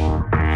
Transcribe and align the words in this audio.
Bye. 0.00 0.49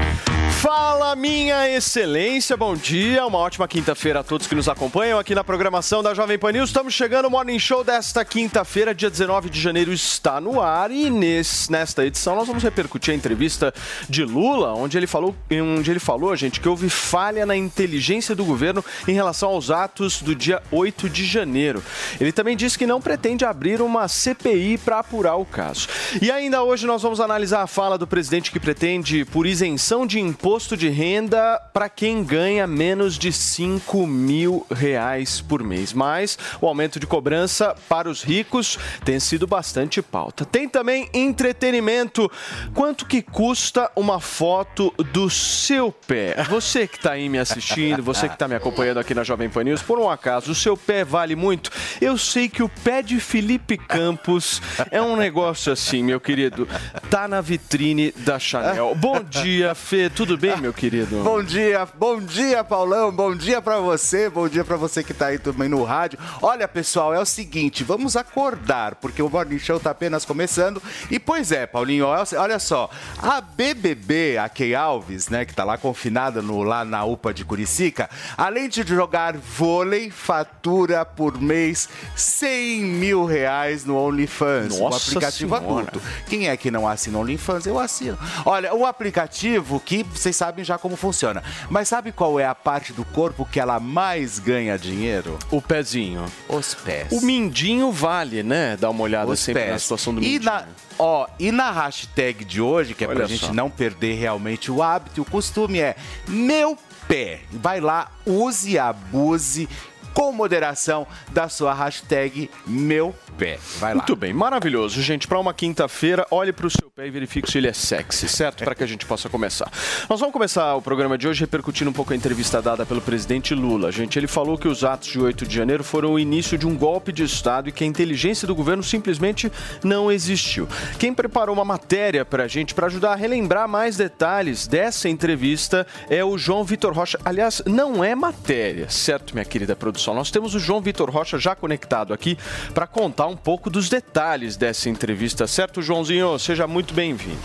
Fala, 0.61 1.15
minha 1.15 1.69
excelência, 1.69 2.57
bom 2.57 2.75
dia, 2.75 3.27
uma 3.27 3.39
ótima 3.39 3.69
quinta-feira 3.69 4.21
a 4.21 4.23
todos 4.23 4.47
que 4.47 4.55
nos 4.55 4.69
acompanham 4.69 5.19
aqui 5.19 5.35
na 5.35 5.45
programação 5.45 6.03
da 6.03 6.15
Jovem 6.15 6.39
Pan 6.39 6.53
News. 6.53 6.71
Estamos 6.71 6.95
chegando, 6.95 7.27
o 7.27 7.31
Morning 7.31 7.59
Show 7.59 7.85
desta 7.85 8.25
quinta-feira, 8.25 8.95
dia 8.95 9.11
19 9.11 9.51
de 9.51 9.61
janeiro, 9.61 9.93
está 9.93 10.41
no 10.41 10.61
ar 10.61 10.91
e 10.91 11.11
nesse, 11.11 11.71
nesta 11.71 12.05
edição 12.07 12.35
nós 12.35 12.47
vamos 12.47 12.63
repercutir 12.63 13.13
a 13.13 13.17
entrevista 13.17 13.73
de 14.09 14.25
Lula, 14.25 14.75
onde 14.75 14.97
ele 14.97 15.07
falou, 15.07 15.35
onde 15.51 15.91
ele 15.91 16.01
falou, 16.01 16.35
gente, 16.35 16.61
que 16.61 16.69
houve 16.69 16.89
falha 16.89 17.45
na 17.45 17.55
inteligência 17.55 18.35
do 18.35 18.45
governo 18.45 18.85
em 19.07 19.13
relação 19.13 19.51
aos 19.51 19.71
atos 19.71 20.23
do 20.23 20.35
dia 20.35 20.63
8 20.73 21.09
de 21.11 21.25
janeiro. 21.25 21.83
Ele 22.21 22.33
também 22.33 22.57
disse 22.57 22.79
que 22.79 22.87
não 22.87 23.01
pretende 23.01 23.45
abrir 23.45 23.83
uma 23.83 24.09
CPI 24.09 24.79
para 24.79 25.01
apurar 25.01 25.37
o 25.37 25.45
caso. 25.45 25.89
E 26.21 26.31
ainda 26.31 26.63
hoje 26.63 26.87
nós 26.87 27.03
vamos 27.03 27.21
analisar 27.21 27.63
a 27.63 27.67
fala 27.67 27.99
do 27.99 28.07
presidente 28.07 28.51
que 28.51 28.61
pretende, 28.61 29.25
por 29.25 29.47
isenção 29.47 30.07
de 30.07 30.19
imposto 30.45 30.77
de 30.77 30.91
renda 30.91 31.59
para 31.73 31.89
quem 31.89 32.23
ganha 32.23 32.67
menos 32.67 33.17
de 33.17 33.33
5 33.33 34.07
mil 34.07 34.67
reais 34.71 35.41
por 35.41 35.63
mês. 35.63 35.95
Mas 35.95 36.39
o 36.61 36.67
aumento 36.67 37.01
de 37.01 37.07
cobrança 37.07 37.75
para 37.89 38.11
os 38.11 38.23
ricos 38.23 38.79
tem 39.07 39.19
sido 39.19 39.47
bastante 39.47 40.03
pauta. 40.03 40.45
Tem 40.45 40.69
também 40.69 41.09
entretenimento. 41.15 42.31
Quanto 42.75 43.07
que 43.07 43.23
custa 43.23 43.91
uma 43.97 44.21
foto 44.21 44.93
do 45.15 45.31
seu 45.31 45.91
pé? 45.91 46.37
Você 46.51 46.87
que 46.87 46.99
está 46.99 47.13
aí 47.13 47.27
me 47.31 47.39
assistindo, 47.39 48.03
você 48.03 48.29
que 48.29 48.35
está 48.35 48.47
me 48.47 48.55
acompanhando 48.55 48.99
aqui 48.99 49.15
na 49.15 49.25
Jovem 49.25 49.49
Pan 49.49 49.65
News, 49.65 49.81
por 49.81 49.99
um 49.99 50.11
acaso, 50.11 50.53
o 50.53 50.55
seu 50.55 50.77
pé 50.77 51.07
vale 51.07 51.35
muito? 51.35 51.71
Eu 52.03 52.19
sei 52.19 52.51
que 52.51 52.63
o 52.63 52.69
pé 52.69 53.01
de 53.01 53.19
Felipe 53.19 53.79
Campos 53.79 54.61
é 54.91 55.01
um 55.01 55.17
negócio 55.17 55.73
assim, 55.73 56.05
meu 56.05 56.21
querido. 56.21 56.69
Tá 57.09 57.27
na 57.27 57.41
vitrine 57.41 58.13
da 58.19 58.39
Chanel. 58.39 58.95
Bom 58.95 59.23
dia, 59.23 59.75
Fê. 59.75 60.11
Tudo 60.11 60.34
bem, 60.37 60.57
meu 60.61 60.73
querido? 60.73 61.23
Bom 61.23 61.43
dia, 61.43 61.87
bom 61.95 62.21
dia, 62.21 62.63
Paulão. 62.65 63.11
Bom 63.13 63.35
dia 63.35 63.61
pra 63.61 63.79
você, 63.79 64.29
bom 64.29 64.49
dia 64.49 64.65
pra 64.65 64.77
você 64.77 65.03
que 65.03 65.15
tá 65.15 65.27
aí 65.27 65.39
também 65.39 65.69
no 65.69 65.83
rádio. 65.85 66.19
Olha, 66.43 66.67
pessoal, 66.67 67.13
é 67.15 67.19
o 67.21 67.25
seguinte, 67.25 67.85
vamos 67.85 68.17
acordar, 68.17 68.95
porque 68.97 69.23
o 69.23 69.29
Morning 69.29 69.59
Show 69.59 69.79
tá 69.81 69.91
apenas 69.91 70.25
começando. 70.25 70.83
E 71.11 71.19
pois 71.19 71.53
é, 71.53 71.67
Paulinho, 71.67 72.07
olha 72.07 72.59
só, 72.59 72.91
a 73.19 73.41
BBB, 73.41 74.39
a 74.39 74.49
Key 74.49 74.75
Alves, 74.75 75.29
né, 75.29 75.45
que 75.45 75.55
tá 75.55 75.65
lá 75.65 75.77
confinada 75.79 76.41
no, 76.43 76.63
lá 76.63 76.85
na 76.85 77.05
UPA 77.05 77.33
de 77.33 77.45
Curicica, 77.45 78.09
além 78.37 78.69
de 78.69 78.83
jogar 78.83 79.37
vôlei, 79.37 80.11
fatura 80.11 81.05
por 81.05 81.41
mês 81.41 81.89
100 82.17 82.83
mil 82.83 83.25
reais 83.25 83.85
no 83.85 83.97
OnlyFans, 83.97 84.75
um 84.75 84.85
Nossa 84.85 85.09
aplicativo 85.09 85.57
Senhora. 85.57 85.89
adulto. 85.89 86.03
Quem 86.27 86.49
é 86.49 86.57
que 86.57 86.71
não 86.71 86.89
assina 86.89 87.19
OnlyFans? 87.19 87.67
Eu 87.67 87.79
assino. 87.79 88.19
Olha, 88.45 88.75
o 88.75 88.87
aplicativo 88.87 89.81
que 89.81 90.05
vocês 90.25 90.37
sabem 90.37 90.65
já 90.65 90.79
como 90.79 90.97
funciona. 90.97 91.43
Mas 91.69 91.89
sabe 91.89 92.11
qual 92.11 92.41
é 92.41 92.47
a 92.47 92.55
parte 92.55 92.93
do 92.95 93.05
corpo 93.05 93.45
que 93.45 93.61
ela 93.61 93.79
mais 93.79 94.39
ganha 94.39 94.79
dinheiro? 94.79 95.39
O 95.51 95.61
pezinho. 95.61 96.25
Os 96.49 96.75
pés. 96.75 97.09
O 97.13 97.21
mindinho 97.21 97.93
vale, 97.93 98.43
né? 98.43 98.77
Dá 98.77 98.89
uma 98.89 99.03
olhada 99.03 99.31
Os 99.31 99.39
sempre 99.41 99.63
pés. 99.63 99.73
na 99.73 99.79
situação 99.79 100.15
do 100.15 100.21
e 100.23 100.25
mindinho. 100.25 100.45
na, 100.51 100.65
ó, 100.99 101.27
e 101.39 101.53
na 101.53 101.71
hashtag 101.71 102.43
de 102.45 102.61
hoje, 102.61 102.95
que 102.95 103.05
é 103.05 103.07
Olha 103.09 103.17
pra 103.17 103.29
só. 103.29 103.35
gente 103.35 103.53
não 103.53 103.69
perder 103.69 104.15
realmente 104.15 104.71
o 104.73 104.83
hábito, 104.83 105.21
o 105.21 105.25
costume 105.27 105.79
é 105.79 105.95
meu 106.27 106.79
pé. 107.07 107.41
Vai 107.53 107.81
lá, 107.81 108.11
use 108.25 108.71
e 108.73 108.79
abuse 108.79 109.69
com 110.15 110.33
moderação 110.33 111.07
da 111.33 111.49
sua 111.49 111.75
hashtag 111.75 112.49
meu 112.67 113.15
pé. 113.39 113.59
Vai 113.79 113.95
lá. 113.95 113.97
Muito 113.97 114.17
bem, 114.17 114.33
maravilhoso, 114.33 115.01
gente. 115.03 115.27
Para 115.27 115.39
uma 115.39 115.53
quinta-feira, 115.53 116.27
olhe 116.31 116.53
para 116.53 116.67
o 116.67 116.71
seu 116.71 116.91
pé 116.91 117.07
e 117.07 117.11
verifique 117.11 117.51
se 117.51 117.59
ele 117.59 117.69
é 117.69 117.73
sexy, 117.73 118.29
certo? 118.29 118.65
Para 118.65 118.75
que 118.75 118.85
a 118.85 118.87
gente 118.87 119.05
possa 119.07 119.29
começar. 119.29 119.71
Nós 120.09 120.21
vamos 120.21 120.33
começar 120.33 120.75
o 120.75 120.83
programa 120.83 121.19
de 121.19 121.29
hoje 121.29 121.41
repercutindo 121.41 121.91
um 121.91 121.93
pouco 121.93 122.13
a 122.13 122.17
entrevista 122.17 122.63
dada 122.63 122.87
pelo 122.87 123.01
presidente 123.01 123.55
Lula. 123.55 123.91
Gente, 123.91 124.19
ele 124.19 124.27
falou 124.27 124.57
que 124.57 124.69
os 124.69 124.85
atos 124.85 125.09
de 125.09 125.21
8 125.21 125.47
de 125.47 125.55
janeiro 125.55 125.85
foram 125.85 126.13
o 126.13 126.19
início 126.19 126.57
de 126.57 126.67
um 126.67 126.77
golpe 126.77 127.13
de 127.13 127.25
Estado 127.25 127.69
e 127.69 127.73
que 127.73 127.85
a 127.85 127.87
inteligência 127.87 128.47
do 128.47 128.55
governo 128.55 128.83
simplesmente 128.83 129.51
não 129.83 130.11
existiu. 130.11 130.69
Quem 130.99 131.13
preparou 131.13 131.55
uma 131.55 131.65
matéria 131.65 132.25
para 132.25 132.45
a 132.45 132.49
gente 132.49 132.75
para 132.75 132.87
ajudar 132.87 133.13
a 133.13 133.17
relembrar 133.17 133.69
mais 133.69 133.97
detalhes 133.97 134.67
dessa 134.67 135.09
entrevista 135.09 135.87
é 136.09 136.25
o 136.25 136.39
João 136.39 136.65
Vitor 136.65 136.93
Rocha. 136.93 137.19
Aliás, 137.25 137.63
não 137.67 138.05
é 138.05 138.15
matéria, 138.15 138.89
certo, 138.89 139.35
minha 139.35 139.45
querida 139.45 139.75
produção? 139.75 140.15
Nós 140.15 140.31
temos 140.31 140.55
o 140.55 140.61
João 140.61 140.81
Vitor 140.81 141.11
Rocha 141.11 141.39
já 141.39 141.55
conectado 141.55 142.13
aqui 142.13 142.39
para 142.73 142.87
contar 142.87 143.24
um 143.27 143.37
pouco 143.37 143.71
dos 143.71 143.89
detalhes 143.89 144.57
dessa 144.57 144.89
entrevista, 144.89 145.47
certo, 145.47 145.83
Joãozinho? 145.83 146.39
Seja 146.39 146.67
muito 146.67 146.95
bem-vindo. 146.95 147.39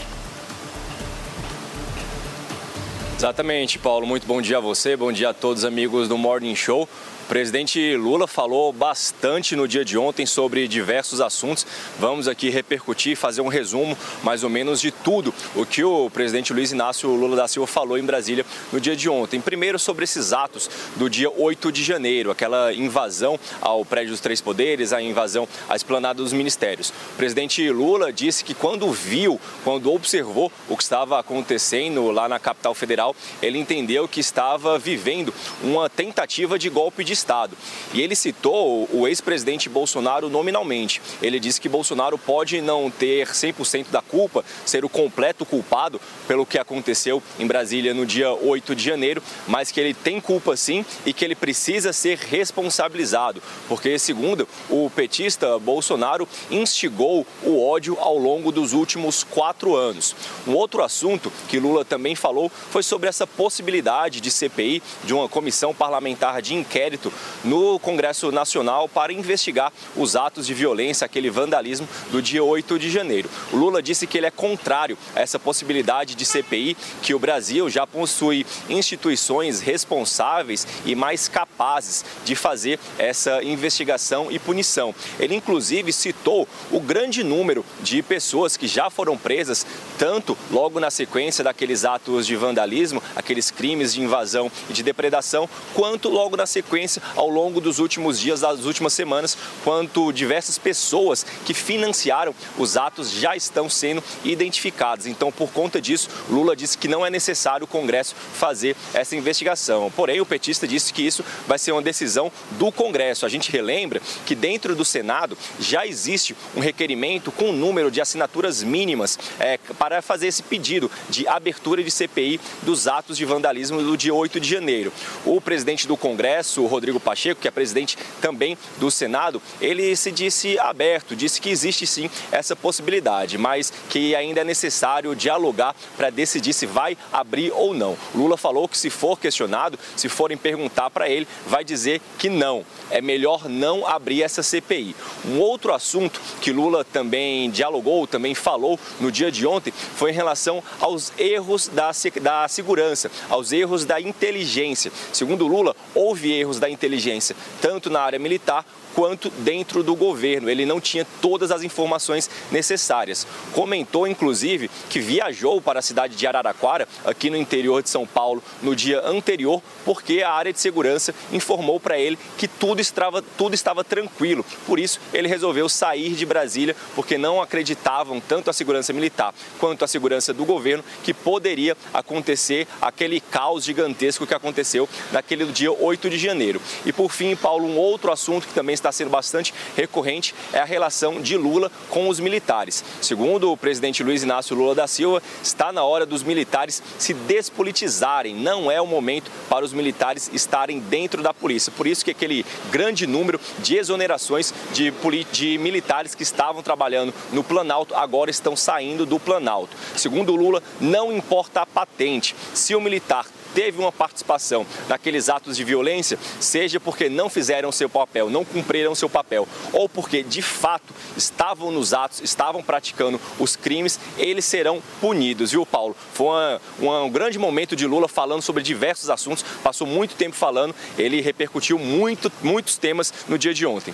Exatamente, 3.18 3.78
Paulo. 3.78 4.08
Muito 4.08 4.26
bom 4.26 4.42
dia 4.42 4.58
a 4.58 4.62
você, 4.62 4.96
bom 4.96 5.12
dia 5.12 5.30
a 5.30 5.34
todos 5.34 5.64
os 5.64 5.66
amigos 5.66 6.08
do 6.08 6.18
Morning 6.18 6.56
Show. 6.56 6.88
O 7.30 7.38
presidente 7.40 7.96
Lula 7.96 8.26
falou 8.26 8.74
bastante 8.74 9.56
no 9.56 9.68
dia 9.68 9.86
de 9.86 9.96
ontem 9.96 10.26
sobre 10.26 10.68
diversos 10.68 11.22
assuntos. 11.22 11.64
Vamos 12.00 12.28
aqui 12.28 12.50
repercutir, 12.50 13.16
fazer 13.16 13.42
um 13.42 13.48
resumo 13.48 13.96
mais 14.24 14.44
ou 14.44 14.50
menos 14.50 14.82
de 14.82 14.90
tudo 14.90 15.32
o 15.56 15.64
que 15.64 15.84
o 15.84 16.10
presidente 16.10 16.52
Luiz 16.52 16.72
Inácio 16.72 17.08
Lula 17.08 17.36
da 17.36 17.48
Silva 17.48 17.68
falou 17.68 18.00
em 18.00 18.04
Brasília 18.04 18.44
no 18.74 18.82
dia 18.82 18.96
de 18.96 19.08
ontem. 19.08 19.40
Primeiro 19.40 19.78
sobre 19.78 20.06
esses 20.06 20.34
atos 20.34 20.68
do 20.96 21.08
dia 21.08 21.30
8 21.30 21.72
de 21.72 21.84
janeiro, 21.84 22.32
aquela 22.32 22.74
invasão 22.74 23.40
ao 23.62 23.86
prédio 23.86 24.10
dos 24.10 24.22
Três 24.22 24.42
Poderes, 24.42 24.92
a 24.92 25.00
invasão 25.00 25.48
à 25.70 25.76
esplanada 25.76 26.24
dos 26.24 26.34
ministérios. 26.34 26.90
O 27.14 27.18
presidente 27.18 27.70
Lula 27.70 28.12
disse 28.12 28.44
que 28.44 28.56
quando 28.56 28.92
viu, 28.92 29.40
quando 29.64 29.94
observou 29.94 30.52
o 30.68 30.76
que 30.76 30.82
estava 30.82 31.20
acontecendo 31.20 32.10
lá 32.10 32.28
na 32.28 32.40
capital 32.40 32.74
federal, 32.74 33.16
ele 33.40 33.60
entendeu 33.60 34.08
que 34.08 34.20
estava 34.20 34.80
vivendo 34.80 35.32
uma 35.62 35.88
tentativa 35.88 36.58
de 36.58 36.70
golpe 36.70 37.04
de 37.04 37.19
Estado. 37.20 37.56
E 37.94 38.02
ele 38.02 38.16
citou 38.16 38.90
o 38.92 39.08
ex-presidente 39.08 39.70
Bolsonaro 39.70 40.30
nominalmente. 40.30 41.02
Ele 41.22 41.40
disse 41.40 41.62
que 41.62 41.70
Bolsonaro 41.70 42.18
pode 42.18 42.62
não 42.62 42.90
ter 42.90 43.28
100% 43.28 43.88
da 43.92 44.02
culpa, 44.02 44.44
ser 44.66 44.84
o 44.84 44.90
completo 44.90 45.46
culpado 45.46 46.02
pelo 46.28 46.46
que 46.46 46.58
aconteceu 46.58 47.22
em 47.38 47.46
Brasília 47.46 47.94
no 47.94 48.06
dia 48.06 48.32
8 48.32 48.76
de 48.76 48.84
janeiro, 48.84 49.22
mas 49.48 49.72
que 49.72 49.80
ele 49.80 49.94
tem 49.94 50.20
culpa 50.20 50.56
sim 50.56 50.86
e 51.06 51.14
que 51.14 51.24
ele 51.24 51.36
precisa 51.36 51.94
ser 51.94 52.18
responsabilizado, 52.18 53.42
porque, 53.68 54.00
segundo 54.00 54.48
o 54.70 54.90
petista, 54.90 55.60
Bolsonaro 55.60 56.28
instigou 56.50 57.26
o 57.44 57.66
ódio 57.66 57.98
ao 58.00 58.18
longo 58.18 58.52
dos 58.52 58.74
últimos 58.74 59.24
quatro 59.24 59.76
anos. 59.76 60.16
Um 60.48 60.54
outro 60.54 60.84
assunto 60.84 61.32
que 61.48 61.60
Lula 61.60 61.84
também 61.84 62.16
falou 62.16 62.50
foi 62.50 62.84
sobre 62.84 63.10
essa 63.10 63.28
possibilidade 63.28 64.22
de 64.22 64.32
CPI, 64.32 64.82
de 65.04 65.14
uma 65.14 65.28
comissão 65.28 65.74
parlamentar 65.74 66.42
de 66.42 66.54
inquérito 66.54 67.09
no 67.44 67.80
Congresso 67.80 68.32
Nacional 68.32 68.88
para 68.88 69.14
investigar 69.14 69.72
os 69.96 70.16
atos 70.16 70.46
de 70.46 70.54
violência, 70.54 71.06
aquele 71.06 71.30
vandalismo 71.30 71.88
do 72.12 72.22
dia 72.22 72.44
8 72.44 72.80
de 72.80 72.90
janeiro. 72.90 73.30
O 73.52 73.58
Lula 73.58 73.82
disse 73.82 74.08
que 74.08 74.18
ele 74.18 74.28
é 74.28 74.32
contrário 74.32 74.98
a 75.16 75.22
essa 75.22 75.40
possibilidade 75.40 76.16
de 76.16 76.26
CPI, 76.26 76.76
que 77.02 77.14
o 77.14 77.20
Brasil 77.20 77.70
já 77.70 77.86
possui 77.86 78.46
instituições 78.70 79.62
responsáveis 79.62 80.68
e 80.86 80.96
mais 80.96 81.28
capazes 81.28 82.04
de 82.24 82.36
fazer 82.36 82.80
essa 82.98 83.44
investigação 83.44 84.32
e 84.32 84.40
punição. 84.40 84.94
Ele, 85.20 85.36
inclusive, 85.36 85.92
citou 85.94 86.48
o 86.72 86.80
grande 86.80 87.24
número 87.24 87.66
de 87.82 88.02
pessoas 88.02 88.58
que 88.58 88.68
já 88.68 88.90
foram 88.90 89.18
presas, 89.18 89.66
tanto 89.98 90.38
logo 90.52 90.80
na 90.80 90.90
sequência 90.90 91.44
daqueles 91.44 91.86
atos 91.86 92.26
de 92.26 92.36
vandalismo, 92.36 93.02
aqueles 93.16 93.52
crimes 93.52 93.94
de 93.94 94.02
invasão 94.02 94.52
e 94.70 94.74
de 94.74 94.84
depredação, 94.84 95.50
quanto 95.74 96.10
logo 96.10 96.36
na 96.36 96.46
sequência, 96.46 96.99
ao 97.16 97.30
longo 97.30 97.62
dos 97.62 97.80
últimos 97.80 98.20
dias, 98.20 98.42
das 98.42 98.66
últimas 98.66 98.94
semanas, 98.94 99.38
quanto 99.64 100.12
diversas 100.12 100.58
pessoas 100.58 101.26
que 101.46 101.54
financiaram 101.54 102.34
os 102.58 102.78
atos 102.78 103.12
já 103.12 103.36
estão 103.36 103.70
sendo 103.70 104.04
identificadas. 104.24 105.06
Então, 105.06 105.32
por 105.32 105.52
conta 105.52 105.82
disso, 105.82 106.10
Lula 106.30 106.56
disse 106.56 106.78
que 106.78 106.88
não 106.88 107.06
é 107.06 107.10
necessário 107.10 107.66
o 107.66 107.68
Congresso 107.68 108.16
fazer 108.34 108.76
essa 108.94 109.16
investigação. 109.16 109.92
Porém, 109.96 110.22
o 110.22 110.26
petista 110.26 110.68
disse 110.68 110.94
que 110.94 111.06
isso 111.06 111.24
vai 111.48 111.60
ser 111.60 111.72
uma 111.72 111.82
decisão 111.82 112.32
do 112.52 112.72
Congresso. 112.72 113.26
A 113.26 113.30
gente 113.30 113.52
relembra 113.52 114.02
que 114.26 114.36
dentro 114.36 114.76
do 114.76 114.86
Senado 114.86 115.38
já 115.60 115.86
existe 115.86 116.36
um 116.56 116.60
requerimento 116.60 117.32
com 117.32 117.50
um 117.50 117.54
número 117.54 117.92
de 117.92 118.02
assinaturas 118.02 118.64
mínimas 118.64 119.20
é, 119.40 119.58
para 119.78 120.02
fazer 120.02 120.28
esse 120.28 120.42
pedido 120.42 120.90
de 121.10 121.28
abertura 121.28 121.84
de 121.84 121.92
CPI 121.92 122.40
dos 122.64 122.88
atos 122.88 123.18
de 123.18 123.26
vandalismo 123.26 123.82
do 123.82 123.98
dia 123.98 124.14
8 124.14 124.40
de 124.40 124.50
janeiro. 124.50 124.92
O 125.26 125.40
presidente 125.42 125.88
do 125.88 125.98
Congresso, 125.98 126.66
Rodrigo 126.66 126.89
Pacheco, 126.98 127.42
que 127.42 127.48
é 127.50 127.52
presidente 127.52 127.98
também 128.22 128.58
do 128.78 128.90
Senado, 128.90 129.42
ele 129.60 129.94
se 129.98 130.12
disse 130.12 130.58
aberto, 130.60 131.14
disse 131.14 131.42
que 131.42 131.50
existe 131.50 131.86
sim 131.86 132.10
essa 132.32 132.56
possibilidade, 132.56 133.38
mas 133.38 133.74
que 133.90 134.16
ainda 134.16 134.40
é 134.40 134.44
necessário 134.46 135.14
dialogar 135.14 135.76
para 135.98 136.10
decidir 136.10 136.54
se 136.54 136.66
vai 136.66 136.98
abrir 137.12 137.52
ou 137.52 137.74
não. 137.74 137.98
Lula 138.16 138.38
falou 138.38 138.68
que 138.68 138.78
se 138.78 138.90
for 138.90 139.20
questionado, 139.20 139.78
se 139.96 140.08
forem 140.08 140.38
perguntar 140.38 140.90
para 140.90 141.10
ele, 141.10 141.28
vai 141.46 141.64
dizer 141.64 142.02
que 142.18 142.30
não. 142.30 142.66
É 142.90 143.02
melhor 143.02 143.50
não 143.50 143.86
abrir 143.86 144.24
essa 144.24 144.42
CPI. 144.42 144.96
Um 145.26 145.40
outro 145.40 145.74
assunto 145.74 146.22
que 146.42 146.52
Lula 146.52 146.84
também 146.84 147.50
dialogou, 147.50 148.08
também 148.08 148.34
falou 148.34 148.80
no 149.00 149.12
dia 149.12 149.32
de 149.32 149.46
ontem, 149.46 149.72
foi 149.72 150.12
em 150.12 150.14
relação 150.14 150.64
aos 150.80 151.12
erros 151.18 151.68
da, 151.68 151.92
da 152.22 152.48
segurança, 152.48 153.12
aos 153.30 153.52
erros 153.52 153.86
da 153.86 154.00
inteligência. 154.00 154.92
Segundo 155.12 155.48
Lula, 155.48 155.76
houve 155.94 156.32
erros 156.32 156.60
da 156.60 156.69
inteligência, 156.70 157.36
tanto 157.62 157.90
na 157.90 158.02
área 158.02 158.20
militar 158.20 158.66
quanto 158.96 159.30
dentro 159.30 159.84
do 159.84 159.96
governo. 159.96 160.50
Ele 160.50 160.66
não 160.66 160.80
tinha 160.80 161.06
todas 161.22 161.52
as 161.52 161.64
informações 161.64 162.30
necessárias. 162.52 163.26
Comentou, 163.54 164.08
inclusive, 164.08 164.70
que 164.90 165.00
viajou 165.00 165.62
para 165.62 165.80
a 165.80 165.82
cidade 165.82 166.16
de 166.16 166.28
Araraquara, 166.28 166.88
aqui 167.06 167.30
no 167.30 167.38
interior 167.38 167.82
de 167.82 167.90
São 167.90 168.06
Paulo, 168.06 168.44
no 168.62 168.76
dia 168.76 169.02
anterior, 169.06 169.62
porque 169.86 170.22
a 170.22 170.32
área 170.32 170.54
de 170.54 170.60
segurança 170.60 171.14
informou 171.32 171.80
para 171.80 171.98
ele 171.98 172.18
que 172.38 172.48
tudo 172.48 172.82
estava, 172.82 173.22
tudo 173.22 173.54
estava 173.56 173.84
tranquilo. 173.84 174.46
Por 174.66 174.80
isso, 174.80 175.00
ele 175.14 175.28
resolveu 175.28 175.68
sair 175.70 176.14
de 176.14 176.26
Brasília, 176.26 176.76
porque 176.96 177.18
não 177.18 177.42
acreditavam 177.42 178.20
tanto 178.20 178.50
a 178.50 178.54
segurança 178.54 178.94
militar 178.94 179.34
quanto 179.60 179.84
a 179.84 179.88
segurança 179.88 180.34
do 180.34 180.46
governo 180.46 180.84
que 181.04 181.14
poderia 181.14 181.76
acontecer 181.94 182.68
aquele 182.82 183.20
caos 183.20 183.64
gigantesco 183.64 184.26
que 184.26 184.34
aconteceu 184.34 184.88
naquele 185.12 185.46
dia 185.46 185.72
8 185.72 186.10
de 186.10 186.18
janeiro. 186.18 186.62
E 186.86 186.94
por 186.94 187.12
fim, 187.12 187.36
Paulo, 187.36 187.66
um 187.66 187.78
outro 187.78 188.12
assunto 188.12 188.48
que 188.48 188.54
também 188.54 188.74
está 188.80 188.92
sendo 188.92 189.10
bastante 189.10 189.54
recorrente 189.76 190.34
é 190.54 190.60
a 190.60 190.66
relação 190.66 191.22
de 191.22 191.38
Lula 191.38 191.72
com 191.90 192.10
os 192.10 192.20
militares. 192.20 192.84
Segundo 193.02 193.52
o 193.52 193.58
presidente 193.58 194.04
Luiz 194.04 194.24
Inácio 194.24 194.56
Lula 194.56 194.74
da 194.74 194.88
Silva, 194.88 195.22
está 195.44 195.72
na 195.72 195.84
hora 195.84 196.06
dos 196.06 196.24
militares 196.24 196.82
se 196.98 197.14
despolitizarem. 197.14 198.36
Não 198.36 198.72
é 198.72 198.82
o 198.82 198.88
momento 198.88 199.32
para 199.50 199.66
os 199.66 199.74
militares 199.74 200.30
estarem 200.34 200.80
dentro 200.80 201.22
da 201.22 201.34
polícia. 201.34 201.72
Por 201.76 201.88
isso 201.88 202.04
que 202.04 202.12
aquele 202.12 202.46
grande 202.72 203.06
número 203.06 203.40
de 203.60 203.78
exonerações 203.78 204.54
de, 204.74 204.94
de 205.32 205.58
militares 205.58 206.16
que 206.16 206.24
estavam 206.24 206.64
trabalhando 206.64 207.14
no 207.32 207.44
Planalto 207.44 207.96
agora 207.96 208.32
estão 208.32 208.56
saindo 208.56 209.06
do 209.06 209.20
Planalto. 209.20 209.76
Segundo 209.96 210.36
Lula, 210.36 210.62
não 210.80 211.12
importa 211.12 211.62
a 211.62 211.66
patente. 211.66 212.36
Se 212.54 212.76
o 212.76 212.82
militar 212.82 213.26
teve 213.54 213.80
uma 213.80 213.92
participação 213.92 214.66
naqueles 214.88 215.30
atos 215.30 215.58
de 215.58 215.64
violência, 215.64 216.18
seja 216.40 216.80
porque 216.80 217.10
não 217.10 217.30
fizeram 217.30 217.72
seu 217.72 217.90
papel, 217.90 218.30
não 218.30 218.46
cumpriram 218.46 218.96
seu 218.96 219.10
papel, 219.10 219.48
ou 219.74 219.88
porque 219.88 220.24
de 220.24 220.42
fato 220.42 220.94
estavam 221.16 221.72
nos 221.72 221.94
atos, 221.94 222.22
estavam 222.22 222.62
praticando 222.62 223.20
os 223.40 223.56
crimes, 223.56 224.00
eles 224.18 224.46
serão 224.46 224.82
punidos, 225.02 225.52
viu, 225.52 225.66
Paulo? 225.66 225.96
Foi 226.14 226.60
uma, 226.80 227.04
um 227.04 227.10
grande 227.10 227.40
momento 227.40 227.76
de 227.76 227.86
Lula 227.86 228.08
falando 228.08 228.42
sobre 228.42 228.64
diversos 228.64 229.10
assuntos, 229.10 229.44
passou 229.64 229.88
muito 229.88 230.16
tempo 230.16 230.36
falando, 230.36 230.76
ele 230.98 231.22
repercutiu 231.22 231.78
muito, 231.80 232.32
muitos 232.42 232.78
temas 232.78 233.14
no 233.28 233.38
dia 233.38 233.54
de 233.54 233.66
ontem. 233.66 233.94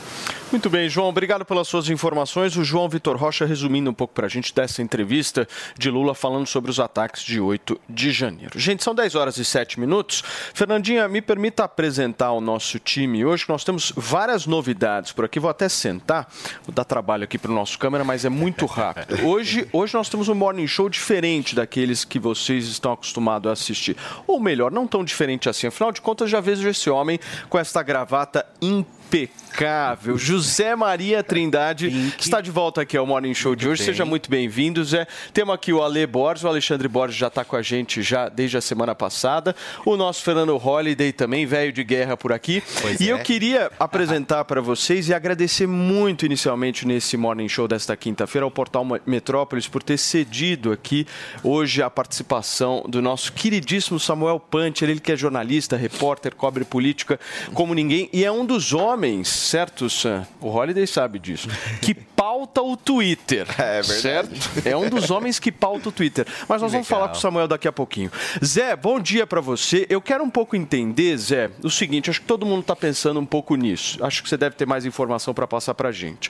Muito 0.52 0.70
bem, 0.70 0.88
João, 0.90 1.10
obrigado 1.10 1.44
pelas 1.44 1.68
suas 1.68 1.90
informações. 1.90 2.56
O 2.56 2.64
João 2.64 2.88
Vitor 2.88 3.18
Rocha 3.18 3.46
resumindo 3.46 3.90
um 3.90 3.94
pouco 3.94 4.14
para 4.14 4.26
a 4.26 4.30
gente 4.30 4.54
dessa 4.54 4.82
entrevista 4.82 5.48
de 5.78 5.90
Lula 5.90 6.14
falando 6.14 6.48
sobre 6.48 6.72
os 6.72 6.80
ataques 6.80 7.24
de 7.24 7.40
8 7.40 7.80
de 7.90 8.12
janeiro. 8.12 8.58
Gente, 8.58 8.84
são 8.84 8.96
10 8.96 9.16
horas 9.16 9.38
e 9.38 9.45
7 9.46 9.80
minutos. 9.80 10.24
Fernandinha, 10.54 11.08
me 11.08 11.22
permita 11.22 11.64
apresentar 11.64 12.32
o 12.32 12.42
nosso 12.42 12.80
time 12.80 13.26
hoje. 13.26 13.46
Nós 13.48 13.64
temos 13.64 13.94
várias 13.96 14.46
novidades 14.46 15.12
por 15.12 15.26
aqui. 15.26 15.40
Vou 15.40 15.50
até 15.50 15.70
sentar, 15.70 16.28
vou 16.64 16.74
dar 16.74 16.84
trabalho 16.84 17.24
aqui 17.24 17.38
para 17.38 17.52
o 17.52 17.54
nosso 17.54 17.78
câmera, 17.80 18.04
mas 18.04 18.26
é 18.26 18.30
muito 18.30 18.66
rápido. 18.66 19.26
Hoje, 19.26 19.68
hoje 19.72 19.94
nós 19.94 20.10
temos 20.10 20.28
um 20.28 20.36
morning 20.36 20.68
show 20.68 20.90
diferente 20.90 21.56
daqueles 21.56 22.04
que 22.04 22.20
vocês 22.20 22.68
estão 22.68 22.92
acostumados 22.92 23.50
a 23.50 23.54
assistir. 23.54 23.96
Ou 24.28 24.40
melhor, 24.40 24.72
não 24.72 24.88
tão 24.88 25.04
diferente 25.04 25.50
assim. 25.50 25.68
Afinal 25.68 25.92
de 25.92 26.02
contas, 26.02 26.30
já 26.30 26.40
vejo 26.40 26.68
esse 26.68 26.90
homem 26.90 27.20
com 27.50 27.58
esta 27.58 27.82
gravata 27.84 28.46
impecável 28.62 29.05
impecável. 29.06 30.18
José 30.18 30.76
Maria 30.76 31.24
Trindade 31.24 31.90
Pink. 31.90 32.22
está 32.22 32.42
de 32.42 32.52
volta 32.52 32.82
aqui 32.82 32.98
ao 32.98 33.06
Morning 33.06 33.34
Show 33.34 33.56
de 33.56 33.68
hoje. 33.68 33.80
Bem. 33.80 33.86
Seja 33.86 34.04
muito 34.04 34.30
bem-vindo, 34.30 34.84
Zé. 34.84 35.08
Temos 35.34 35.56
aqui 35.56 35.72
o 35.72 35.82
Ale 35.82 36.06
Borges, 36.06 36.44
o 36.44 36.48
Alexandre 36.48 36.88
Borges 36.88 37.16
já 37.16 37.28
está 37.28 37.46
com 37.46 37.56
a 37.56 37.62
gente 37.62 38.02
já 38.02 38.28
desde 38.28 38.58
a 38.58 38.62
semana 38.62 38.94
passada. 38.94 39.56
O 39.86 39.96
nosso 39.96 40.24
Fernando 40.24 40.58
Holliday 40.58 41.14
também, 41.14 41.46
velho 41.46 41.72
de 41.72 41.84
guerra 41.84 42.18
por 42.18 42.34
aqui. 42.34 42.62
Pois 42.82 43.00
e 43.00 43.10
é. 43.10 43.14
eu 43.14 43.20
queria 43.20 43.72
apresentar 43.80 44.44
para 44.46 44.60
vocês 44.60 45.08
e 45.08 45.14
agradecer 45.14 45.68
muito 45.68 46.26
inicialmente 46.26 46.86
nesse 46.86 47.16
Morning 47.16 47.48
Show 47.48 47.68
desta 47.68 47.96
quinta-feira 47.96 48.44
ao 48.44 48.52
Portal 48.52 48.86
Metrópolis 49.06 49.68
por 49.68 49.82
ter 49.82 49.98
cedido 49.98 50.72
aqui 50.72 51.08
hoje 51.44 51.82
a 51.82 51.90
participação 51.90 52.84
do 52.88 53.02
nosso 53.02 53.32
queridíssimo 53.32 54.00
Samuel 54.00 54.40
Puncher, 54.40 54.90
ele 54.90 55.00
que 55.00 55.12
é 55.12 55.16
jornalista, 55.16 55.78
repórter, 55.78 56.36
cobre 56.36 56.66
política 56.66 57.20
como 57.54 57.74
ninguém 57.74 58.10
e 58.12 58.26
é 58.26 58.32
um 58.32 58.46
dos 58.46 58.74
homens 58.74 58.95
certo, 59.24 59.90
Sam? 59.90 60.26
O 60.40 60.50
Holiday 60.50 60.88
sabe 60.88 61.20
disso. 61.20 61.48
Que 61.82 61.94
pauta 62.26 62.60
o 62.64 62.76
Twitter. 62.76 63.46
É 63.66 63.82
verdade. 63.82 64.02
Certo? 64.02 64.68
É 64.68 64.76
um 64.76 64.90
dos 64.90 65.10
homens 65.12 65.40
que 65.40 65.52
pauta 65.52 65.90
o 65.90 65.92
Twitter. 65.92 66.26
Mas 66.48 66.62
nós 66.62 66.72
vamos 66.72 66.88
falar 66.88 67.10
com 67.10 67.16
o 67.16 67.20
Samuel 67.20 67.48
daqui 67.48 67.68
a 67.68 67.72
pouquinho. 67.72 68.12
Zé, 68.44 68.76
bom 68.76 69.00
dia 69.00 69.26
para 69.26 69.42
você. 69.42 69.86
Eu 69.90 70.02
quero 70.02 70.24
um 70.24 70.30
pouco 70.30 70.56
entender, 70.56 71.18
Zé, 71.18 71.50
o 71.64 71.70
seguinte: 71.70 72.10
acho 72.10 72.22
que 72.22 72.28
todo 72.28 72.46
mundo 72.46 72.62
está 72.62 72.76
pensando 72.76 73.20
um 73.20 73.26
pouco 73.26 73.56
nisso. 73.56 74.04
Acho 74.04 74.24
que 74.24 74.30
você 74.30 74.38
deve 74.38 74.56
ter 74.56 74.66
mais 74.66 74.86
informação 74.86 75.34
para 75.34 75.48
passar 75.48 75.74
para 75.74 75.92
gente. 75.92 76.30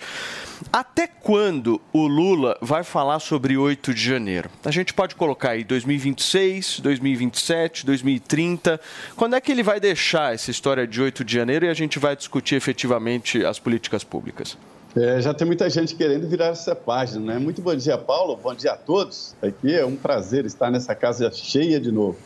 Até 0.71 1.07
quando 1.07 1.81
o 1.91 2.07
Lula 2.07 2.57
vai 2.61 2.83
falar 2.83 3.19
sobre 3.19 3.57
8 3.57 3.93
de 3.93 4.01
janeiro? 4.01 4.49
A 4.63 4.71
gente 4.71 4.93
pode 4.93 5.15
colocar 5.15 5.51
aí 5.51 5.63
2026, 5.63 6.79
2027, 6.79 7.85
2030. 7.85 8.79
Quando 9.15 9.35
é 9.35 9.41
que 9.41 9.51
ele 9.51 9.63
vai 9.63 9.79
deixar 9.79 10.33
essa 10.33 10.51
história 10.51 10.87
de 10.87 11.01
8 11.01 11.23
de 11.23 11.33
janeiro 11.33 11.65
e 11.65 11.69
a 11.69 11.73
gente 11.73 11.99
vai 11.99 12.15
discutir 12.15 12.55
efetivamente 12.55 13.45
as 13.45 13.59
políticas 13.59 14.03
públicas? 14.03 14.57
É, 14.95 15.19
já 15.19 15.33
tem 15.33 15.45
muita 15.45 15.69
gente 15.69 15.93
querendo 15.93 16.25
virar 16.25 16.45
essa 16.45 16.73
página, 16.73 17.33
né? 17.33 17.37
Muito 17.37 17.61
bom 17.61 17.75
dia, 17.75 17.97
Paulo. 17.97 18.39
Bom 18.41 18.55
dia 18.55 18.71
a 18.71 18.77
todos. 18.77 19.35
Aqui 19.41 19.73
é 19.75 19.85
um 19.85 19.97
prazer 19.97 20.45
estar 20.45 20.71
nessa 20.71 20.95
casa 20.95 21.29
cheia 21.31 21.81
de 21.81 21.91
novo. 21.91 22.17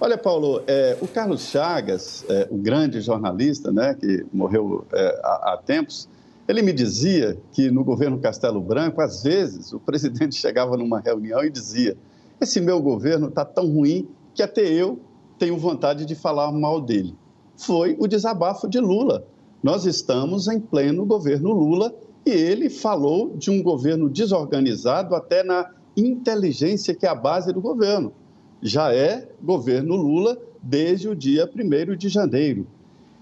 Olha, 0.00 0.16
Paulo, 0.16 0.62
é, 0.68 0.96
o 1.00 1.08
Carlos 1.08 1.48
Chagas, 1.48 2.24
é, 2.28 2.46
o 2.52 2.56
grande 2.56 3.00
jornalista, 3.00 3.72
né, 3.72 3.94
que 3.94 4.24
morreu 4.32 4.86
é, 4.92 5.20
há, 5.24 5.54
há 5.54 5.56
tempos, 5.56 6.08
ele 6.46 6.62
me 6.62 6.72
dizia 6.72 7.36
que 7.52 7.68
no 7.68 7.82
governo 7.82 8.20
Castelo 8.20 8.60
Branco, 8.60 9.00
às 9.00 9.24
vezes, 9.24 9.72
o 9.72 9.80
presidente 9.80 10.36
chegava 10.40 10.76
numa 10.76 11.00
reunião 11.00 11.42
e 11.42 11.50
dizia: 11.50 11.96
Esse 12.40 12.60
meu 12.60 12.80
governo 12.80 13.26
está 13.26 13.44
tão 13.44 13.66
ruim 13.66 14.08
que 14.36 14.42
até 14.44 14.62
eu 14.62 15.00
tenho 15.36 15.58
vontade 15.58 16.06
de 16.06 16.14
falar 16.14 16.52
mal 16.52 16.80
dele. 16.80 17.16
Foi 17.56 17.96
o 17.98 18.06
desabafo 18.06 18.68
de 18.68 18.78
Lula. 18.78 19.26
Nós 19.60 19.84
estamos 19.86 20.46
em 20.46 20.60
pleno 20.60 21.04
governo 21.04 21.52
Lula 21.52 21.92
e 22.24 22.30
ele 22.30 22.70
falou 22.70 23.36
de 23.36 23.50
um 23.50 23.60
governo 23.60 24.08
desorganizado 24.08 25.16
até 25.16 25.42
na 25.42 25.70
inteligência 25.96 26.94
que 26.94 27.04
é 27.04 27.08
a 27.08 27.14
base 27.14 27.52
do 27.52 27.60
governo. 27.60 28.12
Já 28.62 28.94
é 28.94 29.28
governo 29.42 29.96
Lula 29.96 30.38
desde 30.62 31.08
o 31.08 31.14
dia 31.14 31.50
1 31.52 31.96
de 31.96 32.08
janeiro. 32.08 32.68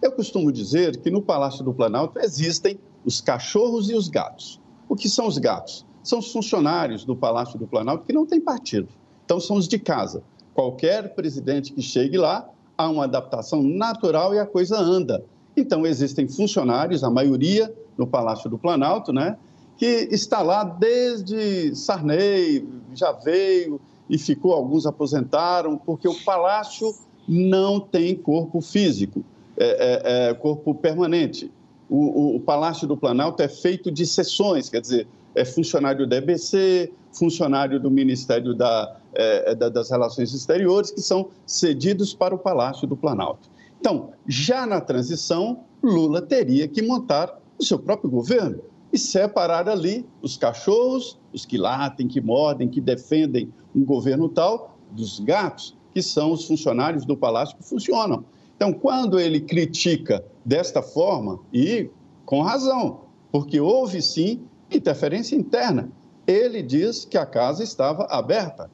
Eu 0.03 0.13
costumo 0.13 0.53
dizer 0.53 0.99
que 0.99 1.11
no 1.11 1.23
Palácio 1.23 1.65
do 1.65 1.73
Planalto 1.73 2.19
existem 2.19 2.79
os 3.03 3.23
cachorros 3.23 3.89
e 3.89 3.95
os 3.95 4.09
gatos. 4.09 4.61
O 4.91 4.95
que 4.95 5.09
são 5.09 5.27
os 5.27 5.39
gatos? 5.39 5.87
São 6.03 6.19
os 6.19 6.31
funcionários 6.31 7.03
do 7.03 7.17
Palácio 7.17 7.59
do 7.59 7.67
Planalto 7.67 8.05
que 8.05 8.13
não 8.13 8.27
têm 8.27 8.41
partido. 8.43 8.89
Então, 9.25 9.41
são 9.41 9.57
os 9.57 9.67
de 9.67 9.79
casa. 9.79 10.23
Qualquer 10.55 11.15
presidente 11.15 11.73
que 11.73 11.83
chegue 11.83 12.19
lá, 12.19 12.49
há 12.77 12.89
uma 12.89 13.05
adaptação 13.05 13.63
natural 13.63 14.35
e 14.35 14.39
a 14.39 14.47
coisa 14.47 14.79
anda. 14.79 15.25
Então, 15.57 15.87
existem 15.87 16.29
funcionários, 16.29 17.03
a 17.03 17.11
maioria 17.11 17.73
no 17.97 18.07
Palácio 18.07 18.51
do 18.51 18.59
Planalto, 18.59 19.13
né, 19.13 19.37
que 19.79 20.09
está 20.11 20.43
lá 20.43 20.65
desde 20.65 21.75
Sarney, 21.75 22.67
já 22.95 23.13
veio 23.13 23.81
e 24.09 24.19
ficou, 24.19 24.53
alguns 24.53 24.87
aposentaram, 24.87 25.77
porque 25.77 26.09
o 26.09 26.15
Palácio 26.25 26.95
não 27.29 27.81
tem 27.81 28.15
corpo 28.15 28.61
físico, 28.61 29.25
é, 29.57 30.29
é, 30.29 30.31
é 30.31 30.35
corpo 30.35 30.75
permanente. 30.75 31.51
O, 31.89 31.97
o, 31.97 32.37
o, 32.37 32.41
Palácio 32.41 32.87
do 32.87 32.97
Planalto 32.97 33.43
é 33.43 33.49
feito 33.49 33.91
de 33.91 34.07
sessões, 34.07 34.69
quer 34.69 34.81
dizer, 34.81 35.07
é 35.35 35.45
funcionário 35.45 36.07
da 36.07 36.17
EBC, 36.17 36.93
funcionário 37.13 37.79
do 37.79 37.91
Ministério 37.91 38.55
da, 38.55 38.97
é, 39.15 39.53
é, 39.53 39.55
da, 39.55 39.69
das 39.69 39.91
Relações 39.91 40.33
Exteriores, 40.33 40.91
que 40.91 41.01
são 41.01 41.29
cedidos 41.47 42.15
para 42.15 42.35
o 42.35 42.39
Palácio 42.39 42.87
do 42.87 42.97
Planalto. 42.97 43.49
Então, 43.81 44.13
já 44.27 44.67
na 44.67 44.81
transição, 44.81 45.65
Lula 45.83 46.23
teria 46.23 46.67
que 46.67 46.83
montar 46.83 47.41
o 47.59 47.65
seu 47.65 47.79
próprio 47.79 48.11
governo 48.11 48.61
e 48.93 48.99
separar 48.99 49.69
ali 49.69 50.07
os 50.23 50.37
cachorros, 50.37 51.19
os 51.33 51.45
que 51.45 51.59
latem, 51.59 52.09
que 52.09 52.21
mordem, 52.21 52.69
que 52.69 52.81
defendem 52.81 53.53
um 53.75 53.85
governo 53.85 54.29
tal, 54.29 54.77
dos 54.91 55.21
gatos, 55.21 55.77
que 55.93 56.03
são 56.03 56.33
os 56.33 56.47
funcionários 56.47 57.05
do 57.05 57.17
palácio 57.17 57.57
que 57.57 57.65
funcionam. 57.65 58.25
Então, 58.57 58.73
quando 58.73 59.21
ele 59.21 59.41
critica 59.41 60.25
desta 60.45 60.81
forma, 60.81 61.39
e 61.53 61.91
com 62.25 62.41
razão, 62.41 63.03
porque 63.31 63.61
houve 63.61 64.01
sim 64.01 64.41
interferência 64.71 65.37
interna, 65.37 65.91
ele 66.27 66.63
diz 66.63 67.05
que 67.05 67.19
a 67.19 67.27
casa 67.27 67.63
estava 67.63 68.05
aberta. 68.05 68.71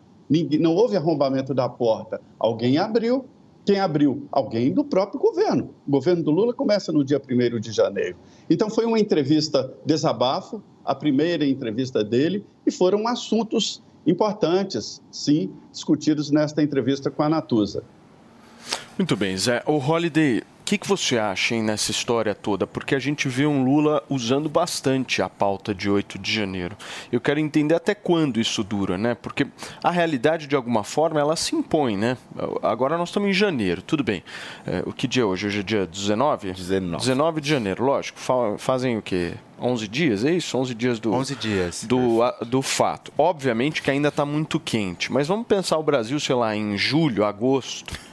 não 0.59 0.75
houve 0.75 0.97
arrombamento 0.97 1.53
da 1.53 1.69
porta. 1.69 2.21
Alguém 2.39 2.79
abriu. 2.79 3.27
Quem 3.65 3.79
abriu? 3.79 4.27
Alguém 4.33 4.73
do 4.73 4.85
próprio 4.85 5.21
governo. 5.21 5.71
O 5.87 5.91
governo 5.91 6.23
do 6.23 6.31
Lula 6.31 6.53
começa 6.53 6.91
no 6.93 7.05
dia 7.05 7.21
1 7.21 7.61
de 7.61 7.71
janeiro. 7.71 8.17
Então, 8.51 8.69
foi 8.69 8.85
uma 8.85 8.99
entrevista 8.99 9.73
desabafo, 9.87 10.63
a 10.85 10.95
primeira 10.95 11.47
entrevista 11.47 12.03
dele, 12.03 12.45
e 12.67 12.71
foram 12.73 13.07
assuntos 13.07 13.83
importantes, 14.07 15.01
sim, 15.13 15.53
discutidos 15.71 16.31
nesta 16.31 16.63
entrevista 16.63 17.11
com 17.11 17.23
a 17.23 17.29
Natuza. 17.29 17.85
Muito 18.99 19.17
bem, 19.17 19.37
Zé. 19.37 19.63
O 19.67 19.79
Holiday, 19.79 20.43
que, 20.73 20.79
que 20.79 20.89
você 20.89 21.19
acha 21.19 21.55
hein, 21.55 21.63
nessa 21.63 21.91
história 21.91 22.35
toda? 22.35 22.67
Porque 22.67 22.95
a 22.95 22.99
gente 22.99 23.29
vê 23.29 23.45
um 23.45 23.63
Lula 23.63 24.03
usando 24.09 24.49
bastante 24.49 25.21
a 25.21 25.29
pauta 25.29 25.75
de 25.75 25.91
8 25.91 26.19
de 26.19 26.33
janeiro. 26.33 26.75
Eu 27.11 27.21
quero 27.21 27.39
entender 27.39 27.75
até 27.75 27.95
quando 27.95 28.41
isso 28.41 28.65
dura, 28.65 28.97
né? 28.97 29.15
Porque 29.15 29.47
a 29.85 29.91
realidade, 29.91 30.47
de 30.47 30.57
alguma 30.57 30.83
forma, 30.83 31.21
ela 31.21 31.37
se 31.37 31.55
impõe, 31.55 31.99
né? 31.99 32.17
Agora 32.63 32.97
nós 32.97 33.11
estamos 33.11 33.29
em 33.29 33.35
janeiro, 33.35 33.83
tudo 33.83 34.03
bem. 34.03 34.25
É, 34.67 34.83
o 34.87 34.95
que 34.95 35.07
dia 35.07 35.25
é 35.25 35.27
hoje? 35.27 35.47
Hoje 35.47 35.61
é 35.61 35.63
dia 35.63 35.87
19? 35.87 36.53
19. 36.53 37.01
19 37.03 37.41
de 37.43 37.51
janeiro, 37.51 37.85
lógico. 37.85 38.19
Fazem 38.57 38.97
o 38.97 39.03
quê? 39.03 39.35
11 39.61 39.87
dias, 39.89 40.25
é 40.25 40.33
isso? 40.33 40.57
11 40.57 40.75
dias 40.75 40.99
do 40.99 41.13
11 41.13 41.37
dias. 41.37 41.85
Do, 41.85 42.23
a, 42.23 42.31
do 42.47 42.63
fato. 42.63 43.13
Obviamente 43.19 43.83
que 43.83 43.91
ainda 43.91 44.09
está 44.09 44.25
muito 44.25 44.59
quente, 44.59 45.13
mas 45.13 45.29
vamos 45.29 45.47
pensar 45.47 45.77
o 45.77 45.83
Brasil, 45.83 46.19
sei 46.19 46.35
lá, 46.35 46.57
em 46.57 46.79
julho, 46.79 47.27
agosto 47.27 48.12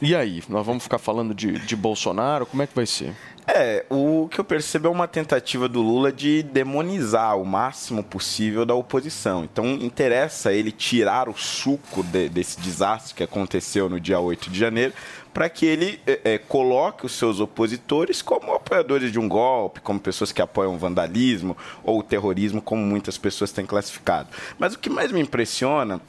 e 0.00 0.14
aí, 0.14 0.42
nós 0.48 0.64
vamos 0.66 0.82
ficar 0.82 0.98
falando 0.98 1.34
de, 1.34 1.52
de 1.52 1.76
Bolsonaro? 1.76 2.46
Como 2.46 2.62
é 2.62 2.66
que 2.66 2.74
vai 2.74 2.86
ser? 2.86 3.14
É, 3.46 3.84
o 3.90 4.28
que 4.30 4.38
eu 4.38 4.44
percebo 4.44 4.86
é 4.86 4.90
uma 4.90 5.08
tentativa 5.08 5.68
do 5.68 5.82
Lula 5.82 6.12
de 6.12 6.44
demonizar 6.44 7.36
o 7.36 7.44
máximo 7.44 8.02
possível 8.02 8.64
da 8.64 8.74
oposição. 8.74 9.42
Então, 9.42 9.66
interessa 9.66 10.52
ele 10.52 10.70
tirar 10.70 11.28
o 11.28 11.36
suco 11.36 12.04
de, 12.04 12.28
desse 12.28 12.60
desastre 12.60 13.14
que 13.14 13.22
aconteceu 13.22 13.88
no 13.88 13.98
dia 13.98 14.20
8 14.20 14.48
de 14.48 14.58
janeiro, 14.58 14.92
para 15.34 15.48
que 15.48 15.66
ele 15.66 16.00
é, 16.06 16.20
é, 16.24 16.38
coloque 16.38 17.04
os 17.04 17.12
seus 17.12 17.40
opositores 17.40 18.22
como 18.22 18.52
apoiadores 18.54 19.10
de 19.10 19.18
um 19.18 19.28
golpe, 19.28 19.80
como 19.80 19.98
pessoas 19.98 20.30
que 20.30 20.40
apoiam 20.40 20.74
o 20.74 20.78
vandalismo 20.78 21.56
ou 21.82 21.98
o 21.98 22.02
terrorismo, 22.02 22.62
como 22.62 22.82
muitas 22.82 23.18
pessoas 23.18 23.50
têm 23.50 23.66
classificado. 23.66 24.28
Mas 24.56 24.74
o 24.74 24.78
que 24.78 24.88
mais 24.88 25.10
me 25.10 25.20
impressiona 25.20 26.00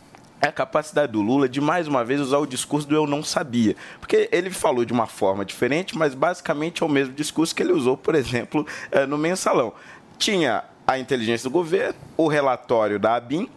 é 0.43 0.49
a 0.49 0.51
capacidade 0.51 1.13
do 1.13 1.21
Lula 1.21 1.47
de 1.47 1.61
mais 1.61 1.87
uma 1.87 2.03
vez 2.03 2.19
usar 2.19 2.37
o 2.37 2.45
discurso 2.45 2.85
do 2.85 2.93
eu 2.93 3.07
não 3.07 3.23
sabia. 3.23 3.77
Porque 3.97 4.27
ele 4.29 4.49
falou 4.49 4.83
de 4.83 4.91
uma 4.91 5.07
forma 5.07 5.45
diferente, 5.45 5.97
mas 5.97 6.13
basicamente 6.13 6.83
é 6.83 6.85
o 6.85 6.89
mesmo 6.89 7.13
discurso 7.13 7.55
que 7.55 7.63
ele 7.63 7.71
usou, 7.71 7.95
por 7.95 8.13
exemplo, 8.13 8.67
eh, 8.91 9.05
no 9.05 9.17
mensalão. 9.17 9.71
Tinha 10.17 10.65
a 10.85 10.99
inteligência 10.99 11.49
do 11.49 11.53
governo, 11.53 11.95
o 12.17 12.27
relatório 12.27 12.99
da 12.99 13.15
ABIN, 13.15 13.49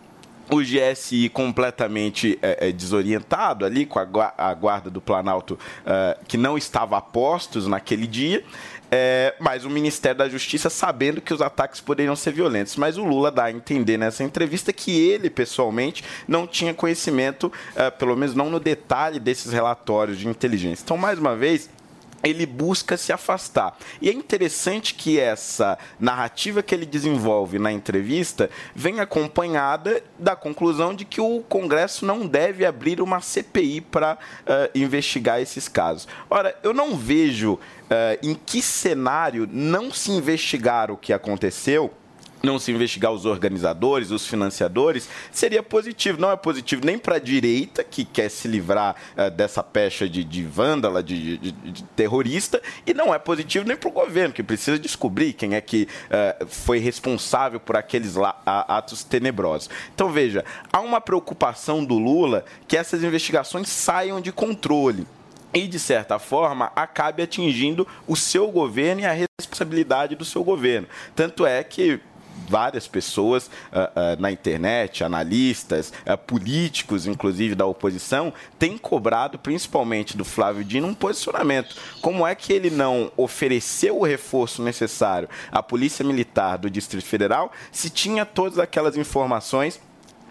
o 0.48 0.60
GSI 0.60 1.28
completamente 1.28 2.38
é, 2.40 2.68
é, 2.68 2.72
desorientado 2.72 3.64
ali, 3.64 3.84
com 3.84 3.98
a, 3.98 4.32
a 4.38 4.54
guarda 4.54 4.88
do 4.88 5.00
Planalto 5.00 5.58
é, 5.84 6.16
que 6.28 6.36
não 6.36 6.56
estava 6.56 6.96
a 6.96 7.00
postos 7.00 7.66
naquele 7.66 8.06
dia. 8.06 8.44
É, 8.90 9.34
mas 9.40 9.64
o 9.64 9.70
Ministério 9.70 10.18
da 10.18 10.28
Justiça 10.28 10.70
sabendo 10.70 11.20
que 11.20 11.34
os 11.34 11.42
ataques 11.42 11.80
poderiam 11.80 12.14
ser 12.14 12.32
violentos. 12.32 12.76
Mas 12.76 12.96
o 12.96 13.04
Lula 13.04 13.30
dá 13.30 13.44
a 13.44 13.50
entender 13.50 13.96
nessa 13.96 14.22
entrevista 14.22 14.72
que 14.72 15.08
ele, 15.08 15.28
pessoalmente, 15.28 16.04
não 16.26 16.46
tinha 16.46 16.72
conhecimento, 16.72 17.52
é, 17.74 17.90
pelo 17.90 18.16
menos 18.16 18.34
não 18.34 18.50
no 18.50 18.60
detalhe, 18.60 19.18
desses 19.18 19.52
relatórios 19.52 20.18
de 20.18 20.28
inteligência. 20.28 20.82
Então, 20.84 20.96
mais 20.96 21.18
uma 21.18 21.34
vez, 21.34 21.68
ele 22.22 22.46
busca 22.46 22.96
se 22.96 23.12
afastar. 23.12 23.76
E 24.00 24.08
é 24.08 24.12
interessante 24.12 24.94
que 24.94 25.18
essa 25.18 25.78
narrativa 25.98 26.62
que 26.62 26.74
ele 26.74 26.86
desenvolve 26.86 27.58
na 27.58 27.72
entrevista 27.72 28.50
vem 28.74 29.00
acompanhada 29.00 30.02
da 30.18 30.34
conclusão 30.34 30.94
de 30.94 31.04
que 31.04 31.20
o 31.20 31.40
Congresso 31.48 32.04
não 32.04 32.26
deve 32.26 32.64
abrir 32.64 33.00
uma 33.00 33.20
CPI 33.20 33.80
para 33.80 34.14
uh, 34.14 34.16
eh, 34.46 34.70
investigar 34.74 35.40
esses 35.40 35.68
casos. 35.68 36.08
Ora, 36.28 36.56
eu 36.62 36.72
não 36.72 36.96
vejo 36.96 37.54
uh, 37.54 37.58
em 38.22 38.34
que 38.34 38.62
cenário 38.62 39.48
não 39.50 39.92
se 39.92 40.10
investigar 40.10 40.90
o 40.90 40.96
que 40.96 41.12
aconteceu 41.12 41.92
não 42.42 42.58
se 42.58 42.70
investigar 42.70 43.12
os 43.12 43.24
organizadores, 43.24 44.10
os 44.10 44.26
financiadores, 44.26 45.08
seria 45.30 45.62
positivo. 45.62 46.20
Não 46.20 46.30
é 46.30 46.36
positivo 46.36 46.82
nem 46.84 46.98
para 46.98 47.16
a 47.16 47.18
direita, 47.18 47.82
que 47.82 48.04
quer 48.04 48.28
se 48.28 48.48
livrar 48.48 48.94
uh, 49.16 49.30
dessa 49.30 49.62
pecha 49.62 50.08
de, 50.08 50.22
de 50.22 50.42
vândala, 50.42 51.02
de, 51.02 51.38
de, 51.38 51.52
de, 51.52 51.84
terrorista, 51.96 52.60
e 52.86 52.94
não 52.94 53.14
é 53.14 53.18
positivo 53.18 53.66
nem 53.66 53.76
para 53.76 53.88
o 53.88 53.92
governo, 53.92 54.34
que 54.34 54.42
precisa 54.42 54.78
descobrir 54.78 55.32
quem 55.32 55.54
é 55.54 55.60
que 55.60 55.88
uh, 56.06 56.46
foi 56.46 56.78
responsável 56.78 57.58
por 57.58 57.76
aqueles 57.76 58.14
atos 58.44 59.02
tenebrosos. 59.02 59.68
Então, 59.94 60.10
veja, 60.10 60.44
há 60.72 60.80
uma 60.80 61.00
preocupação 61.00 61.84
do 61.84 61.98
Lula 61.98 62.44
que 62.68 62.76
essas 62.76 63.02
investigações 63.02 63.68
saiam 63.68 64.20
de 64.20 64.32
controle 64.32 65.06
e, 65.52 65.66
de 65.66 65.78
certa 65.78 66.18
forma, 66.18 66.70
acabe 66.76 67.22
atingindo 67.22 67.86
o 68.06 68.14
seu 68.14 68.50
governo 68.50 69.00
e 69.00 69.06
a 69.06 69.26
responsabilidade 69.38 70.14
do 70.14 70.24
seu 70.24 70.44
governo. 70.44 70.86
Tanto 71.14 71.46
é 71.46 71.62
que 71.64 72.00
várias 72.48 72.86
pessoas 72.86 73.46
uh, 73.46 73.48
uh, 73.48 74.20
na 74.20 74.30
internet, 74.30 75.04
analistas, 75.04 75.92
uh, 76.06 76.16
políticos, 76.16 77.06
inclusive 77.06 77.54
da 77.54 77.66
oposição, 77.66 78.32
têm 78.58 78.78
cobrado, 78.78 79.38
principalmente 79.38 80.16
do 80.16 80.24
Flávio 80.24 80.64
Dino, 80.64 80.88
um 80.88 80.94
posicionamento. 80.94 81.76
Como 82.00 82.26
é 82.26 82.34
que 82.34 82.52
ele 82.52 82.70
não 82.70 83.10
ofereceu 83.16 83.98
o 83.98 84.04
reforço 84.04 84.62
necessário 84.62 85.28
à 85.50 85.62
Polícia 85.62 86.04
Militar 86.04 86.58
do 86.58 86.70
Distrito 86.70 87.04
Federal 87.06 87.52
se 87.70 87.90
tinha 87.90 88.24
todas 88.24 88.58
aquelas 88.58 88.96
informações 88.96 89.80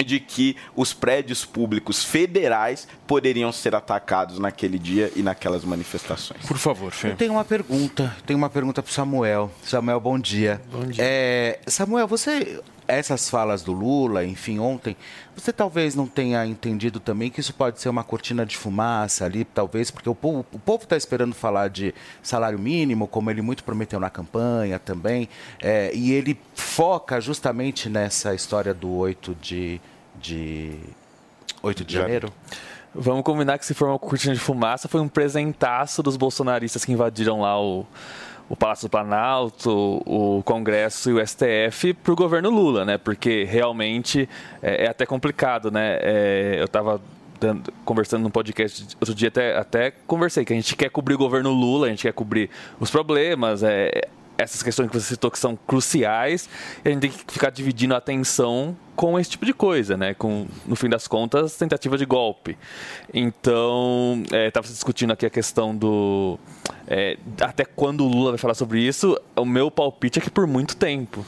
de 0.03 0.19
que 0.19 0.55
os 0.75 0.93
prédios 0.93 1.45
públicos 1.45 2.03
federais 2.03 2.87
poderiam 3.07 3.51
ser 3.51 3.75
atacados 3.75 4.39
naquele 4.39 4.77
dia 4.77 5.11
e 5.15 5.21
naquelas 5.21 5.63
manifestações. 5.63 6.45
Por 6.45 6.57
favor, 6.57 6.91
Fê. 6.91 7.09
Eu 7.11 7.15
tenho 7.15 7.33
uma 7.33 7.45
pergunta, 7.45 8.15
tenho 8.25 8.37
uma 8.37 8.49
pergunta 8.49 8.81
para 8.83 8.91
Samuel. 8.91 9.51
Samuel, 9.63 9.99
bom 9.99 10.19
dia. 10.19 10.61
Bom 10.71 10.85
dia. 10.85 11.03
É, 11.03 11.59
Samuel, 11.67 12.07
você 12.07 12.61
essas 12.87 13.29
falas 13.29 13.63
do 13.63 13.73
Lula, 13.73 14.25
enfim, 14.25 14.59
ontem, 14.59 14.95
você 15.35 15.51
talvez 15.51 15.95
não 15.95 16.07
tenha 16.07 16.45
entendido 16.45 16.99
também 16.99 17.29
que 17.29 17.39
isso 17.39 17.53
pode 17.53 17.81
ser 17.81 17.89
uma 17.89 18.03
cortina 18.03 18.45
de 18.45 18.55
fumaça 18.57 19.25
ali, 19.25 19.43
talvez, 19.43 19.91
porque 19.91 20.09
o 20.09 20.15
povo 20.15 20.83
está 20.83 20.95
esperando 20.95 21.33
falar 21.33 21.69
de 21.69 21.93
salário 22.21 22.59
mínimo, 22.59 23.07
como 23.07 23.29
ele 23.29 23.41
muito 23.41 23.63
prometeu 23.63 23.99
na 23.99 24.09
campanha 24.09 24.79
também, 24.79 25.27
é, 25.61 25.93
e 25.93 26.11
ele 26.13 26.39
foca 26.53 27.19
justamente 27.19 27.89
nessa 27.89 28.33
história 28.33 28.73
do 28.73 28.91
8 28.91 29.35
de, 29.41 29.81
de, 30.15 30.79
8 31.61 31.83
de 31.83 31.93
janeiro. 31.93 32.31
Vamos 32.93 33.23
combinar 33.23 33.57
que 33.57 33.65
se 33.65 33.73
for 33.73 33.89
uma 33.89 33.99
cortina 33.99 34.33
de 34.33 34.39
fumaça, 34.39 34.87
foi 34.87 35.01
um 35.01 35.09
presentaço 35.09 36.01
dos 36.01 36.15
bolsonaristas 36.15 36.85
que 36.85 36.93
invadiram 36.93 37.41
lá 37.41 37.59
o 37.59 37.85
o 38.49 38.55
Palácio 38.55 38.87
do 38.87 38.91
Planalto, 38.91 40.01
o 40.05 40.43
Congresso 40.43 41.09
e 41.09 41.13
o 41.13 41.27
STF 41.27 41.93
para 41.93 42.13
o 42.13 42.15
governo 42.15 42.49
Lula, 42.49 42.85
né? 42.85 42.97
Porque 42.97 43.43
realmente 43.43 44.29
é, 44.61 44.85
é 44.85 44.89
até 44.89 45.05
complicado, 45.05 45.71
né? 45.71 45.97
É, 46.01 46.55
eu 46.59 46.65
estava 46.65 47.01
conversando 47.83 48.23
no 48.23 48.31
podcast 48.31 48.95
outro 48.99 49.13
dia, 49.13 49.27
até, 49.27 49.57
até 49.57 49.91
conversei 50.07 50.45
que 50.45 50.53
a 50.53 50.55
gente 50.55 50.75
quer 50.75 50.89
cobrir 50.89 51.15
o 51.15 51.17
governo 51.17 51.51
Lula, 51.51 51.87
a 51.87 51.89
gente 51.89 52.03
quer 52.03 52.13
cobrir 52.13 52.49
os 52.79 52.89
problemas, 52.89 53.61
é, 53.61 54.07
essas 54.37 54.61
questões 54.61 54.89
que 54.89 54.99
você 54.99 55.07
citou 55.07 55.31
que 55.31 55.39
são 55.39 55.55
cruciais, 55.55 56.49
e 56.83 56.89
a 56.89 56.91
gente 56.91 57.01
tem 57.01 57.11
que 57.11 57.33
ficar 57.33 57.49
dividindo 57.49 57.93
a 57.93 57.97
atenção 57.97 58.75
com 58.95 59.19
esse 59.19 59.29
tipo 59.29 59.45
de 59.45 59.53
coisa, 59.53 59.97
né? 59.97 60.13
Com, 60.13 60.47
no 60.65 60.75
fim 60.75 60.89
das 60.89 61.07
contas, 61.07 61.55
tentativa 61.57 61.97
de 61.97 62.05
golpe. 62.05 62.57
Então, 63.13 64.23
estava 64.31 64.65
se 64.67 64.73
discutindo 64.73 65.11
aqui 65.11 65.25
a 65.25 65.29
questão 65.29 65.75
do. 65.75 66.39
é, 66.87 67.17
até 67.41 67.65
quando 67.65 68.05
o 68.05 68.07
Lula 68.07 68.31
vai 68.31 68.37
falar 68.37 68.53
sobre 68.53 68.79
isso, 68.81 69.19
o 69.35 69.45
meu 69.45 69.69
palpite 69.69 70.19
é 70.19 70.21
que 70.21 70.29
por 70.29 70.47
muito 70.47 70.75
tempo. 70.77 71.25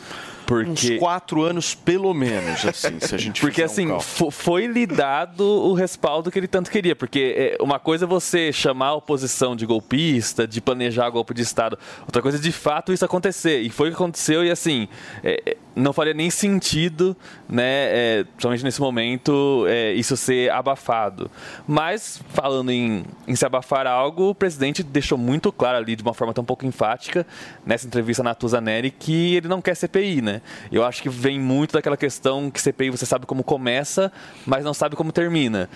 Porque... 0.48 0.94
Uns 0.94 1.00
quatro 1.00 1.44
anos, 1.44 1.75
pelo 1.75 2.13
menos, 2.13 2.66
assim, 2.66 3.00
se 3.01 3.13
a 3.13 3.18
gente 3.18 3.42
Porque 3.42 3.68
fizer 3.68 3.84
um 3.84 3.96
assim, 3.98 4.04
fo- 4.04 4.32
foi 4.32 4.66
lhe 4.66 4.88
dado 4.88 5.44
o 5.44 5.74
respaldo 5.74 6.32
que 6.32 6.39
ele 6.39 6.48
tanto 6.48 6.72
queria. 6.72 6.96
Porque 6.96 7.36
é, 7.60 7.62
uma 7.62 7.77
coisa 7.80 8.06
é 8.06 8.08
você 8.08 8.51
chamar 8.54 8.88
a 8.88 8.94
oposição 8.96 9.56
de 9.56 9.66
golpista, 9.66 10.48
de 10.48 10.62
planejar 10.62 11.10
golpe 11.10 11.34
de 11.34 11.42
Estado. 11.42 11.77
Outra 12.04 12.22
coisa 12.22 12.38
é 12.38 12.42
de 12.42 12.51
fato 12.51 12.94
isso 12.94 13.04
acontecer. 13.04 13.60
E 13.60 13.70
foi 13.70 13.89
o 13.89 13.92
que 13.92 13.96
aconteceu 13.96 14.44
e 14.46 14.50
assim, 14.50 14.88
é, 15.22 15.42
é, 15.46 15.58
não 15.77 15.93
faria 15.93 16.13
nem 16.13 16.29
sentido, 16.29 17.15
né, 17.48 17.63
é, 17.63 18.24
principalmente 18.24 18.63
nesse 18.63 18.81
momento, 18.81 19.65
é, 19.67 19.93
isso 19.93 20.17
ser 20.17 20.51
abafado. 20.51 21.29
Mas, 21.67 22.22
falando 22.29 22.72
em, 22.72 23.05
em 23.27 23.36
se 23.36 23.46
abafar 23.46 23.86
algo, 23.86 24.29
o 24.29 24.36
presidente 24.36 24.81
deixou 24.81 25.17
muito 25.17 25.51
claro 25.51 25.77
ali, 25.77 25.96
de 25.96 26.01
uma 26.01 26.15
forma 26.15 26.34
tão 26.34 26.43
pouco 26.43 26.65
enfática, 26.65 27.25
nessa 27.63 27.86
entrevista 27.86 28.24
na 28.24 28.34
Tusa 28.34 28.60
Neri, 28.60 28.89
que 28.89 29.36
ele 29.36 29.48
não 29.48 29.62
quer 29.62 29.75
CPI, 29.75 30.22
né? 30.22 30.41
Eu 30.72 30.84
acho 30.84 31.01
que 31.01 31.10
vem 31.10 31.39
muito 31.39 31.74
daquela 31.74 31.96
questão 31.96 32.50
que 32.50 32.60
CPI 32.60 32.89
você 32.89 33.05
sabe 33.05 33.27
como 33.27 33.43
começa, 33.43 34.12
mas 34.46 34.65
não 34.65 34.74
sabe 34.74 34.96
como 34.96 35.12
termina. 35.12 35.69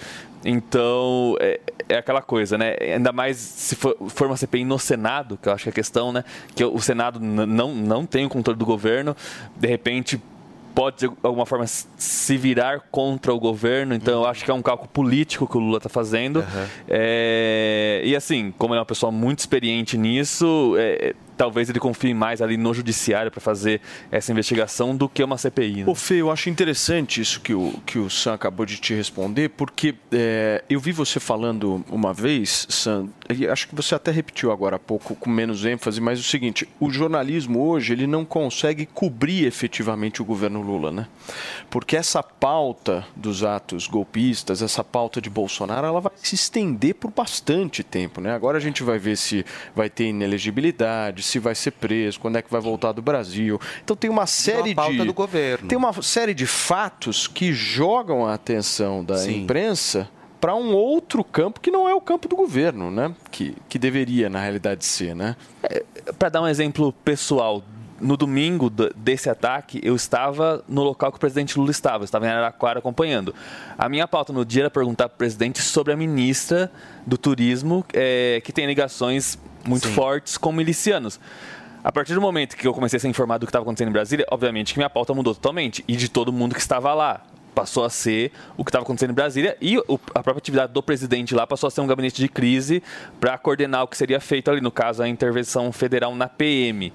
Então, 0.43 1.37
é, 1.39 1.59
é 1.91 1.97
aquela 1.97 2.21
coisa, 2.21 2.57
né? 2.57 2.75
Ainda 2.79 3.11
mais 3.11 3.37
se 3.37 3.75
for, 3.75 3.95
for 4.07 4.27
uma 4.27 4.37
CPI 4.37 4.63
no 4.63 4.79
Senado, 4.79 5.37
que 5.41 5.49
eu 5.49 5.53
acho 5.53 5.63
que 5.63 5.69
é 5.69 5.71
a 5.71 5.73
questão, 5.73 6.11
né? 6.11 6.23
Que 6.55 6.63
o 6.63 6.79
Senado 6.79 7.19
não, 7.19 7.73
não 7.73 8.05
tem 8.05 8.25
o 8.25 8.29
controle 8.29 8.57
do 8.57 8.65
governo, 8.65 9.15
de 9.55 9.67
repente 9.67 10.21
pode 10.73 10.97
de 10.97 11.11
alguma 11.21 11.45
forma 11.45 11.65
se 11.67 12.37
virar 12.37 12.79
contra 12.91 13.33
o 13.33 13.39
governo, 13.39 13.93
então 13.93 14.21
eu 14.21 14.25
acho 14.25 14.45
que 14.45 14.49
é 14.49 14.53
um 14.53 14.61
cálculo 14.61 14.89
político 14.89 15.45
que 15.45 15.57
o 15.57 15.59
Lula 15.59 15.77
está 15.77 15.89
fazendo. 15.89 16.43
É, 16.87 18.01
e 18.05 18.15
assim, 18.15 18.53
como 18.57 18.73
ele 18.73 18.79
é 18.79 18.81
uma 18.81 18.85
pessoa 18.85 19.11
muito 19.11 19.39
experiente 19.39 19.97
nisso, 19.97 20.75
é, 20.77 21.13
talvez 21.41 21.71
ele 21.71 21.79
confie 21.79 22.13
mais 22.13 22.39
ali 22.39 22.55
no 22.55 22.71
judiciário 22.71 23.31
para 23.31 23.41
fazer 23.41 23.81
essa 24.11 24.31
investigação 24.31 24.95
do 24.95 25.09
que 25.09 25.23
uma 25.23 25.39
CPI. 25.39 25.77
Né? 25.77 25.83
Ô, 25.87 25.95
Fê, 25.95 26.21
eu 26.21 26.29
acho 26.29 26.51
interessante 26.51 27.19
isso 27.19 27.41
que 27.41 27.51
o, 27.51 27.73
que 27.83 27.97
o 27.97 28.11
Sam 28.11 28.35
acabou 28.35 28.63
de 28.63 28.77
te 28.77 28.93
responder, 28.93 29.49
porque 29.49 29.95
é, 30.11 30.63
eu 30.69 30.79
vi 30.79 30.91
você 30.91 31.19
falando 31.19 31.83
uma 31.89 32.13
vez, 32.13 32.67
Sam, 32.69 33.07
acho 33.51 33.67
que 33.67 33.75
você 33.75 33.95
até 33.95 34.11
repetiu 34.11 34.51
agora 34.51 34.75
há 34.75 34.79
pouco 34.79 35.15
com 35.15 35.29
menos 35.29 35.65
ênfase, 35.65 35.99
mas 35.99 36.19
é 36.19 36.21
o 36.21 36.25
seguinte, 36.25 36.67
o 36.79 36.89
jornalismo 36.89 37.61
hoje 37.63 37.93
ele 37.93 38.07
não 38.07 38.25
consegue 38.25 38.85
cobrir 38.85 39.45
efetivamente 39.45 40.21
o 40.21 40.25
governo 40.25 40.61
Lula, 40.61 40.91
né? 40.91 41.07
Porque 41.69 41.95
essa 41.95 42.21
pauta 42.21 43.05
dos 43.15 43.43
atos 43.43 43.87
golpistas, 43.87 44.61
essa 44.61 44.83
pauta 44.83 45.21
de 45.21 45.29
Bolsonaro, 45.29 45.87
ela 45.87 46.01
vai 46.01 46.11
se 46.15 46.35
estender 46.35 46.95
por 46.95 47.11
bastante 47.11 47.83
tempo, 47.83 48.21
né? 48.21 48.33
Agora 48.33 48.57
a 48.57 48.61
gente 48.61 48.83
vai 48.83 48.99
ver 48.99 49.17
se 49.17 49.45
vai 49.75 49.89
ter 49.89 50.05
inelegibilidade, 50.05 51.23
se 51.23 51.39
vai 51.39 51.55
ser 51.55 51.71
preso, 51.71 52.19
quando 52.19 52.37
é 52.37 52.41
que 52.41 52.51
vai 52.51 52.61
voltar 52.61 52.91
do 52.91 53.01
Brasil. 53.01 53.59
Então 53.83 53.95
tem 53.95 54.09
uma 54.09 54.25
série 54.25 54.75
pauta 54.75 54.93
de 54.93 55.05
do 55.05 55.13
governo. 55.13 55.67
tem 55.67 55.77
uma 55.77 55.93
série 56.01 56.33
de 56.33 56.45
fatos 56.45 57.27
que 57.27 57.53
jogam 57.53 58.25
a 58.25 58.33
atenção 58.33 59.03
da 59.03 59.17
Sim. 59.17 59.43
imprensa 59.43 60.09
para 60.41 60.55
um 60.55 60.73
outro 60.73 61.23
campo 61.23 61.61
que 61.61 61.69
não 61.71 61.87
é 61.87 61.93
o 61.93 62.01
campo 62.01 62.27
do 62.27 62.35
governo, 62.35 62.89
né? 62.91 63.13
Que, 63.29 63.55
que 63.69 63.77
deveria, 63.79 64.29
na 64.29 64.41
realidade, 64.41 64.83
ser, 64.83 65.15
né? 65.15 65.35
Para 66.17 66.29
dar 66.29 66.41
um 66.41 66.47
exemplo 66.47 66.91
pessoal, 66.91 67.63
no 67.99 68.17
domingo 68.17 68.67
do- 68.67 68.91
desse 68.95 69.29
ataque, 69.29 69.79
eu 69.83 69.95
estava 69.95 70.63
no 70.67 70.81
local 70.81 71.11
que 71.11 71.17
o 71.17 71.19
presidente 71.19 71.59
Lula 71.59 71.69
estava, 71.69 72.01
eu 72.01 72.05
estava 72.05 72.25
em 72.25 72.29
Araraquara 72.29 72.79
acompanhando. 72.79 73.35
A 73.77 73.87
minha 73.87 74.07
pauta 74.07 74.33
no 74.33 74.43
dia 74.43 74.63
era 74.63 74.71
perguntar 74.71 75.07
para 75.07 75.15
o 75.15 75.17
presidente 75.19 75.61
sobre 75.61 75.93
a 75.93 75.95
ministra 75.95 76.71
do 77.05 77.15
Turismo, 77.19 77.85
eh, 77.93 78.41
que 78.43 78.51
tem 78.51 78.65
ligações 78.65 79.37
muito 79.67 79.87
fortes 79.89 80.35
com 80.39 80.51
milicianos. 80.51 81.19
A 81.83 81.91
partir 81.91 82.15
do 82.15 82.21
momento 82.21 82.57
que 82.57 82.67
eu 82.67 82.73
comecei 82.73 82.97
a 82.97 82.99
ser 82.99 83.07
informado 83.07 83.41
do 83.41 83.45
que 83.45 83.49
estava 83.51 83.63
acontecendo 83.63 83.89
em 83.89 83.93
Brasília, 83.93 84.25
obviamente 84.31 84.73
que 84.73 84.79
minha 84.79 84.89
pauta 84.89 85.13
mudou 85.13 85.35
totalmente, 85.35 85.83
e 85.87 85.95
de 85.95 86.09
todo 86.09 86.33
mundo 86.33 86.55
que 86.55 86.61
estava 86.61 86.91
lá. 86.95 87.21
Passou 87.53 87.83
a 87.83 87.89
ser 87.89 88.31
o 88.57 88.63
que 88.63 88.69
estava 88.69 88.83
acontecendo 88.83 89.11
em 89.11 89.13
Brasília 89.13 89.57
e 89.59 89.77
o- 89.77 89.99
a 90.15 90.23
própria 90.23 90.37
atividade 90.37 90.71
do 90.73 90.81
presidente 90.81 91.35
lá 91.35 91.45
passou 91.45 91.67
a 91.67 91.71
ser 91.71 91.81
um 91.81 91.87
gabinete 91.87 92.15
de 92.15 92.29
crise 92.29 92.81
para 93.19 93.37
coordenar 93.37 93.83
o 93.83 93.87
que 93.87 93.97
seria 93.97 94.19
feito 94.19 94.49
ali, 94.49 94.61
no 94.61 94.71
caso, 94.71 95.03
a 95.03 95.07
intervenção 95.07 95.71
federal 95.71 96.15
na 96.15 96.27
PM. 96.27 96.93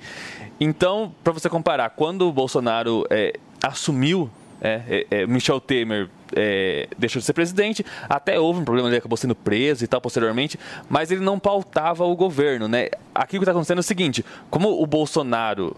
Então, 0.59 1.14
para 1.22 1.33
você 1.33 1.48
comparar, 1.48 1.90
quando 1.90 2.26
o 2.26 2.33
Bolsonaro 2.33 3.04
é, 3.11 3.35
assumiu, 3.62 4.31
é, 4.61 5.04
é, 5.11 5.22
é, 5.22 5.26
Michel 5.26 5.61
Temer 5.61 6.09
é, 6.35 6.88
deixou 6.98 7.20
de 7.20 7.26
ser 7.26 7.35
presidente, 7.35 7.85
até 8.09 8.40
houve 8.40 8.61
um 8.61 8.64
problema, 8.64 8.88
ele 8.88 8.96
acabou 8.96 9.16
sendo 9.16 9.35
preso 9.35 9.85
e 9.85 9.87
tal 9.87 10.00
posteriormente, 10.00 10.59
mas 10.88 11.11
ele 11.11 11.20
não 11.20 11.38
pautava 11.38 12.04
o 12.04 12.16
governo. 12.16 12.66
Né? 12.66 12.88
Aqui 13.14 13.37
o 13.37 13.40
que 13.40 13.44
está 13.44 13.52
acontecendo 13.52 13.78
é 13.78 13.81
o 13.81 13.85
seguinte: 13.85 14.24
como 14.50 14.83
o 14.83 14.87
Bolsonaro 14.87 15.76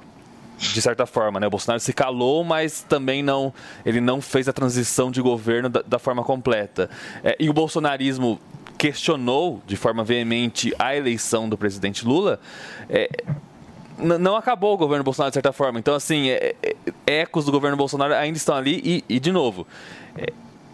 de 0.59 0.83
certa 0.83 1.07
forma, 1.07 1.39
né? 1.39 1.47
O 1.47 1.51
Bolsonaro 1.51 1.81
se 1.81 1.93
calou, 1.93 2.43
mas 2.43 2.83
também 2.83 3.23
não, 3.23 3.55
ele 3.87 4.01
não 4.01 4.21
fez 4.21 4.49
a 4.49 4.53
transição 4.53 5.11
de 5.11 5.23
governo 5.23 5.69
da, 5.69 5.83
da 5.83 5.99
forma 5.99 6.25
completa. 6.25 6.91
É, 7.23 7.37
e 7.39 7.49
o 7.49 7.53
bolsonarismo 7.53 8.41
questionou 8.77 9.63
de 9.67 9.77
forma 9.77 10.05
veemente 10.05 10.73
a 10.79 10.95
eleição 10.97 11.49
do 11.49 11.57
presidente 11.57 12.05
Lula. 12.05 12.41
é, 12.89 13.09
não 13.99 14.37
acabou 14.37 14.75
o 14.75 14.77
governo 14.77 15.03
Bolsonaro 15.03 15.31
de 15.31 15.35
certa 15.35 15.53
forma. 15.53 15.79
Então, 15.79 15.93
assim, 15.95 16.29
é- 16.31 16.55
é- 16.63 16.77
ecos 17.05 17.45
do 17.45 17.51
governo 17.51 17.77
Bolsonaro 17.77 18.15
ainda 18.15 18.37
estão 18.37 18.55
ali 18.55 18.81
e, 18.85 19.05
e, 19.17 19.19
de 19.19 19.33
novo, 19.33 19.67
é, 20.17 20.33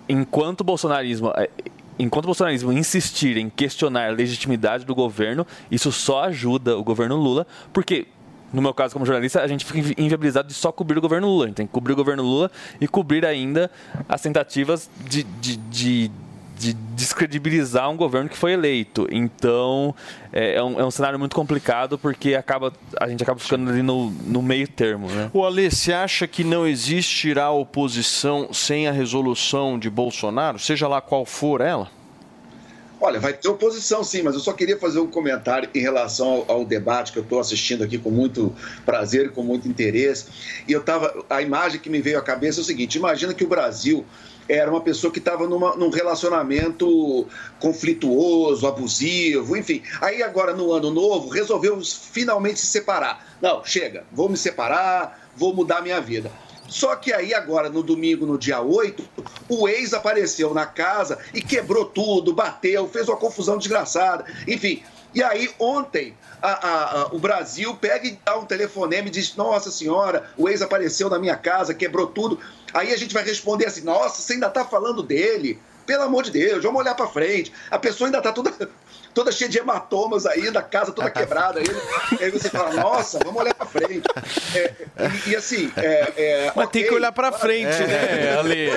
enquanto 0.09 0.61
o 0.61 0.65
bolsonarismo. 0.65 1.33
é, 1.37 1.49
Enquanto 1.97 2.25
o 2.25 2.27
bolsonarismo 2.27 2.73
insistir 2.73 3.37
em 3.37 3.49
questionar 3.49 4.09
a 4.09 4.13
legitimidade 4.13 4.85
do 4.85 4.97
governo, 4.97 5.47
isso 5.71 5.93
só 5.93 6.25
ajuda 6.25 6.77
o 6.77 6.83
governo 6.83 7.15
Lula, 7.15 7.47
porque, 7.73 8.09
no 8.55 8.63
meu 8.63 8.73
caso 8.73 8.93
como 8.95 9.05
jornalista, 9.05 9.43
a 9.43 9.47
gente 9.47 9.65
fica 9.65 9.79
invi- 9.81 9.95
inviabilizado 9.99 10.49
de 10.49 10.55
só 10.55 10.71
cobrir 10.73 10.97
o 10.99 11.01
governo 11.03 11.27
Lula. 11.29 11.45
A 11.45 11.49
gente 11.49 11.57
tem 11.57 11.67
que 11.67 11.73
cobrir 11.73 11.93
o 11.93 11.97
governo 11.97 12.23
Lula 12.23 12.51
e 12.81 12.89
cobrir 12.89 13.27
ainda 13.27 13.71
as 14.09 14.23
tentativas 14.23 14.89
de, 15.09 15.23
de, 15.25 15.57
de- 15.57 16.11
de 16.57 16.73
descredibilizar 16.73 17.91
um 17.91 17.97
governo 17.97 18.29
que 18.31 18.37
foi 18.37 18.53
eleito. 18.53 19.09
Então, 19.11 19.95
é, 20.33 20.55
é 20.55 20.63
um, 20.63 20.81
é 20.81 20.85
um 20.85 20.91
cenário 20.91 21.19
muito 21.19 21.35
complicado, 21.35 21.99
porque 21.99 22.35
acaba, 22.37 22.73
a 23.01 23.09
gente 23.09 23.23
acaba 23.23 23.39
ficando 23.41 23.69
ali 23.71 23.83
no, 23.83 24.11
no 24.11 24.41
meio 24.41 24.67
termo, 24.69 25.09
né? 25.11 25.31
O 25.35 25.45
Alê, 25.45 25.69
você 25.69 25.93
acha 25.93 26.29
que 26.29 26.45
não 26.45 26.65
existirá 26.67 27.51
oposição 27.51 28.53
sem 28.53 28.87
a 28.87 28.93
resolução 28.93 29.79
de 29.79 29.91
Bolsonaro, 29.91 30.59
seja 30.59 30.87
lá 30.87 31.01
qual 31.01 31.27
for 31.27 31.61
ela? 31.61 31.91
Olha, 33.01 33.19
vai 33.21 33.33
ter 33.33 33.49
oposição 33.49 34.05
sim, 34.05 34.23
mas 34.23 34.35
eu 34.35 34.41
só 34.41 34.53
queria 34.53 34.79
fazer 34.79 34.99
um 35.01 35.07
comentário 35.07 35.69
em 35.75 35.81
relação 35.81 36.29
ao, 36.29 36.51
ao 36.51 36.65
debate 36.65 37.13
que 37.13 37.19
eu 37.19 37.23
estou 37.23 37.41
assistindo 37.41 37.83
aqui 37.83 37.99
com 37.99 38.11
muito 38.11 38.55
prazer, 38.85 39.33
com 39.33 39.43
muito 39.43 39.69
interesse. 39.69 40.27
E 40.67 40.73
eu 40.73 40.83
tava, 40.83 41.25
a 41.29 41.43
imagem 41.43 41.81
que 41.81 41.91
me 41.91 42.01
veio 42.01 42.19
à 42.19 42.23
cabeça 42.23 42.61
é 42.61 42.63
o 42.63 42.65
seguinte: 42.65 42.97
imagina 42.97 43.35
que 43.35 43.45
o 43.45 43.49
Brasil 43.49 44.07
era 44.49 44.71
uma 44.71 44.81
pessoa 44.81 45.13
que 45.13 45.19
estava 45.19 45.47
num 45.47 45.91
relacionamento 45.91 47.27
conflituoso, 47.59 48.67
abusivo, 48.67 49.57
enfim. 49.57 49.83
Aí 50.01 50.23
agora 50.23 50.55
no 50.55 50.73
ano 50.73 50.91
novo 50.91 51.29
resolveu 51.29 51.81
finalmente 51.83 52.61
se 52.61 52.67
separar. 52.67 53.37
Não, 53.41 53.65
chega, 53.65 54.05
vou 54.13 54.29
me 54.29 54.37
separar, 54.37 55.29
vou 55.37 55.55
mudar 55.55 55.83
minha 55.83 56.01
vida. 56.01 56.31
Só 56.69 56.97
que 56.97 57.13
aí 57.13 57.35
agora, 57.35 57.69
no 57.69 57.83
domingo, 57.83 58.25
no 58.27 58.39
dia 58.39 58.61
8, 58.61 59.07
o 59.49 59.69
ex 59.69 59.93
apareceu 59.95 60.53
na 60.55 60.67
casa 60.67 61.19
e 61.33 61.41
quebrou 61.43 61.85
tudo, 61.85 62.33
bateu, 62.33 62.89
fez 62.89 63.09
uma 63.09 63.17
confusão 63.17 63.59
desgraçada, 63.59 64.25
enfim. 64.49 64.83
E 65.15 65.23
aí, 65.23 65.49
ontem, 65.61 66.17
a- 66.43 66.69
a- 66.69 67.01
a- 67.03 67.07
o 67.13 67.19
Brasil 67.19 67.77
pega 67.77 68.07
e 68.07 68.19
dá 68.25 68.37
um 68.37 68.45
telefonema 68.45 69.07
e 69.07 69.11
diz: 69.11 69.37
Nossa 69.37 69.71
senhora, 69.71 70.29
o 70.37 70.49
ex 70.49 70.61
apareceu 70.63 71.09
na 71.09 71.19
minha 71.19 71.37
casa, 71.37 71.73
quebrou 71.73 72.09
tudo. 72.09 72.41
Aí 72.73 72.93
a 72.93 72.97
gente 72.97 73.15
vai 73.15 73.23
responder 73.25 73.67
assim: 73.67 73.83
Nossa, 73.83 74.21
você 74.21 74.33
ainda 74.33 74.51
tá 74.51 74.65
falando 74.65 75.03
dele? 75.03 75.61
Pelo 75.87 76.03
amor 76.05 76.25
de 76.25 76.31
Deus, 76.31 76.63
vamos 76.63 76.81
olhar 76.81 76.95
pra 76.95 77.07
frente. 77.07 77.53
A 77.71 77.79
pessoa 77.79 78.09
ainda 78.09 78.21
tá 78.23 78.33
toda, 78.33 78.51
toda 79.15 79.31
cheia 79.33 79.49
de 79.49 79.59
hematomas 79.59 80.27
ainda, 80.27 80.59
a 80.59 80.63
casa 80.63 80.93
toda 80.93 81.09
quebrada 81.11 81.61
ainda. 81.61 81.81
Aí 82.21 82.31
você 82.31 82.51
fala: 82.51 82.75
Nossa, 82.75 83.19
vamos 83.25 83.41
olhar 83.41 83.55
pra 83.55 83.67
frente. 83.67 84.03
É, 84.55 84.73
e, 85.27 85.31
e 85.31 85.37
assim. 85.37 85.73
É, 85.77 86.13
é, 86.17 86.53
Mas 86.55 86.67
ok, 86.67 86.83
tem 86.83 86.91
que 86.91 86.95
olhar 86.95 87.13
pra 87.13 87.33
frente, 87.33 87.79
né, 87.85 88.37
Ale? 88.39 88.69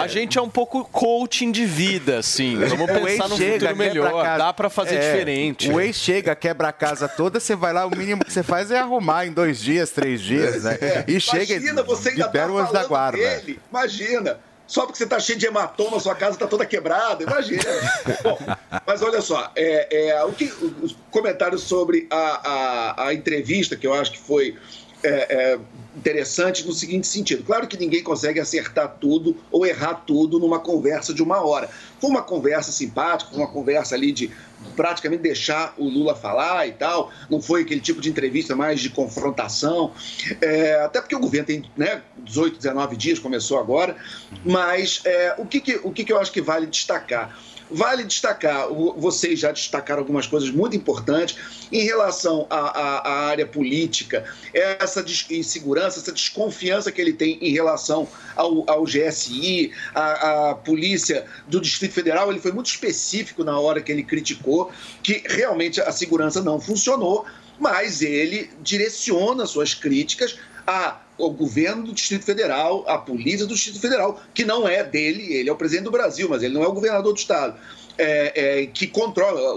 A 0.00 0.06
gente 0.06 0.38
é 0.38 0.42
um 0.42 0.48
pouco 0.48 0.84
coaching 0.84 1.52
de 1.52 1.64
vida, 1.66 2.18
assim. 2.18 2.56
Vamos 2.56 2.88
O 2.90 2.92
ex 2.92 3.12
pensar 3.12 3.28
no 3.28 3.36
chega, 3.36 3.68
futuro 3.68 3.76
melhor. 3.76 4.22
casa. 4.24 4.38
Dá 4.38 4.52
pra 4.52 4.70
fazer 4.70 4.96
É, 4.96 5.12
diferente. 5.12 5.70
O 5.70 5.80
ex 5.80 5.96
chega, 5.96 6.34
quebra 6.34 6.68
a 6.68 6.72
casa 6.72 7.06
toda, 7.08 7.38
você 7.38 7.54
vai 7.54 7.72
lá, 7.72 7.86
o 7.86 7.90
mínimo 7.90 8.24
que 8.24 8.32
você 8.32 8.42
faz 8.42 8.70
é 8.70 8.78
arrumar 8.78 9.26
em 9.26 9.32
dois 9.32 9.60
dias, 9.60 9.90
três 9.90 10.20
dias, 10.20 10.64
né? 10.64 10.78
E 11.06 11.20
chega 11.20 11.54
Imagina, 11.54 11.82
você 11.82 12.08
e 12.08 12.12
ainda 12.12 12.26
libera 12.26 12.46
tá 12.46 12.52
o 12.52 12.58
anjo 12.58 12.72
da 12.72 12.84
guarda. 12.84 13.18
dele. 13.18 13.60
Imagina. 13.70 14.38
Só 14.72 14.86
porque 14.86 14.96
você 14.96 15.04
está 15.04 15.20
cheio 15.20 15.38
de 15.38 15.44
hematoma, 15.44 16.00
sua 16.00 16.14
casa 16.14 16.32
está 16.32 16.46
toda 16.46 16.64
quebrada, 16.64 17.22
imagina. 17.22 17.62
Bom, 18.24 18.38
mas 18.86 19.02
olha 19.02 19.20
só, 19.20 19.52
é, 19.54 20.08
é, 20.08 20.24
o 20.24 20.32
que, 20.32 20.44
os 20.80 20.96
comentários 21.10 21.64
sobre 21.64 22.06
a, 22.10 22.16
a, 22.16 23.08
a 23.08 23.12
entrevista, 23.12 23.76
que 23.76 23.86
eu 23.86 23.92
acho 23.92 24.12
que 24.12 24.18
foi 24.18 24.56
é, 25.02 25.08
é, 25.08 25.58
interessante 25.96 26.66
no 26.66 26.72
seguinte 26.72 27.06
sentido. 27.06 27.44
Claro 27.44 27.66
que 27.66 27.76
ninguém 27.76 28.02
consegue 28.02 28.40
acertar 28.40 28.96
tudo 29.00 29.36
ou 29.50 29.66
errar 29.66 29.94
tudo 30.06 30.38
numa 30.38 30.58
conversa 30.58 31.12
de 31.12 31.22
uma 31.22 31.44
hora. 31.44 31.68
Foi 32.00 32.10
uma 32.10 32.22
conversa 32.22 32.72
simpática, 32.72 33.30
foi 33.30 33.40
uma 33.40 33.50
conversa 33.50 33.94
ali 33.94 34.12
de 34.12 34.30
praticamente 34.76 35.22
deixar 35.22 35.74
o 35.76 35.84
Lula 35.84 36.14
falar 36.14 36.66
e 36.66 36.72
tal. 36.72 37.10
Não 37.28 37.40
foi 37.40 37.62
aquele 37.62 37.80
tipo 37.80 38.00
de 38.00 38.08
entrevista 38.08 38.56
mais 38.56 38.80
de 38.80 38.90
confrontação. 38.90 39.92
É, 40.40 40.74
até 40.76 41.00
porque 41.00 41.14
o 41.14 41.20
governo 41.20 41.46
tem 41.46 41.64
né, 41.76 42.02
18, 42.18 42.56
19 42.56 42.96
dias, 42.96 43.18
começou 43.18 43.58
agora. 43.58 43.96
Mas 44.44 45.02
é, 45.04 45.34
o, 45.38 45.46
que, 45.46 45.60
que, 45.60 45.80
o 45.82 45.90
que, 45.90 46.04
que 46.04 46.12
eu 46.12 46.18
acho 46.18 46.32
que 46.32 46.40
vale 46.40 46.66
destacar? 46.66 47.36
Vale 47.70 48.04
destacar, 48.04 48.68
vocês 48.96 49.40
já 49.40 49.50
destacaram 49.50 50.00
algumas 50.00 50.26
coisas 50.26 50.50
muito 50.50 50.76
importantes 50.76 51.36
em 51.70 51.82
relação 51.82 52.46
à, 52.50 52.56
à, 52.56 52.98
à 52.98 53.26
área 53.28 53.46
política, 53.46 54.24
essa 54.52 55.04
insegurança, 55.30 55.98
essa 55.98 56.12
desconfiança 56.12 56.92
que 56.92 57.00
ele 57.00 57.12
tem 57.12 57.38
em 57.40 57.50
relação 57.50 58.06
ao, 58.36 58.68
ao 58.70 58.84
GSI, 58.84 59.72
a, 59.94 60.50
a 60.50 60.54
polícia 60.54 61.24
do 61.48 61.60
Distrito 61.60 61.94
Federal. 61.94 62.30
Ele 62.30 62.40
foi 62.40 62.52
muito 62.52 62.66
específico 62.66 63.42
na 63.42 63.58
hora 63.58 63.80
que 63.80 63.90
ele 63.90 64.02
criticou 64.02 64.70
que 65.02 65.22
realmente 65.26 65.80
a 65.80 65.92
segurança 65.92 66.42
não 66.42 66.60
funcionou, 66.60 67.24
mas 67.58 68.02
ele 68.02 68.50
direciona 68.60 69.46
suas 69.46 69.74
críticas 69.74 70.36
a 70.66 71.00
o 71.18 71.30
governo 71.30 71.84
do 71.84 71.92
Distrito 71.92 72.24
Federal, 72.24 72.84
a 72.88 72.98
polícia 72.98 73.46
do 73.46 73.54
Distrito 73.54 73.80
Federal, 73.80 74.20
que 74.34 74.44
não 74.44 74.66
é 74.66 74.82
dele, 74.82 75.32
ele 75.32 75.48
é 75.48 75.52
o 75.52 75.56
presidente 75.56 75.84
do 75.84 75.90
Brasil, 75.90 76.28
mas 76.28 76.42
ele 76.42 76.54
não 76.54 76.64
é 76.64 76.66
o 76.66 76.72
governador 76.72 77.12
do 77.12 77.18
Estado. 77.18 77.54
É, 77.98 78.62
é, 78.62 78.66
que 78.66 78.86
controla, 78.86 79.54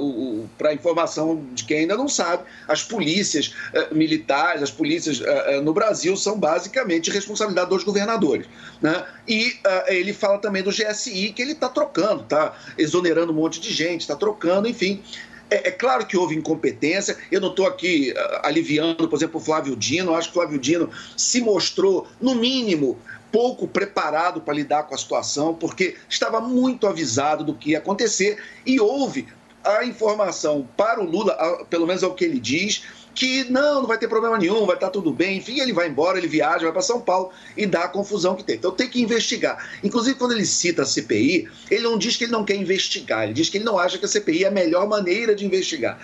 para 0.57 0.73
informação 0.73 1.41
de 1.53 1.63
quem 1.63 1.79
ainda 1.79 1.95
não 1.95 2.09
sabe, 2.09 2.43
as 2.67 2.83
polícias 2.83 3.55
é, 3.73 3.93
militares, 3.93 4.61
as 4.61 4.69
polícias 4.69 5.21
é, 5.21 5.55
é, 5.55 5.61
no 5.61 5.73
Brasil 5.73 6.17
são 6.17 6.37
basicamente 6.37 7.09
responsabilidade 7.09 7.69
dos 7.69 7.85
governadores. 7.85 8.45
Né? 8.81 9.05
E 9.25 9.55
é, 9.65 9.95
ele 9.95 10.11
fala 10.11 10.37
também 10.37 10.61
do 10.61 10.69
GSI, 10.69 11.31
que 11.31 11.41
ele 11.41 11.53
está 11.53 11.69
trocando, 11.69 12.23
está 12.23 12.53
exonerando 12.77 13.31
um 13.31 13.35
monte 13.35 13.61
de 13.61 13.71
gente, 13.71 14.01
está 14.01 14.17
trocando, 14.17 14.67
enfim. 14.67 15.01
É, 15.49 15.69
é, 15.69 15.71
claro 15.71 16.05
que 16.05 16.17
houve 16.17 16.35
incompetência. 16.35 17.17
Eu 17.31 17.39
não 17.39 17.49
estou 17.49 17.67
aqui 17.67 18.11
uh, 18.11 18.39
aliviando, 18.43 19.07
por 19.07 19.15
exemplo, 19.15 19.39
o 19.39 19.43
Flávio 19.43 19.75
Dino. 19.75 20.11
Eu 20.11 20.15
acho 20.15 20.31
que 20.31 20.37
o 20.37 20.41
Flávio 20.41 20.59
Dino 20.59 20.89
se 21.15 21.41
mostrou, 21.41 22.07
no 22.19 22.35
mínimo, 22.35 22.97
pouco 23.31 23.67
preparado 23.67 24.41
para 24.41 24.53
lidar 24.53 24.83
com 24.83 24.95
a 24.95 24.97
situação, 24.97 25.53
porque 25.53 25.95
estava 26.09 26.39
muito 26.39 26.87
avisado 26.87 27.43
do 27.43 27.53
que 27.53 27.71
ia 27.71 27.79
acontecer 27.79 28.41
e 28.65 28.79
houve 28.79 29.27
a 29.63 29.83
informação 29.83 30.67
para 30.77 31.01
o 31.01 31.03
Lula, 31.03 31.35
pelo 31.69 31.87
menos 31.87 32.03
é 32.03 32.07
o 32.07 32.13
que 32.13 32.23
ele 32.23 32.39
diz, 32.39 32.83
que 33.15 33.45
não, 33.45 33.75
não 33.75 33.87
vai 33.87 33.97
ter 33.97 34.09
problema 34.09 34.37
nenhum, 34.37 34.65
vai 34.65 34.75
estar 34.75 34.89
tudo 34.89 35.11
bem, 35.11 35.37
enfim, 35.37 35.61
ele 35.61 35.71
vai 35.71 35.87
embora, 35.87 36.17
ele 36.17 36.27
viaja, 36.27 36.65
vai 36.65 36.73
para 36.73 36.81
São 36.81 36.99
Paulo 36.99 37.31
e 37.55 37.65
dá 37.65 37.85
a 37.85 37.87
confusão 37.87 38.35
que 38.35 38.43
tem. 38.43 38.57
Então 38.57 38.71
tem 38.71 38.89
que 38.89 39.01
investigar. 39.01 39.69
Inclusive, 39.81 40.19
quando 40.19 40.33
ele 40.33 40.45
cita 40.45 40.81
a 40.81 40.85
CPI, 40.85 41.49
ele 41.71 41.83
não 41.83 41.97
diz 41.97 42.17
que 42.17 42.25
ele 42.25 42.33
não 42.33 42.43
quer 42.43 42.55
investigar, 42.55 43.23
ele 43.23 43.33
diz 43.33 43.49
que 43.49 43.57
ele 43.57 43.63
não 43.63 43.79
acha 43.79 43.97
que 43.97 44.05
a 44.05 44.07
CPI 44.07 44.43
é 44.43 44.47
a 44.49 44.51
melhor 44.51 44.87
maneira 44.87 45.33
de 45.33 45.45
investigar. 45.45 45.97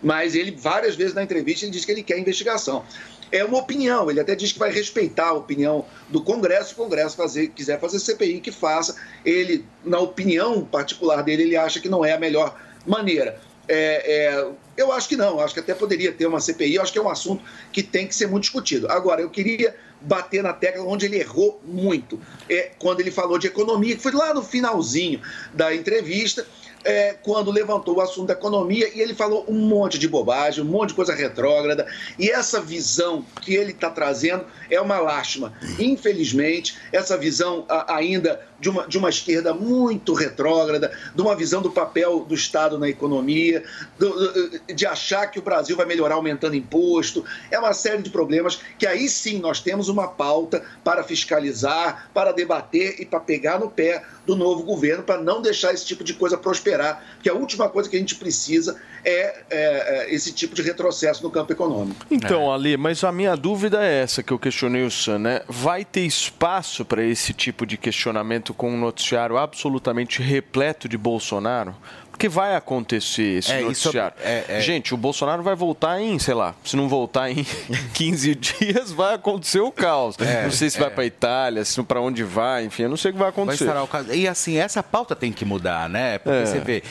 Mas 0.00 0.34
ele, 0.34 0.52
várias 0.52 0.94
vezes 0.94 1.14
na 1.14 1.22
entrevista, 1.22 1.64
ele 1.64 1.72
diz 1.72 1.84
que 1.84 1.90
ele 1.90 2.02
quer 2.02 2.18
investigação. 2.18 2.84
É 3.30 3.44
uma 3.44 3.58
opinião, 3.58 4.10
ele 4.10 4.20
até 4.20 4.34
diz 4.34 4.52
que 4.52 4.58
vai 4.58 4.70
respeitar 4.70 5.28
a 5.28 5.32
opinião 5.32 5.86
do 6.10 6.22
Congresso, 6.22 6.68
se 6.68 6.74
o 6.74 6.76
Congresso 6.76 7.16
fazer, 7.16 7.48
quiser 7.48 7.80
fazer 7.80 7.98
CPI, 7.98 8.40
que 8.40 8.52
faça. 8.52 8.94
Ele, 9.24 9.64
na 9.84 9.98
opinião 9.98 10.64
particular 10.64 11.22
dele, 11.22 11.44
ele 11.44 11.56
acha 11.56 11.80
que 11.80 11.88
não 11.88 12.04
é 12.04 12.12
a 12.12 12.18
melhor 12.18 12.54
maneira. 12.86 13.40
É, 13.68 14.34
é, 14.34 14.48
eu 14.76 14.92
acho 14.92 15.08
que 15.08 15.16
não, 15.16 15.38
acho 15.38 15.54
que 15.54 15.60
até 15.60 15.74
poderia 15.74 16.12
ter 16.12 16.26
uma 16.26 16.40
CPI, 16.40 16.78
acho 16.78 16.92
que 16.92 16.98
é 16.98 17.02
um 17.02 17.08
assunto 17.08 17.42
que 17.70 17.82
tem 17.82 18.06
que 18.06 18.14
ser 18.14 18.26
muito 18.26 18.44
discutido. 18.44 18.90
Agora, 18.90 19.20
eu 19.20 19.30
queria 19.30 19.74
bater 20.00 20.42
na 20.42 20.52
tecla 20.52 20.84
onde 20.84 21.06
ele 21.06 21.18
errou 21.18 21.60
muito, 21.64 22.20
é 22.48 22.72
quando 22.78 23.00
ele 23.00 23.10
falou 23.10 23.38
de 23.38 23.46
economia, 23.46 23.94
que 23.94 24.02
foi 24.02 24.12
lá 24.12 24.34
no 24.34 24.42
finalzinho 24.42 25.20
da 25.54 25.74
entrevista, 25.74 26.46
é, 26.84 27.14
quando 27.22 27.50
levantou 27.50 27.96
o 27.96 28.00
assunto 28.00 28.28
da 28.28 28.32
economia 28.32 28.90
e 28.94 29.00
ele 29.00 29.14
falou 29.14 29.44
um 29.48 29.58
monte 29.58 29.98
de 29.98 30.08
bobagem, 30.08 30.64
um 30.64 30.66
monte 30.66 30.90
de 30.90 30.94
coisa 30.94 31.14
retrógrada. 31.14 31.86
E 32.18 32.30
essa 32.30 32.60
visão 32.60 33.24
que 33.40 33.54
ele 33.54 33.70
está 33.70 33.90
trazendo 33.90 34.44
é 34.70 34.80
uma 34.80 34.98
lástima. 34.98 35.52
Infelizmente, 35.78 36.76
essa 36.92 37.16
visão 37.16 37.64
ainda 37.86 38.40
de 38.62 38.70
uma, 38.70 38.86
de 38.86 38.96
uma 38.96 39.08
esquerda 39.08 39.52
muito 39.52 40.14
retrógrada, 40.14 40.92
de 41.12 41.20
uma 41.20 41.34
visão 41.34 41.60
do 41.60 41.68
papel 41.68 42.20
do 42.20 42.32
Estado 42.32 42.78
na 42.78 42.88
economia, 42.88 43.64
do, 43.98 44.72
de 44.72 44.86
achar 44.86 45.26
que 45.26 45.40
o 45.40 45.42
Brasil 45.42 45.76
vai 45.76 45.84
melhorar 45.84 46.14
aumentando 46.14 46.54
imposto. 46.54 47.24
É 47.50 47.58
uma 47.58 47.74
série 47.74 48.02
de 48.02 48.10
problemas 48.10 48.60
que 48.78 48.86
aí 48.86 49.08
sim 49.08 49.40
nós 49.40 49.60
temos 49.60 49.88
uma 49.88 50.06
pauta 50.06 50.62
para 50.84 51.02
fiscalizar, 51.02 52.08
para 52.14 52.30
debater 52.30 53.00
e 53.00 53.04
para 53.04 53.18
pegar 53.18 53.58
no 53.58 53.68
pé 53.68 54.04
do 54.24 54.36
novo 54.36 54.62
governo, 54.62 55.02
para 55.02 55.20
não 55.20 55.42
deixar 55.42 55.74
esse 55.74 55.84
tipo 55.84 56.04
de 56.04 56.14
coisa 56.14 56.38
prosperar, 56.38 57.02
que 57.20 57.28
a 57.28 57.34
última 57.34 57.68
coisa 57.68 57.90
que 57.90 57.96
a 57.96 57.98
gente 57.98 58.14
precisa 58.14 58.80
é, 59.04 59.10
é, 59.10 59.44
é 59.50 60.14
esse 60.14 60.32
tipo 60.32 60.54
de 60.54 60.62
retrocesso 60.62 61.22
no 61.24 61.30
campo 61.30 61.52
econômico. 61.52 62.06
Então, 62.08 62.52
é. 62.52 62.54
Ali, 62.54 62.76
mas 62.76 63.02
a 63.02 63.10
minha 63.10 63.34
dúvida 63.36 63.84
é 63.84 64.02
essa 64.02 64.22
que 64.22 64.32
eu 64.32 64.38
questionei 64.38 64.84
o 64.84 64.90
Sam, 64.90 65.18
né? 65.18 65.40
Vai 65.48 65.84
ter 65.84 66.02
espaço 66.02 66.84
para 66.84 67.02
esse 67.02 67.32
tipo 67.32 67.66
de 67.66 67.76
questionamento 67.76 68.51
com 68.54 68.70
um 68.70 68.78
noticiário 68.78 69.36
absolutamente 69.36 70.22
repleto 70.22 70.88
de 70.88 70.98
Bolsonaro, 70.98 71.74
que 72.18 72.28
vai 72.28 72.54
acontecer 72.54 73.38
esse 73.38 73.52
é, 73.52 73.60
noticiário. 73.60 74.16
É, 74.20 74.44
é... 74.48 74.60
Gente, 74.60 74.94
o 74.94 74.96
Bolsonaro 74.96 75.42
vai 75.42 75.54
voltar 75.54 76.00
em, 76.00 76.18
sei 76.18 76.34
lá, 76.34 76.54
se 76.64 76.76
não 76.76 76.88
voltar 76.88 77.30
em 77.30 77.44
15 77.94 78.34
dias, 78.34 78.92
vai 78.92 79.14
acontecer 79.14 79.60
o 79.60 79.72
caos. 79.72 80.16
É, 80.18 80.44
não 80.44 80.50
sei 80.50 80.70
se 80.70 80.78
vai 80.78 80.88
é. 80.88 80.90
para 80.90 81.04
Itália, 81.04 81.64
se 81.64 81.82
para 81.82 82.00
onde 82.00 82.22
vai, 82.22 82.64
enfim, 82.64 82.84
eu 82.84 82.88
não 82.88 82.96
sei 82.96 83.10
o 83.10 83.14
que 83.14 83.18
vai 83.18 83.28
acontecer. 83.28 83.66
Vai 83.66 83.82
o. 83.82 84.14
E 84.14 84.28
assim, 84.28 84.56
essa 84.56 84.82
pauta 84.82 85.16
tem 85.16 85.32
que 85.32 85.44
mudar, 85.44 85.88
né? 85.88 86.18
Porque 86.18 86.38
é. 86.38 86.46
você 86.46 86.60
vê, 86.60 86.82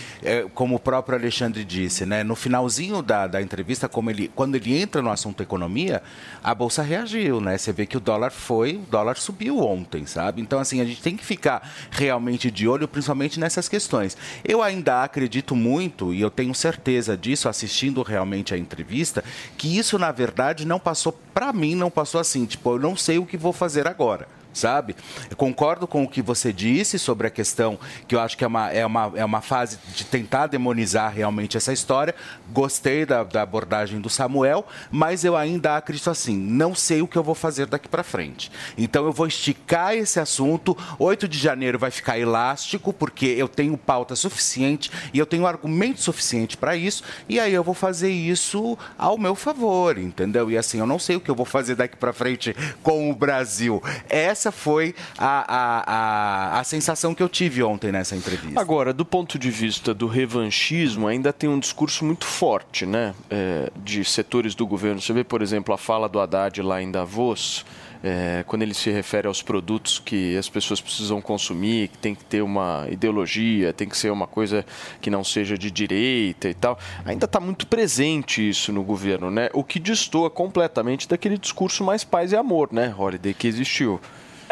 como 0.53 0.75
o 0.75 0.79
próprio 0.79 1.17
Alexandre 1.17 1.63
disse, 1.63 2.05
né? 2.05 2.23
No 2.23 2.35
finalzinho 2.35 3.01
da, 3.01 3.27
da 3.27 3.41
entrevista, 3.41 3.87
como 3.87 4.09
ele, 4.09 4.29
quando 4.35 4.55
ele 4.55 4.79
entra 4.79 5.01
no 5.01 5.09
assunto 5.09 5.41
economia, 5.41 6.01
a 6.43 6.53
bolsa 6.53 6.81
reagiu, 6.81 7.39
né? 7.39 7.57
Você 7.57 7.71
vê 7.71 7.85
que 7.85 7.97
o 7.97 7.99
dólar 7.99 8.31
foi, 8.31 8.75
o 8.75 8.91
dólar 8.91 9.17
subiu 9.17 9.59
ontem, 9.59 10.05
sabe? 10.05 10.41
Então, 10.41 10.59
assim, 10.59 10.81
a 10.81 10.85
gente 10.85 11.01
tem 11.01 11.15
que 11.15 11.25
ficar 11.25 11.69
realmente 11.89 12.49
de 12.49 12.67
olho, 12.67 12.87
principalmente 12.87 13.39
nessas 13.39 13.69
questões. 13.69 14.17
Eu 14.43 14.61
ainda 14.61 15.03
acredito 15.11 15.57
muito, 15.57 16.13
e 16.13 16.21
eu 16.21 16.31
tenho 16.31 16.55
certeza 16.55 17.17
disso 17.17 17.49
assistindo 17.49 18.01
realmente 18.01 18.53
a 18.53 18.57
entrevista, 18.57 19.21
que 19.57 19.77
isso, 19.77 19.99
na 19.99 20.09
verdade, 20.09 20.65
não 20.65 20.79
passou, 20.79 21.11
para 21.33 21.51
mim, 21.51 21.75
não 21.75 21.91
passou 21.91 22.21
assim, 22.21 22.45
tipo, 22.45 22.71
eu 22.71 22.79
não 22.79 22.95
sei 22.95 23.19
o 23.19 23.25
que 23.25 23.35
vou 23.35 23.51
fazer 23.51 23.87
agora 23.87 24.40
sabe? 24.53 24.95
Eu 25.29 25.35
concordo 25.35 25.87
com 25.87 26.03
o 26.03 26.07
que 26.07 26.21
você 26.21 26.51
disse 26.51 26.99
sobre 26.99 27.27
a 27.27 27.29
questão 27.29 27.79
que 28.07 28.15
eu 28.15 28.19
acho 28.19 28.37
que 28.37 28.43
é 28.43 28.47
uma, 28.47 28.71
é 28.71 28.85
uma, 28.85 29.11
é 29.15 29.25
uma 29.25 29.41
fase 29.41 29.79
de 29.95 30.03
tentar 30.05 30.47
demonizar 30.47 31.13
realmente 31.13 31.57
essa 31.57 31.73
história. 31.73 32.15
Gostei 32.51 33.05
da, 33.05 33.23
da 33.23 33.41
abordagem 33.41 33.99
do 33.99 34.09
Samuel, 34.09 34.65
mas 34.89 35.23
eu 35.23 35.35
ainda 35.35 35.77
acredito 35.77 36.09
assim, 36.09 36.35
não 36.35 36.73
sei 36.75 37.01
o 37.01 37.07
que 37.07 37.17
eu 37.17 37.23
vou 37.23 37.35
fazer 37.35 37.65
daqui 37.65 37.87
para 37.87 38.03
frente. 38.03 38.51
Então 38.77 39.05
eu 39.05 39.11
vou 39.11 39.27
esticar 39.27 39.95
esse 39.95 40.19
assunto. 40.19 40.77
8 40.99 41.27
de 41.27 41.37
janeiro 41.37 41.79
vai 41.79 41.91
ficar 41.91 42.17
elástico, 42.19 42.93
porque 42.93 43.25
eu 43.25 43.47
tenho 43.47 43.77
pauta 43.77 44.15
suficiente 44.15 44.91
e 45.13 45.19
eu 45.19 45.25
tenho 45.25 45.45
argumento 45.45 46.01
suficiente 46.01 46.57
para 46.57 46.75
isso, 46.75 47.03
e 47.27 47.39
aí 47.39 47.53
eu 47.53 47.63
vou 47.63 47.73
fazer 47.73 48.09
isso 48.09 48.77
ao 48.97 49.17
meu 49.17 49.35
favor, 49.35 49.97
entendeu? 49.97 50.49
E 50.49 50.57
assim, 50.57 50.79
eu 50.79 50.85
não 50.85 50.99
sei 50.99 51.15
o 51.15 51.19
que 51.19 51.29
eu 51.29 51.35
vou 51.35 51.45
fazer 51.45 51.75
daqui 51.75 51.95
para 51.95 52.13
frente 52.13 52.55
com 52.81 53.09
o 53.09 53.15
Brasil. 53.15 53.81
Essa 54.09 54.40
essa 54.41 54.51
foi 54.51 54.95
a, 55.19 55.45
a, 55.47 56.55
a, 56.55 56.59
a 56.59 56.63
sensação 56.63 57.13
que 57.13 57.21
eu 57.21 57.29
tive 57.29 57.61
ontem 57.61 57.91
nessa 57.91 58.15
entrevista. 58.15 58.59
Agora, 58.59 58.91
do 58.91 59.05
ponto 59.05 59.37
de 59.37 59.51
vista 59.51 59.93
do 59.93 60.07
revanchismo, 60.07 61.07
ainda 61.07 61.31
tem 61.31 61.47
um 61.47 61.59
discurso 61.59 62.03
muito 62.03 62.25
forte, 62.25 62.85
né? 62.85 63.13
É, 63.29 63.71
de 63.75 64.03
setores 64.03 64.55
do 64.55 64.65
governo. 64.65 64.99
Você 64.99 65.13
vê, 65.13 65.23
por 65.23 65.43
exemplo, 65.43 65.73
a 65.73 65.77
fala 65.77 66.09
do 66.09 66.19
Haddad 66.19 66.59
lá 66.61 66.81
em 66.81 66.89
Davos. 66.89 67.63
É, 68.03 68.43
quando 68.47 68.63
ele 68.63 68.73
se 68.73 68.89
refere 68.89 69.27
aos 69.27 69.43
produtos 69.43 69.99
que 69.99 70.35
as 70.35 70.49
pessoas 70.49 70.81
precisam 70.81 71.21
consumir, 71.21 71.89
que 71.89 71.99
tem 71.99 72.15
que 72.15 72.23
ter 72.23 72.41
uma 72.41 72.87
ideologia, 72.89 73.71
tem 73.73 73.87
que 73.87 73.95
ser 73.95 74.11
uma 74.11 74.25
coisa 74.25 74.65
que 74.99 75.11
não 75.11 75.23
seja 75.23 75.55
de 75.55 75.69
direita 75.69 76.49
e 76.49 76.53
tal, 76.55 76.79
ainda 77.05 77.25
está 77.25 77.39
muito 77.39 77.67
presente 77.67 78.49
isso 78.49 78.73
no 78.73 78.81
governo, 78.81 79.29
né? 79.29 79.51
O 79.53 79.63
que 79.63 79.79
destoa 79.79 80.31
completamente 80.31 81.07
daquele 81.07 81.37
discurso 81.37 81.83
mais 81.83 82.03
paz 82.03 82.31
e 82.31 82.35
amor, 82.35 82.69
né, 82.71 82.91
Holiday, 82.97 83.35
que 83.35 83.47
existiu. 83.47 84.01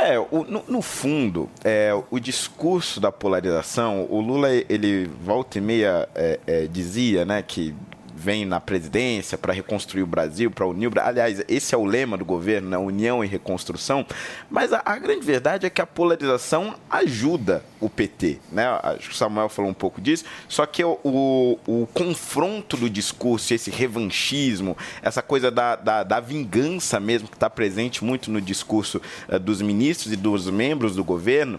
É, 0.01 0.17
o, 0.17 0.45
no, 0.45 0.63
no, 0.67 0.81
fundo, 0.81 1.49
é, 1.63 1.91
o 2.09 2.19
discurso 2.19 3.01
da 3.01 3.11
polarização, 3.11 4.07
o 4.09 4.21
Lula, 4.21 4.49
ele 4.49 5.09
volta 5.21 5.57
e 5.57 5.61
meia 5.61 6.07
é, 6.15 6.39
é, 6.47 6.67
dizia 6.67 7.25
né, 7.25 7.41
que 7.41 7.75
vem 8.19 8.45
na 8.45 8.59
presidência 8.59 9.37
para 9.37 9.53
reconstruir 9.53 10.03
o 10.03 10.07
Brasil, 10.07 10.51
para 10.51 10.67
unir 10.67 10.87
o 10.87 10.89
Brasil. 10.89 11.09
Aliás, 11.09 11.43
esse 11.47 11.73
é 11.73 11.77
o 11.77 11.85
lema 11.85 12.17
do 12.17 12.25
governo, 12.25 12.69
né? 12.69 12.77
União 12.77 13.23
e 13.23 13.27
reconstrução. 13.27 14.05
Mas 14.49 14.73
a, 14.73 14.81
a 14.85 14.97
grande 14.97 15.25
verdade 15.25 15.65
é 15.65 15.69
que 15.69 15.81
a 15.81 15.87
polarização 15.87 16.75
ajuda 16.89 17.63
o 17.79 17.89
PT, 17.89 18.39
né? 18.51 18.65
Acho 18.83 19.07
que 19.07 19.15
o 19.15 19.17
Samuel 19.17 19.47
falou 19.47 19.71
um 19.71 19.73
pouco 19.73 20.01
disso. 20.01 20.25
Só 20.49 20.65
que 20.65 20.83
o, 20.83 20.99
o, 21.01 21.59
o 21.65 21.87
confronto 21.93 22.75
do 22.75 22.89
discurso, 22.89 23.53
esse 23.53 23.71
revanchismo, 23.71 24.77
essa 25.01 25.21
coisa 25.21 25.49
da, 25.49 25.77
da, 25.77 26.03
da 26.03 26.19
vingança 26.19 26.99
mesmo 26.99 27.29
que 27.29 27.35
está 27.35 27.49
presente 27.49 28.03
muito 28.03 28.29
no 28.29 28.41
discurso 28.41 29.01
uh, 29.29 29.39
dos 29.39 29.61
ministros 29.61 30.11
e 30.11 30.17
dos 30.17 30.49
membros 30.49 30.93
do 30.93 31.05
governo, 31.05 31.57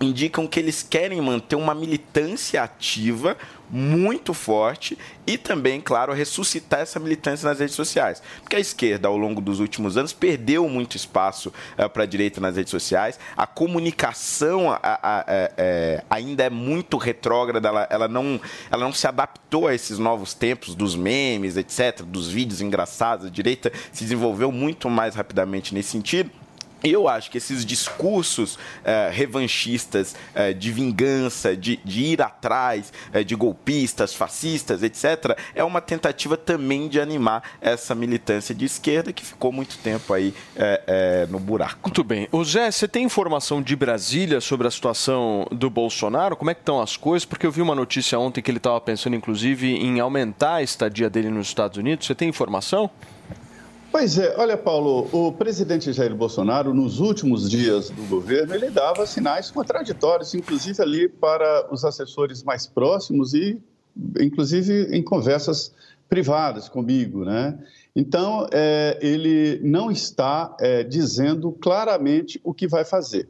indicam 0.00 0.46
que 0.48 0.58
eles 0.58 0.82
querem 0.82 1.20
manter 1.20 1.54
uma 1.54 1.74
militância 1.74 2.62
ativa 2.62 3.36
muito 3.72 4.34
forte 4.34 4.98
e 5.26 5.38
também, 5.38 5.80
claro, 5.80 6.12
ressuscitar 6.12 6.80
essa 6.80 7.00
militância 7.00 7.48
nas 7.48 7.58
redes 7.58 7.74
sociais. 7.74 8.22
Porque 8.42 8.56
a 8.56 8.60
esquerda, 8.60 9.08
ao 9.08 9.16
longo 9.16 9.40
dos 9.40 9.60
últimos 9.60 9.96
anos, 9.96 10.12
perdeu 10.12 10.68
muito 10.68 10.94
espaço 10.94 11.50
uh, 11.78 11.88
para 11.88 12.02
a 12.02 12.06
direita 12.06 12.38
nas 12.38 12.56
redes 12.56 12.70
sociais. 12.70 13.18
A 13.34 13.46
comunicação 13.46 14.70
a, 14.70 14.78
a, 14.82 15.20
a, 15.20 15.24
é, 15.56 16.04
ainda 16.10 16.44
é 16.44 16.50
muito 16.50 16.98
retrógrada, 16.98 17.66
ela, 17.66 17.88
ela, 17.90 18.08
não, 18.08 18.38
ela 18.70 18.84
não 18.84 18.92
se 18.92 19.06
adaptou 19.06 19.66
a 19.66 19.74
esses 19.74 19.98
novos 19.98 20.34
tempos 20.34 20.74
dos 20.74 20.94
memes, 20.94 21.56
etc., 21.56 22.02
dos 22.02 22.28
vídeos 22.28 22.60
engraçados. 22.60 23.26
A 23.26 23.30
direita 23.30 23.72
se 23.90 24.04
desenvolveu 24.04 24.52
muito 24.52 24.90
mais 24.90 25.14
rapidamente 25.14 25.72
nesse 25.72 25.90
sentido. 25.90 26.30
Eu 26.82 27.08
acho 27.08 27.30
que 27.30 27.38
esses 27.38 27.64
discursos 27.64 28.58
eh, 28.84 29.10
revanchistas 29.12 30.16
eh, 30.34 30.52
de 30.52 30.72
vingança, 30.72 31.56
de, 31.56 31.78
de 31.84 32.02
ir 32.02 32.22
atrás 32.22 32.92
eh, 33.12 33.22
de 33.22 33.36
golpistas, 33.36 34.14
fascistas, 34.14 34.82
etc., 34.82 35.36
é 35.54 35.62
uma 35.62 35.80
tentativa 35.80 36.36
também 36.36 36.88
de 36.88 37.00
animar 37.00 37.42
essa 37.60 37.94
militância 37.94 38.54
de 38.54 38.64
esquerda 38.64 39.12
que 39.12 39.24
ficou 39.24 39.52
muito 39.52 39.78
tempo 39.78 40.12
aí 40.12 40.34
no 41.28 41.38
buraco. 41.38 41.80
Muito 41.84 42.04
bem. 42.04 42.28
O 42.32 42.44
Zé, 42.44 42.70
você 42.70 42.88
tem 42.88 43.04
informação 43.04 43.62
de 43.62 43.74
Brasília 43.76 44.40
sobre 44.40 44.66
a 44.66 44.70
situação 44.70 45.46
do 45.50 45.70
Bolsonaro? 45.70 46.36
Como 46.36 46.50
é 46.50 46.54
que 46.54 46.60
estão 46.60 46.80
as 46.80 46.96
coisas? 46.96 47.24
Porque 47.24 47.46
eu 47.46 47.52
vi 47.52 47.62
uma 47.62 47.74
notícia 47.74 48.18
ontem 48.18 48.42
que 48.42 48.50
ele 48.50 48.58
estava 48.58 48.80
pensando, 48.80 49.14
inclusive, 49.14 49.72
em 49.72 50.00
aumentar 50.00 50.56
a 50.56 50.62
estadia 50.62 51.08
dele 51.08 51.30
nos 51.30 51.48
Estados 51.48 51.78
Unidos. 51.78 52.06
Você 52.06 52.14
tem 52.14 52.28
informação? 52.28 52.90
Pois 53.92 54.16
é, 54.18 54.34
olha, 54.38 54.56
Paulo, 54.56 55.06
o 55.12 55.30
presidente 55.32 55.92
Jair 55.92 56.14
Bolsonaro, 56.14 56.72
nos 56.72 56.98
últimos 56.98 57.48
dias 57.48 57.90
do 57.90 58.02
governo, 58.08 58.54
ele 58.54 58.70
dava 58.70 59.06
sinais 59.06 59.50
contraditórios, 59.50 60.34
inclusive 60.34 60.80
ali 60.80 61.10
para 61.10 61.68
os 61.70 61.84
assessores 61.84 62.42
mais 62.42 62.66
próximos 62.66 63.34
e, 63.34 63.60
inclusive, 64.18 64.96
em 64.96 65.02
conversas 65.02 65.74
privadas 66.08 66.70
comigo, 66.70 67.22
né? 67.22 67.58
Então, 67.94 68.48
é, 68.50 68.98
ele 69.02 69.60
não 69.62 69.90
está 69.90 70.56
é, 70.58 70.82
dizendo 70.82 71.52
claramente 71.52 72.40
o 72.42 72.54
que 72.54 72.66
vai 72.66 72.86
fazer. 72.86 73.28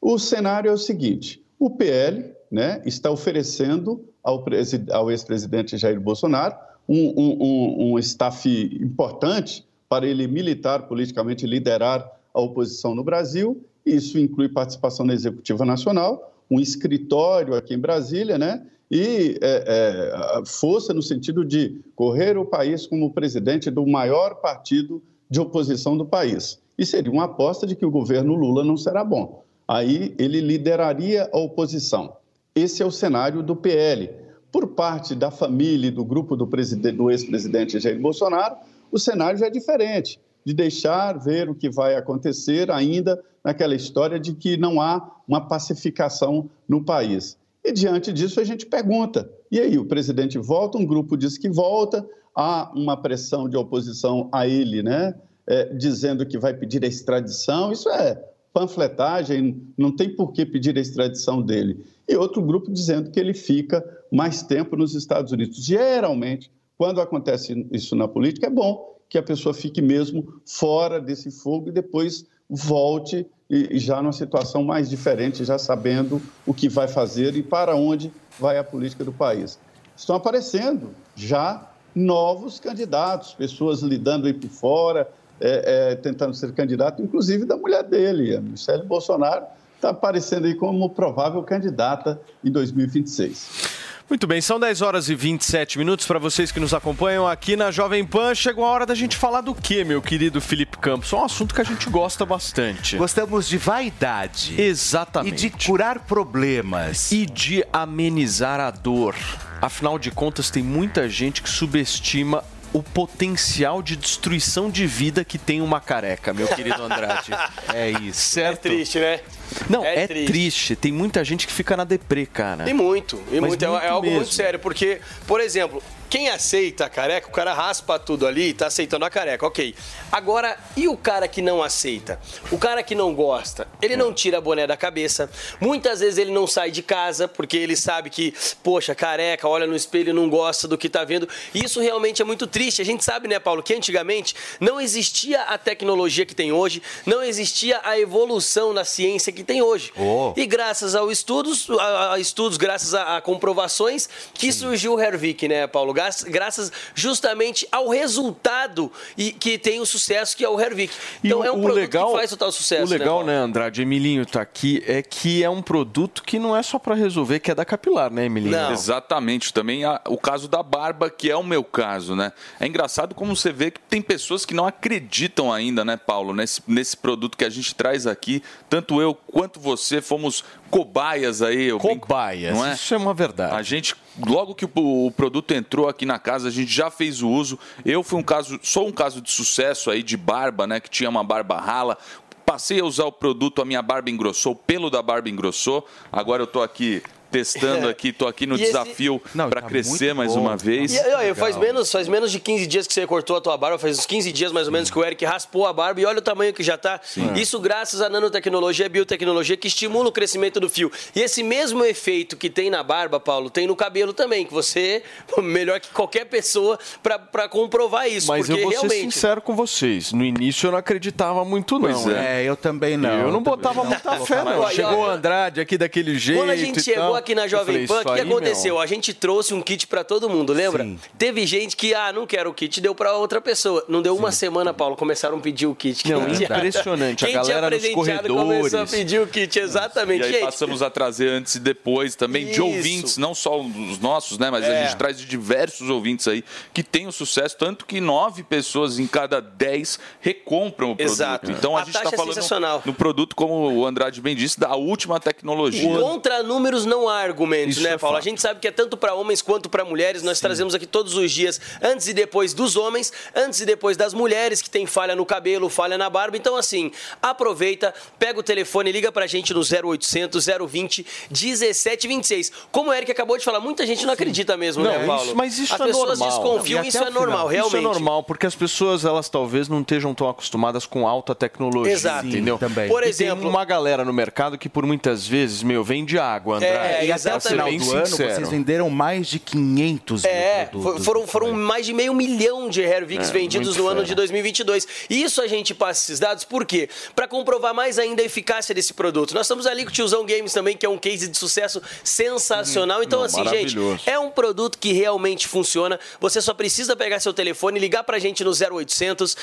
O 0.00 0.18
cenário 0.18 0.70
é 0.70 0.72
o 0.72 0.78
seguinte: 0.78 1.40
o 1.56 1.70
PL 1.70 2.34
né, 2.50 2.82
está 2.84 3.12
oferecendo 3.12 4.04
ao, 4.24 4.44
ao 4.90 5.08
ex-presidente 5.08 5.78
Jair 5.78 6.00
Bolsonaro 6.00 6.56
um, 6.88 7.14
um, 7.16 7.38
um, 7.40 7.92
um 7.92 7.98
staff 8.00 8.48
importante 8.82 9.69
para 9.90 10.06
ele 10.06 10.28
militar 10.28 10.86
politicamente 10.86 11.44
liderar 11.44 12.08
a 12.32 12.40
oposição 12.40 12.94
no 12.94 13.02
Brasil. 13.02 13.60
Isso 13.84 14.20
inclui 14.20 14.48
participação 14.48 15.04
na 15.04 15.12
Executiva 15.12 15.64
Nacional, 15.64 16.32
um 16.48 16.60
escritório 16.60 17.54
aqui 17.54 17.74
em 17.74 17.78
Brasília, 17.78 18.38
né? 18.38 18.64
E 18.88 19.36
é, 19.42 19.64
é, 19.66 20.42
força 20.46 20.94
no 20.94 21.02
sentido 21.02 21.44
de 21.44 21.80
correr 21.96 22.38
o 22.38 22.44
país 22.44 22.86
como 22.86 23.12
presidente 23.12 23.68
do 23.68 23.84
maior 23.84 24.36
partido 24.36 25.02
de 25.28 25.40
oposição 25.40 25.96
do 25.96 26.06
país. 26.06 26.60
E 26.78 26.86
seria 26.86 27.10
uma 27.10 27.24
aposta 27.24 27.66
de 27.66 27.74
que 27.74 27.84
o 27.84 27.90
governo 27.90 28.34
Lula 28.34 28.64
não 28.64 28.76
será 28.76 29.02
bom. 29.02 29.42
Aí 29.66 30.14
ele 30.18 30.40
lideraria 30.40 31.28
a 31.32 31.38
oposição. 31.38 32.16
Esse 32.54 32.82
é 32.82 32.86
o 32.86 32.90
cenário 32.90 33.42
do 33.42 33.56
PL. 33.56 34.10
Por 34.50 34.68
parte 34.68 35.14
da 35.14 35.30
família 35.30 35.88
e 35.88 35.92
do 35.92 36.04
grupo 36.04 36.36
do, 36.36 36.46
do 36.46 37.10
ex-presidente 37.10 37.78
Jair 37.78 38.00
Bolsonaro, 38.00 38.56
o 38.90 38.98
cenário 38.98 39.38
já 39.38 39.46
é 39.46 39.50
diferente, 39.50 40.20
de 40.44 40.54
deixar 40.54 41.18
ver 41.18 41.48
o 41.48 41.54
que 41.54 41.70
vai 41.70 41.94
acontecer 41.94 42.70
ainda 42.70 43.22
naquela 43.44 43.74
história 43.74 44.18
de 44.18 44.34
que 44.34 44.56
não 44.56 44.80
há 44.80 45.10
uma 45.26 45.40
pacificação 45.46 46.48
no 46.68 46.84
país. 46.84 47.38
E 47.64 47.72
diante 47.72 48.12
disso 48.12 48.40
a 48.40 48.44
gente 48.44 48.66
pergunta: 48.66 49.30
e 49.50 49.58
aí, 49.58 49.78
o 49.78 49.84
presidente 49.84 50.38
volta, 50.38 50.78
um 50.78 50.86
grupo 50.86 51.16
diz 51.16 51.36
que 51.36 51.48
volta, 51.48 52.06
há 52.34 52.70
uma 52.74 52.96
pressão 52.96 53.48
de 53.48 53.56
oposição 53.56 54.28
a 54.32 54.46
ele, 54.46 54.82
né? 54.82 55.14
É, 55.46 55.74
dizendo 55.74 56.24
que 56.24 56.38
vai 56.38 56.54
pedir 56.54 56.84
a 56.84 56.86
extradição, 56.86 57.72
isso 57.72 57.88
é 57.88 58.22
panfletagem, 58.52 59.60
não 59.76 59.94
tem 59.94 60.14
por 60.14 60.32
que 60.32 60.46
pedir 60.46 60.76
a 60.76 60.80
extradição 60.80 61.42
dele. 61.42 61.84
E 62.08 62.16
outro 62.16 62.42
grupo 62.42 62.70
dizendo 62.70 63.10
que 63.10 63.18
ele 63.18 63.34
fica 63.34 63.84
mais 64.12 64.42
tempo 64.42 64.76
nos 64.76 64.94
Estados 64.94 65.32
Unidos. 65.32 65.64
Geralmente, 65.64 66.50
quando 66.80 66.98
acontece 66.98 67.66
isso 67.70 67.94
na 67.94 68.08
política, 68.08 68.46
é 68.46 68.50
bom 68.50 68.96
que 69.06 69.18
a 69.18 69.22
pessoa 69.22 69.52
fique 69.52 69.82
mesmo 69.82 70.40
fora 70.46 70.98
desse 70.98 71.30
fogo 71.30 71.68
e 71.68 71.72
depois 71.72 72.24
volte 72.48 73.26
já 73.72 74.00
numa 74.00 74.14
situação 74.14 74.64
mais 74.64 74.88
diferente, 74.88 75.44
já 75.44 75.58
sabendo 75.58 76.22
o 76.46 76.54
que 76.54 76.70
vai 76.70 76.88
fazer 76.88 77.36
e 77.36 77.42
para 77.42 77.76
onde 77.76 78.10
vai 78.38 78.56
a 78.56 78.64
política 78.64 79.04
do 79.04 79.12
país. 79.12 79.58
Estão 79.94 80.16
aparecendo 80.16 80.94
já 81.14 81.70
novos 81.94 82.58
candidatos, 82.58 83.34
pessoas 83.34 83.82
lidando 83.82 84.26
aí 84.26 84.32
por 84.32 84.48
fora, 84.48 85.06
é, 85.38 85.90
é, 85.90 85.96
tentando 85.96 86.32
ser 86.32 86.50
candidato, 86.54 87.02
inclusive 87.02 87.44
da 87.44 87.58
mulher 87.58 87.84
dele, 87.84 88.36
a 88.36 88.40
Michelle 88.40 88.86
Bolsonaro, 88.86 89.44
está 89.76 89.90
aparecendo 89.90 90.46
aí 90.46 90.54
como 90.54 90.88
provável 90.88 91.42
candidata 91.42 92.18
em 92.42 92.50
2026. 92.50 93.69
Muito 94.10 94.26
bem, 94.26 94.40
são 94.40 94.58
10 94.58 94.82
horas 94.82 95.08
e 95.08 95.14
27 95.14 95.78
minutos 95.78 96.04
para 96.04 96.18
vocês 96.18 96.50
que 96.50 96.58
nos 96.58 96.74
acompanham 96.74 97.28
aqui 97.28 97.54
na 97.54 97.70
Jovem 97.70 98.04
Pan. 98.04 98.34
Chegou 98.34 98.64
a 98.64 98.68
hora 98.68 98.84
da 98.84 98.92
gente 98.92 99.16
falar 99.16 99.40
do 99.40 99.54
que, 99.54 99.84
meu 99.84 100.02
querido 100.02 100.40
Felipe 100.40 100.78
Campos? 100.78 101.12
É 101.12 101.16
um 101.16 101.24
assunto 101.24 101.54
que 101.54 101.60
a 101.60 101.64
gente 101.64 101.88
gosta 101.88 102.26
bastante. 102.26 102.96
Gostamos 102.96 103.48
de 103.48 103.56
vaidade. 103.56 104.60
Exatamente. 104.60 105.46
E 105.46 105.50
de 105.50 105.64
curar 105.64 106.00
problemas. 106.00 107.12
E 107.12 107.24
de 107.24 107.64
amenizar 107.72 108.58
a 108.58 108.72
dor. 108.72 109.14
Afinal 109.62 109.96
de 109.96 110.10
contas, 110.10 110.50
tem 110.50 110.62
muita 110.62 111.08
gente 111.08 111.40
que 111.40 111.48
subestima 111.48 112.42
o 112.72 112.82
potencial 112.82 113.82
de 113.82 113.96
destruição 113.96 114.70
de 114.70 114.86
vida 114.86 115.24
que 115.24 115.38
tem 115.38 115.60
uma 115.60 115.80
careca, 115.80 116.32
meu 116.32 116.46
querido 116.48 116.82
Andrade. 116.82 117.32
é 117.74 117.90
isso. 117.90 118.20
Certo? 118.20 118.66
É 118.66 118.70
triste, 118.70 118.98
né? 118.98 119.20
Não, 119.68 119.84
é, 119.84 120.04
é 120.04 120.06
triste. 120.06 120.26
triste. 120.26 120.76
Tem 120.76 120.92
muita 120.92 121.24
gente 121.24 121.46
que 121.46 121.52
fica 121.52 121.76
na 121.76 121.84
deprê, 121.84 122.26
cara. 122.26 122.64
Tem 122.64 122.74
muito. 122.74 123.16
E 123.28 123.40
muito, 123.40 123.46
muito 123.46 123.64
é, 123.64 123.86
é 123.86 123.88
algo 123.88 124.06
mesmo. 124.06 124.20
muito 124.20 124.34
sério, 124.34 124.58
porque, 124.58 125.00
por 125.26 125.40
exemplo, 125.40 125.82
quem 126.10 126.28
aceita 126.28 126.86
a 126.86 126.88
careca, 126.88 127.28
o 127.28 127.30
cara 127.30 127.54
raspa 127.54 127.96
tudo 127.96 128.26
ali 128.26 128.48
e 128.48 128.54
tá 128.54 128.66
aceitando 128.66 129.04
a 129.04 129.10
careca, 129.10 129.46
ok. 129.46 129.76
Agora, 130.10 130.58
e 130.76 130.88
o 130.88 130.96
cara 130.96 131.28
que 131.28 131.40
não 131.40 131.62
aceita? 131.62 132.20
O 132.50 132.58
cara 132.58 132.82
que 132.82 132.96
não 132.96 133.14
gosta, 133.14 133.68
ele 133.80 133.96
não 133.96 134.12
tira 134.12 134.38
a 134.38 134.40
boné 134.40 134.66
da 134.66 134.76
cabeça. 134.76 135.30
Muitas 135.60 136.00
vezes 136.00 136.18
ele 136.18 136.32
não 136.32 136.48
sai 136.48 136.72
de 136.72 136.82
casa 136.82 137.28
porque 137.28 137.56
ele 137.56 137.76
sabe 137.76 138.10
que, 138.10 138.34
poxa, 138.60 138.92
careca, 138.92 139.46
olha 139.46 139.68
no 139.68 139.76
espelho 139.76 140.10
e 140.10 140.12
não 140.12 140.28
gosta 140.28 140.66
do 140.66 140.76
que 140.76 140.88
tá 140.88 141.04
vendo. 141.04 141.28
E 141.54 141.64
isso 141.64 141.80
realmente 141.80 142.20
é 142.20 142.24
muito 142.24 142.44
triste. 142.44 142.82
A 142.82 142.84
gente 142.84 143.04
sabe, 143.04 143.28
né, 143.28 143.38
Paulo, 143.38 143.62
que 143.62 143.72
antigamente 143.72 144.34
não 144.58 144.80
existia 144.80 145.42
a 145.42 145.56
tecnologia 145.56 146.26
que 146.26 146.34
tem 146.34 146.50
hoje, 146.50 146.82
não 147.06 147.22
existia 147.22 147.80
a 147.84 147.96
evolução 147.96 148.72
na 148.72 148.84
ciência 148.84 149.32
que 149.32 149.44
tem 149.44 149.62
hoje. 149.62 149.92
Oh. 149.96 150.34
E 150.36 150.44
graças 150.44 150.96
aos 150.96 151.12
estudos, 151.12 151.70
a, 151.70 152.14
a 152.14 152.18
estudos, 152.18 152.58
graças 152.58 152.94
a, 152.94 153.18
a 153.18 153.20
comprovações, 153.20 154.08
que 154.34 154.52
surgiu 154.52 154.94
o 154.94 155.00
Hervik, 155.00 155.46
né, 155.46 155.68
Paulo? 155.68 155.99
Graças 156.28 156.70
justamente 156.94 157.66
ao 157.72 157.88
resultado 157.88 158.92
e 159.16 159.32
que 159.32 159.58
tem 159.58 159.80
o 159.80 159.86
sucesso 159.86 160.36
que 160.36 160.44
é 160.44 160.48
o 160.48 160.60
Hervik. 160.60 160.92
Então 161.24 161.44
e 161.44 161.48
é 161.48 161.52
um 161.52 161.58
o 161.58 161.62
produto 161.62 161.80
legal, 161.80 162.10
que 162.12 162.18
faz 162.18 162.30
total 162.30 162.52
sucesso. 162.52 162.84
O 162.84 162.98
legal, 162.98 163.24
né, 163.24 163.30
né, 163.30 163.38
Andrade? 163.38 163.82
Emilinho 163.82 164.26
tá 164.26 164.40
aqui, 164.40 164.82
é 164.86 165.02
que 165.02 165.42
é 165.42 165.48
um 165.50 165.62
produto 165.62 166.22
que 166.22 166.38
não 166.38 166.56
é 166.56 166.62
só 166.62 166.78
para 166.78 166.94
resolver, 166.94 167.40
que 167.40 167.50
é 167.50 167.54
da 167.54 167.64
capilar, 167.64 168.10
né, 168.10 168.26
Emilinho? 168.26 168.56
Não. 168.56 168.72
Exatamente. 168.72 169.52
Também 169.52 169.84
há 169.84 170.00
o 170.08 170.18
caso 170.18 170.48
da 170.48 170.62
barba, 170.62 171.08
que 171.08 171.30
é 171.30 171.36
o 171.36 171.42
meu 171.42 171.62
caso, 171.62 172.16
né? 172.16 172.32
É 172.58 172.66
engraçado 172.66 173.14
como 173.14 173.34
você 173.36 173.52
vê 173.52 173.70
que 173.70 173.80
tem 173.80 174.02
pessoas 174.02 174.44
que 174.44 174.54
não 174.54 174.66
acreditam 174.66 175.52
ainda, 175.52 175.84
né, 175.84 175.96
Paulo, 175.96 176.34
nesse, 176.34 176.62
nesse 176.66 176.96
produto 176.96 177.36
que 177.36 177.44
a 177.44 177.50
gente 177.50 177.74
traz 177.74 178.06
aqui. 178.06 178.42
Tanto 178.68 179.00
eu 179.00 179.14
quanto 179.14 179.60
você 179.60 180.00
fomos 180.00 180.44
cobaias 180.70 181.42
aí. 181.42 181.66
eu 181.66 181.78
brinco, 181.78 182.06
Cobaias, 182.06 182.56
não 182.56 182.66
é? 182.66 182.74
isso 182.74 182.94
é 182.94 182.96
uma 182.96 183.12
verdade. 183.12 183.54
A 183.54 183.62
gente, 183.62 183.94
logo 184.26 184.54
que 184.54 184.64
o, 184.64 185.06
o 185.06 185.10
produto 185.10 185.52
entrou 185.52 185.88
aqui 185.88 186.06
na 186.06 186.18
casa, 186.18 186.48
a 186.48 186.50
gente 186.50 186.72
já 186.72 186.90
fez 186.90 187.22
o 187.22 187.28
uso. 187.28 187.58
Eu 187.84 188.02
fui 188.02 188.18
um 188.18 188.22
caso, 188.22 188.58
sou 188.62 188.86
um 188.86 188.92
caso 188.92 189.20
de 189.20 189.30
sucesso 189.30 189.90
aí 189.90 190.02
de 190.02 190.16
barba, 190.16 190.66
né? 190.66 190.80
Que 190.80 190.88
tinha 190.88 191.10
uma 191.10 191.24
barba 191.24 191.60
rala. 191.60 191.98
Passei 192.46 192.80
a 192.80 192.84
usar 192.84 193.04
o 193.04 193.12
produto, 193.12 193.60
a 193.62 193.64
minha 193.64 193.82
barba 193.82 194.10
engrossou, 194.10 194.52
o 194.52 194.56
pelo 194.56 194.90
da 194.90 195.02
barba 195.02 195.28
engrossou. 195.28 195.86
Agora 196.10 196.42
eu 196.42 196.46
tô 196.46 196.62
aqui 196.62 197.02
testando 197.30 197.86
É. 197.88 197.90
aqui, 197.90 198.12
tô 198.12 198.26
aqui 198.26 198.46
no 198.46 198.54
E 198.56 198.62
esse- 198.62 198.72
desafio 198.72 199.20
para 199.50 199.62
crescer 199.62 200.14
mais 200.14 200.34
bom. 200.34 200.40
uma 200.40 200.56
vez. 200.56 200.94
E, 200.94 200.98
olha, 201.14 201.34
faz, 201.34 201.56
menos, 201.56 201.90
faz 201.90 202.08
menos 202.08 202.30
de 202.32 202.38
15 202.40 202.66
dias 202.66 202.86
que 202.86 202.92
você 202.94 203.06
cortou 203.06 203.36
a 203.36 203.40
tua 203.40 203.56
barba, 203.56 203.78
faz 203.78 203.98
uns 203.98 204.06
15 204.06 204.32
dias 204.32 204.52
mais 204.52 204.66
ou 204.66 204.72
menos 204.72 204.90
que 204.90 204.98
o 204.98 205.04
Eric 205.04 205.24
raspou 205.24 205.66
a 205.66 205.72
barba 205.72 206.00
e 206.00 206.04
olha 206.06 206.18
o 206.18 206.22
tamanho 206.22 206.52
que 206.52 206.62
já 206.62 206.76
tá. 206.76 207.00
Isso 207.36 207.58
graças 207.60 208.00
à 208.00 208.08
nanotecnologia 208.08 208.86
e 208.86 208.88
biotecnologia 208.88 209.56
que 209.56 209.68
estimula 209.68 210.08
o 210.08 210.12
crescimento 210.12 210.58
do 210.60 210.68
fio. 210.68 210.90
E 211.14 211.20
esse 211.20 211.42
mesmo 211.42 211.84
efeito 211.84 212.36
que 212.36 212.50
tem 212.50 212.70
na 212.70 212.82
barba, 212.82 213.20
Paulo, 213.20 213.50
tem 213.50 213.66
no 213.66 213.76
cabelo 213.76 214.12
também, 214.12 214.44
que 214.44 214.52
você 214.52 215.02
é 215.36 215.40
melhor 215.40 215.80
que 215.80 215.88
qualquer 215.88 216.24
pessoa 216.26 216.78
pra- 217.02 217.18
pra 217.18 217.48
comprovar 217.48 218.08
isso. 218.08 218.28
Mas 218.28 218.48
eu 218.48 218.56
vou 218.56 218.70
ser 218.70 218.78
realmente. 218.78 219.00
sincero 219.12 219.40
com 219.40 219.54
vocês. 219.54 220.12
No 220.12 220.24
início 220.24 220.66
eu 220.66 220.70
não 220.72 220.78
acreditava 220.78 221.44
muito, 221.44 221.78
não. 221.78 221.90
Pois 221.92 222.04
né? 222.06 222.42
É, 222.42 222.44
eu 222.48 222.56
também 222.56 222.96
não. 222.96 223.10
Eu 223.10 223.28
não 223.28 223.34
Eu 223.34 223.40
botava 223.40 223.82
não. 223.82 223.90
muita 223.90 224.16
fé, 224.20 224.42
não. 224.44 224.68
Chegou 224.70 224.98
o 225.00 225.04
Andrade 225.10 225.60
aqui 225.60 225.76
daquele 225.78 226.18
jeito. 226.18 226.38
Quando 226.40 226.50
a 226.50 226.56
gente 226.56 226.78
e 226.78 226.82
chegou 226.82 227.02
tal. 227.04 227.16
Aqui 227.20 227.34
na 227.34 227.46
Jovem 227.46 227.86
falei, 227.86 227.86
Pan, 227.86 228.00
o 228.00 228.14
que 228.14 228.20
aí, 228.20 228.26
meu, 228.26 228.36
aconteceu? 228.38 228.78
A 228.80 228.86
gente 228.86 229.14
trouxe 229.14 229.54
um 229.54 229.62
kit 229.62 229.86
pra 229.86 230.02
todo 230.02 230.28
mundo, 230.28 230.52
lembra? 230.52 230.86
Teve 231.16 231.46
gente 231.46 231.76
que, 231.76 231.94
ah, 231.94 232.12
não 232.12 232.26
quero 232.26 232.50
o 232.50 232.54
kit, 232.54 232.80
deu 232.80 232.94
pra 232.94 233.14
outra 233.14 233.40
pessoa. 233.40 233.84
Não 233.88 234.02
deu 234.02 234.16
uma 234.16 234.32
semana, 234.32 234.74
Paulo, 234.74 234.96
começaram 234.96 235.38
a 235.38 235.40
pedir 235.40 235.66
o 235.66 235.74
kit. 235.74 236.08
Não, 236.10 236.28
impressionante. 236.28 237.24
A 237.24 237.28
Quem 237.28 237.40
tinha 237.40 237.54
galera 237.54 237.70
nos 237.76 237.80
presenteado 237.86 238.28
começou 238.28 238.44
a 238.44 238.60
corredores. 238.60 238.90
pedir 238.90 239.20
o 239.20 239.26
kit, 239.26 239.58
exatamente. 239.58 240.22
E 240.22 240.24
aí 240.24 240.32
Gente, 240.32 240.44
passamos 240.44 240.82
a 240.82 240.90
trazer 240.90 241.28
antes 241.28 241.54
e 241.54 241.60
depois 241.60 242.14
também 242.14 242.46
de 242.46 242.52
Isso. 242.52 242.64
ouvintes, 242.64 243.16
não 243.16 243.34
só 243.34 243.60
os 243.60 243.98
nossos, 243.98 244.38
né? 244.38 244.50
Mas 244.50 244.64
É. 244.64 244.80
a 244.80 244.84
gente 244.86 244.96
traz 244.96 245.18
de 245.18 245.26
diversos 245.26 245.88
ouvintes 245.88 246.26
aí 246.28 246.42
que 246.72 246.82
tem 246.82 247.06
o 247.06 247.12
sucesso, 247.12 247.56
tanto 247.58 247.84
que 247.86 248.00
nove 248.00 248.42
pessoas 248.42 248.98
em 248.98 249.06
cada 249.06 249.40
dez 249.40 249.98
recompram 250.20 250.92
o 250.92 250.96
produto. 250.96 251.12
Exato. 251.12 251.50
Então 251.50 251.76
a, 251.76 251.82
A 251.82 251.84
gente 251.84 251.92
taxa 251.94 252.06
está 252.06 252.16
é 252.16 252.42
falando 252.42 252.82
no 252.84 252.94
produto, 252.94 253.36
como 253.36 253.72
o 253.72 253.86
Andrade 253.86 254.20
bem 254.20 254.34
disse, 254.34 254.58
da 254.58 254.74
última 254.74 255.18
tecnologia. 255.20 255.82
E 255.82 255.98
contra 256.00 256.42
números 256.42 256.84
não 256.84 257.08
há 257.10 257.18
argumentos, 257.20 257.76
Isso 257.76 257.84
né, 257.84 257.94
é 257.94 257.98
Paulo? 257.98 258.16
A 258.16 258.20
fato. 258.20 258.24
gente 258.28 258.40
sabe 258.40 258.60
que 258.60 258.68
é 258.68 258.70
tanto 258.70 258.96
para 258.96 259.14
homens 259.14 259.42
quanto 259.42 259.68
para 259.68 259.84
mulheres. 259.84 260.22
Nós 260.22 260.40
trazemos 260.40 260.74
aqui 260.74 260.86
todos 260.86 261.14
os 261.16 261.30
dias, 261.30 261.60
antes 261.82 262.06
e 262.08 262.12
depois 262.14 262.54
dos 262.54 262.76
homens, 262.76 263.12
antes 263.34 263.60
e 263.60 263.66
depois 263.66 263.96
das 263.96 264.14
mulheres 264.14 264.62
que 264.62 264.70
tem 264.70 264.86
falha 264.86 265.14
no 265.16 265.26
cabelo, 265.26 265.68
falha 265.68 265.98
na 265.98 266.08
barba. 266.08 266.36
Então, 266.36 266.56
assim, 266.56 266.90
aproveita, 267.20 267.92
pega 268.18 268.38
o 268.38 268.42
telefone, 268.42 268.92
liga 268.92 269.10
pra 269.12 269.26
gente 269.26 269.52
no 269.52 269.60
0800 269.60 270.46
020 270.68 271.04
1726. 271.30 272.52
Como 272.70 272.90
o 272.90 272.92
Eric 272.92 273.10
acabou 273.10 273.36
de 273.38 273.44
falar, 273.44 273.60
muita 273.60 273.86
gente 273.86 274.04
não 274.06 274.12
acredita 274.12 274.56
mesmo, 274.56 274.82
Não, 274.84 274.90
né, 274.90 275.06
Paulo? 275.06 275.24
isso- 275.26 275.36
mas 275.36 275.58
isso 275.58 275.74
As 275.74 275.80
é 275.80 275.84
pessoas 275.86 276.18
normal. 276.18 276.28
desconfiam, 276.40 276.84
E 276.84 276.88
isso 276.88 276.98
até 276.98 277.06
é 277.06 277.10
final. 277.10 277.22
normal, 277.26 277.46
realmente. 277.46 277.68
Isso 277.68 277.76
é 277.76 277.80
normal, 277.80 278.22
porque 278.22 278.46
as 278.46 278.54
pessoas, 278.54 279.04
elas 279.04 279.28
talvez 279.28 279.68
não 279.68 279.80
estejam 279.80 280.14
tão 280.14 280.28
acostumadas 280.28 280.86
com 280.86 281.06
alta 281.06 281.34
tecnologia, 281.34 281.92
Exato. 281.92 282.26
entendeu? 282.26 282.54
Sim, 282.56 282.60
também. 282.60 282.88
Por 282.88 283.02
E 283.04 283.08
exemplo- 283.08 283.40
tem 283.42 283.48
uma 283.50 283.64
galera 283.64 284.04
no 284.04 284.12
mercado 284.12 284.58
que 284.58 284.68
por 284.68 284.84
muitas 284.86 285.26
vezes, 285.26 285.62
meu, 285.62 285.82
vende 285.84 286.18
água, 286.18 286.56
André. 286.56 286.68
É, 286.68 286.99
e 287.04 287.12
até 287.12 287.36
o 287.36 287.40
final 287.40 287.70
do 287.72 287.92
ano, 287.92 288.06
vocês 288.06 288.48
venderam 288.48 288.90
mais 288.90 289.26
de 289.26 289.38
500 289.38 290.22
mil 290.22 290.30
É, 290.32 290.64
produtos. 290.66 291.04
foram, 291.04 291.26
foram 291.26 291.52
mais 291.52 291.86
de 291.86 291.92
meio 291.92 292.14
milhão 292.14 292.68
de 292.68 292.80
Hervix 292.82 293.28
É, 293.28 293.32
vendidos 293.32 293.76
no 293.76 293.86
ano 293.86 294.04
de 294.04 294.14
2022. 294.14 294.86
E 295.08 295.22
isso 295.22 295.40
a 295.42 295.46
gente 295.46 295.74
passa 295.74 296.04
esses 296.04 296.18
dados 296.20 296.44
por 296.44 296.64
quê? 296.64 296.88
Para 297.14 297.26
comprovar 297.28 297.74
mais 297.74 297.98
ainda 297.98 298.22
a 298.22 298.24
eficácia 298.24 298.74
desse 298.74 298.92
produto. 298.94 299.34
Nós 299.34 299.46
estamos 299.46 299.66
ali 299.66 299.84
com 299.84 299.90
o 299.90 299.92
Tiozão 299.92 300.24
Games 300.26 300.52
também, 300.52 300.76
que 300.76 300.84
é 300.86 300.88
um 300.88 300.98
case 300.98 301.28
de 301.28 301.36
sucesso 301.36 301.80
sensacional. 302.02 303.02
Então, 303.02 303.20
Não, 303.20 303.26
assim, 303.26 303.46
gente, 303.48 303.76
é 304.06 304.18
um 304.18 304.30
produto 304.30 304.78
que 304.78 304.92
realmente 304.92 305.46
funciona. 305.48 305.98
Você 306.20 306.40
só 306.40 306.52
precisa 306.54 306.94
pegar 306.96 307.20
seu 307.20 307.32
telefone 307.32 307.78
e 307.78 307.80
ligar 307.80 308.04
pra 308.04 308.18
gente 308.18 308.42
no 308.44 308.50
0800 308.50 309.36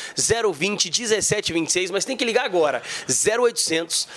020 0.54 0.86
1726, 0.90 1.92
mas 1.92 2.06
tem 2.06 2.16
que 2.18 2.26
ligar 2.26 2.46
agora. 2.46 2.82
0800 3.08 4.08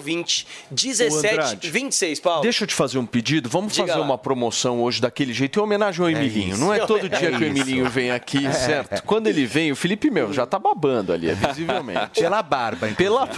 020 0.00 0.46
1726, 0.70 2.20
Paulo. 2.20 2.42
Deixa 2.42 2.64
eu 2.64 2.68
te 2.68 2.73
fazer 2.74 2.98
um 2.98 3.06
pedido. 3.06 3.48
Vamos 3.48 3.72
Diga 3.72 3.86
fazer 3.86 3.98
lá. 3.98 4.04
uma 4.04 4.18
promoção 4.18 4.82
hoje 4.82 5.00
daquele 5.00 5.32
jeito, 5.32 5.58
em 5.58 5.62
homenagem 5.62 6.02
ao 6.02 6.10
Emilinho. 6.10 6.50
isso. 6.54 6.60
Não 6.60 6.72
é 6.72 6.78
É 6.78 6.86
todo 6.86 7.08
dia 7.08 7.30
que 7.30 7.36
o. 7.42 7.44
Emilinho 7.44 7.88
vem 7.88 8.10
aqui, 8.10 8.46
É. 8.46 8.52
certo? 8.52 9.02
Quando 9.04 9.26
ele 9.28 9.46
vem, 9.46 9.72
o 9.72 9.76
Felipe, 9.76 10.10
meu, 10.10 10.32
já 10.32 10.44
tá 10.46 10.58
babando 10.58 11.12
ali, 11.12 11.30
é 11.30 11.34
visivelmente. 11.34 12.20
Pela 12.20 12.42
barba, 12.42 12.88
Pela 12.96 13.28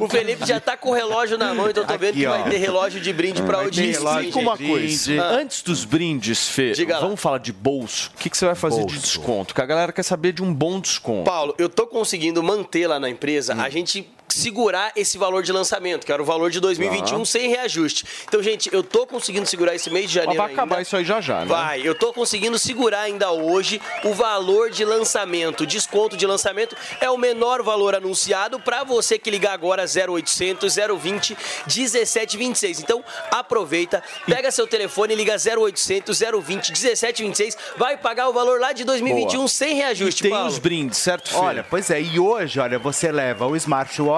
O 0.00 0.08
Felipe 0.08 0.46
já 0.46 0.60
tá 0.60 0.76
com 0.76 0.90
o 0.90 0.92
relógio 0.92 1.36
na 1.38 1.54
mão, 1.54 1.68
então 1.70 1.82
eu 1.82 1.86
tô 1.86 1.98
vendo 1.98 2.10
Aqui, 2.10 2.20
que 2.20 2.26
ó. 2.26 2.30
vai 2.30 2.50
ter 2.50 2.56
relógio 2.58 3.00
de 3.00 3.12
brinde 3.12 3.42
pra 3.42 3.58
audiência. 3.58 4.00
explica 4.02 4.38
uma 4.38 4.56
coisa. 4.56 5.22
Ah. 5.22 5.30
Antes 5.36 5.62
dos 5.62 5.84
brindes, 5.84 6.48
Fê, 6.48 6.72
Diga 6.72 6.94
lá. 6.94 7.00
vamos 7.00 7.20
falar 7.20 7.38
de 7.38 7.52
bolso. 7.52 8.10
O 8.14 8.18
que, 8.18 8.28
que 8.30 8.36
você 8.36 8.46
vai 8.46 8.54
fazer 8.54 8.84
de 8.86 8.98
desconto? 8.98 9.54
Que 9.54 9.60
a 9.60 9.66
galera 9.66 9.92
quer 9.92 10.02
saber 10.02 10.32
de 10.32 10.42
um 10.42 10.52
bom 10.52 10.80
desconto. 10.80 11.24
Paulo, 11.24 11.54
eu 11.58 11.68
tô 11.68 11.86
conseguindo 11.86 12.42
manter 12.42 12.86
lá 12.86 12.98
na 13.00 13.08
empresa 13.08 13.54
a 13.54 13.68
gente 13.68 14.08
segurar 14.28 14.92
esse 14.96 15.18
valor 15.18 15.42
de 15.42 15.52
lançamento, 15.52 16.06
que 16.06 16.12
era 16.12 16.22
o 16.22 16.24
valor 16.24 16.50
de 16.50 16.58
2021 16.58 17.18
Tá. 17.18 17.24
sem 17.26 17.48
reajuste. 17.50 18.04
Então, 18.26 18.42
gente, 18.42 18.72
eu 18.72 18.82
tô 18.82 19.06
conseguindo 19.06 19.44
segurar 19.46 19.74
esse 19.74 19.90
mês 19.90 20.10
de 20.10 20.16
Mas 20.18 20.24
janeiro 20.24 20.42
vai 20.42 20.52
acabar 20.52 20.76
ainda. 20.76 20.82
isso 20.82 20.96
aí 20.96 21.04
já 21.04 21.20
já, 21.20 21.40
né? 21.40 21.46
Vai, 21.46 21.86
eu 21.86 21.94
tô 21.94 22.12
conseguindo 22.14 22.58
segurar 22.58 23.00
ainda 23.00 23.30
hoje 23.30 23.80
o 24.04 24.14
valor 24.14 24.70
de 24.70 24.84
lançamento. 24.86 25.66
Desconto 25.66 26.16
de 26.16 26.26
lançamento 26.26 26.74
é 27.00 27.10
o 27.10 27.18
menor 27.18 27.62
valor 27.62 27.94
anunciado 27.94 28.58
para 28.58 28.84
você 28.84 29.18
que 29.18 29.30
ligar 29.30 29.52
agora 29.52 29.84
0800 29.84 30.76
020 30.98 31.36
1726. 31.66 32.80
Então, 32.80 33.04
aproveita, 33.30 34.02
pega 34.26 34.50
seu 34.50 34.66
telefone 34.66 35.12
e 35.12 35.16
liga 35.16 35.36
0800 35.36 36.18
020 36.42 36.70
1726, 36.70 37.56
vai 37.76 37.96
pagar 37.96 38.28
o 38.28 38.32
valor 38.32 38.58
lá 38.60 38.72
de 38.72 38.84
2021 38.84 39.36
Boa. 39.38 39.48
sem 39.48 39.74
reajuste, 39.74 40.22
tem 40.22 40.30
Paulo. 40.30 40.48
os 40.48 40.58
brindes, 40.58 40.98
certo, 40.98 41.28
Fê? 41.30 41.36
Olha, 41.36 41.66
pois 41.68 41.90
é, 41.90 42.00
e 42.00 42.18
hoje, 42.18 42.58
olha, 42.60 42.78
você 42.78 43.12
leva 43.12 43.46
o 43.46 43.54
smartwatch 43.56 44.11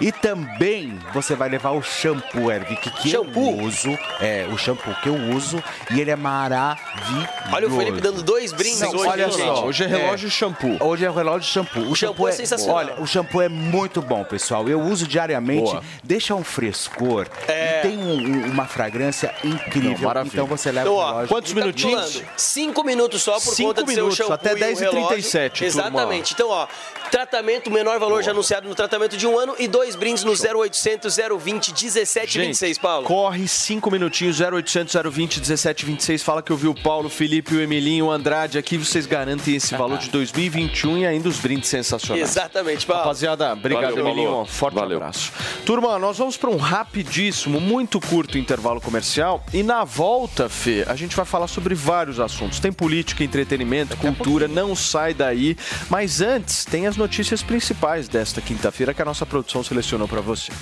e 0.00 0.10
também 0.12 0.98
você 1.12 1.34
vai 1.34 1.48
levar 1.48 1.70
o 1.70 1.82
shampoo, 1.82 2.50
Ervic, 2.50 2.90
que 2.90 3.12
eu 3.12 3.22
uso. 3.62 3.90
É, 4.20 4.46
o 4.52 4.56
shampoo 4.58 4.94
que 5.02 5.08
eu 5.08 5.14
uso 5.36 5.62
e 5.90 6.00
ele 6.00 6.10
é 6.10 6.16
maravilhoso. 6.16 7.28
Olha 7.52 7.68
o 7.68 7.76
Felipe 7.76 8.00
dando 8.00 8.22
dois 8.22 8.52
brindes 8.52 8.80
Não, 8.80 8.90
hoje, 8.90 9.08
olha 9.08 9.30
só. 9.30 9.64
Hoje 9.66 9.84
é 9.84 9.86
relógio 9.86 10.28
e 10.28 10.30
shampoo. 10.30 10.76
Hoje 10.80 11.04
é 11.04 11.10
relógio 11.10 11.46
e 11.48 11.52
shampoo. 11.52 11.90
O, 11.90 11.94
shampoo 11.96 12.28
é 12.28 12.32
sensacional. 12.32 12.76
Olha, 12.76 12.94
o 13.00 13.06
shampoo 13.06 13.40
é 13.42 13.48
muito 13.48 14.00
bom, 14.02 14.24
pessoal. 14.24 14.68
Eu 14.68 14.80
uso 14.80 15.06
diariamente, 15.06 15.62
Boa. 15.70 15.82
deixa 16.02 16.34
um 16.34 16.42
frescor 16.44 17.26
É. 17.48 17.78
e 17.78 17.82
tem 17.82 17.98
um- 17.98 18.16
um- 18.46 18.50
uma 18.50 18.66
fragrância 18.66 19.34
incrível. 19.44 20.12
Não, 20.14 20.22
então 20.22 20.46
você 20.46 20.70
leva 20.72 20.88
Então, 20.88 20.94
o 20.94 20.98
ó, 20.98 21.06
relógio. 21.08 21.28
Quantos 21.28 21.52
minutinhos? 21.52 22.00
Recapitulando, 22.00 22.36
Cinco 22.36 22.84
minutos 22.84 23.22
só 23.22 23.32
por 23.34 23.54
Cinco 23.54 23.68
conta 23.74 23.84
minutos, 23.86 24.16
seu 24.16 24.26
shampoo 24.26 24.34
até 24.34 24.50
e 24.50 24.54
o 24.54 24.58
10h37, 24.58 24.90
relógio. 24.90 25.50
turma. 25.50 25.66
Exatamente. 25.66 26.32
Então, 26.34 26.48
ó, 26.50 26.66
tratamento, 27.10 27.70
menor 27.70 27.98
valor 27.98 28.22
já 28.22 28.30
anunciado 28.30 28.68
no 28.68 28.74
tratamento 28.74 29.16
de 29.16 29.25
um 29.26 29.38
ano 29.38 29.54
e 29.58 29.66
dois 29.68 29.94
brindes 29.96 30.24
no 30.24 30.32
0800 30.32 31.16
020 31.16 31.68
1726, 31.72 32.78
Paulo. 32.78 33.06
corre 33.06 33.46
cinco 33.48 33.90
minutinhos, 33.90 34.40
0800 34.40 34.94
020 35.12 35.36
1726. 35.40 36.22
Fala 36.22 36.42
que 36.42 36.50
eu 36.50 36.56
vi 36.56 36.68
o 36.68 36.74
Paulo, 36.74 37.06
o 37.06 37.10
Felipe, 37.10 37.54
o 37.54 37.60
Emilinho, 37.60 38.06
o 38.06 38.10
Andrade 38.10 38.58
aqui. 38.58 38.76
Vocês 38.76 39.06
garantem 39.06 39.54
esse 39.56 39.74
valor 39.76 39.98
de 39.98 40.10
2021 40.10 40.98
e 40.98 41.06
ainda 41.06 41.28
os 41.28 41.38
brindes 41.38 41.68
sensacionais. 41.68 42.28
Exatamente, 42.30 42.84
Paulo. 42.86 43.02
Rapaziada, 43.02 43.52
obrigado, 43.52 43.90
Valeu, 43.94 44.06
Emilinho. 44.06 44.28
Paulo. 44.30 44.42
Um 44.42 44.46
Forte 44.46 44.74
Valeu. 44.74 44.96
abraço. 44.98 45.32
Turma, 45.64 45.98
nós 45.98 46.18
vamos 46.18 46.36
para 46.36 46.50
um 46.50 46.56
rapidíssimo, 46.56 47.60
muito 47.60 48.00
curto 48.00 48.36
intervalo 48.38 48.80
comercial. 48.80 49.44
E 49.52 49.62
na 49.62 49.84
volta, 49.84 50.48
Fê, 50.48 50.84
a 50.86 50.94
gente 50.94 51.16
vai 51.16 51.24
falar 51.24 51.46
sobre 51.46 51.74
vários 51.74 52.20
assuntos. 52.20 52.60
Tem 52.60 52.72
política, 52.72 53.24
entretenimento, 53.24 53.96
cultura, 53.96 54.46
não 54.48 54.74
sai 54.74 55.14
daí. 55.14 55.56
Mas 55.88 56.20
antes, 56.20 56.64
tem 56.64 56.86
as 56.86 56.96
notícias 56.96 57.42
principais 57.42 58.08
desta 58.08 58.40
quinta-feira 58.40 58.92
que 58.92 59.00
a 59.00 59.04
nossa 59.04 59.15
produção 59.24 59.62
selecionou 59.62 60.06
para 60.06 60.20
você. 60.20 60.52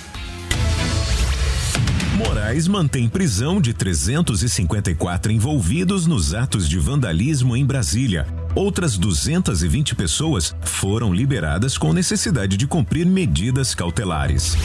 Moraes 2.15 2.65
mantém 2.65 3.09
prisão 3.09 3.59
de 3.59 3.73
354 3.73 5.33
envolvidos 5.33 6.07
nos 6.07 6.33
atos 6.33 6.69
de 6.69 6.79
vandalismo 6.79 7.57
em 7.57 7.65
Brasília. 7.65 8.25
Outras 8.55 8.97
220 8.97 9.95
pessoas 9.95 10.55
foram 10.61 11.13
liberadas 11.13 11.77
com 11.77 11.91
necessidade 11.91 12.55
de 12.55 12.65
cumprir 12.65 13.05
medidas 13.05 13.75
cautelares. 13.75 14.55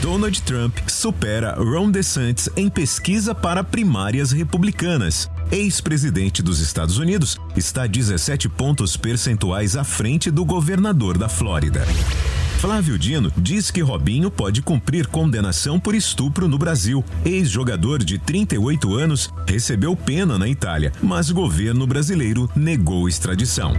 Donald 0.00 0.42
Trump 0.42 0.78
supera 0.86 1.56
Ron 1.56 1.90
DeSantis 1.90 2.48
em 2.56 2.68
pesquisa 2.68 3.34
para 3.34 3.64
primárias 3.64 4.30
republicanas. 4.30 5.28
Ex-presidente 5.50 6.40
dos 6.40 6.60
Estados 6.60 6.98
Unidos 6.98 7.36
está 7.56 7.86
17 7.86 8.48
pontos 8.48 8.96
percentuais 8.96 9.76
à 9.76 9.82
frente 9.82 10.30
do 10.30 10.44
governador 10.44 11.18
da 11.18 11.28
Flórida. 11.28 11.84
Flávio 12.62 12.96
Dino 12.96 13.32
diz 13.36 13.72
que 13.72 13.80
Robinho 13.80 14.30
pode 14.30 14.62
cumprir 14.62 15.08
condenação 15.08 15.80
por 15.80 15.96
estupro 15.96 16.46
no 16.46 16.56
Brasil. 16.56 17.04
Ex-jogador 17.24 18.04
de 18.04 18.20
38 18.20 18.94
anos 18.94 19.28
recebeu 19.48 19.96
pena 19.96 20.38
na 20.38 20.46
Itália, 20.46 20.92
mas 21.02 21.28
o 21.28 21.34
governo 21.34 21.88
brasileiro 21.88 22.48
negou 22.54 23.08
extradição. 23.08 23.74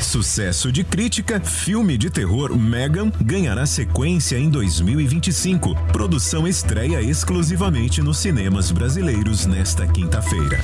Sucesso 0.00 0.70
de 0.70 0.84
crítica, 0.84 1.40
filme 1.40 1.98
de 1.98 2.08
terror 2.08 2.56
Megan 2.56 3.10
ganhará 3.20 3.66
sequência 3.66 4.38
em 4.38 4.48
2025. 4.48 5.74
Produção 5.92 6.46
estreia 6.46 7.02
exclusivamente 7.02 8.00
nos 8.00 8.18
cinemas 8.18 8.70
brasileiros 8.70 9.44
nesta 9.44 9.88
quinta-feira. 9.88 10.60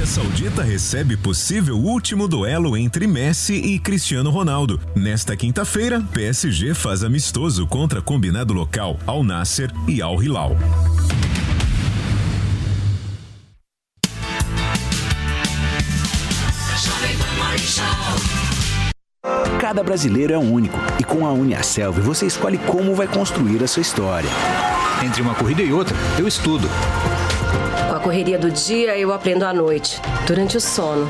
Arábia 0.00 0.06
Saudita 0.06 0.62
recebe 0.62 1.14
possível 1.14 1.76
último 1.76 2.26
duelo 2.26 2.74
entre 2.74 3.06
Messi 3.06 3.52
e 3.52 3.78
Cristiano 3.78 4.30
Ronaldo. 4.30 4.80
Nesta 4.96 5.36
quinta-feira, 5.36 6.00
PSG 6.00 6.72
faz 6.72 7.04
amistoso 7.04 7.66
contra 7.66 8.00
combinado 8.00 8.54
local 8.54 8.98
Al 9.06 9.22
Nasser 9.22 9.70
e 9.86 10.00
Al 10.00 10.22
Hilal. 10.22 10.56
Cada 19.60 19.82
brasileiro 19.82 20.32
é 20.32 20.38
único 20.38 20.78
e 20.98 21.04
com 21.04 21.26
a 21.26 21.32
Uniaselv 21.32 22.00
você 22.00 22.24
escolhe 22.24 22.56
como 22.56 22.94
vai 22.94 23.06
construir 23.06 23.62
a 23.62 23.68
sua 23.68 23.82
história. 23.82 24.30
Entre 25.04 25.20
uma 25.20 25.34
corrida 25.34 25.62
e 25.62 25.72
outra, 25.72 25.94
eu 26.18 26.26
estudo 26.26 26.68
a 28.00 28.02
correria 28.02 28.38
do 28.38 28.50
dia, 28.50 28.96
eu 28.96 29.12
aprendo 29.12 29.44
à 29.44 29.52
noite, 29.52 30.00
durante 30.26 30.56
o 30.56 30.60
sono 30.60 31.06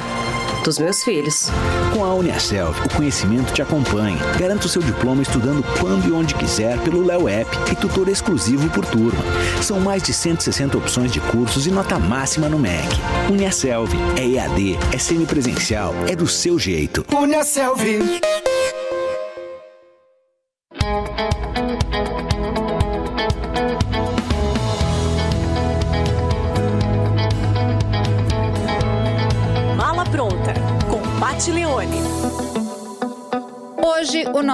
dos 0.64 0.76
meus 0.76 1.04
filhos. 1.04 1.48
Com 1.94 2.04
a 2.04 2.12
Uniaselv, 2.12 2.76
o 2.84 2.96
conhecimento 2.96 3.52
te 3.52 3.62
acompanha. 3.62 4.18
Garanta 4.36 4.66
o 4.66 4.68
seu 4.68 4.82
diploma 4.82 5.22
estudando 5.22 5.64
quando 5.78 6.08
e 6.08 6.12
onde 6.12 6.34
quiser 6.34 6.80
pelo 6.80 7.06
Léo 7.06 7.28
App 7.28 7.48
e 7.70 7.76
tutor 7.76 8.08
exclusivo 8.08 8.68
por 8.70 8.84
turma. 8.84 9.22
São 9.62 9.78
mais 9.78 10.02
de 10.02 10.12
160 10.12 10.76
opções 10.78 11.12
de 11.12 11.20
cursos 11.20 11.64
e 11.64 11.70
nota 11.70 11.96
máxima 11.96 12.48
no 12.48 12.58
MEC. 12.58 12.88
Uniaselv 13.30 13.92
é 14.18 14.26
EAD, 14.26 14.76
é 14.92 14.98
semipresencial, 14.98 15.94
é 16.08 16.16
do 16.16 16.26
seu 16.26 16.58
jeito. 16.58 17.06
Uniaselv. 17.14 17.78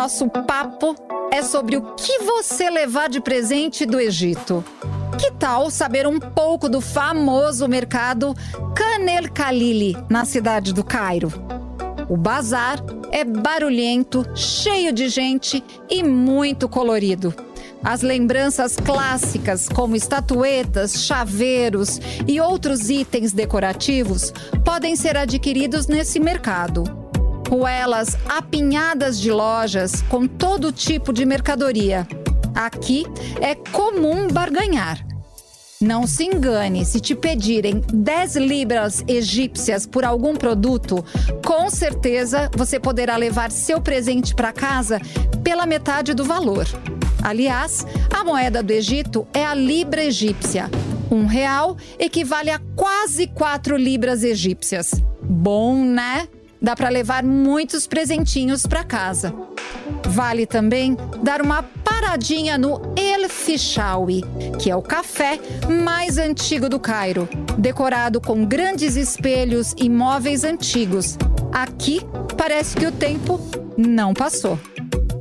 Nosso 0.06 0.28
papo 0.28 0.94
é 1.32 1.42
sobre 1.42 1.76
o 1.76 1.82
que 1.96 2.20
você 2.20 2.70
levar 2.70 3.08
de 3.08 3.20
presente 3.20 3.84
do 3.84 3.98
Egito. 3.98 4.64
Que 5.18 5.32
tal 5.32 5.68
saber 5.68 6.06
um 6.06 6.20
pouco 6.20 6.68
do 6.68 6.80
famoso 6.80 7.66
mercado 7.66 8.32
Canel 8.76 9.24
Khalili, 9.24 9.96
na 10.08 10.24
cidade 10.24 10.72
do 10.72 10.84
Cairo? 10.84 11.32
O 12.08 12.16
bazar 12.16 12.78
é 13.10 13.24
barulhento, 13.24 14.24
cheio 14.36 14.92
de 14.92 15.08
gente 15.08 15.64
e 15.90 16.04
muito 16.04 16.68
colorido. 16.68 17.34
As 17.82 18.00
lembranças 18.00 18.76
clássicas, 18.76 19.68
como 19.68 19.96
estatuetas, 19.96 21.04
chaveiros 21.04 22.00
e 22.28 22.40
outros 22.40 22.90
itens 22.90 23.32
decorativos, 23.32 24.32
podem 24.64 24.94
ser 24.94 25.16
adquiridos 25.16 25.88
nesse 25.88 26.20
mercado. 26.20 27.05
Ruelas 27.48 28.18
apinhadas 28.28 29.20
de 29.20 29.30
lojas 29.30 30.02
com 30.08 30.26
todo 30.26 30.72
tipo 30.72 31.12
de 31.12 31.24
mercadoria. 31.24 32.06
Aqui 32.54 33.06
é 33.40 33.54
comum 33.54 34.26
barganhar. 34.26 35.06
Não 35.80 36.06
se 36.06 36.24
engane, 36.24 36.84
se 36.84 36.98
te 37.00 37.14
pedirem 37.14 37.82
10 37.92 38.36
libras 38.36 39.04
egípcias 39.06 39.86
por 39.86 40.04
algum 40.04 40.34
produto, 40.34 41.04
com 41.44 41.68
certeza 41.68 42.50
você 42.56 42.80
poderá 42.80 43.16
levar 43.16 43.50
seu 43.50 43.80
presente 43.80 44.34
para 44.34 44.52
casa 44.52 44.98
pela 45.44 45.66
metade 45.66 46.14
do 46.14 46.24
valor. 46.24 46.66
Aliás, 47.22 47.86
a 48.10 48.24
moeda 48.24 48.62
do 48.62 48.72
Egito 48.72 49.26
é 49.34 49.44
a 49.44 49.54
libra 49.54 50.02
egípcia. 50.02 50.70
Um 51.10 51.26
real 51.26 51.76
equivale 51.98 52.50
a 52.50 52.60
quase 52.74 53.26
4 53.26 53.76
libras 53.76 54.24
egípcias. 54.24 54.92
Bom, 55.22 55.84
né? 55.84 56.26
Dá 56.66 56.74
para 56.74 56.88
levar 56.88 57.22
muitos 57.22 57.86
presentinhos 57.86 58.66
para 58.66 58.82
casa. 58.82 59.32
Vale 60.08 60.46
também 60.46 60.96
dar 61.22 61.40
uma 61.40 61.62
paradinha 61.62 62.58
no 62.58 62.92
El 62.96 63.28
Fishawi, 63.28 64.24
que 64.60 64.68
é 64.68 64.74
o 64.74 64.82
café 64.82 65.38
mais 65.84 66.18
antigo 66.18 66.68
do 66.68 66.80
Cairo, 66.80 67.28
decorado 67.56 68.20
com 68.20 68.44
grandes 68.44 68.96
espelhos 68.96 69.76
e 69.76 69.88
móveis 69.88 70.42
antigos. 70.42 71.16
Aqui 71.52 72.00
parece 72.36 72.74
que 72.74 72.86
o 72.86 72.90
tempo 72.90 73.38
não 73.78 74.12
passou. 74.12 74.58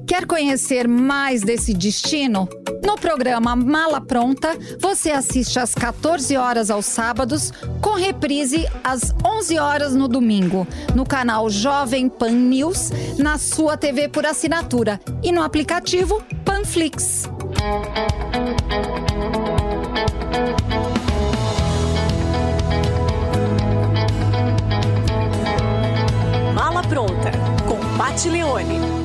Quer 0.07 0.25
conhecer 0.25 0.87
mais 0.87 1.43
desse 1.43 1.75
destino? 1.75 2.49
No 2.85 2.95
programa 2.95 3.55
Mala 3.55 3.99
Pronta, 3.99 4.55
você 4.79 5.09
assiste 5.09 5.57
às 5.57 5.73
14 5.73 6.37
horas 6.37 6.69
aos 6.69 6.85
sábados, 6.85 7.51
com 7.81 7.93
reprise 7.93 8.67
às 8.83 9.11
11 9.25 9.57
horas 9.57 9.95
no 9.95 10.07
domingo, 10.07 10.67
no 10.93 11.03
canal 11.03 11.49
Jovem 11.49 12.07
Pan 12.07 12.29
News, 12.29 12.91
na 13.17 13.39
sua 13.39 13.75
TV 13.75 14.07
por 14.07 14.23
assinatura 14.23 15.01
e 15.23 15.31
no 15.31 15.41
aplicativo 15.41 16.21
Panflix. 16.45 17.27
Mala 26.53 26.83
pronta 26.83 27.31
com 27.67 27.97
Pat 27.97 28.25
Leone. 28.25 29.04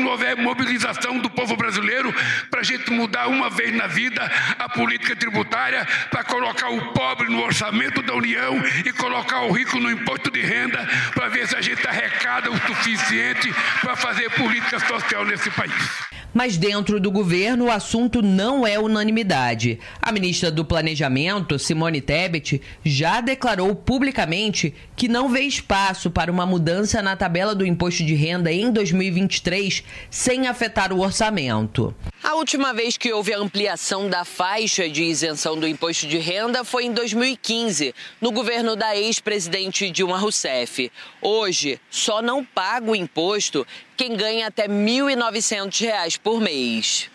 Não 0.00 0.12
houver 0.12 0.36
mobilização 0.36 1.18
do 1.18 1.28
povo 1.28 1.56
brasileiro 1.56 2.14
para 2.48 2.60
a 2.60 2.62
gente 2.62 2.88
mudar 2.88 3.26
uma 3.26 3.50
vez 3.50 3.74
na 3.74 3.88
vida 3.88 4.22
a 4.56 4.68
política 4.68 5.16
tributária, 5.16 5.84
para 6.08 6.22
colocar 6.22 6.68
o 6.68 6.92
pobre 6.92 7.28
no 7.28 7.42
orçamento 7.42 8.00
da 8.02 8.14
União 8.14 8.62
e 8.86 8.92
colocar 8.92 9.40
o 9.40 9.50
rico 9.50 9.80
no 9.80 9.90
imposto 9.90 10.30
de 10.30 10.40
renda, 10.40 10.88
para 11.14 11.28
ver 11.28 11.48
se 11.48 11.56
a 11.56 11.60
gente 11.60 11.84
arrecada 11.84 12.48
o 12.48 12.56
suficiente 12.60 13.52
para 13.80 13.96
fazer 13.96 14.30
política 14.30 14.78
social 14.78 15.24
nesse 15.24 15.50
país. 15.50 16.08
Mas 16.32 16.56
dentro 16.56 17.00
do 17.00 17.10
governo 17.10 17.66
o 17.66 17.70
assunto 17.70 18.22
não 18.22 18.66
é 18.66 18.78
unanimidade. 18.78 19.78
A 20.00 20.12
ministra 20.12 20.50
do 20.50 20.64
Planejamento, 20.64 21.58
Simone 21.58 22.00
Tebet, 22.00 22.60
já 22.84 23.20
declarou 23.20 23.74
publicamente 23.74 24.74
que 24.94 25.08
não 25.08 25.28
vê 25.28 25.40
espaço 25.40 26.10
para 26.10 26.30
uma 26.30 26.44
mudança 26.44 27.00
na 27.02 27.16
tabela 27.16 27.54
do 27.54 27.66
imposto 27.66 28.04
de 28.04 28.14
renda 28.14 28.52
em 28.52 28.70
2023 28.70 29.82
sem 30.10 30.46
afetar 30.46 30.92
o 30.92 31.00
orçamento. 31.00 31.94
A 32.22 32.34
última 32.34 32.74
vez 32.74 32.96
que 32.96 33.12
houve 33.12 33.32
a 33.32 33.38
ampliação 33.38 34.08
da 34.08 34.24
faixa 34.24 34.88
de 34.88 35.04
isenção 35.04 35.58
do 35.58 35.66
imposto 35.66 36.06
de 36.06 36.18
renda 36.18 36.64
foi 36.64 36.84
em 36.84 36.92
2015, 36.92 37.94
no 38.20 38.32
governo 38.32 38.76
da 38.76 38.96
ex-presidente 38.96 39.90
Dilma 39.90 40.18
Rousseff. 40.18 40.90
Hoje, 41.22 41.80
só 41.88 42.20
não 42.20 42.44
paga 42.44 42.90
o 42.90 42.96
imposto 42.96 43.66
quem 43.98 44.16
ganha 44.16 44.46
até 44.46 44.62
R$ 44.62 44.68
1.900 44.68 46.20
por 46.22 46.40
mês. 46.40 47.10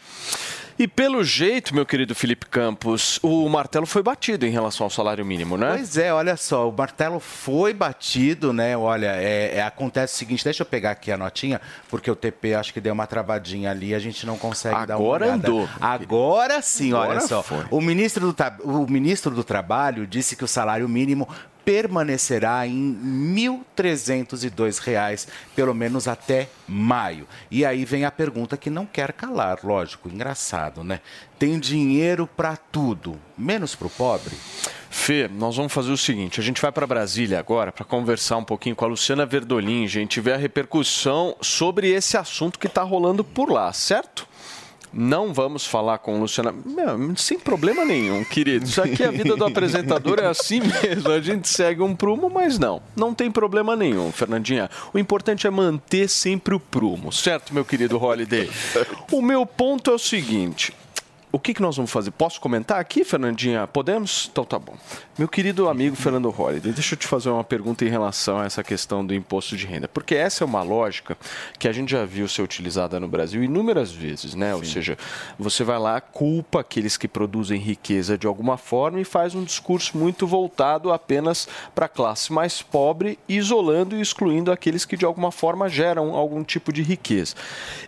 E 0.77 0.87
pelo 0.87 1.23
jeito, 1.23 1.73
meu 1.73 1.85
querido 1.85 2.15
Felipe 2.15 2.47
Campos, 2.47 3.19
o 3.21 3.47
martelo 3.47 3.85
foi 3.85 4.01
batido 4.01 4.45
em 4.45 4.49
relação 4.49 4.85
ao 4.85 4.89
salário 4.89 5.23
mínimo, 5.23 5.55
né? 5.55 5.75
Pois 5.77 5.97
é, 5.97 6.11
olha 6.11 6.35
só, 6.35 6.67
o 6.67 6.73
martelo 6.75 7.19
foi 7.19 7.73
batido, 7.75 8.51
né? 8.51 8.75
Olha, 8.75 9.15
é, 9.15 9.57
é, 9.57 9.61
acontece 9.61 10.15
o 10.15 10.17
seguinte, 10.17 10.43
deixa 10.43 10.63
eu 10.63 10.65
pegar 10.65 10.91
aqui 10.91 11.11
a 11.11 11.17
notinha, 11.17 11.61
porque 11.89 12.09
o 12.09 12.15
TP 12.15 12.55
acho 12.55 12.73
que 12.73 12.81
deu 12.81 12.91
uma 12.91 13.05
travadinha 13.05 13.69
ali, 13.69 13.93
a 13.93 13.99
gente 13.99 14.25
não 14.25 14.35
consegue 14.35 14.75
Agora 14.75 14.87
dar 14.87 14.97
uma 14.97 15.09
olhada. 15.09 15.33
andou. 15.47 15.69
Agora 15.79 16.61
sim, 16.61 16.89
Agora 16.89 17.09
olha 17.11 17.21
só. 17.21 17.43
foi. 17.43 17.65
O 17.69 17.79
ministro, 17.79 18.33
do, 18.33 18.35
o 18.63 18.89
ministro 18.91 19.33
do 19.33 19.43
Trabalho 19.43 20.07
disse 20.07 20.35
que 20.35 20.43
o 20.43 20.47
salário 20.47 20.89
mínimo 20.89 21.29
permanecerá 21.65 22.67
em 22.67 22.91
R$ 23.35 23.59
1.302, 23.75 25.27
pelo 25.55 25.73
menos 25.73 26.07
até 26.07 26.49
maio. 26.67 27.27
E 27.49 27.65
aí 27.65 27.85
vem 27.85 28.05
a 28.05 28.11
pergunta 28.11 28.57
que 28.57 28.69
não 28.69 28.85
quer 28.85 29.13
calar, 29.13 29.59
lógico, 29.63 30.09
engraçado, 30.09 30.83
né? 30.83 30.99
Tem 31.39 31.59
dinheiro 31.59 32.27
para 32.27 32.55
tudo, 32.55 33.19
menos 33.37 33.75
para 33.75 33.87
o 33.87 33.89
pobre? 33.89 34.33
Fê, 34.89 35.27
nós 35.27 35.57
vamos 35.57 35.73
fazer 35.73 35.91
o 35.91 35.97
seguinte: 35.97 36.39
a 36.39 36.43
gente 36.43 36.61
vai 36.61 36.71
para 36.71 36.87
Brasília 36.87 37.39
agora 37.39 37.71
para 37.71 37.83
conversar 37.83 38.37
um 38.37 38.43
pouquinho 38.43 38.75
com 38.75 38.85
a 38.85 38.87
Luciana 38.87 39.25
Verdolin, 39.25 39.87
gente, 39.87 40.21
ver 40.21 40.33
a 40.33 40.37
repercussão 40.37 41.35
sobre 41.41 41.89
esse 41.89 42.15
assunto 42.15 42.59
que 42.59 42.67
está 42.67 42.83
rolando 42.83 43.23
por 43.23 43.51
lá, 43.51 43.73
certo? 43.73 44.27
Não 44.93 45.33
vamos 45.33 45.65
falar 45.65 45.97
com 45.97 46.19
Luciana. 46.19 46.53
Meu, 46.65 47.15
sem 47.17 47.39
problema 47.39 47.83
nenhum, 47.83 48.23
querido. 48.23 48.65
Isso 48.65 48.81
aqui, 48.81 49.03
a 49.03 49.11
vida 49.11 49.35
do 49.35 49.43
apresentador 49.45 50.19
é 50.19 50.27
assim 50.27 50.61
mesmo. 50.61 51.11
A 51.11 51.19
gente 51.19 51.47
segue 51.49 51.81
um 51.81 51.95
prumo, 51.95 52.29
mas 52.29 52.59
não. 52.59 52.81
Não 52.95 53.13
tem 53.13 53.31
problema 53.31 53.75
nenhum, 53.75 54.11
Fernandinha. 54.11 54.69
O 54.93 54.99
importante 54.99 55.47
é 55.47 55.49
manter 55.49 56.07
sempre 56.07 56.53
o 56.53 56.59
prumo, 56.59 57.11
certo, 57.11 57.53
meu 57.53 57.65
querido 57.65 58.01
Holiday? 58.01 58.49
O 59.11 59.21
meu 59.21 59.45
ponto 59.45 59.89
é 59.89 59.93
o 59.95 59.99
seguinte: 59.99 60.73
o 61.33 61.39
que, 61.39 61.51
que 61.51 61.63
nós 61.63 61.75
vamos 61.75 61.89
fazer? 61.89 62.11
Posso 62.11 62.39
comentar 62.39 62.79
aqui, 62.79 63.03
Fernandinha? 63.03 63.65
Podemos? 63.65 64.29
Então 64.31 64.45
tá 64.45 64.59
bom. 64.59 64.75
Meu 65.17 65.27
querido 65.27 65.67
amigo 65.67 65.95
Fernando 65.95 66.29
Holliday, 66.29 66.71
deixa 66.71 66.93
eu 66.93 66.99
te 66.99 67.07
fazer 67.07 67.31
uma 67.31 67.43
pergunta 67.43 67.83
em 67.83 67.89
relação 67.89 68.37
a 68.37 68.45
essa 68.45 68.63
questão 68.63 69.03
do 69.03 69.15
imposto 69.15 69.57
de 69.57 69.65
renda. 69.65 69.87
Porque 69.87 70.13
essa 70.13 70.43
é 70.43 70.45
uma 70.45 70.61
lógica 70.61 71.17
que 71.57 71.67
a 71.67 71.71
gente 71.71 71.91
já 71.91 72.05
viu 72.05 72.27
ser 72.27 72.43
utilizada 72.43 72.99
no 72.99 73.07
Brasil 73.07 73.43
inúmeras 73.43 73.91
vezes, 73.91 74.35
né? 74.35 74.51
Sim. 74.51 74.59
Ou 74.59 74.63
seja, 74.63 74.97
você 75.39 75.63
vai 75.63 75.79
lá, 75.79 75.99
culpa 75.99 76.59
aqueles 76.59 76.97
que 76.97 77.07
produzem 77.07 77.59
riqueza 77.59 78.15
de 78.15 78.27
alguma 78.27 78.55
forma 78.55 79.01
e 79.01 79.03
faz 79.03 79.33
um 79.33 79.43
discurso 79.43 79.97
muito 79.97 80.27
voltado 80.27 80.93
apenas 80.93 81.47
para 81.73 81.87
a 81.87 81.89
classe 81.89 82.31
mais 82.31 82.61
pobre, 82.61 83.17
isolando 83.27 83.95
e 83.95 84.01
excluindo 84.01 84.51
aqueles 84.51 84.85
que 84.85 84.95
de 84.95 85.03
alguma 85.03 85.31
forma 85.31 85.67
geram 85.67 86.13
algum 86.13 86.43
tipo 86.43 86.71
de 86.71 86.83
riqueza. 86.83 87.33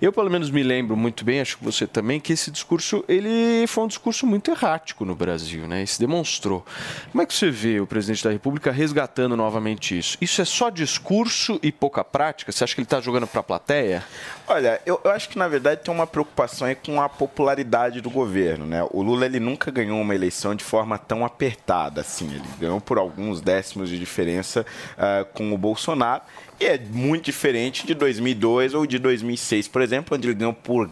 Eu, 0.01 0.11
pelo 0.11 0.31
menos, 0.31 0.49
me 0.49 0.63
lembro 0.63 0.97
muito 0.97 1.23
bem, 1.23 1.41
acho 1.41 1.59
que 1.59 1.63
você 1.63 1.85
também, 1.85 2.19
que 2.19 2.33
esse 2.33 2.49
discurso 2.49 3.05
ele 3.07 3.34
foi 3.67 3.83
um 3.83 3.87
discurso 3.87 4.25
muito 4.25 4.51
errático 4.51 5.05
no 5.05 5.15
Brasil, 5.15 5.67
né? 5.67 5.83
Isso 5.83 5.99
demonstrou. 5.99 6.65
Como 7.11 7.21
é 7.21 7.25
que 7.25 7.33
você 7.33 7.49
vê 7.49 7.79
o 7.79 7.87
presidente 7.87 8.23
da 8.23 8.31
República 8.31 8.71
resgatando 8.71 9.35
novamente 9.35 9.97
isso? 9.97 10.17
Isso 10.21 10.41
é 10.41 10.45
só 10.45 10.69
discurso 10.69 11.59
e 11.61 11.71
pouca 11.71 12.03
prática? 12.03 12.51
Você 12.51 12.63
acha 12.63 12.75
que 12.75 12.81
ele 12.81 12.85
está 12.85 12.99
jogando 13.01 13.27
para 13.27 13.39
a 13.39 13.43
plateia? 13.43 14.03
Olha, 14.47 14.79
eu, 14.85 15.01
eu, 15.03 15.09
acho 15.09 15.27
que 15.29 15.39
na 15.39 15.47
verdade 15.47 15.81
tem 15.81 15.91
uma 15.91 16.05
preocupação 16.05 16.67
aí 16.67 16.75
com 16.75 17.01
a 17.01 17.09
popularidade 17.09 17.99
do 17.99 18.11
governo, 18.11 18.65
né? 18.65 18.85
O 18.91 19.01
Lula 19.01 19.25
ele 19.25 19.39
nunca 19.39 19.71
ganhou 19.71 19.99
uma 19.99 20.13
eleição 20.13 20.53
de 20.53 20.63
forma 20.63 20.99
tão 20.99 21.25
apertada 21.25 22.01
assim. 22.01 22.27
Ele 22.27 22.43
ganhou 22.59 22.79
por 22.79 22.99
alguns 22.99 23.41
décimos 23.41 23.89
de 23.89 23.97
diferença 23.97 24.63
uh, 24.93 25.25
com 25.33 25.51
o 25.51 25.57
Bolsonaro. 25.57 26.21
E 26.59 26.65
é 26.65 26.77
muito 26.77 27.25
diferente 27.25 27.87
de 27.87 27.95
2002 27.95 28.75
ou 28.75 28.85
de 28.85 28.99
2006, 28.99 29.67
por 29.67 29.81
exemplo, 29.81 30.15
onde 30.15 30.27
ele 30.27 30.35
ganhou 30.35 30.53
por 30.53 30.89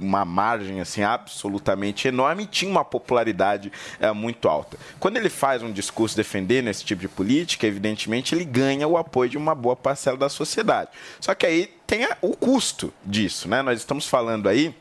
uma 0.00 0.24
margem 0.24 0.80
assim 0.80 1.02
absolutamente 1.02 2.08
enorme 2.08 2.44
e 2.44 2.46
tinha 2.46 2.70
uma 2.70 2.84
popularidade 2.84 3.72
é, 4.00 4.10
muito 4.12 4.48
alta. 4.48 4.76
Quando 4.98 5.16
ele 5.16 5.28
faz 5.28 5.62
um 5.62 5.70
discurso 5.70 6.16
defendendo 6.16 6.68
esse 6.68 6.84
tipo 6.84 7.00
de 7.00 7.08
política, 7.08 7.66
evidentemente 7.66 8.34
ele 8.34 8.44
ganha 8.44 8.86
o 8.88 8.96
apoio 8.96 9.30
de 9.30 9.38
uma 9.38 9.54
boa 9.54 9.76
parcela 9.76 10.16
da 10.16 10.28
sociedade. 10.28 10.90
Só 11.20 11.34
que 11.34 11.46
aí 11.46 11.70
tem 11.86 12.06
o 12.20 12.36
custo 12.36 12.92
disso, 13.04 13.48
né? 13.48 13.62
Nós 13.62 13.78
estamos 13.78 14.06
falando 14.06 14.48
aí 14.48 14.74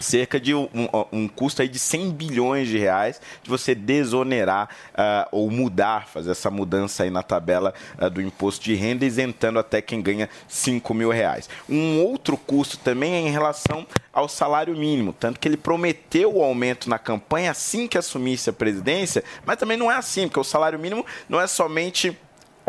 cerca 0.00 0.38
de 0.38 0.54
um, 0.54 0.68
um, 1.12 1.28
custo 1.28 1.62
aí 1.62 1.68
de 1.68 1.78
100 1.78 2.10
bilhões 2.10 2.68
de 2.68 2.78
reais 2.78 3.20
de 3.42 3.50
você 3.50 3.74
desonerar 3.74 4.68
uh, 4.92 5.28
ou 5.32 5.50
mudar, 5.50 6.06
fazer 6.06 6.30
essa 6.30 6.50
mudança 6.50 7.02
aí 7.02 7.10
na 7.10 7.22
tabela 7.22 7.74
uh, 8.00 8.08
do 8.08 8.20
imposto 8.20 8.64
de 8.64 8.74
renda, 8.74 9.04
isentando 9.04 9.58
até 9.58 9.82
quem 9.82 10.00
ganha 10.00 10.28
5 10.46 10.94
mil 10.94 11.10
reais. 11.10 11.48
Um 11.68 12.00
outro 12.00 12.36
custo 12.36 12.78
também 12.78 13.14
é 13.14 13.20
em 13.20 13.30
relação 13.30 13.86
ao 14.12 14.28
salário 14.28 14.76
mínimo, 14.76 15.12
tanto 15.12 15.38
que 15.38 15.46
ele 15.46 15.56
prometeu 15.56 16.36
o 16.36 16.42
aumento 16.42 16.88
na 16.88 16.98
campanha 16.98 17.50
assim 17.50 17.86
que 17.86 17.98
assumisse 17.98 18.50
a 18.50 18.52
presidência, 18.52 19.22
mas 19.44 19.58
também 19.58 19.76
não 19.76 19.90
é 19.90 19.96
assim, 19.96 20.26
porque 20.26 20.40
o 20.40 20.44
salário 20.44 20.78
mínimo 20.78 21.04
não 21.28 21.40
é 21.40 21.46
somente 21.46 22.16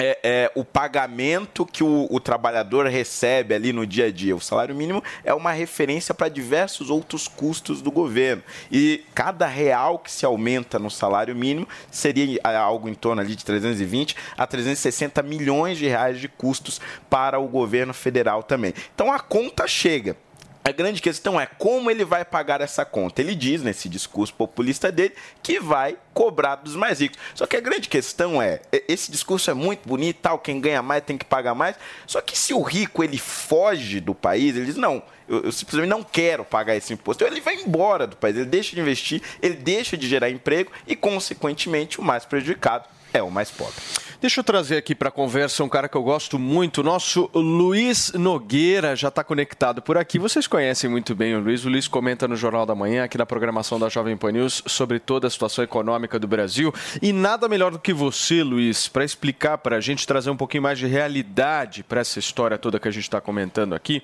é, 0.01 0.19
é, 0.23 0.51
o 0.55 0.63
pagamento 0.63 1.65
que 1.65 1.83
o, 1.83 2.07
o, 2.09 2.19
trabalhador 2.19 2.87
recebe 2.87 3.53
ali 3.53 3.73
no 3.73 3.85
dia 3.85 4.05
a 4.05 4.11
dia. 4.11 4.35
O 4.35 4.39
salário 4.39 4.73
mínimo 4.73 5.03
é 5.23 5.33
uma 5.33 5.51
referência 5.51 6.13
para 6.13 6.29
diversos 6.29 6.89
outros 6.89 7.27
custos 7.27 7.81
do 7.81 7.91
governo. 7.91 8.41
E 8.71 9.03
cada 9.13 9.45
real 9.45 9.99
que 9.99 10.11
se 10.11 10.25
aumenta 10.25 10.79
no 10.79 10.89
salário 10.89 11.35
mínimo 11.35 11.67
seria 11.91 12.39
algo 12.43 12.87
em 12.87 12.93
torno 12.93 13.21
ali 13.21 13.35
de 13.35 13.43
320 13.43 14.15
a 14.37 14.47
360 14.47 15.21
milhões 15.21 15.77
de 15.77 15.87
reais 15.87 16.19
de 16.19 16.29
custos 16.29 16.79
para 17.09 17.39
o 17.39 17.47
governo 17.47 17.93
federal 17.93 18.41
também. 18.41 18.73
Então 18.95 19.11
a 19.11 19.19
conta 19.19 19.67
chega. 19.67 20.15
A 20.63 20.71
grande 20.71 21.01
questão 21.01 21.39
é 21.39 21.45
como 21.45 21.89
ele 21.89 22.03
vai 22.03 22.25
pagar 22.25 22.61
essa 22.61 22.83
conta. 22.83 23.21
Ele 23.21 23.33
diz 23.33 23.63
nesse 23.63 23.87
discurso 23.87 24.33
populista 24.33 24.91
dele 24.91 25.15
que 25.41 25.59
vai 25.59 25.97
cobrar 26.13 26.55
dos 26.55 26.75
mais 26.75 26.99
ricos. 26.99 27.17
Só 27.33 27.47
que 27.47 27.55
a 27.55 27.61
grande 27.61 27.87
questão 27.87 28.41
é, 28.41 28.61
esse 28.87 29.09
discurso 29.09 29.49
é 29.49 29.53
muito 29.53 29.87
bonito, 29.87 30.17
tal, 30.21 30.37
quem 30.37 30.59
ganha 30.59 30.81
mais 30.81 31.03
tem 31.03 31.17
que 31.17 31.25
pagar 31.25 31.55
mais. 31.55 31.75
Só 32.05 32.21
que 32.21 32.37
se 32.37 32.53
o 32.53 32.61
rico 32.61 33.03
ele 33.03 33.17
foge 33.17 33.99
do 33.99 34.13
país, 34.13 34.55
ele 34.55 34.65
diz 34.65 34.75
não, 34.75 35.01
eu, 35.29 35.43
eu, 35.43 35.51
simplesmente 35.51 35.89
não 35.89 36.03
quero 36.03 36.43
pagar 36.43 36.75
esse 36.75 36.91
imposto. 36.91 37.23
Então 37.23 37.33
ele 37.33 37.41
vai 37.41 37.55
embora 37.55 38.05
do 38.05 38.17
país, 38.17 38.35
ele 38.35 38.45
deixa 38.45 38.75
de 38.75 38.81
investir, 38.81 39.21
ele 39.41 39.55
deixa 39.55 39.95
de 39.95 40.07
gerar 40.07 40.29
emprego 40.29 40.71
e, 40.85 40.95
consequentemente, 40.95 41.99
o 41.99 42.03
mais 42.03 42.25
prejudicado 42.25 42.85
é 43.13 43.23
o 43.23 43.31
mais 43.31 43.49
pobre. 43.49 43.75
Deixa 44.21 44.41
eu 44.41 44.43
trazer 44.43 44.75
aqui 44.75 44.93
para 44.93 45.07
a 45.07 45.11
conversa 45.13 45.63
um 45.63 45.69
cara 45.69 45.87
que 45.87 45.95
eu 45.95 46.03
gosto 46.03 46.37
muito, 46.37 46.83
nosso 46.83 47.29
Luiz 47.33 48.11
Nogueira 48.11 48.93
já 48.93 49.07
está 49.07 49.23
conectado 49.23 49.81
por 49.81 49.97
aqui. 49.97 50.19
Vocês 50.19 50.45
conhecem 50.45 50.89
muito 50.89 51.15
bem 51.15 51.37
o 51.37 51.39
Luiz. 51.39 51.63
O 51.63 51.69
Luiz 51.69 51.87
comenta 51.87 52.27
no 52.27 52.35
Jornal 52.35 52.65
da 52.65 52.75
Manhã, 52.75 53.05
aqui 53.05 53.17
na 53.17 53.25
programação 53.25 53.79
da 53.79 53.87
Jovem 53.87 54.17
Pan 54.17 54.33
News, 54.33 54.61
sobre 54.65 54.99
toda 54.99 55.27
a 55.27 55.29
situação 55.29 55.63
econômica 55.63 56.19
do 56.19 56.27
Brasil. 56.27 56.73
E 57.01 57.13
nada 57.13 57.47
melhor 57.47 57.71
do 57.71 57.79
que 57.79 57.93
você, 57.93 58.43
Luiz, 58.43 58.89
para 58.89 59.05
explicar 59.05 59.57
para 59.59 59.77
a 59.77 59.79
gente, 59.79 60.05
trazer 60.05 60.29
um 60.29 60.35
pouquinho 60.35 60.63
mais 60.63 60.77
de 60.77 60.85
realidade 60.85 61.81
para 61.81 62.01
essa 62.01 62.19
história 62.19 62.57
toda 62.57 62.77
que 62.77 62.89
a 62.89 62.91
gente 62.91 63.03
está 63.03 63.21
comentando 63.21 63.73
aqui. 63.73 64.03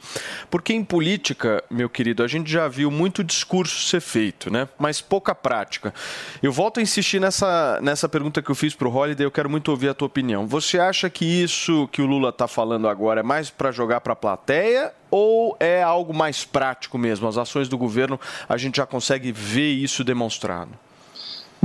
Porque 0.49 0.71
em 0.71 0.85
política, 0.85 1.61
meu 1.69 1.89
querido, 1.89 2.23
a 2.23 2.27
gente 2.27 2.49
já 2.49 2.69
viu 2.69 2.89
muito 2.89 3.21
discurso 3.21 3.85
ser 3.85 3.99
feito, 3.99 4.49
né? 4.49 4.69
Mas 4.79 5.01
pouca 5.01 5.35
prática. 5.35 5.93
Eu 6.41 6.53
volto 6.53 6.79
a 6.79 6.81
insistir 6.81 7.19
nessa, 7.19 7.81
nessa 7.81 8.07
pergunta 8.07 8.41
que 8.41 8.49
eu 8.49 8.55
fiz 8.55 8.73
para 8.73 8.87
o 8.87 8.95
Holiday, 8.95 9.27
eu 9.27 9.31
quero 9.31 9.49
muito 9.49 9.69
ouvir 9.71 9.89
a 9.89 9.93
tua 9.93 10.04
tua 10.05 10.07
opinião. 10.07 10.47
Você 10.47 10.79
acha 10.79 11.09
que 11.09 11.25
isso 11.25 11.87
que 11.91 12.01
o 12.01 12.05
Lula 12.05 12.29
está 12.29 12.47
falando 12.47 12.87
agora 12.87 13.19
é 13.19 13.23
mais 13.23 13.49
para 13.49 13.71
jogar 13.71 14.01
para 14.01 14.13
a 14.13 14.15
plateia 14.15 14.93
ou 15.09 15.57
é 15.59 15.81
algo 15.81 16.13
mais 16.13 16.45
prático 16.45 16.97
mesmo? 16.97 17.27
As 17.27 17.37
ações 17.37 17.67
do 17.67 17.77
governo, 17.77 18.19
a 18.47 18.57
gente 18.57 18.77
já 18.77 18.85
consegue 18.85 19.31
ver 19.31 19.71
isso 19.71 20.03
demonstrado? 20.03 20.71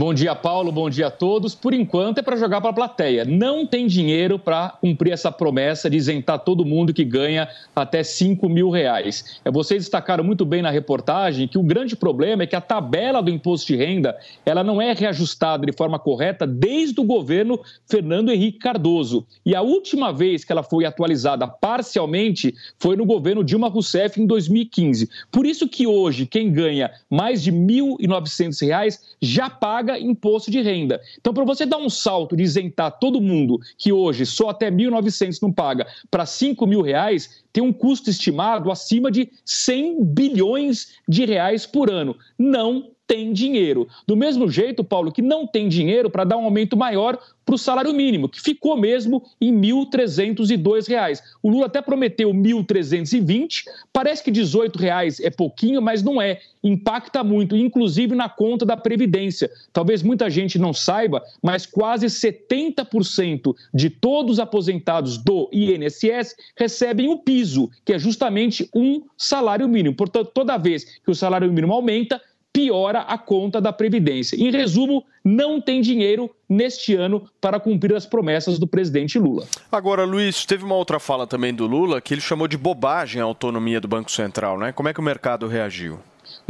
Bom 0.01 0.15
dia, 0.15 0.35
Paulo. 0.35 0.73
Bom 0.73 0.89
dia 0.89 1.09
a 1.09 1.11
todos. 1.11 1.55
Por 1.55 1.75
enquanto 1.75 2.17
é 2.17 2.23
para 2.23 2.35
jogar 2.35 2.63
para 2.63 2.71
a 2.71 2.73
plateia. 2.73 3.23
Não 3.27 3.67
tem 3.67 3.87
dinheiro 3.87 4.39
para 4.39 4.71
cumprir 4.81 5.13
essa 5.13 5.31
promessa 5.31 5.91
de 5.91 5.99
isentar 5.99 6.39
todo 6.39 6.65
mundo 6.65 6.95
que 6.95 7.05
ganha 7.05 7.47
até 7.77 8.03
5 8.03 8.49
mil 8.49 8.71
reais. 8.71 9.39
É, 9.45 9.51
vocês 9.51 9.83
destacaram 9.83 10.25
muito 10.25 10.47
bem 10.47 10.63
na 10.63 10.71
reportagem 10.71 11.47
que 11.47 11.59
o 11.59 11.63
grande 11.63 11.97
problema 11.97 12.45
é 12.45 12.47
que 12.47 12.57
a 12.57 12.63
tabela 12.63 13.23
do 13.23 13.29
imposto 13.29 13.67
de 13.67 13.77
renda 13.77 14.17
ela 14.47 14.65
não 14.65 14.81
é 14.81 14.95
reajustada 14.95 15.67
de 15.67 15.73
forma 15.77 15.99
correta 15.99 16.47
desde 16.47 16.99
o 16.99 17.05
governo 17.05 17.61
Fernando 17.87 18.33
Henrique 18.33 18.59
Cardoso. 18.59 19.27
E 19.45 19.55
a 19.55 19.61
última 19.61 20.15
vez 20.15 20.45
que 20.45 20.53
ela 20.53 20.63
foi 20.63 20.87
atualizada 20.87 21.47
parcialmente 21.47 22.55
foi 22.79 22.97
no 22.97 23.05
governo 23.05 23.45
Dilma 23.45 23.69
Rousseff 23.69 24.19
em 24.19 24.27
2015. 24.27 25.11
Por 25.31 25.45
isso 25.45 25.69
que 25.69 25.87
hoje 25.87 26.25
quem 26.25 26.51
ganha 26.51 26.91
mais 27.11 27.43
de 27.43 27.51
R$ 27.51 27.59
1.900 27.59 28.99
já 29.21 29.51
paga 29.51 29.90
paga 29.91 29.99
imposto 29.99 30.51
de 30.51 30.61
renda. 30.61 31.01
Então, 31.19 31.35
para 31.35 31.45
você 31.45 31.67
dar 31.67 31.79
um 31.79 31.91
salto 31.91 32.37
de 32.37 32.43
isentar 32.43 32.99
todo 32.99 33.21
mundo 33.21 33.59
que 33.77 33.93
hoje 33.93 34.25
só 34.25 34.51
até 34.51 34.71
1.900 34.71 35.39
não 35.43 35.53
paga 35.53 35.87
para 36.11 36.25
5 36.25 36.67
mil 36.67 36.83
reais, 36.83 37.43
tem 37.53 37.63
um 37.63 37.73
custo 37.73 38.11
estimado 38.11 38.71
acima 38.71 39.11
de 39.11 39.31
100 39.45 40.05
bilhões 40.05 40.95
de 41.09 41.25
reais 41.25 41.67
por 41.67 41.91
ano. 41.91 42.17
Não 42.39 42.91
tem 43.11 43.33
dinheiro. 43.33 43.89
Do 44.07 44.17
mesmo 44.17 44.49
jeito, 44.49 44.85
Paulo, 44.85 45.11
que 45.11 45.21
não 45.21 45.45
tem 45.45 45.69
dinheiro 45.69 46.09
para 46.09 46.23
dar 46.23 46.37
um 46.37 46.45
aumento 46.45 46.77
maior 46.77 47.19
para 47.45 47.57
o 47.57 47.59
salário 47.59 47.93
mínimo, 47.93 48.29
que 48.29 48.41
ficou 48.41 48.77
mesmo 48.77 49.25
em 49.41 49.53
R$ 49.53 49.73
1.302. 49.73 51.21
O 51.43 51.51
Lula 51.51 51.67
até 51.67 51.83
prometeu 51.83 52.31
R$ 52.31 52.39
1.320, 52.39 53.65
parece 53.93 54.23
que 54.23 54.31
18 54.31 54.79
reais 54.79 55.19
é 55.19 55.29
pouquinho, 55.29 55.83
mas 55.83 56.05
não 56.05 56.23
é. 56.23 56.39
Impacta 56.63 57.25
muito, 57.25 57.57
inclusive 57.57 58.15
na 58.15 58.29
conta 58.29 58.65
da 58.65 58.77
Previdência. 58.77 59.51
Talvez 59.73 60.05
muita 60.05 60.31
gente 60.31 60.57
não 60.57 60.73
saiba, 60.73 61.21
mas 61.43 61.67
quase 61.67 62.07
70% 62.07 63.57
de 63.75 63.91
todos 63.91 64.35
os 64.35 64.39
aposentados 64.39 65.19
do 65.19 65.51
INSS 65.53 66.37
recebem 66.57 67.09
o 67.09 67.19
piso, 67.19 67.69
que 67.85 67.95
é 67.95 67.99
justamente 67.99 68.71
um 68.73 69.03
salário 69.19 69.67
mínimo. 69.67 69.97
Portanto, 69.97 70.31
toda 70.33 70.57
vez 70.57 70.85
que 71.05 71.11
o 71.11 71.15
salário 71.17 71.53
mínimo 71.53 71.73
aumenta, 71.73 72.23
piora 72.53 73.01
a 73.01 73.17
conta 73.17 73.61
da 73.61 73.73
Previdência. 73.73 74.37
Em 74.37 74.51
resumo, 74.51 75.05
não 75.25 75.61
tem 75.61 75.81
dinheiro 75.81 76.31
neste 76.49 76.95
ano 76.95 77.29
para 77.41 77.61
cumprir 77.61 77.95
as 77.95 78.07
promessas 78.07 78.59
do 78.59 78.67
presidente 78.67 79.19
Lula. 79.19 79.47
Agora, 79.71 80.05
Luiz, 80.05 80.45
teve 80.45 80.65
uma 80.65 80.75
outra 80.75 80.99
fala 80.99 81.27
também 81.27 81.55
do 81.55 81.67
Lula 81.67 82.01
que 82.01 82.15
ele 82.15 82.21
chamou 82.21 82.49
de 82.49 82.57
bobagem 82.57 83.23
a 83.23 83.25
autonomia 83.25 83.81
do 83.81 83.89
Banco 83.89 84.11
Central, 84.11 84.59
né? 84.59 84.73
Como 84.73 84.89
é 84.89 84.95
que 84.95 85.01
o 85.01 85.03
mercado 85.03 85.47
reagiu? 85.47 85.99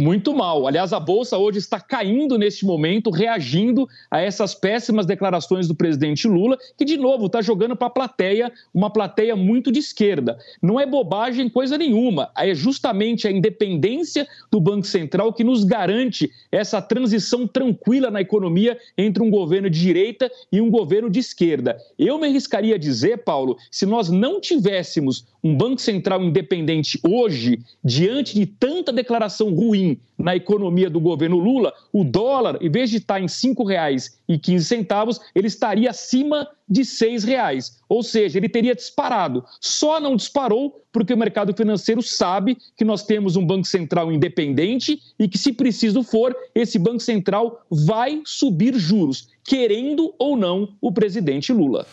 Muito 0.00 0.34
mal. 0.34 0.66
Aliás, 0.66 0.92
a 0.92 0.98
Bolsa 0.98 1.36
hoje 1.36 1.58
está 1.58 1.78
caindo 1.78 2.38
neste 2.38 2.64
momento, 2.64 3.10
reagindo 3.10 3.86
a 4.10 4.20
essas 4.20 4.54
péssimas 4.54 5.06
declarações 5.06 5.68
do 5.68 5.74
presidente 5.74 6.26
Lula, 6.26 6.58
que, 6.76 6.84
de 6.84 6.96
novo, 6.96 7.26
está 7.26 7.42
jogando 7.42 7.76
para 7.76 7.88
a 7.88 7.90
plateia, 7.90 8.52
uma 8.72 8.90
plateia 8.90 9.36
muito 9.36 9.70
de 9.70 9.78
esquerda. 9.78 10.38
Não 10.62 10.80
é 10.80 10.86
bobagem 10.86 11.48
coisa 11.48 11.76
nenhuma, 11.76 12.30
é 12.36 12.54
justamente 12.54 13.28
a 13.28 13.30
independência 13.30 14.26
do 14.50 14.60
Banco 14.60 14.86
Central 14.86 15.32
que 15.32 15.44
nos 15.44 15.64
garante 15.64 16.30
essa 16.50 16.80
transição 16.80 17.46
tranquila 17.46 18.10
na 18.10 18.20
economia 18.20 18.78
entre 18.96 19.22
um 19.22 19.30
governo 19.30 19.68
de 19.68 19.78
direita 19.78 20.30
e 20.50 20.60
um 20.60 20.70
governo 20.70 21.10
de 21.10 21.20
esquerda. 21.20 21.76
Eu 21.98 22.18
me 22.18 22.26
arriscaria 22.26 22.76
a 22.76 22.78
dizer, 22.78 23.18
Paulo, 23.18 23.56
se 23.70 23.84
nós 23.84 24.08
não 24.08 24.40
tivéssemos 24.40 25.26
um 25.42 25.56
Banco 25.56 25.80
Central 25.80 26.22
independente 26.22 26.98
hoje, 27.02 27.60
diante 27.82 28.34
de 28.34 28.46
tanta 28.46 28.92
declaração 28.92 29.54
ruim 29.54 29.98
na 30.18 30.36
economia 30.36 30.90
do 30.90 31.00
governo 31.00 31.38
Lula, 31.38 31.72
o 31.92 32.04
dólar, 32.04 32.58
em 32.60 32.70
vez 32.70 32.90
de 32.90 32.98
estar 32.98 33.18
em 33.18 33.22
R$ 33.22 33.28
5,15, 33.28 35.20
ele 35.34 35.46
estaria 35.46 35.90
acima 35.90 36.46
de 36.68 36.82
R$ 36.82 36.86
6,00. 36.86 37.72
Ou 37.88 38.02
seja, 38.02 38.38
ele 38.38 38.48
teria 38.48 38.74
disparado. 38.74 39.44
Só 39.60 39.98
não 39.98 40.14
disparou 40.14 40.84
porque 40.92 41.14
o 41.14 41.18
mercado 41.18 41.54
financeiro 41.54 42.02
sabe 42.02 42.56
que 42.76 42.84
nós 42.84 43.04
temos 43.04 43.34
um 43.36 43.46
Banco 43.46 43.66
Central 43.66 44.12
independente 44.12 45.00
e 45.18 45.26
que, 45.26 45.38
se 45.38 45.52
preciso 45.52 46.02
for, 46.02 46.36
esse 46.54 46.78
Banco 46.78 47.00
Central 47.00 47.64
vai 47.70 48.20
subir 48.24 48.74
juros, 48.76 49.28
querendo 49.44 50.14
ou 50.18 50.36
não 50.36 50.76
o 50.80 50.92
presidente 50.92 51.52
Lula. 51.52 51.86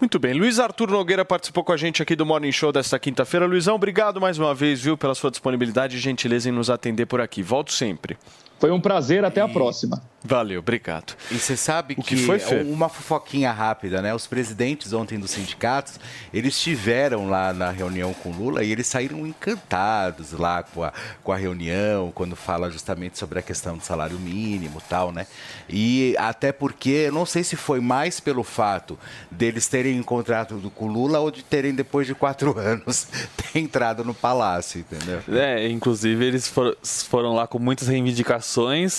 Muito 0.00 0.18
bem. 0.18 0.32
Luiz 0.32 0.58
Arthur 0.58 0.90
Nogueira 0.90 1.26
participou 1.26 1.62
com 1.62 1.72
a 1.72 1.76
gente 1.76 2.02
aqui 2.02 2.16
do 2.16 2.24
Morning 2.24 2.50
Show 2.50 2.72
desta 2.72 2.98
quinta-feira. 2.98 3.44
Luizão, 3.44 3.74
obrigado 3.74 4.18
mais 4.18 4.38
uma 4.38 4.54
vez, 4.54 4.80
viu, 4.80 4.96
pela 4.96 5.14
sua 5.14 5.30
disponibilidade 5.30 5.98
e 5.98 6.00
gentileza 6.00 6.48
em 6.48 6.52
nos 6.52 6.70
atender 6.70 7.04
por 7.04 7.20
aqui. 7.20 7.42
Volto 7.42 7.70
sempre. 7.70 8.16
Foi 8.60 8.70
um 8.70 8.80
prazer, 8.80 9.24
até 9.24 9.40
a 9.40 9.48
próxima. 9.48 10.00
Valeu, 10.22 10.58
obrigado. 10.60 11.14
E 11.30 11.38
você 11.38 11.56
sabe 11.56 11.94
O 11.98 12.02
que, 12.02 12.14
que 12.14 12.26
foi, 12.26 12.38
Fê? 12.38 12.56
uma 12.60 12.90
fofoquinha 12.90 13.50
rápida, 13.50 14.02
né? 14.02 14.14
Os 14.14 14.26
presidentes 14.26 14.92
ontem 14.92 15.18
dos 15.18 15.30
sindicatos, 15.30 15.98
eles 16.32 16.54
estiveram 16.54 17.30
lá 17.30 17.54
na 17.54 17.70
reunião 17.70 18.12
com 18.12 18.30
Lula 18.30 18.62
e 18.62 18.70
eles 18.70 18.86
saíram 18.86 19.26
encantados 19.26 20.32
lá 20.32 20.62
com 20.62 20.84
a, 20.84 20.92
com 21.24 21.32
a 21.32 21.36
reunião, 21.38 22.12
quando 22.14 22.36
fala 22.36 22.70
justamente 22.70 23.18
sobre 23.18 23.38
a 23.38 23.42
questão 23.42 23.78
do 23.78 23.82
salário 23.82 24.18
mínimo 24.18 24.78
e 24.84 24.88
tal, 24.90 25.10
né? 25.10 25.26
E 25.66 26.14
até 26.18 26.52
porque, 26.52 27.06
eu 27.08 27.12
não 27.12 27.24
sei 27.24 27.42
se 27.42 27.56
foi 27.56 27.80
mais 27.80 28.20
pelo 28.20 28.42
fato 28.44 28.98
deles 29.30 29.68
terem 29.68 29.96
encontrado 29.96 30.70
com 30.74 30.86
Lula 30.86 31.18
ou 31.18 31.30
de 31.30 31.42
terem, 31.42 31.74
depois 31.74 32.06
de 32.06 32.14
quatro 32.14 32.56
anos, 32.60 33.06
ter 33.36 33.58
entrado 33.58 34.04
no 34.04 34.12
palácio, 34.12 34.80
entendeu? 34.80 35.22
É, 35.30 35.66
inclusive 35.66 36.22
eles 36.26 36.46
for- 36.46 36.76
foram 36.82 37.34
lá 37.34 37.46
com 37.46 37.58
muitas 37.58 37.88
reivindicações, 37.88 38.49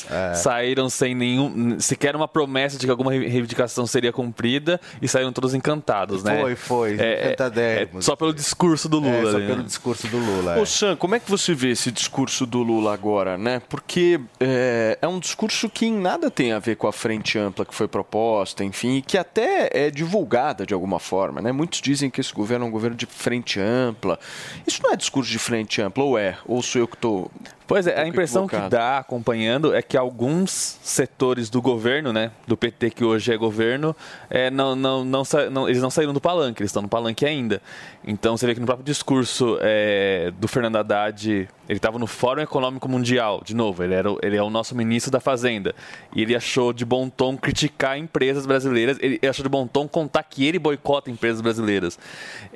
É. 0.09 0.33
saíram 0.35 0.89
sem 0.89 1.13
nenhum, 1.15 1.79
sequer 1.79 2.15
uma 2.15 2.27
promessa 2.27 2.77
de 2.77 2.85
que 2.85 2.91
alguma 2.91 3.11
re- 3.11 3.27
reivindicação 3.27 3.85
seria 3.85 4.11
cumprida 4.13 4.79
e 5.01 5.07
saíram 5.07 5.31
todos 5.33 5.53
encantados, 5.53 6.23
né? 6.23 6.39
Foi, 6.41 6.55
foi, 6.55 6.97
É, 6.99 7.13
é, 7.13 7.25
encantadérrimos. 7.27 8.05
só 8.05 8.15
pelo 8.15 8.33
discurso 8.33 8.87
do 8.89 8.99
Lula. 8.99 9.27
É, 9.27 9.31
só 9.31 9.37
ali, 9.37 9.45
pelo 9.47 9.57
né? 9.59 9.63
discurso 9.65 10.07
do 10.07 10.17
Lula. 10.17 10.59
Ô 10.59 10.65
Sam, 10.65 10.95
como 10.95 11.15
é 11.15 11.19
que 11.19 11.29
você 11.29 11.53
vê 11.53 11.69
esse 11.71 11.91
discurso 11.91 12.45
do 12.45 12.61
Lula 12.63 12.93
agora, 12.93 13.37
né? 13.37 13.61
Porque 13.69 14.19
é, 14.39 14.97
é 15.01 15.07
um 15.07 15.19
discurso 15.19 15.69
que 15.69 15.85
em 15.85 15.93
nada 15.97 16.29
tem 16.31 16.51
a 16.51 16.59
ver 16.59 16.75
com 16.75 16.87
a 16.87 16.93
frente 16.93 17.37
ampla 17.37 17.65
que 17.65 17.73
foi 17.73 17.87
proposta, 17.87 18.63
enfim, 18.63 18.97
e 18.97 19.01
que 19.01 19.17
até 19.17 19.69
é 19.73 19.89
divulgada 19.89 20.65
de 20.65 20.73
alguma 20.73 20.99
forma, 20.99 21.41
né? 21.41 21.51
Muitos 21.51 21.81
dizem 21.81 22.09
que 22.09 22.19
esse 22.21 22.33
governo 22.33 22.65
é 22.65 22.67
um 22.67 22.71
governo 22.71 22.95
de 22.95 23.05
frente 23.05 23.59
ampla. 23.59 24.19
Isso 24.65 24.81
não 24.83 24.91
é 24.91 24.95
discurso 24.95 25.29
de 25.31 25.39
frente 25.39 25.81
ampla, 25.81 26.03
ou 26.03 26.17
é? 26.17 26.37
Ou 26.45 26.61
sou 26.61 26.81
eu 26.81 26.87
que 26.87 26.95
estou. 26.95 27.31
Pois 27.71 27.87
é, 27.87 28.01
a 28.01 28.05
impressão 28.05 28.47
que 28.47 28.55
equivocado. 28.55 28.75
dá 28.75 28.97
acompanhando 28.97 29.73
é 29.73 29.81
que 29.81 29.95
alguns 29.95 30.77
setores 30.83 31.49
do 31.49 31.61
governo, 31.61 32.11
né, 32.11 32.31
do 32.45 32.57
PT 32.57 32.89
que 32.89 33.01
hoje 33.01 33.31
é 33.31 33.37
governo, 33.37 33.95
é, 34.29 34.51
não, 34.51 34.75
não, 34.75 35.05
não, 35.05 35.23
não- 35.49 35.69
eles 35.69 35.81
não 35.81 35.89
saíram 35.89 36.11
do 36.11 36.19
palanque, 36.19 36.61
eles 36.61 36.69
estão 36.69 36.81
no 36.81 36.89
palanque 36.89 37.25
ainda. 37.25 37.61
Então 38.05 38.35
você 38.35 38.45
vê 38.45 38.55
que 38.55 38.59
no 38.59 38.65
próprio 38.65 38.83
discurso 38.83 39.57
é, 39.61 40.33
do 40.37 40.49
Fernando 40.49 40.75
Haddad, 40.75 41.47
ele 41.69 41.77
estava 41.77 41.97
no 41.97 42.07
Fórum 42.07 42.41
Econômico 42.41 42.89
Mundial, 42.89 43.41
de 43.45 43.55
novo, 43.55 43.81
ele, 43.81 43.93
era, 43.93 44.09
ele 44.21 44.35
é 44.35 44.43
o 44.43 44.49
nosso 44.49 44.75
ministro 44.75 45.09
da 45.09 45.21
Fazenda, 45.21 45.73
e 46.13 46.21
ele 46.23 46.35
achou 46.35 46.73
de 46.73 46.83
bom 46.83 47.07
tom 47.07 47.37
criticar 47.37 47.97
empresas 47.97 48.45
brasileiras, 48.45 48.97
ele 48.99 49.17
achou 49.25 49.43
de 49.43 49.49
bom 49.49 49.65
tom 49.65 49.87
contar 49.87 50.23
que 50.23 50.45
ele 50.45 50.59
boicota 50.59 51.09
empresas 51.09 51.39
brasileiras. 51.39 51.97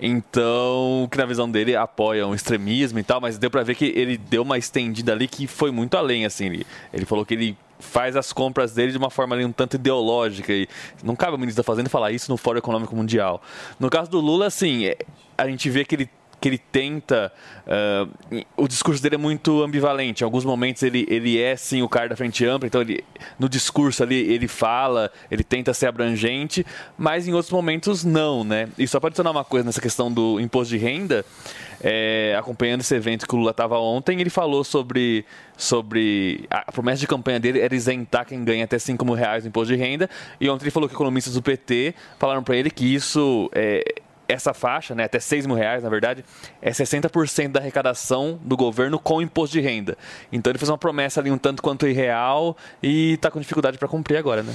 Então, 0.02 1.08
que 1.10 1.18
na 1.18 1.26
visão 1.26 1.50
dele 1.50 1.74
apoia 1.74 2.28
um 2.28 2.36
extremismo 2.36 3.00
e 3.00 3.04
tal, 3.04 3.22
mas 3.22 3.38
deu 3.38 3.50
pra 3.50 3.64
ver 3.64 3.76
que 3.76 3.86
ele 3.96 4.18
deu 4.18 4.42
uma 4.42 4.58
estendida 4.58 5.05
ali 5.12 5.28
que 5.28 5.48
foi 5.48 5.72
muito 5.72 5.96
além, 5.96 6.26
assim. 6.26 6.46
Ele, 6.48 6.68
ele 6.94 7.06
falou 7.06 7.26
que 7.26 7.34
ele 7.34 7.58
faz 7.80 8.16
as 8.16 8.32
compras 8.32 8.74
dele 8.74 8.92
de 8.92 8.98
uma 8.98 9.10
forma 9.10 9.36
ali 9.36 9.46
um 9.46 9.52
tanto 9.52 9.76
ideológica 9.76 10.52
e 10.54 10.68
não 11.04 11.16
cabe 11.16 11.34
ao 11.34 11.38
ministro 11.38 11.62
da 11.62 11.66
Fazenda 11.66 11.90
falar 11.90 12.12
isso 12.12 12.32
no 12.32 12.38
Fórum 12.38 12.58
Econômico 12.58 12.96
Mundial. 12.96 13.42
No 13.80 13.90
caso 13.90 14.10
do 14.10 14.20
Lula, 14.20 14.48
assim, 14.48 14.86
é- 14.86 14.98
a 15.38 15.48
gente 15.48 15.70
vê 15.70 15.84
que 15.86 15.96
ele 15.96 16.10
que 16.46 16.50
ele 16.50 16.58
tenta. 16.58 17.32
ah, 17.66 18.08
o 18.56 18.68
discurso 18.68 19.02
dele 19.02 19.16
é 19.16 19.18
muito 19.18 19.64
ambivalente. 19.64 20.24
Em 20.24 20.26
alguns 20.26 20.46
momentos 20.46 20.84
ele, 20.84 21.04
ele 21.10 21.42
é 21.42 21.56
sim 21.56 21.82
o 21.82 21.90
cara 21.90 22.10
da 22.10 22.16
frente 22.16 22.46
ampla, 22.46 22.68
então 22.68 22.82
ele, 22.82 23.04
no 23.40 23.50
discurso 23.50 24.04
ali 24.04 24.32
ele 24.32 24.48
fala, 24.48 25.12
ele 25.32 25.44
tenta 25.44 25.74
ser 25.74 25.88
abrangente, 25.88 26.64
mas 26.98 27.28
em 27.28 27.34
outros 27.34 27.52
momentos 27.52 28.04
não, 28.04 28.44
né? 28.44 28.70
E 28.78 28.88
só 28.88 29.00
para 29.00 29.08
adicionar 29.08 29.32
uma 29.32 29.44
coisa 29.44 29.66
nessa 29.66 29.82
questão 29.82 30.12
do 30.12 30.40
imposto 30.40 30.70
de 30.70 30.78
renda, 30.78 31.26
é, 31.88 32.36
acompanhando 32.36 32.82
esse 32.82 32.96
evento 32.96 33.28
que 33.28 33.36
o 33.36 33.38
Lula 33.38 33.52
estava 33.52 33.78
ontem, 33.78 34.20
ele 34.20 34.32
falou 34.32 34.64
sobre, 34.64 35.24
sobre. 35.56 36.48
A 36.50 36.72
promessa 36.72 37.02
de 37.02 37.06
campanha 37.06 37.40
dele 37.40 37.60
era 37.60 37.76
isentar 37.76 38.26
quem 38.26 38.44
ganha 38.44 38.64
até 38.64 38.80
5 38.80 39.06
mil 39.06 39.14
reais 39.14 39.44
no 39.44 39.50
imposto 39.50 39.72
de 39.72 39.80
renda. 39.80 40.10
E 40.42 40.50
ontem 40.50 40.64
ele 40.64 40.72
falou 40.72 40.90
que 40.90 40.96
economistas 40.96 41.36
do 41.36 41.44
PT 41.44 41.94
falaram 42.18 42.44
para 42.44 42.58
ele 42.58 42.72
que 42.72 42.96
isso. 42.96 43.52
É, 43.54 43.84
essa 44.28 44.54
faixa, 44.54 44.96
né, 44.96 45.04
até 45.06 45.20
6 45.20 45.46
mil 45.46 45.56
reais, 45.56 45.84
na 45.84 45.90
verdade, 45.90 46.24
é 46.62 46.72
60% 46.72 47.50
da 47.50 47.60
arrecadação 47.60 48.40
do 48.44 48.58
governo 48.58 49.00
com 49.00 49.22
imposto 49.22 49.54
de 49.54 49.62
renda. 49.62 49.98
Então 50.32 50.52
ele 50.52 50.60
fez 50.60 50.70
uma 50.70 50.78
promessa 50.78 51.20
ali 51.20 51.32
um 51.32 51.38
tanto 51.38 51.62
quanto 51.62 51.88
irreal 51.88 52.58
e 52.82 53.14
está 53.14 53.30
com 53.30 53.40
dificuldade 53.40 53.78
para 53.78 53.88
cumprir 53.88 54.18
agora, 54.18 54.44
né? 54.44 54.54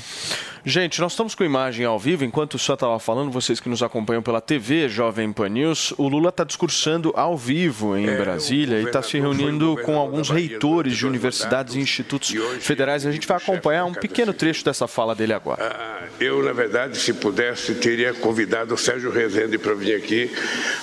Gente, 0.65 1.01
nós 1.01 1.13
estamos 1.13 1.35
com 1.35 1.43
imagem 1.43 1.87
ao 1.87 1.99
vivo. 1.99 2.25
Enquanto 2.25 2.55
o 2.55 2.59
senhor 2.59 2.75
estava 2.75 2.99
falando, 2.99 3.31
vocês 3.31 3.61
que 3.61 3.69
nos 3.69 3.83
acompanham 3.83 4.23
pela 4.23 4.41
TV 4.41 4.89
Jovem 4.89 5.33
Pan 5.33 5.49
News, 5.49 5.95
o 5.97 6.07
Lula 6.07 6.29
está 6.29 6.45
discursando 6.45 7.13
ao 7.17 7.37
vivo 7.37 7.97
em 7.97 8.09
É, 8.09 8.17
Brasília 8.17 8.79
o 8.79 8.81
e 8.83 8.85
está 8.85 9.03
se 9.03 9.19
reunindo 9.19 9.79
com 9.85 9.99
alguns 9.99 10.29
Bahia 10.29 10.49
reitores 10.49 10.97
de 10.97 11.07
universidades 11.07 11.75
e 11.75 11.81
institutos 11.81 12.31
e 12.31 12.39
federais. 12.61 13.07
A 13.07 13.13
gente 13.13 13.27
vai 13.27 13.39
acompanhar 13.39 13.85
um 13.85 13.95
pequeno 13.95 14.33
trecho 14.35 14.65
dessa 14.65 14.87
fala 14.87 15.15
dele 15.15 15.33
agora. 15.33 15.63
Ah, 15.63 16.07
Eu, 16.21 16.43
na 16.43 16.53
verdade, 16.53 16.99
se 16.99 17.15
pudesse, 17.15 17.75
teria 17.77 18.13
convidado 18.13 18.75
o 18.75 18.79
Sérgio 18.79 19.11
Rezende 19.11 19.59
para 19.61 19.75
vir 19.75 19.95
aqui, 19.95 20.31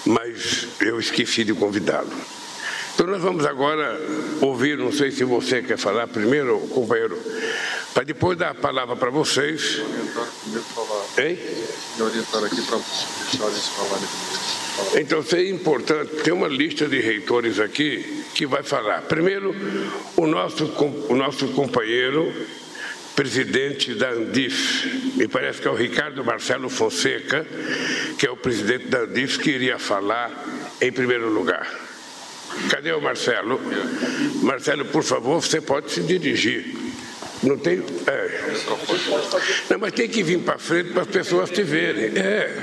mas 0.06 0.68
eu 0.80 1.00
esqueci 1.00 1.44
de 1.44 1.54
convidá-lo. 1.54 2.12
Então, 2.98 3.06
nós 3.06 3.22
vamos 3.22 3.46
agora 3.46 4.00
ouvir, 4.42 4.76
não 4.76 4.92
sei 4.92 5.12
se 5.12 5.24
você 5.24 5.62
quer 5.62 5.78
falar 5.78 6.08
primeiro, 6.08 6.60
companheiro, 6.74 7.16
para 7.94 8.04
depois 8.04 8.36
dar 8.36 8.50
a 8.50 8.56
palavra 8.56 8.96
para 8.96 9.12
vocês. 9.12 9.80
Hein? 11.18 11.38
Me 11.96 12.04
orientar 12.04 12.44
aqui 12.44 12.60
para 12.64 12.78
eles 13.48 13.68
falarem. 13.68 14.08
Então, 14.96 15.22
seria 15.22 15.52
importante, 15.52 16.24
tem 16.24 16.34
uma 16.34 16.48
lista 16.48 16.88
de 16.88 17.00
reitores 17.00 17.60
aqui 17.60 18.24
que 18.34 18.48
vai 18.48 18.64
falar. 18.64 19.04
Primeiro, 19.04 19.56
o 20.16 20.26
nosso, 20.26 20.66
o 21.10 21.16
nosso 21.16 21.50
companheiro, 21.50 22.34
presidente 23.18 23.96
da 23.96 24.12
Andif, 24.12 25.16
me 25.16 25.28
parece 25.28 25.60
que 25.60 25.68
é 25.68 25.72
o 25.72 25.74
Ricardo 25.74 26.24
Marcelo 26.24 26.70
Fonseca, 26.70 27.48
que 28.16 28.28
é 28.28 28.30
o 28.30 28.38
presidente 28.38 28.86
da 28.90 29.00
Andif, 29.00 29.40
que 29.40 29.50
iria 29.50 29.80
falar 29.80 30.32
em 30.80 30.92
primeiro 30.92 31.28
lugar. 31.28 31.68
Cadê 32.70 32.92
o 32.92 33.02
Marcelo? 33.02 33.60
Marcelo, 34.44 34.86
por 34.86 35.04
favor, 35.04 35.42
você 35.42 35.60
pode 35.60 35.92
se 35.92 36.02
dirigir. 36.02 36.76
Não 37.42 37.58
tem. 37.58 37.84
É. 38.06 38.54
Não, 39.68 39.80
mas 39.80 39.94
tem 39.94 40.08
que 40.08 40.22
vir 40.22 40.40
para 40.40 40.60
frente 40.60 40.92
para 40.92 41.02
as 41.02 41.08
pessoas 41.08 41.50
te 41.50 41.64
verem. 41.64 42.16
É. 42.16 42.56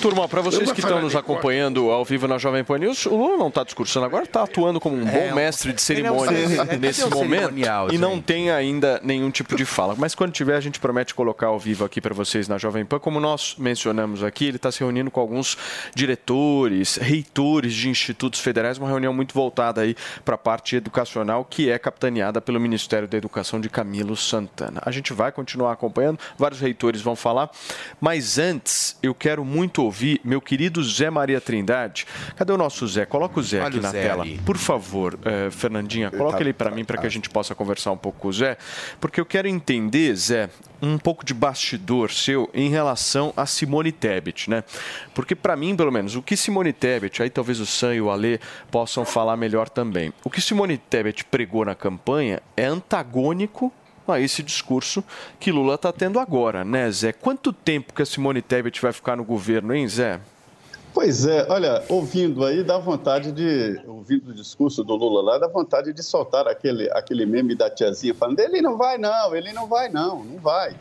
Turma, 0.00 0.26
para 0.26 0.40
vocês 0.40 0.72
que 0.72 0.80
estão 0.80 1.00
nos 1.02 1.14
acompanhando 1.14 1.90
ao 1.90 2.04
vivo 2.06 2.26
na 2.26 2.38
Jovem 2.38 2.64
Pan 2.64 2.78
News, 2.78 3.04
o 3.04 3.14
Lula 3.14 3.36
não 3.36 3.48
está 3.48 3.62
discursando 3.62 4.06
agora, 4.06 4.24
está 4.24 4.42
atuando 4.44 4.80
como 4.80 4.96
um 4.96 5.04
bom 5.04 5.10
É, 5.10 5.34
mestre 5.34 5.72
de 5.72 5.74
é 5.74 5.76
um 5.76 5.78
cerimônias 5.84 6.50
cere- 6.50 6.78
nesse 6.78 7.02
é 7.02 7.06
um 7.06 7.10
momento 7.10 7.40
cerimonial, 7.40 7.92
e 7.92 7.98
não 7.98 8.18
tem 8.18 8.50
ainda 8.50 8.98
nenhum 9.04 9.30
tipo 9.30 9.54
de 9.54 9.66
fala. 9.66 9.94
Mas 9.98 10.14
quando 10.14 10.32
tiver, 10.32 10.56
a 10.56 10.60
gente 10.60 10.80
promete 10.80 11.14
colocar 11.14 11.48
ao 11.48 11.58
vivo 11.58 11.84
aqui 11.84 12.00
para 12.00 12.14
vocês 12.14 12.48
na 12.48 12.56
Jovem 12.56 12.82
Pan. 12.84 12.98
Como 12.98 13.20
nós 13.20 13.56
mencionamos 13.58 14.24
aqui, 14.24 14.46
ele 14.46 14.56
está 14.56 14.72
se 14.72 14.80
reunindo 14.80 15.10
com 15.10 15.20
alguns 15.20 15.58
diretores, 15.94 16.96
reitores 16.96 17.74
de 17.74 17.90
institutos 17.90 18.40
federais, 18.40 18.78
uma 18.78 18.88
reunião 18.88 19.12
muito 19.12 19.34
voltada 19.34 19.82
aí 19.82 19.94
para 20.24 20.34
a 20.34 20.38
parte 20.38 20.76
educacional, 20.76 21.44
que 21.44 21.70
é 21.70 21.78
capitaneada 21.78 22.40
pelo 22.40 22.58
Ministério 22.58 23.06
da 23.06 23.18
Educação 23.18 23.60
de 23.60 23.68
Camilo 23.68 24.16
Santana. 24.16 24.80
A 24.84 24.90
gente 24.90 25.12
vai 25.12 25.30
continuar 25.30 25.72
acompanhando, 25.72 26.18
vários 26.38 26.58
reitores 26.60 27.02
vão 27.02 27.14
falar, 27.14 27.50
mas 28.00 28.38
antes 28.38 28.96
eu 29.02 29.14
quero 29.14 29.44
muito 29.44 29.89
ouvir 29.90 30.20
meu 30.24 30.40
querido 30.40 30.82
Zé 30.84 31.10
Maria 31.10 31.40
Trindade. 31.40 32.06
Cadê 32.36 32.52
o 32.52 32.56
nosso 32.56 32.86
Zé? 32.86 33.04
Coloca 33.04 33.40
o 33.40 33.42
Zé 33.42 33.58
Olha 33.58 33.66
aqui 33.68 33.78
o 33.78 33.82
na 33.82 33.90
Zé 33.90 34.02
tela. 34.02 34.22
ali. 34.22 34.40
Por 34.46 34.56
favor, 34.56 35.18
eh, 35.24 35.50
Fernandinha, 35.50 36.10
coloca 36.10 36.36
Tá- 36.38 36.40
ele 36.42 36.52
para 36.52 36.70
tá- 36.70 36.76
mim 36.76 36.84
para 36.84 36.96
que 36.96 37.02
tá. 37.02 37.06
a 37.08 37.10
gente 37.10 37.28
possa 37.28 37.54
conversar 37.54 37.90
um 37.90 37.96
pouco 37.96 38.18
com 38.20 38.28
o 38.28 38.32
Zé, 38.32 38.56
porque 39.00 39.20
eu 39.20 39.26
quero 39.26 39.48
entender, 39.48 40.14
Zé, 40.14 40.48
um 40.80 40.96
pouco 40.96 41.24
de 41.24 41.34
bastidor 41.34 42.10
seu 42.12 42.48
em 42.54 42.70
relação 42.70 43.34
a 43.36 43.44
Simone 43.44 43.90
Tebet, 43.92 44.48
né? 44.48 44.62
Porque 45.14 45.34
para 45.34 45.56
mim, 45.56 45.74
pelo 45.76 45.90
menos, 45.90 46.14
o 46.16 46.22
que 46.22 46.36
Simone 46.36 46.72
Tebet, 46.72 47.22
aí 47.22 47.28
talvez 47.28 47.58
o 47.60 47.66
Sam 47.66 47.94
e 47.96 48.00
o 48.00 48.10
Alê 48.10 48.38
possam 48.70 49.04
falar 49.04 49.36
melhor 49.36 49.68
também. 49.68 50.12
O 50.24 50.30
que 50.30 50.40
Simone 50.40 50.78
Tebet 50.78 51.24
pregou 51.24 51.64
na 51.64 51.74
campanha 51.74 52.40
é 52.56 52.64
antagônico 52.66 53.72
a 54.10 54.20
esse 54.20 54.42
discurso 54.42 55.02
que 55.38 55.52
Lula 55.52 55.74
está 55.74 55.92
tendo 55.92 56.18
agora, 56.18 56.64
né, 56.64 56.90
Zé? 56.90 57.12
Quanto 57.12 57.52
tempo 57.52 57.94
que 57.94 58.02
a 58.02 58.06
Simone 58.06 58.42
Tebet 58.42 58.80
vai 58.80 58.92
ficar 58.92 59.16
no 59.16 59.24
governo, 59.24 59.74
hein, 59.74 59.88
Zé? 59.88 60.20
Pois 60.92 61.24
é, 61.24 61.46
olha, 61.48 61.84
ouvindo 61.88 62.44
aí 62.44 62.64
dá 62.64 62.76
vontade 62.76 63.30
de, 63.30 63.80
ouvindo 63.86 64.30
o 64.30 64.34
discurso 64.34 64.82
do 64.82 64.96
Lula 64.96 65.22
lá, 65.22 65.38
dá 65.38 65.46
vontade 65.46 65.92
de 65.92 66.02
soltar 66.02 66.48
aquele, 66.48 66.90
aquele 66.90 67.24
meme 67.24 67.54
da 67.54 67.70
tiazinha 67.70 68.12
falando, 68.12 68.40
ele 68.40 68.60
não 68.60 68.76
vai 68.76 68.98
não, 68.98 69.34
ele 69.34 69.52
não 69.52 69.68
vai 69.68 69.88
não, 69.88 70.24
não 70.24 70.38
vai. 70.38 70.74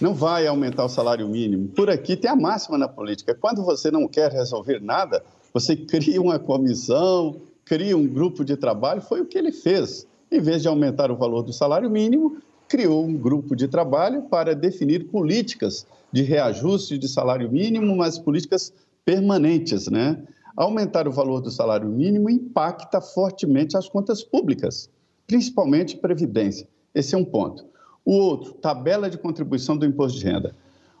Não 0.00 0.14
vai 0.14 0.46
aumentar 0.46 0.84
o 0.84 0.88
salário 0.88 1.28
mínimo. 1.28 1.68
Por 1.70 1.90
aqui 1.90 2.16
tem 2.16 2.30
a 2.30 2.36
máxima 2.36 2.78
na 2.78 2.86
política, 2.86 3.34
quando 3.34 3.64
você 3.64 3.90
não 3.90 4.06
quer 4.06 4.30
resolver 4.30 4.80
nada, 4.80 5.24
você 5.52 5.74
cria 5.74 6.22
uma 6.22 6.38
comissão, 6.38 7.40
cria 7.64 7.96
um 7.96 8.06
grupo 8.06 8.44
de 8.44 8.56
trabalho, 8.56 9.02
foi 9.02 9.20
o 9.20 9.26
que 9.26 9.36
ele 9.36 9.50
fez. 9.50 10.06
Em 10.30 10.40
vez 10.40 10.62
de 10.62 10.68
aumentar 10.68 11.10
o 11.10 11.16
valor 11.16 11.42
do 11.42 11.52
salário 11.52 11.90
mínimo, 11.90 12.38
criou 12.68 13.04
um 13.04 13.16
grupo 13.16 13.56
de 13.56 13.66
trabalho 13.66 14.22
para 14.22 14.54
definir 14.54 15.08
políticas 15.08 15.86
de 16.12 16.22
reajuste 16.22 16.98
de 16.98 17.08
salário 17.08 17.50
mínimo, 17.50 17.96
mas 17.96 18.18
políticas 18.18 18.72
permanentes, 19.04 19.88
né? 19.88 20.22
Aumentar 20.56 21.08
o 21.08 21.12
valor 21.12 21.40
do 21.40 21.50
salário 21.50 21.88
mínimo 21.88 22.28
impacta 22.28 23.00
fortemente 23.00 23.76
as 23.76 23.88
contas 23.88 24.22
públicas, 24.22 24.90
principalmente 25.26 25.96
previdência. 25.96 26.68
Esse 26.94 27.14
é 27.14 27.18
um 27.18 27.24
ponto. 27.24 27.64
O 28.04 28.12
outro, 28.12 28.52
tabela 28.54 29.08
de 29.08 29.18
contribuição 29.18 29.76
do 29.76 29.86
imposto 29.86 30.18
de 30.18 30.24
renda. 30.24 30.54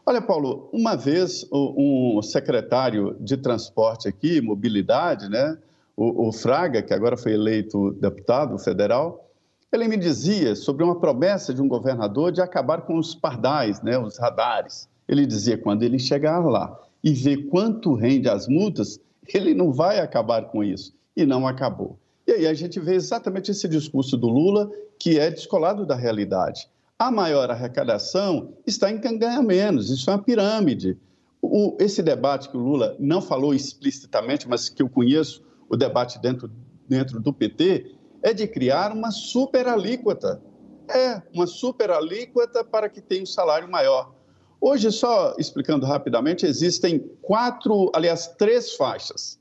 Olha, 0.06 0.22
Paulo, 0.22 0.70
uma 0.72 0.96
vez 0.96 1.46
um 1.52 2.22
secretário 2.22 3.16
de 3.20 3.36
transporte 3.36 4.08
aqui, 4.08 4.40
mobilidade, 4.40 5.28
né? 5.28 5.58
O, 5.96 6.28
o 6.28 6.32
Fraga, 6.32 6.80
que 6.80 6.94
agora 6.94 7.16
foi 7.16 7.32
eleito 7.32 7.92
deputado 7.92 8.58
federal, 8.58 9.27
ele 9.72 9.88
me 9.88 9.96
dizia 9.96 10.54
sobre 10.56 10.82
uma 10.82 10.98
promessa 10.98 11.52
de 11.52 11.60
um 11.60 11.68
governador 11.68 12.32
de 12.32 12.40
acabar 12.40 12.82
com 12.82 12.98
os 12.98 13.14
pardais, 13.14 13.82
né? 13.82 13.98
Os 13.98 14.18
radares. 14.18 14.88
Ele 15.06 15.26
dizia 15.26 15.58
quando 15.58 15.82
ele 15.82 15.98
chegar 15.98 16.38
lá 16.40 16.78
e 17.02 17.12
ver 17.12 17.48
quanto 17.48 17.94
rende 17.94 18.28
as 18.28 18.48
multas, 18.48 18.98
ele 19.32 19.54
não 19.54 19.72
vai 19.72 20.00
acabar 20.00 20.46
com 20.46 20.64
isso. 20.64 20.94
E 21.16 21.24
não 21.26 21.46
acabou. 21.46 21.98
E 22.26 22.32
aí 22.32 22.46
a 22.46 22.54
gente 22.54 22.78
vê 22.78 22.94
exatamente 22.94 23.50
esse 23.50 23.68
discurso 23.68 24.16
do 24.16 24.28
Lula, 24.28 24.70
que 24.98 25.18
é 25.18 25.30
descolado 25.30 25.86
da 25.86 25.94
realidade. 25.94 26.68
A 26.98 27.10
maior 27.10 27.50
arrecadação 27.50 28.50
está 28.66 28.90
em 28.90 28.98
quem 28.98 29.18
ganha 29.18 29.42
menos, 29.42 29.90
isso 29.90 30.10
é 30.10 30.14
uma 30.14 30.22
pirâmide. 30.22 30.96
O- 31.40 31.76
esse 31.78 32.02
debate 32.02 32.48
que 32.48 32.56
o 32.56 32.60
Lula 32.60 32.96
não 32.98 33.22
falou 33.22 33.54
explicitamente, 33.54 34.48
mas 34.48 34.68
que 34.68 34.82
eu 34.82 34.88
conheço, 34.88 35.42
o 35.68 35.76
debate 35.76 36.18
dentro, 36.18 36.50
dentro 36.88 37.20
do 37.20 37.32
PT, 37.32 37.94
é 38.22 38.32
de 38.32 38.46
criar 38.46 38.92
uma 38.92 39.10
super 39.10 39.66
alíquota. 39.66 40.42
É, 40.88 41.22
uma 41.34 41.46
super 41.46 41.90
alíquota 41.90 42.64
para 42.64 42.88
que 42.88 43.00
tenha 43.00 43.22
um 43.22 43.26
salário 43.26 43.70
maior. 43.70 44.14
Hoje, 44.60 44.90
só 44.90 45.34
explicando 45.38 45.86
rapidamente, 45.86 46.46
existem 46.46 46.98
quatro, 47.22 47.92
aliás, 47.94 48.26
três 48.38 48.74
faixas. 48.74 49.38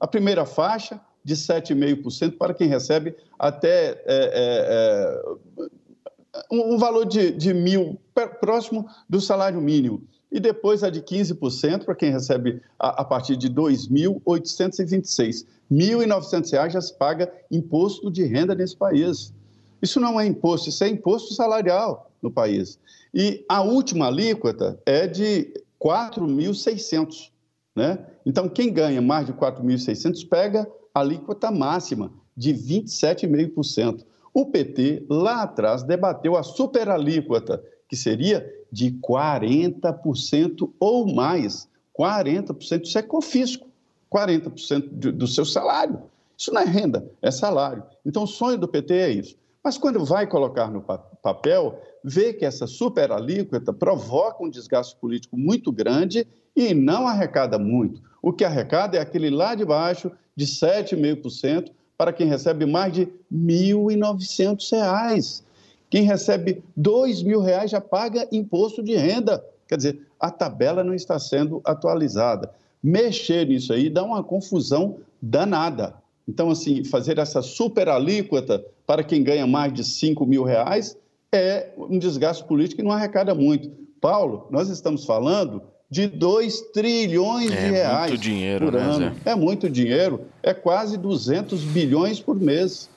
A 0.00 0.06
primeira 0.06 0.44
faixa, 0.44 1.00
de 1.26 1.34
7,5% 1.34 2.38
para 2.38 2.54
quem 2.54 2.68
recebe 2.68 3.16
até 3.36 3.90
é, 3.90 4.04
é, 4.06 5.22
é, 5.26 6.42
um 6.52 6.78
valor 6.78 7.04
de, 7.04 7.32
de 7.32 7.52
mil, 7.52 8.00
próximo 8.40 8.88
do 9.08 9.20
salário 9.20 9.60
mínimo. 9.60 10.06
E 10.36 10.38
depois 10.38 10.84
a 10.84 10.90
de 10.90 11.00
15% 11.00 11.86
para 11.86 11.94
quem 11.94 12.12
recebe 12.12 12.60
a, 12.78 13.00
a 13.00 13.04
partir 13.06 13.38
de 13.38 13.48
2.826. 13.48 15.46
1.900 15.72 16.52
reais 16.52 16.74
já 16.74 16.80
se 16.82 16.92
paga 16.92 17.32
imposto 17.50 18.10
de 18.10 18.22
renda 18.22 18.54
nesse 18.54 18.76
país. 18.76 19.32
Isso 19.80 19.98
não 19.98 20.20
é 20.20 20.26
imposto, 20.26 20.68
isso 20.68 20.84
é 20.84 20.88
imposto 20.88 21.32
salarial 21.32 22.10
no 22.20 22.30
país. 22.30 22.78
E 23.14 23.46
a 23.48 23.62
última 23.62 24.08
alíquota 24.08 24.78
é 24.84 25.06
de 25.06 25.54
4.600, 25.82 27.30
né? 27.74 27.98
Então, 28.26 28.46
quem 28.46 28.70
ganha 28.70 29.00
mais 29.00 29.24
de 29.24 29.32
4.600 29.32 30.28
pega 30.28 30.70
a 30.92 31.00
alíquota 31.00 31.50
máxima 31.50 32.12
de 32.36 32.52
27,5%. 32.52 34.04
O 34.34 34.44
PT, 34.44 35.06
lá 35.08 35.44
atrás, 35.44 35.82
debateu 35.82 36.36
a 36.36 36.42
superalíquota, 36.42 37.64
que 37.88 37.96
seria 37.96 38.46
de 38.70 38.92
40% 38.92 40.70
ou 40.78 41.12
mais. 41.12 41.68
40%, 41.98 42.84
isso 42.84 42.98
é 42.98 43.02
confisco. 43.02 43.66
40% 44.12 44.88
do, 44.90 45.12
do 45.12 45.26
seu 45.26 45.44
salário. 45.44 46.02
Isso 46.38 46.52
não 46.52 46.60
é 46.60 46.64
renda, 46.64 47.10
é 47.22 47.30
salário. 47.30 47.82
Então, 48.04 48.24
o 48.24 48.26
sonho 48.26 48.58
do 48.58 48.68
PT 48.68 48.94
é 48.94 49.10
isso. 49.10 49.36
Mas 49.64 49.78
quando 49.78 50.04
vai 50.04 50.26
colocar 50.26 50.70
no 50.70 50.80
pa- 50.80 50.98
papel, 50.98 51.80
vê 52.04 52.32
que 52.32 52.44
essa 52.44 52.66
superalíquota 52.66 53.72
provoca 53.72 54.44
um 54.44 54.50
desgaste 54.50 54.94
político 54.96 55.36
muito 55.36 55.72
grande 55.72 56.26
e 56.54 56.72
não 56.72 57.08
arrecada 57.08 57.58
muito. 57.58 58.00
O 58.22 58.32
que 58.32 58.44
arrecada 58.44 58.96
é 58.96 59.00
aquele 59.00 59.30
lá 59.30 59.54
de 59.54 59.64
baixo, 59.64 60.10
de 60.36 60.46
7,5%, 60.46 61.70
para 61.98 62.12
quem 62.12 62.28
recebe 62.28 62.66
mais 62.66 62.92
de 62.92 63.04
R$ 63.04 63.12
1.900. 63.32 65.42
Quem 65.90 66.02
recebe 66.02 66.62
2 66.76 67.22
mil 67.22 67.40
reais 67.40 67.70
já 67.70 67.80
paga 67.80 68.26
imposto 68.32 68.82
de 68.82 68.96
renda. 68.96 69.44
Quer 69.68 69.76
dizer, 69.76 70.00
a 70.18 70.30
tabela 70.30 70.82
não 70.82 70.94
está 70.94 71.18
sendo 71.18 71.60
atualizada. 71.64 72.50
Mexer 72.82 73.46
nisso 73.46 73.72
aí 73.72 73.90
dá 73.90 74.02
uma 74.02 74.22
confusão 74.22 74.98
danada. 75.20 75.94
Então, 76.28 76.50
assim, 76.50 76.84
fazer 76.84 77.18
essa 77.18 77.40
super 77.40 77.88
alíquota 77.88 78.64
para 78.86 79.04
quem 79.04 79.22
ganha 79.22 79.46
mais 79.46 79.72
de 79.72 79.84
5 79.84 80.26
mil 80.26 80.42
reais 80.42 80.96
é 81.32 81.70
um 81.76 81.98
desgaste 81.98 82.44
político 82.44 82.80
e 82.80 82.84
não 82.84 82.92
arrecada 82.92 83.34
muito. 83.34 83.70
Paulo, 84.00 84.46
nós 84.50 84.68
estamos 84.68 85.04
falando 85.04 85.62
de 85.88 86.06
2 86.06 86.60
trilhões 86.72 87.50
de 87.50 87.56
É 87.56 87.70
reais 87.70 88.10
muito 88.10 88.22
dinheiro, 88.22 88.66
por 88.66 88.74
né, 88.74 88.82
ano. 88.82 88.98
Zé? 88.98 89.12
É 89.24 89.34
muito 89.34 89.70
dinheiro, 89.70 90.20
é 90.42 90.52
quase 90.52 90.96
200 90.96 91.62
bilhões 91.62 92.20
por 92.20 92.36
mês. 92.36 92.88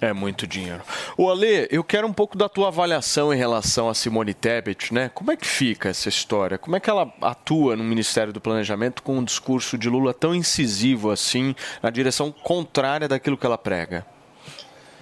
É 0.00 0.12
muito 0.12 0.46
dinheiro. 0.46 0.80
O 1.16 1.28
Ale, 1.28 1.66
eu 1.70 1.82
quero 1.82 2.06
um 2.06 2.12
pouco 2.12 2.38
da 2.38 2.48
tua 2.48 2.68
avaliação 2.68 3.34
em 3.34 3.36
relação 3.36 3.88
a 3.88 3.94
Simone 3.94 4.32
Tebet, 4.32 4.94
né? 4.94 5.10
Como 5.12 5.32
é 5.32 5.36
que 5.36 5.46
fica 5.46 5.88
essa 5.88 6.08
história? 6.08 6.56
Como 6.56 6.76
é 6.76 6.80
que 6.80 6.88
ela 6.88 7.12
atua 7.20 7.74
no 7.74 7.82
Ministério 7.82 8.32
do 8.32 8.40
Planejamento 8.40 9.02
com 9.02 9.18
um 9.18 9.24
discurso 9.24 9.76
de 9.76 9.88
Lula 9.88 10.14
tão 10.14 10.34
incisivo 10.34 11.10
assim, 11.10 11.54
na 11.82 11.90
direção 11.90 12.30
contrária 12.30 13.08
daquilo 13.08 13.36
que 13.36 13.44
ela 13.44 13.58
prega? 13.58 14.06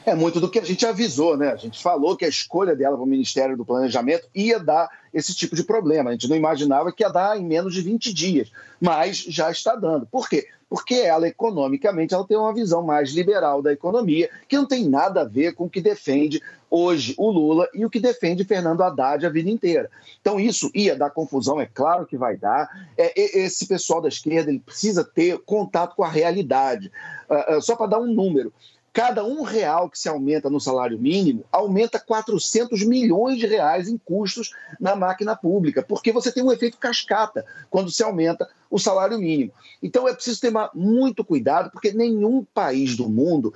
É 0.07 0.15
muito 0.15 0.39
do 0.39 0.49
que 0.49 0.61
a 0.61 0.65
gente 0.65 0.87
avisou, 0.87 1.37
né? 1.37 1.49
A 1.49 1.57
gente 1.57 1.83
falou 1.83 2.17
que 2.17 2.25
a 2.25 2.29
escolha 2.29 2.77
dela 2.77 2.95
para 2.95 3.03
o 3.03 3.09
Ministério 3.09 3.57
do 3.57 3.65
Planejamento 3.65 4.29
ia 4.33 4.57
dar 4.57 4.89
esse 5.13 5.35
tipo 5.35 5.57
de 5.57 5.65
problema. 5.65 6.11
A 6.11 6.13
gente 6.13 6.29
não 6.29 6.37
imaginava 6.37 6.93
que 6.93 7.03
ia 7.03 7.11
dar 7.11 7.37
em 7.37 7.45
menos 7.45 7.75
de 7.75 7.83
20 7.83 8.15
dias, 8.15 8.53
mas 8.81 9.17
já 9.17 9.51
está 9.51 9.75
dando. 9.75 10.07
Por 10.07 10.29
quê? 10.29 10.47
Porque 10.71 10.95
ela, 10.95 11.27
economicamente, 11.27 12.15
ela 12.15 12.25
tem 12.25 12.37
uma 12.37 12.55
visão 12.55 12.85
mais 12.85 13.11
liberal 13.11 13.61
da 13.61 13.73
economia, 13.73 14.31
que 14.49 14.57
não 14.57 14.65
tem 14.65 14.89
nada 14.89 15.23
a 15.23 15.25
ver 15.25 15.55
com 15.55 15.65
o 15.65 15.71
que 15.71 15.81
defende 15.81 16.41
hoje 16.71 17.13
o 17.19 17.29
Lula 17.29 17.69
e 17.75 17.85
o 17.85 17.91
que 17.91 17.99
defende 17.99 18.45
Fernando 18.45 18.83
Haddad 18.83 19.27
a 19.27 19.31
vida 19.31 19.51
inteira. 19.51 19.91
Então, 20.21 20.39
isso 20.39 20.71
ia 20.73 20.97
dar 20.97 21.11
confusão, 21.11 21.61
é 21.61 21.67
claro 21.67 22.07
que 22.07 22.17
vai 22.17 22.37
dar. 22.37 22.89
É, 22.97 23.41
esse 23.41 23.67
pessoal 23.67 24.01
da 24.01 24.09
esquerda 24.09 24.51
ele 24.51 24.61
precisa 24.61 25.03
ter 25.03 25.39
contato 25.39 25.97
com 25.97 26.05
a 26.05 26.09
realidade. 26.09 26.93
Ah, 27.29 27.57
ah, 27.57 27.61
só 27.61 27.75
para 27.75 27.87
dar 27.87 27.99
um 27.99 28.13
número, 28.13 28.53
Cada 28.97 29.23
um 29.23 29.43
real 29.43 29.91
que 29.91 29.99
se 29.99 30.09
aumenta 30.09 30.49
no 30.49 30.59
salário 30.59 30.99
mínimo 30.99 31.45
aumenta 31.53 32.01
400 32.01 32.83
milhões 32.83 33.39
de 33.39 33.47
reais 33.47 33.91
em 33.91 33.99
custos 33.99 34.55
na 34.81 34.97
máquina 34.97 35.37
pública, 35.37 35.83
porque 35.83 36.11
você 36.11 36.33
tem 36.33 36.43
um 36.43 36.51
efeito 36.51 36.79
cascata 36.79 37.45
quando 37.69 37.91
se 37.91 38.03
aumenta 38.03 38.49
o 38.71 38.79
salário 38.79 39.19
mínimo. 39.19 39.53
Então 39.83 40.09
é 40.09 40.15
preciso 40.15 40.41
tomar 40.41 40.71
muito 40.75 41.23
cuidado, 41.23 41.71
porque 41.71 41.93
nenhum 41.93 42.43
país 42.55 42.97
do 42.97 43.07
mundo 43.07 43.53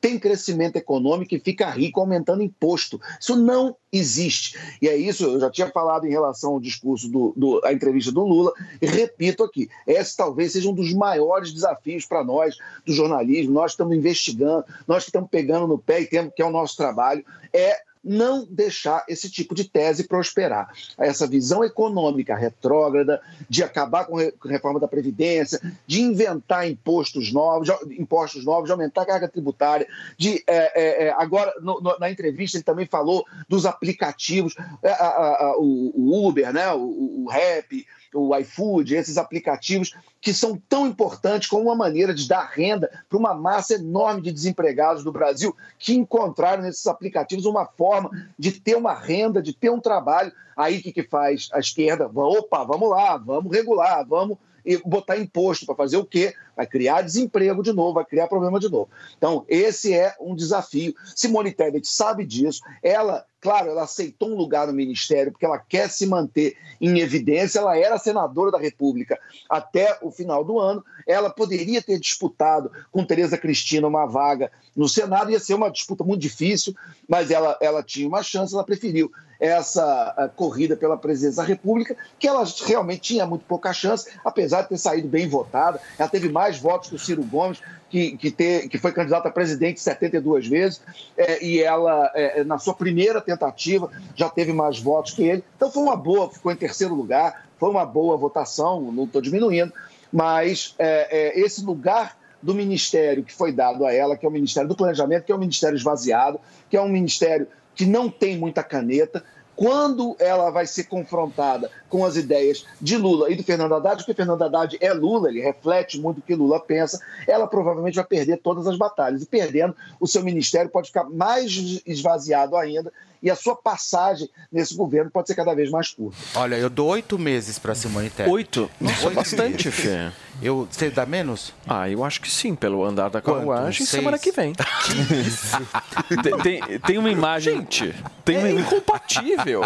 tem 0.00 0.18
crescimento 0.18 0.76
econômico 0.76 1.34
e 1.34 1.38
fica 1.38 1.68
rico 1.68 2.00
aumentando 2.00 2.42
imposto. 2.42 2.98
Isso 3.20 3.36
não 3.36 3.76
existe. 3.92 4.58
E 4.80 4.88
é 4.88 4.96
isso, 4.96 5.24
eu 5.24 5.40
já 5.40 5.50
tinha 5.50 5.70
falado 5.70 6.06
em 6.06 6.10
relação 6.10 6.52
ao 6.52 6.60
discurso 6.60 7.08
do, 7.08 7.32
do 7.36 7.60
a 7.64 7.72
entrevista 7.72 8.12
do 8.12 8.24
Lula, 8.24 8.52
e 8.80 8.86
repito 8.86 9.42
aqui, 9.42 9.68
esse 9.86 10.16
talvez 10.16 10.52
seja 10.52 10.68
um 10.68 10.74
dos 10.74 10.92
maiores 10.92 11.52
desafios 11.52 12.04
para 12.04 12.22
nós 12.22 12.56
do 12.84 12.92
jornalismo. 12.92 13.52
Nós 13.52 13.72
estamos 13.72 13.96
investigando, 13.96 14.64
nós 14.86 15.04
que 15.04 15.10
estamos 15.10 15.30
pegando 15.30 15.66
no 15.66 15.78
pé 15.78 16.02
e 16.02 16.06
temos 16.06 16.32
que 16.34 16.42
é 16.42 16.44
o 16.44 16.50
nosso 16.50 16.76
trabalho, 16.76 17.24
é 17.52 17.87
não 18.02 18.46
deixar 18.48 19.04
esse 19.08 19.30
tipo 19.30 19.54
de 19.54 19.64
tese 19.64 20.06
prosperar. 20.06 20.72
Essa 20.96 21.26
visão 21.26 21.64
econômica 21.64 22.36
retrógrada, 22.36 23.20
de 23.48 23.62
acabar 23.62 24.04
com 24.06 24.18
a 24.18 24.30
reforma 24.48 24.80
da 24.80 24.88
Previdência, 24.88 25.60
de 25.86 26.00
inventar 26.00 26.68
impostos 26.68 27.32
novos, 27.32 27.68
de, 27.68 28.00
impostos 28.00 28.44
novos, 28.44 28.66
de 28.66 28.72
aumentar 28.72 29.02
a 29.02 29.06
carga 29.06 29.28
tributária, 29.28 29.86
de 30.16 30.42
é, 30.46 31.06
é, 31.06 31.10
agora 31.12 31.52
no, 31.60 31.80
no, 31.80 31.98
na 31.98 32.10
entrevista 32.10 32.56
ele 32.56 32.64
também 32.64 32.86
falou 32.86 33.24
dos 33.48 33.66
aplicativos, 33.66 34.54
a, 34.82 34.88
a, 34.88 35.44
a, 35.46 35.58
o, 35.58 35.92
o, 35.94 36.28
Uber, 36.28 36.52
né, 36.52 36.72
o, 36.72 37.24
o 37.24 37.28
Rap, 37.28 37.86
o 38.14 38.34
iFood, 38.36 38.94
esses 38.94 39.18
aplicativos 39.18 39.94
que 40.20 40.32
são 40.32 40.60
tão 40.68 40.86
importantes 40.86 41.48
como 41.48 41.64
uma 41.64 41.76
maneira 41.76 42.12
de 42.14 42.26
dar 42.26 42.44
renda 42.44 42.90
para 43.08 43.18
uma 43.18 43.34
massa 43.34 43.74
enorme 43.74 44.22
de 44.22 44.32
desempregados 44.32 45.04
do 45.04 45.12
Brasil 45.12 45.54
que 45.78 45.94
encontraram 45.94 46.62
nesses 46.62 46.86
aplicativos 46.86 47.44
uma 47.44 47.66
forma 47.66 48.10
de 48.38 48.52
ter 48.52 48.76
uma 48.76 48.94
renda, 48.94 49.42
de 49.42 49.52
ter 49.52 49.70
um 49.70 49.80
trabalho. 49.80 50.32
Aí 50.56 50.78
o 50.78 50.82
que, 50.82 50.92
que 50.92 51.02
faz 51.02 51.48
a 51.52 51.58
esquerda? 51.58 52.10
Opa, 52.12 52.64
vamos 52.64 52.90
lá, 52.90 53.16
vamos 53.16 53.54
regular, 53.54 54.04
vamos 54.06 54.38
botar 54.84 55.16
imposto 55.16 55.64
para 55.64 55.74
fazer 55.74 55.96
o 55.96 56.04
quê? 56.04 56.34
Vai 56.54 56.66
criar 56.66 57.02
desemprego 57.02 57.62
de 57.62 57.72
novo, 57.72 57.94
vai 57.94 58.04
criar 58.04 58.26
problema 58.26 58.60
de 58.60 58.68
novo. 58.68 58.90
Então, 59.16 59.44
esse 59.48 59.94
é 59.94 60.14
um 60.20 60.34
desafio. 60.34 60.94
Simone 61.14 61.52
Tebet 61.52 61.88
sabe 61.88 62.26
disso. 62.26 62.60
Ela, 62.82 63.24
claro, 63.40 63.70
ela 63.70 63.84
aceitou 63.84 64.30
um 64.30 64.34
lugar 64.36 64.66
no 64.66 64.72
ministério 64.72 65.32
porque 65.32 65.46
ela 65.46 65.58
quer 65.58 65.88
se 65.88 66.04
manter 66.04 66.56
em 66.80 66.98
evidência. 66.98 67.60
Ela 67.60 67.78
era 67.78 67.98
senadora 67.98 68.50
da 68.50 68.58
República 68.58 69.18
até 69.48 69.96
o 70.02 70.10
final 70.10 70.44
do 70.44 70.58
ano. 70.58 70.84
Ela 71.06 71.30
poderia 71.30 71.80
ter 71.80 71.98
disputado 71.98 72.70
com 72.90 73.04
Tereza 73.04 73.38
Cristina 73.38 73.86
uma 73.86 74.04
vaga 74.04 74.50
no 74.76 74.88
Senado. 74.88 75.30
Ia 75.30 75.40
ser 75.40 75.54
uma 75.54 75.70
disputa 75.70 76.04
muito 76.04 76.20
difícil, 76.20 76.74
mas 77.08 77.30
ela, 77.30 77.56
ela 77.60 77.82
tinha 77.82 78.06
uma 78.06 78.22
chance, 78.22 78.52
ela 78.52 78.64
preferiu 78.64 79.10
essa 79.38 80.32
corrida 80.34 80.76
pela 80.76 80.96
presidência 80.96 81.42
da 81.42 81.48
República, 81.48 81.96
que 82.18 82.26
ela 82.26 82.44
realmente 82.66 83.00
tinha 83.00 83.26
muito 83.26 83.44
pouca 83.44 83.72
chance, 83.72 84.10
apesar 84.24 84.62
de 84.62 84.70
ter 84.70 84.78
saído 84.78 85.06
bem 85.06 85.28
votada. 85.28 85.80
Ela 85.98 86.08
teve 86.08 86.28
mais 86.28 86.58
votos 86.58 86.88
que 86.88 86.96
o 86.96 86.98
Ciro 86.98 87.22
Gomes, 87.22 87.60
que, 87.88 88.16
que, 88.16 88.30
ter, 88.30 88.68
que 88.68 88.78
foi 88.78 88.92
candidato 88.92 89.26
a 89.26 89.30
presidente 89.30 89.80
72 89.80 90.46
vezes, 90.46 90.82
é, 91.16 91.42
e 91.44 91.62
ela, 91.62 92.10
é, 92.14 92.44
na 92.44 92.58
sua 92.58 92.74
primeira 92.74 93.20
tentativa, 93.20 93.90
já 94.14 94.28
teve 94.28 94.52
mais 94.52 94.80
votos 94.80 95.12
que 95.12 95.22
ele. 95.22 95.44
Então 95.56 95.70
foi 95.70 95.82
uma 95.82 95.96
boa, 95.96 96.30
ficou 96.30 96.50
em 96.50 96.56
terceiro 96.56 96.94
lugar, 96.94 97.46
foi 97.58 97.70
uma 97.70 97.86
boa 97.86 98.16
votação, 98.16 98.92
não 98.92 99.04
estou 99.04 99.22
diminuindo, 99.22 99.72
mas 100.12 100.74
é, 100.78 101.38
esse 101.38 101.64
lugar 101.64 102.18
do 102.42 102.54
ministério 102.54 103.24
que 103.24 103.34
foi 103.34 103.52
dado 103.52 103.84
a 103.84 103.92
ela, 103.92 104.16
que 104.16 104.24
é 104.24 104.28
o 104.28 104.32
Ministério 104.32 104.68
do 104.68 104.76
Planejamento, 104.76 105.24
que 105.24 105.32
é 105.32 105.34
um 105.34 105.38
ministério 105.38 105.76
esvaziado, 105.76 106.40
que 106.70 106.76
é 106.76 106.80
um 106.80 106.88
ministério 106.88 107.48
que 107.78 107.86
não 107.86 108.10
tem 108.10 108.36
muita 108.36 108.60
caneta, 108.64 109.22
quando 109.54 110.16
ela 110.18 110.50
vai 110.50 110.66
ser 110.66 110.84
confrontada 110.84 111.70
com 111.88 112.04
as 112.04 112.16
ideias 112.16 112.66
de 112.80 112.96
Lula 112.96 113.30
e 113.30 113.36
do 113.36 113.44
Fernando 113.44 113.74
Haddad, 113.74 114.02
porque 114.02 114.14
Fernando 114.14 114.42
Haddad 114.42 114.76
é 114.80 114.92
Lula, 114.92 115.28
ele 115.28 115.40
reflete 115.40 115.96
muito 116.00 116.18
o 116.18 116.22
que 116.22 116.34
Lula 116.34 116.58
pensa, 116.58 117.00
ela 117.26 117.46
provavelmente 117.46 117.94
vai 117.94 118.04
perder 118.04 118.38
todas 118.38 118.66
as 118.66 118.76
batalhas. 118.76 119.22
E 119.22 119.26
perdendo, 119.26 119.76
o 120.00 120.08
seu 120.08 120.24
ministério 120.24 120.70
pode 120.70 120.88
ficar 120.88 121.04
mais 121.04 121.52
esvaziado 121.86 122.56
ainda 122.56 122.92
e 123.22 123.30
a 123.30 123.36
sua 123.36 123.56
passagem 123.56 124.28
nesse 124.50 124.74
governo 124.76 125.10
pode 125.10 125.28
ser 125.28 125.34
cada 125.34 125.54
vez 125.54 125.70
mais 125.70 125.90
curta. 125.90 126.16
Olha, 126.34 126.56
eu 126.56 126.70
dou 126.70 126.88
oito 126.88 127.18
meses 127.18 127.58
para 127.58 127.74
Simone 127.74 128.10
Tebet. 128.10 128.30
Oito? 128.32 128.70
Nossa, 128.80 129.06
oito 129.06 129.14
bastante, 129.16 129.70
Fê. 129.70 130.10
Eu, 130.40 130.68
você 130.70 130.88
dá 130.88 131.04
menos? 131.04 131.52
Ah, 131.66 131.90
eu 131.90 132.04
acho 132.04 132.20
que 132.20 132.30
sim, 132.30 132.54
pelo 132.54 132.84
andar 132.84 133.08
da 133.10 133.20
carruagem, 133.20 133.84
semana 133.84 134.16
que 134.18 134.30
vem. 134.30 134.52
tem, 136.22 136.38
tem, 136.60 136.78
tem 136.78 136.98
uma 136.98 137.10
imagem. 137.10 137.56
Gente, 137.56 137.94
tem 138.24 138.36
é 138.36 138.40
uma... 138.40 138.60
incompatível. 138.60 139.64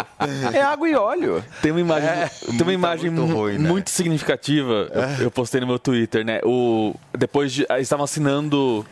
É 0.53 0.61
água 0.61 0.89
e 0.89 0.95
óleo. 0.95 1.43
Tem 1.61 1.71
uma 1.71 1.79
imagem, 1.81 2.09
É, 2.09 2.27
tem 2.27 2.61
uma 2.61 2.73
imagem 2.73 3.09
muito 3.11 3.27
mu- 3.29 3.35
ruim, 3.37 3.57
né? 3.57 3.69
muito 3.69 3.89
significativa. 3.91 4.89
Eu, 5.19 5.25
eu 5.25 5.31
postei 5.31 5.61
no 5.61 5.67
meu 5.67 5.77
Twitter, 5.77 6.25
né? 6.25 6.39
O, 6.43 6.95
depois 7.15 7.51
de. 7.53 7.65
Eles 7.69 7.83
estavam 7.83 8.03
assinando. 8.05 8.85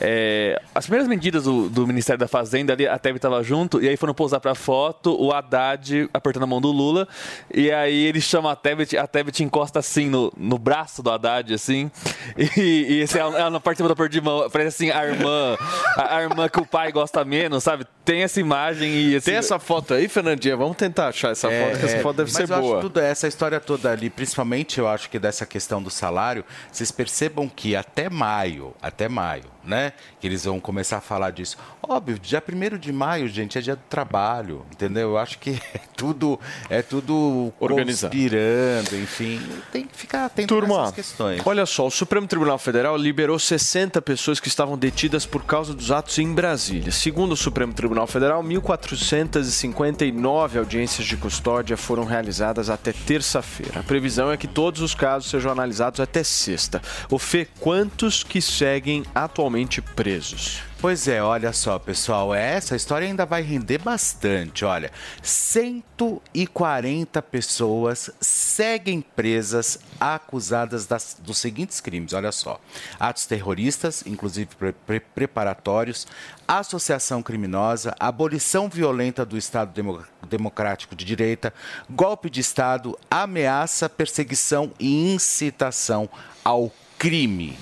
É, 0.00 0.60
as 0.74 0.84
primeiras 0.84 1.08
medidas 1.08 1.44
do, 1.44 1.68
do 1.68 1.86
Ministério 1.86 2.18
da 2.18 2.28
Fazenda 2.28 2.72
ali, 2.72 2.86
a 2.86 2.98
Tebet 2.98 3.18
estava 3.18 3.42
junto, 3.42 3.82
e 3.82 3.88
aí 3.88 3.96
foram 3.96 4.14
posar 4.14 4.40
pra 4.40 4.54
foto, 4.54 5.16
o 5.20 5.32
Haddad 5.32 6.08
apertando 6.12 6.44
a 6.44 6.46
mão 6.46 6.60
do 6.60 6.70
Lula, 6.70 7.08
e 7.52 7.70
aí 7.70 8.04
ele 8.04 8.20
chama 8.20 8.52
a 8.52 8.56
Tebet, 8.56 8.96
a 8.96 9.06
Tebet 9.06 9.42
encosta 9.42 9.78
assim 9.78 10.08
no, 10.08 10.32
no 10.36 10.58
braço 10.58 11.02
do 11.02 11.10
Haddad, 11.10 11.52
assim, 11.54 11.90
e, 12.36 12.60
e 12.60 13.00
esse, 13.00 13.18
ela, 13.18 13.38
ela 13.38 13.50
não 13.50 13.60
participa 13.60 13.88
da 13.88 13.92
aperto 13.94 14.12
de 14.12 14.20
mão, 14.20 14.48
parece 14.50 14.68
assim, 14.68 14.90
a 14.90 15.04
irmã, 15.06 15.56
a, 15.96 16.16
a 16.16 16.22
irmã 16.22 16.48
que 16.48 16.60
o 16.60 16.66
pai 16.66 16.92
gosta 16.92 17.24
menos, 17.24 17.62
sabe? 17.62 17.86
Tem 18.06 18.22
essa 18.22 18.40
imagem 18.40 18.88
e 19.10 19.16
assim, 19.16 19.26
Tem 19.26 19.34
essa 19.34 19.58
foto 19.58 19.92
aí, 19.92 20.06
Fernandinha? 20.08 20.56
Vamos 20.56 20.76
tentar 20.76 21.08
achar 21.08 21.32
essa 21.32 21.50
foto, 21.50 21.78
que 21.78 21.84
essa 21.84 21.98
foto 21.98 22.16
deve 22.18 22.30
É, 22.30 22.32
mas 22.32 22.48
ser 22.48 22.54
eu 22.54 22.60
boa. 22.60 22.78
Acho 22.78 22.86
tudo, 22.88 23.00
essa 23.00 23.26
história 23.28 23.58
toda 23.60 23.90
ali, 23.90 24.08
principalmente 24.08 24.78
eu 24.78 24.86
acho 24.86 25.10
que 25.10 25.18
dessa 25.18 25.44
questão 25.44 25.82
do 25.82 25.90
salário, 25.90 26.44
vocês 26.70 26.90
percebam 26.92 27.48
que 27.48 27.74
até 27.74 28.08
maio, 28.08 28.72
até 28.80 29.08
maio, 29.08 29.44
né? 29.64 29.92
Que 30.20 30.28
eles 30.28 30.44
vão 30.44 30.60
começar 30.60 30.98
a 30.98 31.00
falar 31.00 31.30
disso. 31.32 31.58
Óbvio, 31.82 32.16
dia 32.18 32.40
1 32.40 32.78
de 32.78 32.92
maio, 32.92 33.26
gente, 33.28 33.58
é 33.58 33.60
dia 33.60 33.74
do 33.74 33.82
trabalho, 33.90 34.64
entendeu? 34.70 35.10
Eu 35.10 35.18
acho 35.18 35.38
que 35.40 35.50
é 35.74 35.80
tudo, 35.96 36.38
é 36.70 36.82
tudo 36.82 37.52
Organizado. 37.58 38.12
conspirando, 38.14 38.96
enfim. 38.96 39.40
Tem 39.72 39.84
que 39.84 39.96
ficar 39.96 40.26
atento 40.26 40.54
Turma, 40.54 40.78
nessas 40.78 40.94
questões. 40.94 41.42
olha 41.44 41.66
só, 41.66 41.86
o 41.86 41.90
Supremo 41.90 42.28
Tribunal 42.28 42.58
Federal 42.58 42.96
liberou 42.96 43.36
60 43.38 44.00
pessoas 44.00 44.38
que 44.38 44.46
estavam 44.46 44.78
detidas 44.78 45.26
por 45.26 45.42
causa 45.44 45.74
dos 45.74 45.90
atos 45.90 46.18
em 46.18 46.32
Brasília. 46.32 46.92
Segundo 46.92 47.32
o 47.32 47.36
Supremo 47.36 47.72
Tribunal 47.72 47.95
Federal, 48.04 48.42
1.459 48.42 50.58
audiências 50.58 51.06
de 51.06 51.16
custódia 51.16 51.76
foram 51.76 52.04
realizadas 52.04 52.68
até 52.68 52.92
terça-feira. 52.92 53.78
A 53.78 53.84
previsão 53.84 54.32
é 54.32 54.36
que 54.36 54.48
todos 54.48 54.82
os 54.82 54.92
casos 54.92 55.30
sejam 55.30 55.52
analisados 55.52 56.00
até 56.00 56.24
sexta. 56.24 56.82
O 57.08 57.18
Fê, 57.18 57.46
quantos 57.60 58.24
que 58.24 58.42
seguem 58.42 59.04
atualmente 59.14 59.80
presos? 59.80 60.65
Pois 60.78 61.08
é, 61.08 61.22
olha 61.22 61.54
só, 61.54 61.78
pessoal, 61.78 62.34
essa 62.34 62.76
história 62.76 63.08
ainda 63.08 63.24
vai 63.24 63.40
render 63.40 63.78
bastante. 63.78 64.62
Olha, 64.62 64.92
140 65.22 67.22
pessoas 67.22 68.10
seguem 68.20 69.00
presas 69.00 69.78
acusadas 69.98 70.84
das- 70.86 71.16
dos 71.18 71.38
seguintes 71.38 71.80
crimes. 71.80 72.12
Olha 72.12 72.30
só: 72.30 72.60
atos 73.00 73.24
terroristas, 73.24 74.04
inclusive 74.06 74.50
pre- 74.54 74.72
pre- 74.72 75.00
preparatórios, 75.00 76.06
associação 76.46 77.22
criminosa, 77.22 77.96
abolição 77.98 78.68
violenta 78.68 79.24
do 79.24 79.38
Estado 79.38 79.72
Demo- 79.72 80.04
Democrático 80.28 80.94
de 80.94 81.06
Direita, 81.06 81.54
golpe 81.88 82.28
de 82.28 82.42
Estado, 82.42 82.98
ameaça, 83.10 83.88
perseguição 83.88 84.70
e 84.78 85.14
incitação 85.14 86.06
ao 86.44 86.70
crime. 86.98 87.58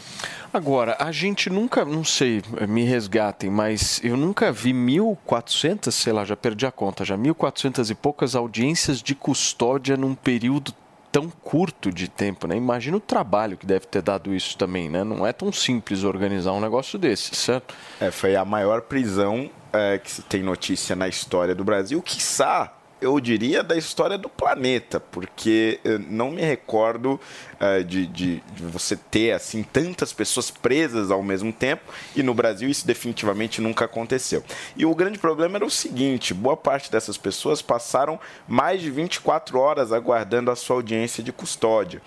Agora, 0.55 0.96
a 1.00 1.11
gente 1.11 1.50
nunca, 1.50 1.84
não 1.84 2.05
sei, 2.05 2.40
me 2.68 2.84
resgatem, 2.84 3.50
mas 3.50 4.00
eu 4.05 4.16
nunca 4.16 4.52
vi 4.52 4.72
1.400, 4.72 5.90
sei 5.90 6.12
lá, 6.12 6.24
já 6.24 6.36
perdi 6.36 6.64
a 6.64 6.70
conta, 6.70 7.05
já 7.05 7.18
1.400 7.18 7.90
e 7.90 7.94
poucas 7.96 8.36
audiências 8.36 9.02
de 9.02 9.16
custódia 9.16 9.96
num 9.96 10.14
período 10.14 10.72
tão 11.11 11.28
curto 11.28 11.90
de 11.90 12.07
tempo, 12.07 12.46
né? 12.46 12.57
Imagina 12.57 12.96
o 12.96 13.00
trabalho 13.00 13.57
que 13.57 13.66
deve 13.66 13.86
ter 13.86 14.00
dado 14.00 14.32
isso 14.32 14.57
também, 14.57 14.88
né? 14.88 15.02
Não 15.02 15.26
é 15.26 15.32
tão 15.32 15.50
simples 15.50 16.05
organizar 16.05 16.52
um 16.52 16.61
negócio 16.61 17.00
desse, 17.00 17.34
certo? 17.34 17.74
É, 18.00 18.12
foi 18.12 18.36
a 18.36 18.44
maior 18.44 18.82
prisão 18.82 19.50
é, 19.72 19.98
que 19.98 20.22
tem 20.22 20.44
notícia 20.44 20.94
na 20.94 21.09
história 21.09 21.52
do 21.52 21.64
Brasil, 21.64 22.00
quiçá, 22.00 22.72
eu 23.05 23.20
diria, 23.20 23.62
da 23.62 23.76
história 23.76 24.16
do 24.18 24.28
planeta, 24.28 24.98
porque 24.98 25.78
eu 25.84 25.98
não 25.98 26.30
me 26.32 26.42
recordo 26.42 27.20
é, 27.61 27.82
de, 27.82 28.07
de- 28.07 28.40
de 28.55 28.62
você 28.64 28.96
ter 28.96 29.32
assim 29.32 29.62
tantas 29.62 30.12
pessoas 30.12 30.50
presas 30.50 31.11
ao 31.11 31.22
mesmo 31.22 31.52
tempo, 31.52 31.82
e 32.16 32.22
no 32.22 32.34
Brasil 32.34 32.68
isso 32.68 32.86
definitivamente 32.86 33.61
nunca 33.61 33.84
aconteceu. 33.84 34.42
E 34.76 34.84
o 34.86 34.94
grande 34.94 35.18
problema 35.18 35.57
era 35.59 35.64
o 35.66 35.70
seguinte: 35.70 36.34
boa 36.34 36.57
parte 36.57 36.90
dessas 36.90 37.16
pessoas 37.18 37.62
passaram 37.62 38.18
mais 38.48 38.80
de 38.80 38.90
24 38.90 39.59
horas 39.59 39.92
aguardando 39.92 40.50
a 40.50 40.57
sua 40.57 40.76
audiência 40.76 41.22
de 41.22 41.32
custódia. 41.32 42.00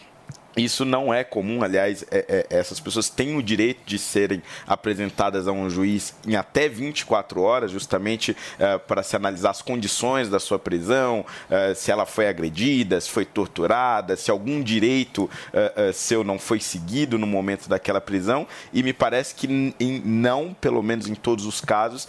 Isso 0.57 0.83
não 0.83 1.13
é 1.13 1.23
comum, 1.23 1.63
aliás, 1.63 2.03
é- 2.09 2.25
é- 2.49 2.57
essas 2.57 2.79
pessoas 2.79 3.09
têm 3.09 3.37
o 3.37 3.43
direito 3.43 3.81
de 3.85 3.99
serem 3.99 4.41
apresentadas 4.65 5.47
a 5.47 5.51
um 5.51 5.69
juiz 5.69 6.15
em 6.27 6.35
até 6.35 6.67
24 6.67 7.41
horas, 7.41 7.69
justamente 7.69 8.35
eh, 8.59 8.77
para 8.79 9.03
se 9.03 9.15
analisar 9.15 9.51
as 9.51 9.61
condições 9.61 10.29
da 10.29 10.39
sua 10.39 10.57
prisão, 10.57 11.23
eh, 11.49 11.73
se 11.75 11.91
ela 11.91 12.05
foi 12.07 12.27
agredida, 12.27 12.99
se 12.99 13.09
foi 13.09 13.23
torturada, 13.23 14.15
se 14.15 14.31
algum 14.31 14.61
direito 14.61 15.29
eh, 15.53 15.91
seu 15.93 16.23
não 16.23 16.39
foi 16.39 16.59
seguido 16.59 17.17
no 17.19 17.27
momento 17.27 17.69
daquela 17.69 18.01
prisão. 18.01 18.47
E 18.73 18.81
me 18.81 18.93
parece 18.93 19.35
que 19.35 19.45
em- 19.79 20.01
não, 20.03 20.53
pelo 20.59 20.81
menos 20.81 21.07
em 21.07 21.13
todos 21.15 21.45
os 21.45 21.61
casos, 21.61 22.07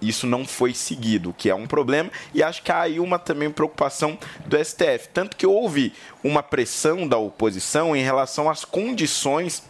isso 0.00 0.26
não 0.26 0.46
foi 0.46 0.72
seguido, 0.72 1.30
o 1.30 1.34
que 1.34 1.50
é 1.50 1.54
um 1.54 1.66
problema. 1.66 2.10
E 2.34 2.42
acho 2.42 2.62
que 2.62 2.72
há 2.72 2.80
aí 2.82 2.98
uma 3.00 3.18
também 3.18 3.50
preocupação 3.50 4.18
do 4.46 4.56
STF. 4.56 5.08
Tanto 5.12 5.36
que 5.36 5.46
houve 5.46 5.92
uma 6.22 6.42
pressão 6.42 7.06
da 7.06 7.18
oposição 7.18 7.94
em 7.96 8.02
relação 8.02 8.48
às 8.50 8.64
condições 8.64 9.62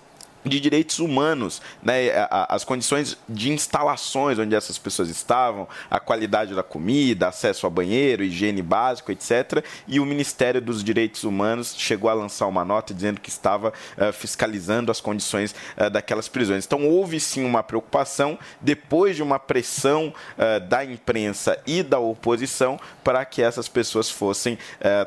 de 0.44 0.60
direitos 0.60 0.98
humanos, 0.98 1.60
né? 1.82 2.10
As 2.30 2.64
condições 2.64 3.16
de 3.28 3.50
instalações 3.50 4.38
onde 4.38 4.54
essas 4.54 4.78
pessoas 4.78 5.08
estavam, 5.08 5.68
a 5.90 6.00
qualidade 6.00 6.54
da 6.54 6.62
comida, 6.62 7.28
acesso 7.28 7.66
a 7.66 7.70
banheiro, 7.70 8.22
higiene 8.22 8.62
básico, 8.62 9.12
etc. 9.12 9.64
E 9.86 10.00
o 10.00 10.06
Ministério 10.06 10.60
dos 10.60 10.82
Direitos 10.82 11.24
Humanos 11.24 11.74
chegou 11.76 12.10
a 12.10 12.14
lançar 12.14 12.46
uma 12.46 12.64
nota 12.64 12.94
dizendo 12.94 13.20
que 13.20 13.28
estava 13.28 13.72
eh, 13.96 14.12
fiscalizando 14.12 14.90
as 14.90 15.00
condições 15.00 15.54
eh, 15.76 15.90
daquelas 15.90 16.28
prisões. 16.28 16.64
Então 16.64 16.86
houve 16.86 17.20
sim 17.20 17.44
uma 17.44 17.62
preocupação 17.62 18.38
depois 18.60 19.16
de 19.16 19.22
uma 19.22 19.38
pressão 19.38 20.12
eh, 20.38 20.60
da 20.60 20.84
imprensa 20.84 21.58
e 21.66 21.82
da 21.82 21.98
oposição 21.98 22.78
para 23.02 23.24
que 23.24 23.42
essas 23.42 23.68
pessoas 23.68 24.10
fossem 24.10 24.58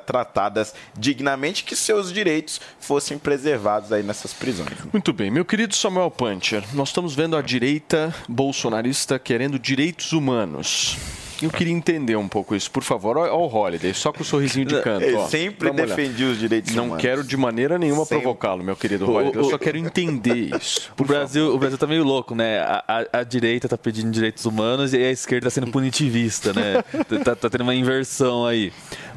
tratadas 0.06 0.74
dignamente, 0.98 1.64
que 1.64 1.76
seus 1.76 2.12
direitos 2.12 2.60
fossem 2.80 3.18
preservados 3.18 3.92
aí 3.92 4.04
nessas 4.04 4.34
prisões. 4.34 4.74
Muito 4.92 5.14
bem, 5.14 5.23
meu 5.30 5.46
querido 5.46 5.76
Samuel 5.76 6.10
Puncher, 6.12 6.64
nós 6.74 6.90
estamos 6.90 7.16
vendo 7.16 7.36
a 7.36 7.42
direita 7.42 8.14
bolsonarista 8.28 9.18
querendo 9.20 9.58
direitos 9.60 10.12
humanos. 10.14 10.98
Eu 11.42 11.50
queria 11.50 11.74
entender 11.74 12.16
um 12.16 12.28
pouco 12.28 12.56
isso, 12.56 12.72
por 12.72 12.84
favor. 12.84 13.18
Olha 13.18 13.34
o 13.34 13.54
Holiday, 13.54 13.94
só 13.94 14.14
com 14.14 14.22
o 14.22 14.26
sorrisinho 14.26 14.66
de 14.66 14.80
canto. 14.82 15.04
Eu 15.04 15.18
ó. 15.20 15.28
sempre 15.28 15.70
defendi 15.72 16.24
os 16.24 16.40
direitos 16.40 16.74
Não 16.74 16.86
humanos. 16.86 17.02
quero 17.02 17.22
de 17.22 17.36
maneira 17.36 17.78
nenhuma 17.78 18.06
provocá-lo, 18.06 18.64
meu 18.64 18.78
querido 18.78 19.06
O- 19.10 19.14
Holiday. 19.14 19.42
Eu 19.44 19.50
só 19.50 19.58
quero 19.58 19.78
entender 19.78 20.56
isso. 20.56 20.94
O 20.98 21.04
Brasil, 21.04 21.54
o 21.54 21.58
Brasil 21.58 21.78
tá 21.78 21.86
meio 21.86 22.04
louco, 22.06 22.34
né? 22.34 22.60
A, 22.60 22.84
a- 22.88 23.20
a 23.20 23.24
direita 23.24 23.68
tá 23.68 23.78
pedindo 23.78 24.10
direitos 24.10 24.46
humanos 24.46 24.94
e 24.94 24.98
a 24.98 25.12
esquerda 25.12 25.48
tá 25.48 25.50
sendo 25.50 25.68
punitivista, 25.68 26.54
né? 26.54 26.82
tá, 27.26 27.36
tá 27.36 27.50
tendo 27.50 27.62
uma 27.62 27.76
inversão 27.76 28.46
aí. 28.46 28.72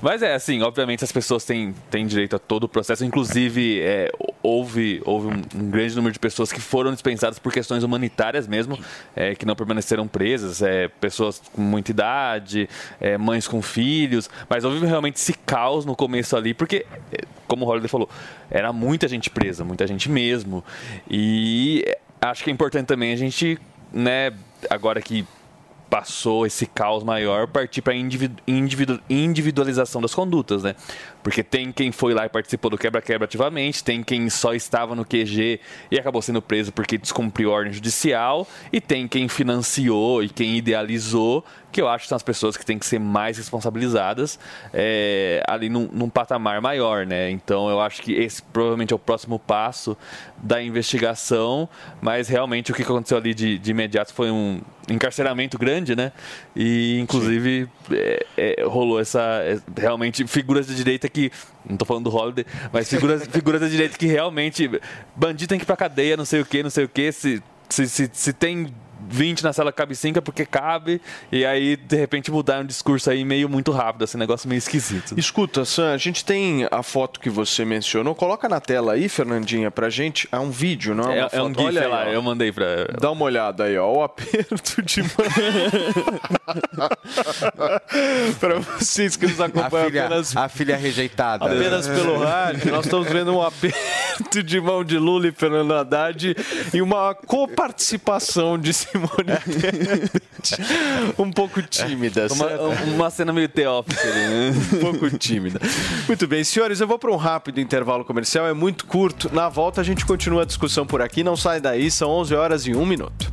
Mas 0.07 0.23
é 0.23 0.37
assim, 0.37 0.63
obviamente 0.63 1.03
as 1.03 1.11
pessoas 1.11 1.45
têm, 1.45 1.75
têm 1.91 2.07
direito 2.07 2.37
a 2.37 2.39
todo 2.39 2.63
o 2.63 2.69
processo. 2.69 3.05
Inclusive, 3.05 3.81
é, 3.81 4.09
houve, 4.41 5.03
houve 5.05 5.27
um, 5.27 5.43
um 5.61 5.69
grande 5.69 5.97
número 5.97 6.13
de 6.13 6.19
pessoas 6.21 6.53
que 6.53 6.61
foram 6.61 6.93
dispensadas 6.93 7.41
por 7.41 7.53
questões 7.53 7.83
humanitárias 7.83 8.47
mesmo, 8.47 8.79
é, 9.17 9.35
que 9.35 9.45
não 9.45 9.57
permaneceram 9.57 10.07
presas, 10.07 10.63
é, 10.63 10.87
pessoas 10.87 11.43
com 11.53 11.61
muita 11.61 11.91
idade, 11.91 12.69
é, 13.01 13.19
mães 13.19 13.49
com 13.49 13.61
filhos. 13.61 14.31
Mas 14.49 14.63
houve 14.63 14.87
realmente 14.87 15.17
esse 15.17 15.33
caos 15.33 15.85
no 15.85 15.97
começo 15.97 16.37
ali, 16.37 16.55
porque, 16.55 16.87
é, 17.11 17.25
como 17.49 17.67
o 17.67 17.69
Holiday 17.69 17.89
falou, 17.89 18.09
era 18.49 18.73
muita 18.73 19.09
gente 19.09 19.29
presa, 19.29 19.65
muita 19.65 19.89
gente 19.89 20.09
mesmo. 20.09 20.63
E 21.11 21.83
é, 21.85 21.99
acho 22.21 22.45
que 22.45 22.51
é 22.51 22.53
importante 22.53 22.87
também 22.87 23.13
a 23.13 23.17
gente, 23.17 23.59
né, 23.93 24.33
agora 24.71 25.03
que 25.03 25.27
passou 25.89 26.47
esse 26.47 26.67
caos 26.67 27.05
maior, 27.05 27.47
partir 27.47 27.83
para 27.83 27.95
individualização 29.09 30.01
das 30.01 30.15
condutas, 30.15 30.63
né? 30.63 30.75
Porque 31.23 31.43
tem 31.43 31.73
quem 31.73 31.93
foi 31.93 32.15
lá 32.15 32.27
e 32.27 32.29
participou 32.29 32.71
do 32.71 32.79
quebra-quebra 32.79 33.25
ativamente, 33.25 33.83
tem 33.83 34.03
quem 34.03 34.29
só 34.29 34.55
estava 34.55 34.95
no 34.95 35.05
QG 35.05 35.61
e 35.91 35.99
acabou 35.99 36.23
sendo 36.23 36.43
preso 36.43 36.73
porque 36.73 36.99
descumpriu 36.99 37.51
ordem 37.51 37.73
judicial, 37.73 38.47
e 38.73 38.81
tem 38.81 39.09
quem 39.09 39.29
financiou 39.29 40.23
e 40.23 40.29
quem 40.29 40.57
idealizou, 40.57 41.45
que 41.73 41.81
eu 41.81 41.89
acho 41.89 42.05
que 42.05 42.09
são 42.09 42.17
as 42.17 42.23
pessoas 42.23 42.57
que 42.57 42.65
têm 42.65 42.79
que 42.79 42.87
ser 42.87 42.99
mais 42.99 43.37
responsabilizadas 43.37 44.39
é, 44.73 45.43
ali 45.47 45.69
num, 45.69 45.89
num 45.93 46.09
patamar 46.09 46.61
maior, 46.61 47.07
né? 47.07 47.31
Então 47.31 47.69
eu 47.69 47.81
acho 47.81 48.03
que 48.03 48.13
esse 48.13 48.43
provavelmente 48.43 48.93
é 48.93 48.97
o 48.97 48.99
próximo 48.99 49.39
passo 49.39 49.97
da 50.39 50.63
investigação, 50.63 51.69
mas 52.01 52.29
realmente 52.29 52.73
o 52.73 52.75
que 52.75 52.83
aconteceu 52.83 53.19
ali 53.19 53.35
de, 53.35 53.59
de 53.59 53.71
imediato 53.71 54.15
foi 54.15 54.31
um 54.31 54.61
encarceramento 54.89 55.59
grande, 55.59 55.97
né? 55.97 56.13
E 56.55 56.99
inclusive 57.01 57.69
é, 57.91 58.27
é, 58.37 58.65
rolou 58.65 59.01
essa 59.01 59.21
é, 59.43 59.59
realmente 59.77 60.27
figuras 60.27 60.67
de 60.67 60.75
direita 60.75 61.09
que 61.09 61.31
não 61.69 61.77
tô 61.77 61.85
falando 61.85 62.09
do 62.09 62.17
Holiday, 62.17 62.47
mas 62.73 62.89
figuras, 62.89 63.27
figuras 63.31 63.61
da 63.61 63.69
direita 63.69 63.99
que 63.99 64.07
realmente 64.07 64.71
bandido 65.15 65.49
tem 65.49 65.59
que 65.59 65.65
ir 65.65 65.67
pra 65.67 65.77
cadeia, 65.77 66.17
não 66.17 66.25
sei 66.25 66.41
o 66.41 66.47
que, 66.47 66.63
não 66.63 66.71
sei 66.71 66.85
o 66.85 66.89
que, 66.89 67.11
se, 67.13 67.43
se, 67.69 67.89
se, 67.89 68.11
se 68.13 68.33
tem 68.33 68.73
20 69.09 69.43
na 69.45 69.53
sala 69.53 69.73
cabe 69.73 69.95
5 69.95 70.19
é 70.19 70.21
porque 70.21 70.45
cabe, 70.47 71.01
e 71.31 71.45
aí 71.45 71.77
de 71.77 71.97
repente 71.97 72.31
mudar 72.31 72.61
um 72.61 72.65
discurso 72.67 73.11
aí 73.11 73.25
meio 73.25 73.49
muito 73.49 73.71
rápido, 73.73 74.05
esse 74.05 74.17
negócio 74.17 74.49
meio 74.49 74.59
esquisito. 74.59 75.19
Escuta, 75.19 75.65
Sam, 75.65 75.93
a 75.93 75.97
gente 75.97 76.25
tem 76.25 76.67
a 76.71 76.83
foto 76.83 77.21
que 77.21 77.31
você 77.31 77.65
mencionou. 77.65 78.15
Coloca 78.15 78.49
na 78.49 78.61
tela 78.61 78.93
aí, 78.95 79.09
Fernandinha, 79.09 79.71
pra 79.71 79.89
gente. 79.91 80.29
É 80.33 80.39
um 80.39 80.51
vídeo, 80.51 80.95
não 80.95 81.11
é 81.11 81.21
É, 81.21 81.29
é 81.33 81.43
um. 81.43 81.49
GIF 81.49 81.61
Olha 81.63 81.83
aí, 81.83 81.89
lá, 81.89 82.05
ó. 82.07 82.09
eu 82.09 82.23
mandei 82.23 82.53
pra. 82.53 82.67
Dá 83.01 83.11
uma 83.11 83.25
olhada 83.25 83.65
aí, 83.65 83.77
ó. 83.79 83.91
O 83.93 84.03
aperto 84.03 84.83
de 84.83 85.03
mão. 85.03 85.11
pra 88.39 88.59
vocês 88.61 89.17
que 89.17 89.27
nos 89.27 89.41
A 89.41 89.47
acompanham 89.47 89.87
filha, 89.89 90.07
apenas, 90.07 90.37
a 90.37 90.49
filha 90.49 90.77
rejeitada. 90.77 91.45
apenas 91.47 91.89
pelo 91.89 92.19
rádio, 92.23 92.71
nós 92.73 92.85
estamos 92.85 93.09
vendo 93.09 93.35
um 93.35 93.43
aperto 93.43 94.43
de 94.43 94.61
mão 94.61 94.85
de 94.85 94.99
Lula 94.99 95.29
e 95.29 95.33
Fernando 95.33 95.73
Haddad 95.75 96.37
e 96.73 96.83
uma 96.83 97.15
coparticipação 97.15 98.59
de 98.59 98.73
Tebet. 99.45 100.57
um 101.19 101.31
pouco 101.31 101.63
tímida, 101.63 102.27
Uma, 102.31 102.47
uma 102.95 103.11
cena 103.11 103.33
meio 103.33 103.49
teófita 103.49 104.01
ali, 104.01 104.13
né? 104.13 104.55
um 104.75 104.79
pouco 104.81 105.11
tímida. 105.19 105.61
Muito 106.07 106.27
bem, 106.27 106.45
senhores, 106.45 106.81
eu 106.81 106.87
vou 106.87 106.99
para 106.99 107.11
um 107.11 107.17
rápido 107.17 107.61
intervalo 107.61 108.05
comercial, 108.05 108.47
é 108.47 108.53
muito 108.53 108.87
curto. 108.87 109.33
Na 109.35 109.49
volta 109.49 109.81
a 109.81 109.85
gente 109.85 110.05
continua 110.05 110.43
a 110.43 110.45
discussão 110.47 110.87
por 110.87 111.03
aqui, 111.03 111.23
não 111.23 111.37
sai 111.37 111.61
daí, 111.61 111.91
são 111.91 112.11
11 112.11 112.35
horas 112.35 112.67
e 112.67 112.75
1 112.75 112.87
minuto. 112.87 113.33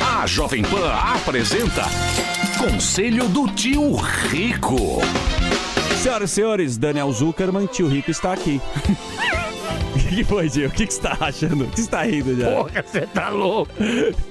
A 0.00 0.26
Jovem 0.26 0.62
Pan 0.62 0.92
apresenta 1.14 1.86
Conselho 2.58 3.28
do 3.28 3.48
Tio 3.48 3.96
Rico. 3.96 5.00
Senhoras 6.02 6.30
e 6.30 6.34
senhores, 6.34 6.76
Daniel 6.76 7.12
Zuckerman, 7.12 7.66
tio 7.66 7.88
Rico 7.88 8.10
está 8.10 8.32
aqui. 8.32 8.60
O 10.12 10.14
que 10.14 10.24
foi, 10.24 10.50
tio? 10.50 10.68
O 10.68 10.70
que 10.70 10.86
que 10.86 10.92
você 10.92 10.98
está 11.08 11.16
achando? 11.20 11.64
O 11.64 11.68
que 11.68 11.76
você 11.76 11.82
está 11.82 12.02
rindo 12.02 12.36
já? 12.38 12.50
Porra, 12.50 12.84
você 12.86 13.00
tá 13.02 13.28
louco. 13.30 13.72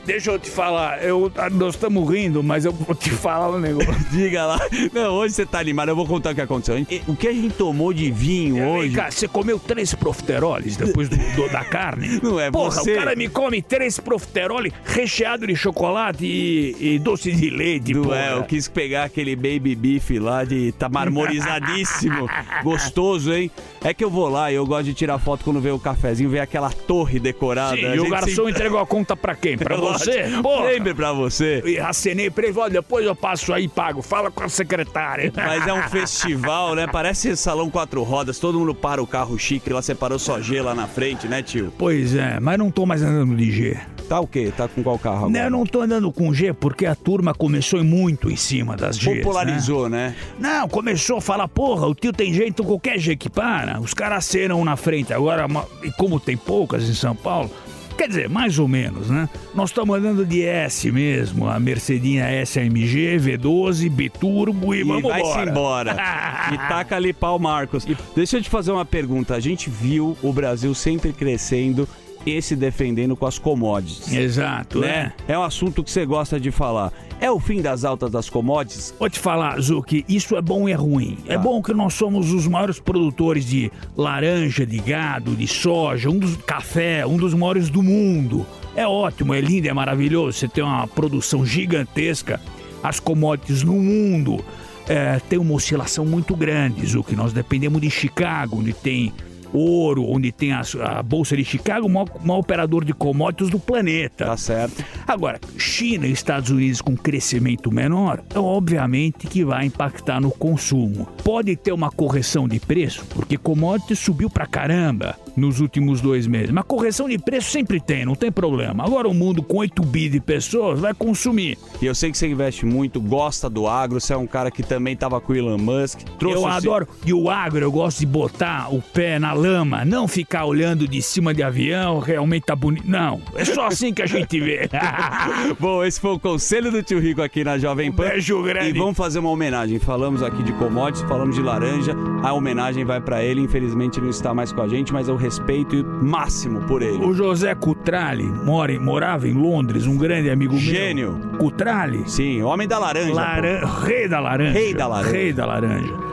Deixa 0.06 0.30
eu 0.32 0.38
te 0.38 0.50
falar, 0.50 1.04
eu, 1.04 1.32
nós 1.54 1.74
estamos 1.74 2.08
rindo, 2.08 2.44
mas 2.44 2.66
eu 2.66 2.72
vou 2.72 2.94
te 2.96 3.10
falar 3.10 3.50
um 3.50 3.60
negócio. 3.60 3.92
Diga 4.12 4.46
lá. 4.46 4.60
Não, 4.94 5.14
hoje 5.16 5.34
você 5.34 5.46
tá 5.46 5.60
animado, 5.60 5.90
eu 5.90 5.96
vou 5.96 6.06
contar 6.06 6.32
o 6.32 6.36
que 6.36 6.42
aconteceu. 6.42 6.76
O 7.08 7.16
que 7.16 7.28
a 7.28 7.34
gente 7.34 7.56
tomou 7.56 7.92
de 7.94 8.12
vinho 8.12 8.56
Vem 8.56 8.66
hoje? 8.66 8.96
cá, 8.96 9.10
você 9.10 9.28
comeu 9.28 9.58
três 9.58 9.94
profiteroles 9.96 10.78
depois 10.78 11.10
do, 11.10 11.16
do- 11.36 11.50
da 11.52 11.66
carne? 11.66 12.20
Não 12.22 12.40
é 12.40 12.52
Porra, 12.52 12.70
você. 12.72 12.94
o 12.94 12.96
cara 12.98 13.16
me 13.16 13.28
come 13.28 13.62
três 13.62 14.00
profiteroles 14.00 14.72
recheado 14.86 15.48
de 15.48 15.56
chocolate 15.56 16.26
e, 16.26 16.76
e 16.96 17.00
doce 17.00 17.32
de 17.32 17.50
leite, 17.50 17.94
Não 17.94 18.04
porra. 18.04 18.18
é, 18.18 18.34
eu 18.34 18.44
quis 18.44 18.68
pegar 18.68 19.06
aquele 19.06 19.36
baby 19.36 19.74
beef 19.76 20.12
lá 20.20 20.44
de 20.44 20.72
tá 20.74 20.88
marmorizadíssimo. 20.88 22.30
Gostoso, 22.64 23.34
hein? 23.34 23.50
É 23.84 23.94
que 23.96 24.04
eu 24.04 24.12
vou 24.12 24.30
lá 24.30 24.52
e 24.52 24.56
eu 24.56 24.66
gosto 24.66 24.84
de 24.86 24.94
tirar 24.94 25.18
foto 25.18 25.44
quando 25.44 25.60
vê 25.60 25.71
vê 25.72 25.76
o 25.76 25.80
cafezinho, 25.80 26.30
vê 26.30 26.40
aquela 26.40 26.70
torre 26.70 27.20
decorada. 27.20 27.78
Sim, 27.78 27.94
e 27.96 28.00
o 28.00 28.10
garçom 28.10 28.50
entregou 28.50 28.80
a 28.80 28.86
conta 28.86 29.16
pra 29.16 29.36
quem? 29.36 29.58
Pra 29.58 29.78
você? 29.78 30.26
Porra. 30.42 30.72
Sempre 30.72 30.94
pra 30.94 31.14
você. 31.14 31.62
E 31.66 31.80
acenei 31.80 32.30
pra 32.30 32.48
ele, 32.48 32.60
olha, 32.60 32.74
depois 32.74 33.06
eu 33.06 33.16
passo 33.16 33.54
aí 33.54 33.66
e 33.66 33.68
pago. 33.68 34.02
Fala 34.02 34.30
com 34.30 34.44
a 34.44 34.50
secretária. 34.50 35.32
Mas 35.36 35.68
é 35.68 35.74
um 35.74 35.84
festival, 35.84 36.76
né? 36.76 36.88
Parece 36.88 37.36
salão 37.36 37.70
quatro 37.70 38.04
rodas, 38.04 38.40
todo 38.40 38.60
mundo 38.60 38.76
para 38.76 39.02
o 39.02 39.08
carro 39.08 39.38
chique, 39.38 39.72
lá 39.72 39.82
separou 39.82 40.20
só 40.20 40.42
G 40.42 40.62
lá 40.62 40.76
na 40.76 40.88
frente, 40.88 41.28
né, 41.28 41.42
tio? 41.42 41.74
Pois 41.78 42.16
é, 42.16 42.40
mas 42.40 42.58
não 42.58 42.70
tô 42.70 42.86
mais 42.86 43.02
andando 43.02 43.36
de 43.36 43.52
G. 43.52 43.78
Tá 44.10 44.20
o 44.20 44.28
quê? 44.28 44.52
Tá 44.56 44.68
com 44.68 44.84
qual 44.84 45.00
carro 45.00 45.22
Não, 45.22 45.28
agora? 45.30 45.46
eu 45.46 45.50
não 45.52 45.66
tô 45.66 45.82
andando 45.82 46.12
com 46.12 46.34
G 46.34 46.52
porque 46.54 46.86
a 46.86 46.94
turma 46.96 47.34
começou 47.34 47.82
muito 47.84 48.30
em 48.30 48.36
cima 48.36 48.76
das 48.76 48.98
Gs. 48.98 49.22
Popularizou, 49.22 49.88
né? 49.88 50.16
Não, 50.38 50.68
começou 50.68 51.18
a 51.18 51.22
falar, 51.22 51.48
porra, 51.48 51.88
o 51.88 51.96
tio 51.96 52.12
tem 52.12 52.34
jeito, 52.34 52.64
qualquer 52.64 53.00
G 53.00 53.16
que 53.16 53.30
para. 53.30 53.80
Os 53.80 53.94
caras 53.94 54.18
acenam 54.20 54.64
na 54.66 54.76
frente. 54.76 55.14
Agora, 55.14 55.48
ma- 55.62 55.88
e 55.88 55.92
como 55.92 56.20
tem 56.20 56.36
poucas 56.38 56.88
em 56.90 56.94
São 56.94 57.16
Paulo, 57.16 57.50
quer 57.98 58.08
dizer, 58.08 58.30
mais 58.30 58.58
ou 58.58 58.68
menos, 58.68 59.10
né? 59.10 59.30
Nós 59.54 59.70
estamos 59.70 59.96
andando 59.98 60.26
de 60.26 60.44
S 60.44 60.92
mesmo, 60.92 61.48
a 61.48 61.60
Mercedinha 61.60 62.26
SMG, 62.46 63.18
V12, 63.20 63.90
Biturbo 63.90 64.74
e, 64.74 64.80
E 64.80 64.84
vamos 64.84 65.04
vai-se 65.04 65.28
embora. 65.30 65.50
embora. 65.52 65.98
e 66.54 66.58
taca 66.68 66.96
ali 66.96 67.14
pau, 67.14 67.38
Marcos. 67.38 67.86
Deixa 68.16 68.38
eu 68.38 68.42
te 68.42 68.50
fazer 68.50 68.72
uma 68.72 68.86
pergunta. 68.86 69.36
A 69.36 69.40
gente 69.40 69.70
viu 69.70 70.18
o 70.22 70.34
Brasil 70.34 70.74
sempre 70.74 71.14
crescendo 71.14 71.88
e 72.26 72.40
se 72.42 72.56
defendendo 72.56 73.16
com 73.16 73.26
as 73.26 73.38
commodities. 73.40 74.12
Exato, 74.14 74.80
né? 74.80 75.12
É 75.28 75.38
um 75.38 75.44
assunto 75.44 75.84
que 75.84 75.90
você 75.92 76.06
gosta 76.06 76.40
de 76.40 76.52
falar. 76.52 76.92
É 77.22 77.30
o 77.30 77.40
fim 77.40 77.62
das 77.62 77.86
altas 77.86 78.10
das 78.10 78.28
commodities? 78.32 78.96
Vou 78.98 79.08
te 79.08 79.20
falar, 79.20 79.62
Zuki, 79.62 80.04
isso 80.10 80.36
é 80.36 80.42
bom 80.42 80.68
e 80.68 80.72
é 80.72 80.76
ruim. 80.76 81.20
É 81.28 81.38
bom 81.38 81.62
que 81.62 81.72
nós 81.72 81.94
somos 81.94 82.34
os 82.34 82.48
maiores 82.48 82.80
produtores 82.80 83.46
de 83.46 83.72
laranja, 83.96 84.66
de 84.66 84.80
gado, 84.80 85.36
de 85.36 85.48
soja, 85.48 86.10
um 86.10 86.18
dos 86.18 86.36
café, 86.38 87.06
um 87.06 87.18
dos 87.18 87.36
maiores 87.36 87.70
do 87.70 87.84
mundo. 87.84 88.44
É 88.76 88.88
ótimo, 88.88 89.36
é 89.36 89.40
lindo, 89.40 89.70
é 89.70 89.74
maravilhoso. 89.74 90.40
Você 90.40 90.48
tem 90.48 90.64
uma 90.64 90.88
produção 90.88 91.46
gigantesca. 91.46 92.42
As 92.82 93.00
commodities 93.00 93.62
no 93.62 93.74
mundo 93.74 94.44
é, 94.90 95.20
tem 95.30 95.38
uma 95.38 95.54
oscilação 95.54 96.04
muito 96.04 96.36
grande, 96.36 96.84
Zuki. 96.88 97.16
Nós 97.16 97.32
dependemos 97.32 97.80
de 97.80 97.92
Chicago, 97.92 98.58
onde 98.58 98.74
tem 98.74 99.14
ouro, 99.54 100.06
onde 100.10 100.32
tem 100.32 100.52
a, 100.52 100.62
a 100.84 101.04
Bolsa 101.04 101.36
de 101.36 101.44
Chicago, 101.44 101.88
o 101.88 101.90
maior, 101.90 102.08
maior 102.24 102.40
operador 102.40 102.84
de 102.84 102.94
commodities 102.94 103.50
do 103.50 103.60
planeta. 103.60 104.26
Tá 104.26 104.38
certo. 104.38 104.84
Agora, 105.08 105.40
China 105.58 106.08
e 106.08 106.12
Estados 106.12 106.50
Unidos 106.50 106.82
com 106.82 106.96
crescimento 106.96 107.72
menor, 107.72 108.24
é 108.34 108.40
obviamente 108.40 109.28
que 109.28 109.44
vai 109.44 109.66
impactar 109.66 110.20
no 110.20 110.32
consumo. 110.32 111.08
Pode 111.24 111.56
ter 111.56 111.72
uma 111.72 111.92
correção 111.92 112.48
de 112.48 112.60
preço, 112.60 113.06
porque 113.10 113.38
commodities 113.38 114.00
subiu 114.00 114.30
pra 114.30 114.46
caramba 114.46 115.16
nos 115.36 115.60
últimos 115.60 116.02
dois 116.02 116.28
meses. 116.28 116.52
Mas 116.52 116.66
correção 116.66 117.08
de 117.08 117.18
preço 117.18 117.52
sempre 117.52 117.80
tem, 117.80 118.06
não 118.06 118.16
tem 118.16 118.32
problema. 118.32 118.84
Agora 118.84 119.08
o 119.08 119.14
mundo 119.14 119.42
com 119.42 119.58
8 119.58 119.82
bi 119.84 120.10
de 120.10 120.20
pessoas 120.20 120.80
vai 120.80 120.94
consumir. 120.94 121.58
E 121.82 121.86
eu 121.86 121.96
sei 121.96 122.12
que 122.12 122.18
você 122.18 122.28
investe 122.28 122.66
muito, 122.66 123.00
gosta 123.00 123.50
do 123.50 123.68
agro, 123.68 124.00
você 124.00 124.14
é 124.14 124.18
um 124.18 124.28
cara 124.28 124.52
que 124.52 124.64
também 124.64 124.96
tava 124.96 125.20
com 125.20 125.34
o 125.34 125.36
Elon 125.36 125.58
Musk. 125.58 126.00
Trouxe 126.20 126.38
eu 126.38 126.48
adoro. 126.48 126.88
E 127.06 127.14
o 127.14 127.30
agro, 127.30 127.64
eu 127.64 127.72
gosto 127.72 128.00
de 128.00 128.06
botar 128.06 128.74
o 128.74 128.82
pé 128.82 129.20
na 129.20 129.34
lama, 129.42 129.84
não 129.86 130.08
ficar 130.08 130.46
olhando 130.46 130.88
de 130.88 131.02
cima 131.02 131.34
de 131.34 131.42
avião, 131.42 132.00
realmente 132.00 132.44
tá 132.44 132.56
bonito. 132.56 132.84
Não, 132.88 133.22
é 133.36 133.44
só 133.46 133.68
assim 133.68 133.94
que 133.94 134.02
a 134.02 134.06
gente 134.06 134.40
vê. 134.40 134.70
Bom, 135.60 135.84
esse 135.84 136.00
foi 136.00 136.12
o 136.12 136.20
conselho 136.20 136.72
do 136.72 136.84
tio 136.84 137.00
Rico 137.00 137.22
aqui 137.22 137.44
na 137.44 137.58
Jovem 137.58 137.92
Pan. 137.92 138.10
beijo 138.10 138.42
grande. 138.44 138.70
E 138.70 138.74
vamos 138.80 138.96
fazer 138.98 139.20
uma 139.20 139.30
homenagem. 139.30 139.80
Falamos 139.80 140.22
aqui 140.22 140.44
de 140.44 140.54
commodities, 140.54 141.08
falamos 141.08 141.36
de 141.36 141.42
laranja. 141.42 141.96
A 142.24 142.34
homenagem 142.34 142.86
vai 142.86 143.02
pra 143.02 143.24
ele. 143.24 143.42
Infelizmente 143.42 144.00
não 144.00 144.10
está 144.10 144.34
mais 144.34 144.52
com 144.52 144.62
a 144.62 144.68
gente, 144.68 144.94
mas 144.94 145.08
eu 145.08 145.16
respeito 145.16 145.84
máximo 146.02 146.62
por 146.62 146.82
ele. 146.82 147.04
O 147.04 147.14
José 147.14 147.56
Cutrale 147.56 148.24
mora, 148.24 148.80
morava 148.80 149.28
em 149.28 149.34
Londres, 149.34 149.88
um 149.88 149.98
grande 149.98 150.30
amigo 150.30 150.58
Gênio. 150.58 151.14
meu. 151.18 151.38
Cutrale? 151.38 152.04
Sim, 152.08 152.42
homem 152.44 152.68
da 152.68 152.78
laranja. 152.78 153.14
Laran-. 153.14 153.66
Rei 153.86 154.08
da 154.08 154.20
laranja. 154.20 154.52
Rei 154.52 154.74
da 154.74 154.88
laranja. 154.88 155.12
Rei 155.12 155.34
da 155.34 155.46
laranja. 155.46 156.11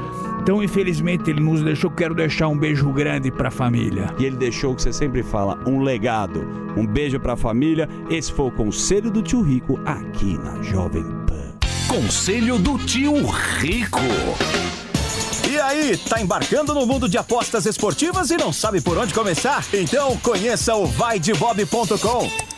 Então, 0.49 0.63
infelizmente, 0.63 1.29
ele 1.29 1.41
nos 1.41 1.63
deixou. 1.63 1.91
Quero 1.91 2.15
deixar 2.15 2.49
um 2.49 2.57
beijo 2.57 2.91
grande 2.91 3.31
pra 3.31 3.51
família. 3.51 4.15
E 4.19 4.25
ele 4.25 4.37
deixou 4.37 4.73
o 4.73 4.75
que 4.75 4.81
você 4.81 4.95
sempre 4.95 5.23
fala, 5.23 5.59
um 5.67 5.83
legado. 5.83 6.41
Um 6.75 6.87
beijo 6.87 7.21
pra 7.21 7.37
família. 7.37 7.87
Esse 8.09 8.33
foi 8.33 8.47
o 8.47 8.51
conselho 8.51 9.11
do 9.11 9.23
tio 9.23 9.43
Rico 9.43 9.79
aqui 9.85 10.39
na 10.39 10.63
Jovem 10.63 11.05
Pan. 11.27 11.53
Conselho 11.87 12.59
do 12.59 12.79
tio 12.79 13.13
Rico. 13.59 14.01
E 15.47 15.61
aí, 15.61 15.99
tá 15.99 16.19
embarcando 16.19 16.73
no 16.73 16.87
mundo 16.87 17.11
de 17.11 17.19
apostas 17.19 17.67
esportivas 17.67 18.31
e 18.31 18.39
não 18.39 18.51
sabe 18.51 18.81
por 18.81 18.97
onde 18.97 19.13
começar? 19.13 19.63
Então 19.75 20.17
conheça 20.17 20.75
o 20.75 20.87
vaidebob.com. 20.87 22.58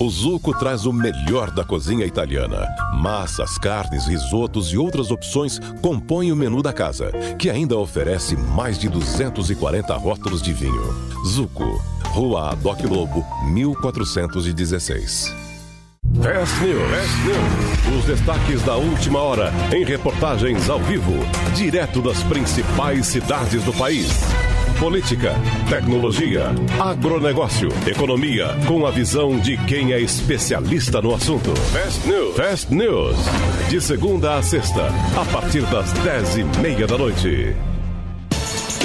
O 0.00 0.08
Zuco 0.08 0.56
traz 0.56 0.86
o 0.86 0.92
melhor 0.92 1.50
da 1.50 1.64
cozinha 1.64 2.06
italiana. 2.06 2.64
Massas, 2.94 3.58
carnes, 3.58 4.06
risotos 4.06 4.72
e 4.72 4.78
outras 4.78 5.10
opções 5.10 5.58
compõem 5.82 6.30
o 6.30 6.36
menu 6.36 6.62
da 6.62 6.72
casa, 6.72 7.10
que 7.36 7.50
ainda 7.50 7.76
oferece 7.76 8.36
mais 8.36 8.78
de 8.78 8.88
240 8.88 9.96
rótulos 9.96 10.40
de 10.40 10.52
vinho. 10.52 10.94
Zuco, 11.26 11.82
Rua 12.12 12.52
Adoc 12.52 12.80
Lobo, 12.84 13.26
1416. 13.50 15.34
Fast 16.22 16.64
News. 16.64 16.90
Fast 16.90 17.18
News. 17.24 17.98
Os 17.98 18.04
destaques 18.04 18.62
da 18.62 18.76
última 18.76 19.18
hora 19.18 19.52
em 19.74 19.84
reportagens 19.84 20.70
ao 20.70 20.78
vivo, 20.78 21.14
direto 21.56 22.00
das 22.00 22.22
principais 22.22 23.04
cidades 23.04 23.64
do 23.64 23.72
país. 23.72 24.08
Política, 24.78 25.34
tecnologia, 25.68 26.44
agronegócio, 26.78 27.68
economia, 27.84 28.46
com 28.64 28.86
a 28.86 28.92
visão 28.92 29.36
de 29.36 29.56
quem 29.66 29.92
é 29.92 30.00
especialista 30.00 31.02
no 31.02 31.12
assunto. 31.12 31.52
Fast 31.72 32.06
News. 32.06 32.36
Fast 32.36 32.72
News. 32.72 33.16
De 33.68 33.80
segunda 33.80 34.36
a 34.36 34.42
sexta, 34.42 34.86
a 35.20 35.24
partir 35.32 35.62
das 35.62 35.92
dez 35.94 36.36
e 36.36 36.44
meia 36.60 36.86
da 36.86 36.96
noite. 36.96 37.56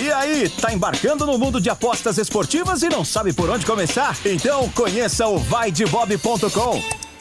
E 0.02 0.12
aí, 0.12 0.50
tá 0.50 0.74
embarcando 0.74 1.28
no 1.28 1.38
mundo 1.38 1.62
de 1.62 1.70
apostas 1.70 2.18
esportivas 2.18 2.82
e 2.82 2.90
não 2.90 3.06
sabe 3.06 3.32
por 3.32 3.48
onde 3.52 3.64
começar? 3.64 4.18
Então 4.26 4.68
conheça 4.70 5.28
o 5.28 5.38
vaidebob.com. 5.38 7.03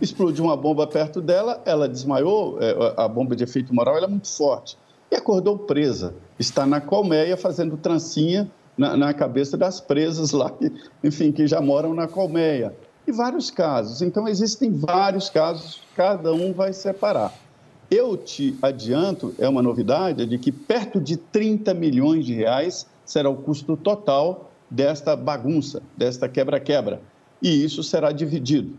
explodiu 0.00 0.44
uma 0.44 0.56
bomba 0.56 0.86
perto 0.86 1.20
dela, 1.20 1.60
ela 1.64 1.88
desmaiou, 1.88 2.58
é, 2.60 2.94
a 2.96 3.08
bomba 3.08 3.34
de 3.34 3.44
efeito 3.44 3.74
moral 3.74 3.98
é 3.98 4.06
muito 4.06 4.28
forte, 4.28 4.76
e 5.10 5.16
acordou 5.16 5.58
presa. 5.58 6.14
Está 6.38 6.66
na 6.66 6.80
colmeia 6.80 7.36
fazendo 7.36 7.76
trancinha 7.76 8.50
na, 8.76 8.96
na 8.96 9.14
cabeça 9.14 9.56
das 9.56 9.80
presas 9.80 10.32
lá, 10.32 10.50
que, 10.50 10.72
enfim, 11.02 11.32
que 11.32 11.46
já 11.46 11.60
moram 11.60 11.94
na 11.94 12.06
colmeia. 12.06 12.74
E 13.06 13.12
vários 13.12 13.50
casos. 13.50 14.02
Então, 14.02 14.28
existem 14.28 14.70
vários 14.70 15.30
casos, 15.30 15.82
cada 15.96 16.32
um 16.32 16.52
vai 16.52 16.72
separar. 16.72 17.32
Eu 17.90 18.18
te 18.18 18.54
adianto, 18.60 19.34
é 19.38 19.48
uma 19.48 19.62
novidade, 19.62 20.26
de 20.26 20.38
que 20.38 20.52
perto 20.52 21.00
de 21.00 21.16
30 21.16 21.72
milhões 21.72 22.26
de 22.26 22.34
reais 22.34 22.86
será 23.04 23.30
o 23.30 23.36
custo 23.36 23.76
total 23.78 24.50
desta 24.70 25.16
bagunça, 25.16 25.82
desta 25.96 26.28
quebra-quebra. 26.28 27.00
E 27.40 27.64
isso 27.64 27.82
será 27.82 28.12
dividido. 28.12 28.76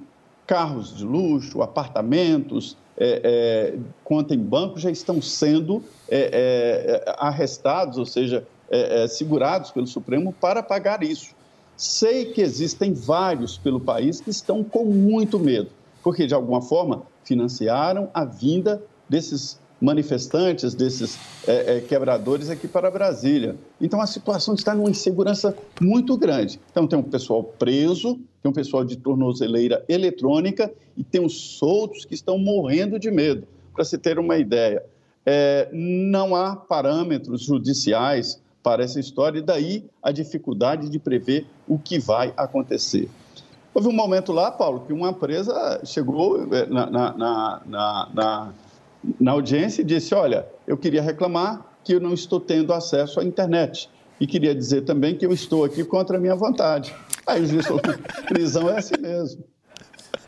Carros 0.50 0.98
de 0.98 1.06
luxo, 1.06 1.62
apartamentos, 1.62 2.76
é, 2.98 3.76
é, 4.10 4.34
em 4.34 4.40
banco 4.40 4.80
já 4.80 4.90
estão 4.90 5.22
sendo 5.22 5.84
é, 6.10 7.04
é, 7.06 7.16
arrestados, 7.20 8.00
ou 8.00 8.06
seja, 8.08 8.44
é, 8.68 9.04
é, 9.04 9.08
segurados 9.08 9.70
pelo 9.70 9.86
Supremo 9.86 10.34
para 10.34 10.64
pagar 10.64 11.04
isso. 11.04 11.36
Sei 11.78 12.26
que 12.26 12.42
existem 12.42 12.94
vários 12.94 13.60
pelo 13.60 13.80
país 13.80 14.20
que 14.20 14.32
estão 14.32 14.64
com 14.64 14.86
muito 14.86 15.38
medo, 15.38 15.70
porque 16.02 16.26
de 16.26 16.34
alguma 16.34 16.64
forma 16.64 17.04
financiaram 17.24 18.10
a 18.12 18.26
vinda 18.26 18.82
desses 19.08 19.60
manifestantes, 19.80 20.74
desses 20.74 21.16
é, 21.48 21.78
é, 21.78 21.82
quebradores 21.82 22.50
aqui 22.50 22.68
para 22.68 22.90
Brasília. 22.90 23.56
Então 23.80 24.02
a 24.02 24.08
situação 24.08 24.56
está 24.56 24.74
numa 24.74 24.90
insegurança 24.90 25.56
muito 25.80 26.18
grande. 26.18 26.60
Então 26.72 26.88
tem 26.88 26.98
um 26.98 27.04
pessoal 27.04 27.44
preso, 27.44 28.20
tem 28.42 28.50
um 28.50 28.54
pessoal 28.54 28.84
de 28.84 28.98
tornozeleira 28.98 29.84
eletrônica 29.88 30.72
e 30.96 31.04
tem 31.04 31.24
os 31.24 31.58
soltos 31.58 32.06
que 32.06 32.14
estão 32.14 32.38
morrendo 32.38 32.98
de 32.98 33.12
medo. 33.12 33.48
Para 33.74 33.84
se 33.84 33.98
ter 33.98 34.18
uma 34.20 34.38
ideia, 34.38 34.84
é, 35.26 35.70
não 35.72 36.36
há 36.36 36.56
parâmetros 36.56 37.44
judiciais 37.44 38.42
para 38.64 38.84
essa 38.84 39.00
história 39.00 39.40
e 39.40 39.42
daí 39.42 39.86
a 40.02 40.12
dificuldade 40.12 40.90
de 40.90 41.00
prever 41.00 41.46
o 41.68 41.78
que 41.78 42.00
vai 42.00 42.34
acontecer. 42.36 43.10
Houve 43.74 43.88
um 43.88 43.94
momento 43.94 44.32
lá, 44.32 44.52
Paulo, 44.52 44.82
que 44.82 44.92
uma 44.92 45.10
empresa 45.10 45.82
chegou 45.86 46.54
é, 46.54 46.66
na, 46.66 46.90
na, 46.90 47.18
na, 47.66 48.10
na 48.14 48.54
na 49.20 49.32
audiência 49.32 49.82
e 49.82 49.86
disse: 49.86 50.14
Olha, 50.14 50.48
eu 50.68 50.78
queria 50.78 51.02
reclamar 51.02 51.66
que 51.84 51.94
eu 51.94 52.00
não 52.00 52.14
estou 52.14 52.40
tendo 52.40 52.74
acesso 52.74 53.20
à 53.20 53.24
internet. 53.24 53.90
E 54.20 54.28
queria 54.28 54.54
dizer 54.54 54.82
também 54.82 55.16
que 55.16 55.26
eu 55.26 55.32
estou 55.32 55.64
aqui 55.64 55.84
contra 55.84 56.18
a 56.18 56.20
minha 56.20 56.36
vontade. 56.36 56.94
Aí 57.26 57.42
o 57.42 57.46
juiz 57.46 57.66
falou: 57.66 57.82
prisão 58.28 58.70
é 58.70 58.78
assim 58.78 58.96
mesmo. 59.00 59.44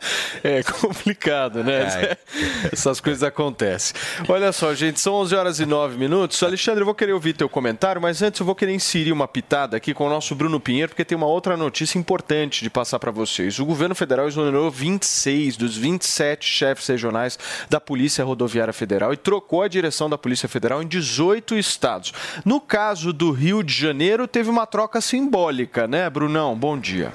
É 0.42 0.62
complicado, 0.62 1.62
né? 1.62 1.82
É. 1.82 2.16
Essas 2.72 3.00
coisas 3.00 3.22
acontecem. 3.22 3.94
Olha 4.28 4.52
só, 4.52 4.74
gente, 4.74 4.98
são 4.98 5.14
11 5.14 5.34
horas 5.34 5.60
e 5.60 5.66
9 5.66 5.96
minutos. 5.96 6.42
Alexandre, 6.42 6.80
eu 6.80 6.84
vou 6.84 6.94
querer 6.94 7.12
ouvir 7.12 7.32
teu 7.32 7.48
comentário, 7.48 8.00
mas 8.00 8.22
antes 8.22 8.40
eu 8.40 8.46
vou 8.46 8.54
querer 8.54 8.74
inserir 8.74 9.12
uma 9.12 9.28
pitada 9.28 9.76
aqui 9.76 9.94
com 9.94 10.06
o 10.06 10.10
nosso 10.10 10.34
Bruno 10.34 10.58
Pinheiro, 10.58 10.88
porque 10.88 11.04
tem 11.04 11.16
uma 11.16 11.26
outra 11.26 11.56
notícia 11.56 11.98
importante 11.98 12.62
de 12.62 12.70
passar 12.70 12.98
para 12.98 13.10
vocês. 13.10 13.58
O 13.58 13.64
governo 13.64 13.94
federal 13.94 14.26
exonerou 14.26 14.70
26 14.70 15.56
dos 15.56 15.76
27 15.76 16.44
chefes 16.44 16.86
regionais 16.86 17.38
da 17.70 17.80
Polícia 17.80 18.24
Rodoviária 18.24 18.72
Federal 18.72 19.12
e 19.12 19.16
trocou 19.16 19.62
a 19.62 19.68
direção 19.68 20.10
da 20.10 20.18
Polícia 20.18 20.48
Federal 20.48 20.82
em 20.82 20.86
18 20.86 21.56
estados. 21.56 22.12
No 22.44 22.60
caso 22.60 23.12
do 23.12 23.30
Rio 23.30 23.62
de 23.62 23.72
Janeiro, 23.72 24.26
teve 24.26 24.50
uma 24.50 24.66
troca 24.66 25.00
simbólica, 25.00 25.86
né, 25.86 26.08
Brunão? 26.10 26.56
Bom 26.56 26.78
dia. 26.78 27.12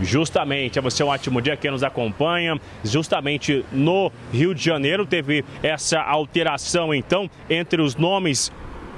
Justamente, 0.00 0.78
é 0.78 0.82
você 0.82 1.02
um 1.02 1.08
ótimo 1.08 1.40
dia 1.40 1.56
que 1.56 1.70
nos 1.70 1.82
acompanha. 1.82 2.58
Justamente 2.84 3.64
no 3.70 4.10
Rio 4.32 4.54
de 4.54 4.64
Janeiro 4.64 5.04
teve 5.04 5.44
essa 5.62 6.00
alteração 6.00 6.94
então 6.94 7.30
entre 7.48 7.82
os 7.82 7.96
nomes 7.96 8.50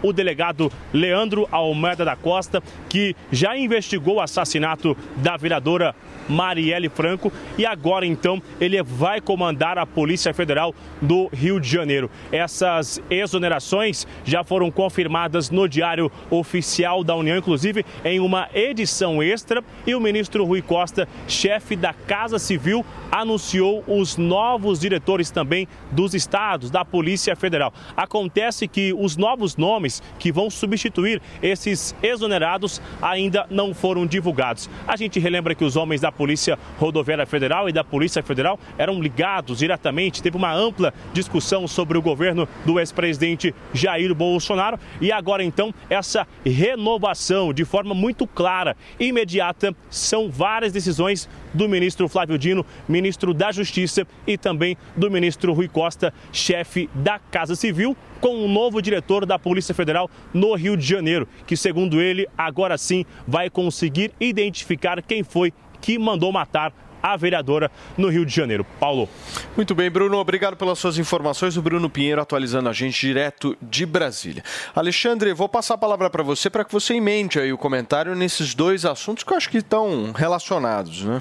o 0.03 0.13
delegado 0.13 0.71
Leandro 0.93 1.49
Almeida 1.51 2.05
da 2.05 2.15
Costa, 2.15 2.63
que 2.91 3.17
já 3.33 3.57
investigou 3.57 4.17
o 4.17 4.21
assassinato 4.21 4.95
da 5.17 5.35
vereadora 5.35 5.95
Marielle 6.29 6.89
Franco 6.89 7.33
e 7.59 7.67
agora 7.67 8.07
então 8.07 8.43
ele 8.61 8.83
vai 8.83 9.21
comandar 9.21 9.79
a 9.79 9.87
Polícia 9.87 10.33
Federal 10.35 10.75
do 11.01 11.29
Rio 11.33 11.61
de 11.61 11.69
Janeiro. 11.69 12.11
Essas 12.33 13.01
exonerações 13.11 14.07
já 14.25 14.43
foram 14.45 14.71
confirmadas 14.71 15.51
no 15.51 15.69
Diário 15.69 16.11
Oficial 16.31 17.05
da 17.05 17.15
União, 17.15 17.37
inclusive 17.37 17.85
em 18.05 18.21
uma 18.21 18.49
edição 18.55 19.23
extra, 19.23 19.63
e 19.87 19.95
o 19.95 20.01
ministro 20.01 20.45
Rui 20.45 20.63
Costa, 20.63 21.09
chefe 21.29 21.77
da 21.77 21.93
Casa 21.93 22.39
Civil, 22.39 22.85
anunciou 23.11 23.85
os 23.87 24.17
novos 24.17 24.81
diretores 24.81 25.31
também 25.31 25.69
dos 25.91 26.15
estados 26.15 26.71
da 26.71 26.85
Polícia 26.85 27.37
Federal. 27.37 27.73
Acontece 27.97 28.67
que 28.67 28.93
os 28.93 29.17
novos 29.17 29.57
nomes 29.57 30.03
que 30.19 30.33
vão 30.33 30.51
substituir 30.51 31.23
esses 31.43 31.95
exonerados 32.03 32.81
ainda 33.01 33.47
não 33.51 33.73
foram 33.73 34.07
divulgados. 34.07 34.69
A 34.87 34.97
gente 34.97 35.21
relembra 35.21 35.55
que 35.55 35.65
os 35.65 35.77
homens 35.77 36.01
da 36.01 36.11
Polícia 36.15 36.59
Rodoviária 36.79 37.27
Federal 37.27 37.69
e 37.69 37.73
da 37.73 37.85
Polícia 37.85 38.23
Federal 38.23 38.59
eram 38.79 39.03
ligados 39.03 39.59
diretamente. 39.59 40.23
Teve 40.23 40.37
uma 40.37 40.55
ampla 40.55 40.95
discussão 41.13 41.69
sobre 41.69 41.99
o 41.99 42.03
governo 42.03 42.49
do 42.65 42.81
ex-presidente 42.81 43.55
Jair 43.73 44.15
Bolsonaro 44.15 44.79
e 45.01 45.13
agora 45.13 45.45
então 45.45 45.75
essa 45.91 46.27
renovação 46.45 47.53
de 47.53 47.65
forma 47.65 47.95
muito 47.95 48.27
clara, 48.27 48.77
imediata, 48.99 49.75
são 49.91 50.31
várias 50.31 50.73
decisões 50.73 51.29
do 51.53 51.69
ministro 51.69 52.09
Flávio 52.09 52.39
Dino, 52.39 52.65
ministro 52.89 53.35
da 53.35 53.53
Justiça 53.53 54.07
e 54.27 54.39
também 54.39 54.77
do 54.97 55.11
ministro 55.11 55.53
Rui 55.53 55.69
Costa, 55.69 56.15
chefe 56.33 56.89
da 56.95 57.19
Casa 57.19 57.55
Civil, 57.55 57.97
com 58.21 58.37
um 58.37 58.49
novo 58.49 58.81
diretor 58.81 59.27
da 59.27 59.39
Polícia 59.39 59.75
Federal 59.75 60.11
no 60.33 60.55
Rio 60.55 60.77
de 60.77 60.87
Janeiro, 60.87 61.29
que 61.47 61.57
segundo 61.57 62.01
ele, 62.01 62.27
agora 62.39 62.79
sim 62.79 63.05
vai 63.27 63.51
conseguir 63.51 64.13
identificar 64.19 65.03
quem 65.03 65.23
foi 65.23 65.53
que 65.85 65.99
mandou 65.99 66.33
matar 66.33 66.73
a 67.03 67.15
vereadora 67.15 67.71
no 67.99 68.09
Rio 68.09 68.25
de 68.25 68.35
Janeiro. 68.35 68.65
Paulo. 68.81 69.07
Muito 69.55 69.75
bem, 69.75 69.91
Bruno, 69.91 70.17
obrigado 70.17 70.57
pelas 70.57 70.79
suas 70.79 70.97
informações. 70.97 71.59
O 71.59 71.61
Bruno 71.61 71.91
Pinheiro 71.91 72.23
atualizando 72.23 72.71
a 72.71 72.73
gente 72.73 72.99
direto 72.99 73.55
de 73.61 73.85
Brasília. 73.85 74.43
Alexandre, 74.75 75.35
vou 75.35 75.47
passar 75.47 75.75
a 75.75 75.79
palavra 75.79 76.09
para 76.09 76.23
você 76.23 76.49
para 76.49 76.65
que 76.65 76.73
você 76.73 76.95
emente 76.95 77.39
aí 77.39 77.53
o 77.53 77.59
comentário 77.59 78.15
nesses 78.15 78.55
dois 78.55 78.87
assuntos 78.87 79.23
que 79.23 79.31
eu 79.31 79.37
acho 79.37 79.51
que 79.51 79.59
estão 79.59 80.13
relacionados, 80.13 81.03
né? 81.03 81.21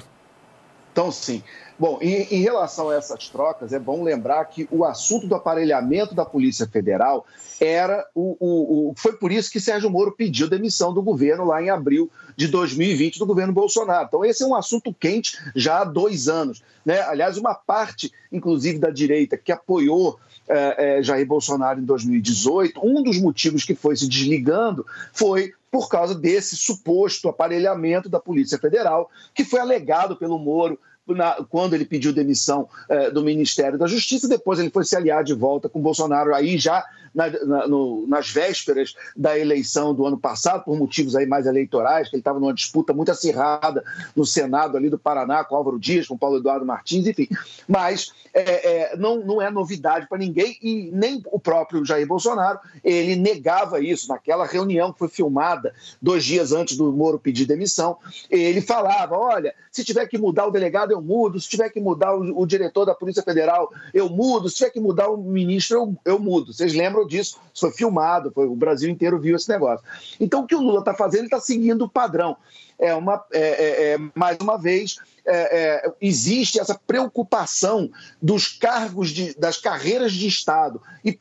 Então, 0.90 1.12
sim. 1.12 1.42
Bom, 1.78 1.98
em, 2.00 2.22
em, 2.30 2.40
relação 2.40 2.90
a 2.90 2.94
essas 2.94 3.28
trocas, 3.28 3.72
é 3.72 3.78
bom 3.80 4.02
lembrar 4.02 4.44
que 4.44 4.68
o 4.70 4.84
assunto 4.84 5.26
do 5.26 5.34
aparelhamento 5.34 6.14
da 6.14 6.24
Polícia 6.24 6.68
Federal 6.68 7.26
era 7.60 8.06
o, 8.14 8.36
o, 8.38 8.90
o, 8.90 8.94
Foi 8.96 9.14
por 9.14 9.32
isso 9.32 9.50
que 9.50 9.58
Sérgio 9.58 9.90
Moro 9.90 10.12
pediu 10.12 10.48
demissão 10.48 10.94
do 10.94 11.02
governo 11.02 11.44
lá 11.44 11.60
em 11.60 11.70
abril 11.70 12.10
de 12.36 12.46
2020 12.46 13.18
do 13.18 13.26
governo 13.26 13.52
Bolsonaro. 13.52 14.06
Então, 14.06 14.24
esse 14.24 14.42
é 14.42 14.46
um 14.46 14.54
assunto 14.54 14.94
quente 14.94 15.36
já 15.54 15.80
há 15.80 15.84
dois 15.84 16.28
anos. 16.28 16.62
Né? 16.84 17.00
Aliás, 17.00 17.36
uma 17.36 17.54
parte, 17.54 18.12
inclusive, 18.30 18.78
da 18.78 18.90
direita 18.90 19.36
que 19.36 19.50
apoiou 19.50 20.18
é, 20.48 20.98
é, 20.98 21.02
Jair 21.02 21.26
Bolsonaro 21.26 21.80
em 21.80 21.84
2018, 21.84 22.80
um 22.84 23.02
dos 23.02 23.20
motivos 23.20 23.64
que 23.64 23.74
foi 23.74 23.96
se 23.96 24.08
desligando 24.08 24.86
foi 25.12 25.52
por 25.70 25.88
causa 25.88 26.14
desse 26.14 26.56
suposto 26.56 27.28
aparelhamento 27.28 28.08
da 28.08 28.20
Polícia 28.20 28.58
Federal, 28.58 29.10
que 29.34 29.44
foi 29.44 29.58
alegado 29.58 30.16
pelo 30.16 30.38
Moro 30.38 30.78
na, 31.06 31.44
quando 31.48 31.74
ele 31.74 31.84
pediu 31.84 32.12
demissão 32.12 32.68
eh, 32.88 33.10
do 33.10 33.22
Ministério 33.22 33.78
da 33.78 33.86
Justiça, 33.86 34.28
depois 34.28 34.58
ele 34.58 34.70
foi 34.70 34.84
se 34.84 34.96
aliar 34.96 35.22
de 35.22 35.34
volta 35.34 35.68
com 35.68 35.80
Bolsonaro, 35.80 36.34
aí 36.34 36.56
já 36.56 36.84
na, 37.14 37.30
na, 37.30 37.68
no, 37.68 38.06
nas 38.06 38.30
vésperas 38.30 38.94
da 39.16 39.38
eleição 39.38 39.94
do 39.94 40.06
ano 40.06 40.18
passado, 40.18 40.64
por 40.64 40.76
motivos 40.76 41.14
aí 41.14 41.26
mais 41.26 41.46
eleitorais, 41.46 42.08
que 42.08 42.16
ele 42.16 42.20
estava 42.20 42.40
numa 42.40 42.52
disputa 42.52 42.92
muito 42.92 43.10
acirrada 43.10 43.84
no 44.16 44.26
Senado 44.26 44.76
ali 44.76 44.90
do 44.90 44.98
Paraná, 44.98 45.44
com 45.44 45.54
Álvaro 45.54 45.78
Dias, 45.78 46.06
com 46.06 46.18
Paulo 46.18 46.38
Eduardo 46.38 46.66
Martins, 46.66 47.06
enfim. 47.06 47.28
Mas 47.68 48.12
é, 48.34 48.92
é, 48.92 48.96
não, 48.96 49.24
não 49.24 49.40
é 49.40 49.50
novidade 49.50 50.08
para 50.08 50.18
ninguém 50.18 50.58
e 50.60 50.90
nem 50.92 51.22
o 51.26 51.38
próprio 51.38 51.84
Jair 51.84 52.06
Bolsonaro, 52.06 52.58
ele 52.82 53.14
negava 53.14 53.80
isso 53.80 54.08
naquela 54.08 54.44
reunião 54.44 54.92
que 54.92 54.98
foi 54.98 55.08
filmada 55.08 55.72
dois 56.02 56.24
dias 56.24 56.52
antes 56.52 56.76
do 56.76 56.92
Moro 56.92 57.18
pedir 57.18 57.46
demissão. 57.46 57.96
Ele 58.28 58.60
falava: 58.60 59.16
olha, 59.16 59.54
se 59.70 59.84
tiver 59.84 60.06
que 60.06 60.18
mudar 60.18 60.46
o 60.46 60.50
delegado, 60.50 60.90
eu 60.90 61.00
mudo, 61.00 61.40
se 61.40 61.48
tiver 61.48 61.70
que 61.70 61.80
mudar 61.80 62.14
o, 62.16 62.40
o 62.40 62.46
diretor 62.46 62.84
da 62.84 62.94
Polícia 62.94 63.22
Federal, 63.22 63.72
eu 63.92 64.08
mudo, 64.08 64.48
se 64.48 64.56
tiver 64.56 64.70
que 64.70 64.80
mudar 64.80 65.08
o 65.08 65.16
ministro, 65.16 65.76
eu, 65.76 65.96
eu 66.04 66.18
mudo. 66.18 66.52
Vocês 66.52 66.74
lembram 66.74 67.03
disso? 67.06 67.38
Isso 67.52 67.66
foi 67.66 67.72
filmado, 67.72 68.30
foi, 68.32 68.46
o 68.46 68.56
Brasil 68.56 68.90
inteiro 68.90 69.18
viu 69.18 69.36
esse 69.36 69.48
negócio. 69.48 69.84
Então, 70.18 70.42
o 70.42 70.46
que 70.46 70.54
o 70.54 70.60
Lula 70.60 70.80
está 70.80 70.94
fazendo, 70.94 71.20
ele 71.20 71.26
está 71.26 71.40
seguindo 71.40 71.84
o 71.84 71.88
padrão. 71.88 72.36
É 72.78 72.94
uma, 72.94 73.24
é, 73.32 73.40
é, 73.40 73.92
é 73.92 73.98
mais 74.14 74.36
uma 74.40 74.58
vez, 74.58 74.96
é, 75.26 75.86
é, 75.86 75.92
existe 76.00 76.60
essa 76.60 76.78
preocupação 76.86 77.90
dos 78.20 78.48
cargos, 78.48 79.10
de, 79.10 79.34
das 79.38 79.56
carreiras 79.56 80.12
de 80.12 80.26
Estado 80.26 80.82
e, 81.04 81.16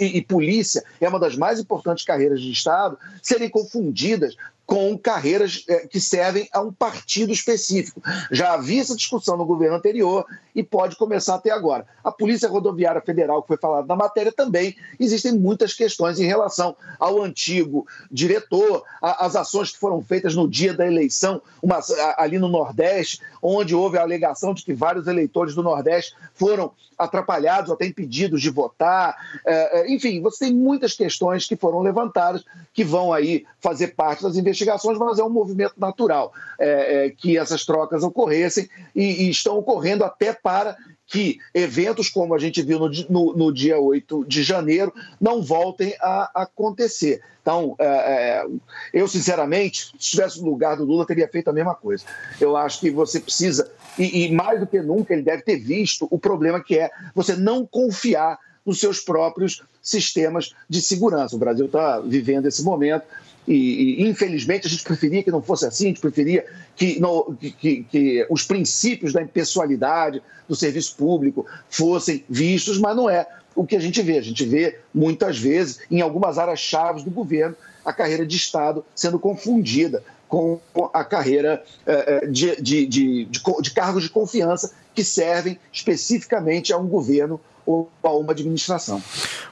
e, 0.00 0.04
e 0.18 0.22
polícia, 0.22 0.82
é 1.00 1.08
uma 1.08 1.20
das 1.20 1.36
mais 1.36 1.60
importantes 1.60 2.04
carreiras 2.04 2.40
de 2.40 2.50
Estado, 2.50 2.98
serem 3.22 3.48
confundidas 3.48 4.34
com 4.66 4.96
carreiras 4.96 5.64
eh, 5.68 5.86
que 5.86 6.00
servem 6.00 6.48
a 6.52 6.60
um 6.60 6.72
partido 6.72 7.32
específico. 7.32 8.02
Já 8.30 8.54
havia 8.54 8.80
essa 8.80 8.96
discussão 8.96 9.36
no 9.36 9.44
governo 9.44 9.76
anterior 9.76 10.24
e 10.54 10.62
pode 10.62 10.96
começar 10.96 11.34
até 11.34 11.50
agora. 11.50 11.86
A 12.02 12.10
Polícia 12.10 12.48
Rodoviária 12.48 13.00
Federal, 13.00 13.42
que 13.42 13.48
foi 13.48 13.56
falado 13.56 13.86
na 13.86 13.96
matéria, 13.96 14.32
também 14.32 14.76
existem 14.98 15.32
muitas 15.32 15.74
questões 15.74 16.18
em 16.18 16.26
relação 16.26 16.76
ao 16.98 17.22
antigo 17.22 17.86
diretor, 18.10 18.84
as 19.00 19.36
ações 19.36 19.70
que 19.70 19.78
foram 19.78 20.02
feitas 20.02 20.34
no 20.34 20.48
dia 20.48 20.74
da 20.74 20.86
eleição, 20.86 21.40
uma, 21.62 21.80
ali 22.16 22.38
no 22.38 22.48
Nordeste, 22.48 23.20
onde 23.42 23.74
houve 23.74 23.98
a 23.98 24.02
alegação 24.02 24.54
de 24.54 24.64
que 24.64 24.72
vários 24.72 25.06
eleitores 25.06 25.54
do 25.54 25.62
Nordeste 25.62 26.14
foram 26.34 26.72
atrapalhados 26.96 27.72
até 27.72 27.86
impedidos 27.86 28.40
de 28.40 28.50
votar. 28.50 29.16
Eh, 29.44 29.80
eh, 29.80 29.92
enfim, 29.92 30.22
você 30.22 30.44
tem 30.44 30.54
muitas 30.54 30.94
questões 30.94 31.44
que 31.44 31.56
foram 31.56 31.80
levantadas 31.80 32.44
que 32.72 32.84
vão 32.84 33.12
aí 33.12 33.44
fazer 33.60 33.88
parte 33.88 34.22
das 34.22 34.36
investigações 34.36 34.64
investigações, 34.64 34.98
mas 34.98 35.18
é 35.18 35.24
um 35.24 35.30
movimento 35.30 35.74
natural 35.78 36.32
é, 36.58 37.06
é, 37.06 37.10
que 37.10 37.36
essas 37.36 37.64
trocas 37.64 38.02
ocorressem 38.02 38.68
e, 38.94 39.24
e, 39.24 39.30
estão 39.30 39.58
ocorrendo 39.58 40.04
até 40.04 40.32
para 40.44 40.76
que 41.06 41.38
eventos 41.54 42.10
como 42.10 42.34
a 42.34 42.38
gente 42.38 42.60
viu 42.62 42.78
no, 42.78 42.90
no- 43.08 43.34
no 43.34 43.52
dia 43.52 43.78
8 43.78 44.24
de 44.26 44.42
janeiro 44.42 44.92
não 45.18 45.42
voltem 45.42 45.94
a 46.00 46.30
acontecer. 46.42 47.22
Então, 47.40 47.74
é, 47.78 47.84
é, 47.86 48.46
eu, 48.92 49.08
sinceramente, 49.08 49.86
se 49.86 49.96
estivesse 49.98 50.40
no 50.42 50.50
lugar 50.50 50.76
do 50.76 50.84
Lula, 50.84 51.06
teria 51.06 51.28
feito 51.28 51.48
a 51.48 51.52
mesma 51.52 51.74
coisa. 51.74 52.04
Eu 52.40 52.56
acho 52.56 52.80
que 52.80 52.90
você 52.90 53.20
precisa, 53.20 53.70
e, 53.98 54.26
e 54.26 54.32
mais 54.32 54.60
do 54.60 54.66
que 54.66 54.80
nunca, 54.80 55.12
ele 55.14 55.22
deve 55.22 55.42
ter 55.42 55.56
visto 55.56 56.06
o 56.10 56.18
problema 56.18 56.62
que 56.62 56.78
é 56.78 56.90
você 57.14 57.34
não 57.34 57.66
confiar 57.66 58.38
nos 58.64 58.80
seus 58.80 59.00
próprios 59.00 59.62
sistemas 59.82 60.54
de 60.68 60.80
segurança. 60.80 61.36
O 61.36 61.38
Brasil 61.38 61.66
está 61.66 62.00
vivendo 62.00 62.46
esse 62.46 62.62
momento 62.62 63.04
e, 63.46 64.02
e, 64.02 64.08
infelizmente, 64.08 64.66
a 64.66 64.70
gente 64.70 64.82
preferia 64.84 65.22
que 65.22 65.30
não 65.30 65.42
fosse 65.42 65.66
assim, 65.66 65.84
a 65.84 65.88
gente 65.88 66.00
preferia 66.00 66.44
que, 66.76 66.98
não- 66.98 67.36
que- 67.40 67.84
que- 67.90 68.26
os 68.30 68.42
princípios 68.44 69.12
da 69.12 69.22
impessoalidade 69.22 70.22
do 70.48 70.56
serviço 70.56 70.96
público 70.96 71.46
fossem 71.68 72.24
vistos, 72.28 72.78
mas 72.78 72.96
não 72.96 73.08
é 73.08 73.26
o 73.54 73.66
que 73.66 73.76
a 73.76 73.80
gente 73.80 74.00
vê. 74.02 74.18
A 74.18 74.22
gente 74.22 74.44
vê, 74.44 74.78
muitas 74.94 75.38
vezes, 75.38 75.80
em 75.90 76.00
algumas 76.00 76.38
áreas 76.38 76.58
chaves 76.58 77.02
do 77.04 77.10
governo, 77.10 77.54
a 77.84 77.92
carreira 77.92 78.26
de 78.26 78.36
Estado 78.36 78.84
sendo 78.94 79.18
confundida 79.18 80.02
com 80.26 80.58
a 80.92 81.04
carreira 81.04 81.62
eh, 81.86 82.20
eh, 82.24 82.26
de, 82.26 82.56
de, 82.60 82.86
de, 82.86 83.24
de 83.26 83.40
de 83.62 83.70
cargos 83.70 84.02
de 84.04 84.10
confiança 84.10 84.72
que 84.94 85.04
servem 85.04 85.58
especificamente 85.72 86.72
a 86.72 86.78
um 86.78 86.86
governo 86.88 87.40
ou 87.66 87.90
a 88.02 88.10
uma 88.10 88.32
administração. 88.32 89.02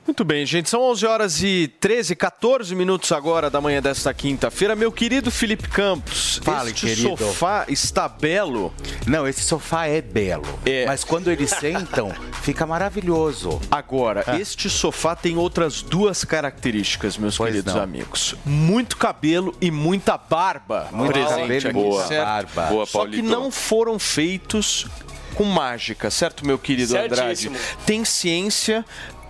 Muito 0.07 0.25
bem, 0.25 0.45
gente. 0.45 0.69
São 0.69 0.83
11 0.83 1.07
horas 1.07 1.43
e 1.43 1.73
13, 1.81 2.15
14 2.17 2.75
minutos 2.75 3.13
agora 3.13 3.49
da 3.49 3.61
manhã 3.61 3.81
desta 3.81 4.13
quinta-feira. 4.13 4.75
Meu 4.75 4.91
querido 4.91 5.31
Felipe 5.31 5.69
Campos, 5.69 6.41
Fale, 6.43 6.71
este 6.73 6.87
querido. 6.87 7.17
sofá 7.17 7.65
está 7.69 8.09
belo. 8.09 8.73
Não, 9.07 9.27
esse 9.27 9.43
sofá 9.43 9.87
é 9.87 10.01
belo. 10.03 10.45
Mas 10.87 11.05
quando 11.05 11.31
eles 11.31 11.51
sentam, 11.51 12.13
fica 12.43 12.67
maravilhoso. 12.67 13.61
Agora, 13.71 14.25
Ah. 14.27 14.39
este 14.39 14.69
sofá 14.69 15.15
tem 15.17 15.37
outras 15.37 15.83
duas 15.83 16.25
características, 16.25 17.17
meus 17.17 17.39
queridos 17.39 17.73
não. 17.75 17.83
amigos. 17.83 18.35
Muito 18.45 18.97
cabelo 18.97 19.55
e 19.61 19.71
muita 19.71 20.19
barba 20.19 20.89
Muito 20.93 21.13
presente 21.13 21.63
cabelo 21.63 21.95
e 21.97 21.99
aqui, 22.01 22.09
certo? 22.09 22.25
barba. 22.27 22.63
Boa, 22.67 22.87
Só 22.87 23.07
que 23.07 23.23
não 23.23 23.51
foram 23.51 23.99
feitos 23.99 24.87
com 25.35 25.45
mágica, 25.45 26.11
certo, 26.11 26.47
meu 26.47 26.59
querido 26.59 26.93
Certíssimo. 26.93 27.57
Andrade? 27.57 27.77
Tem 27.87 28.05
ciência, 28.05 28.85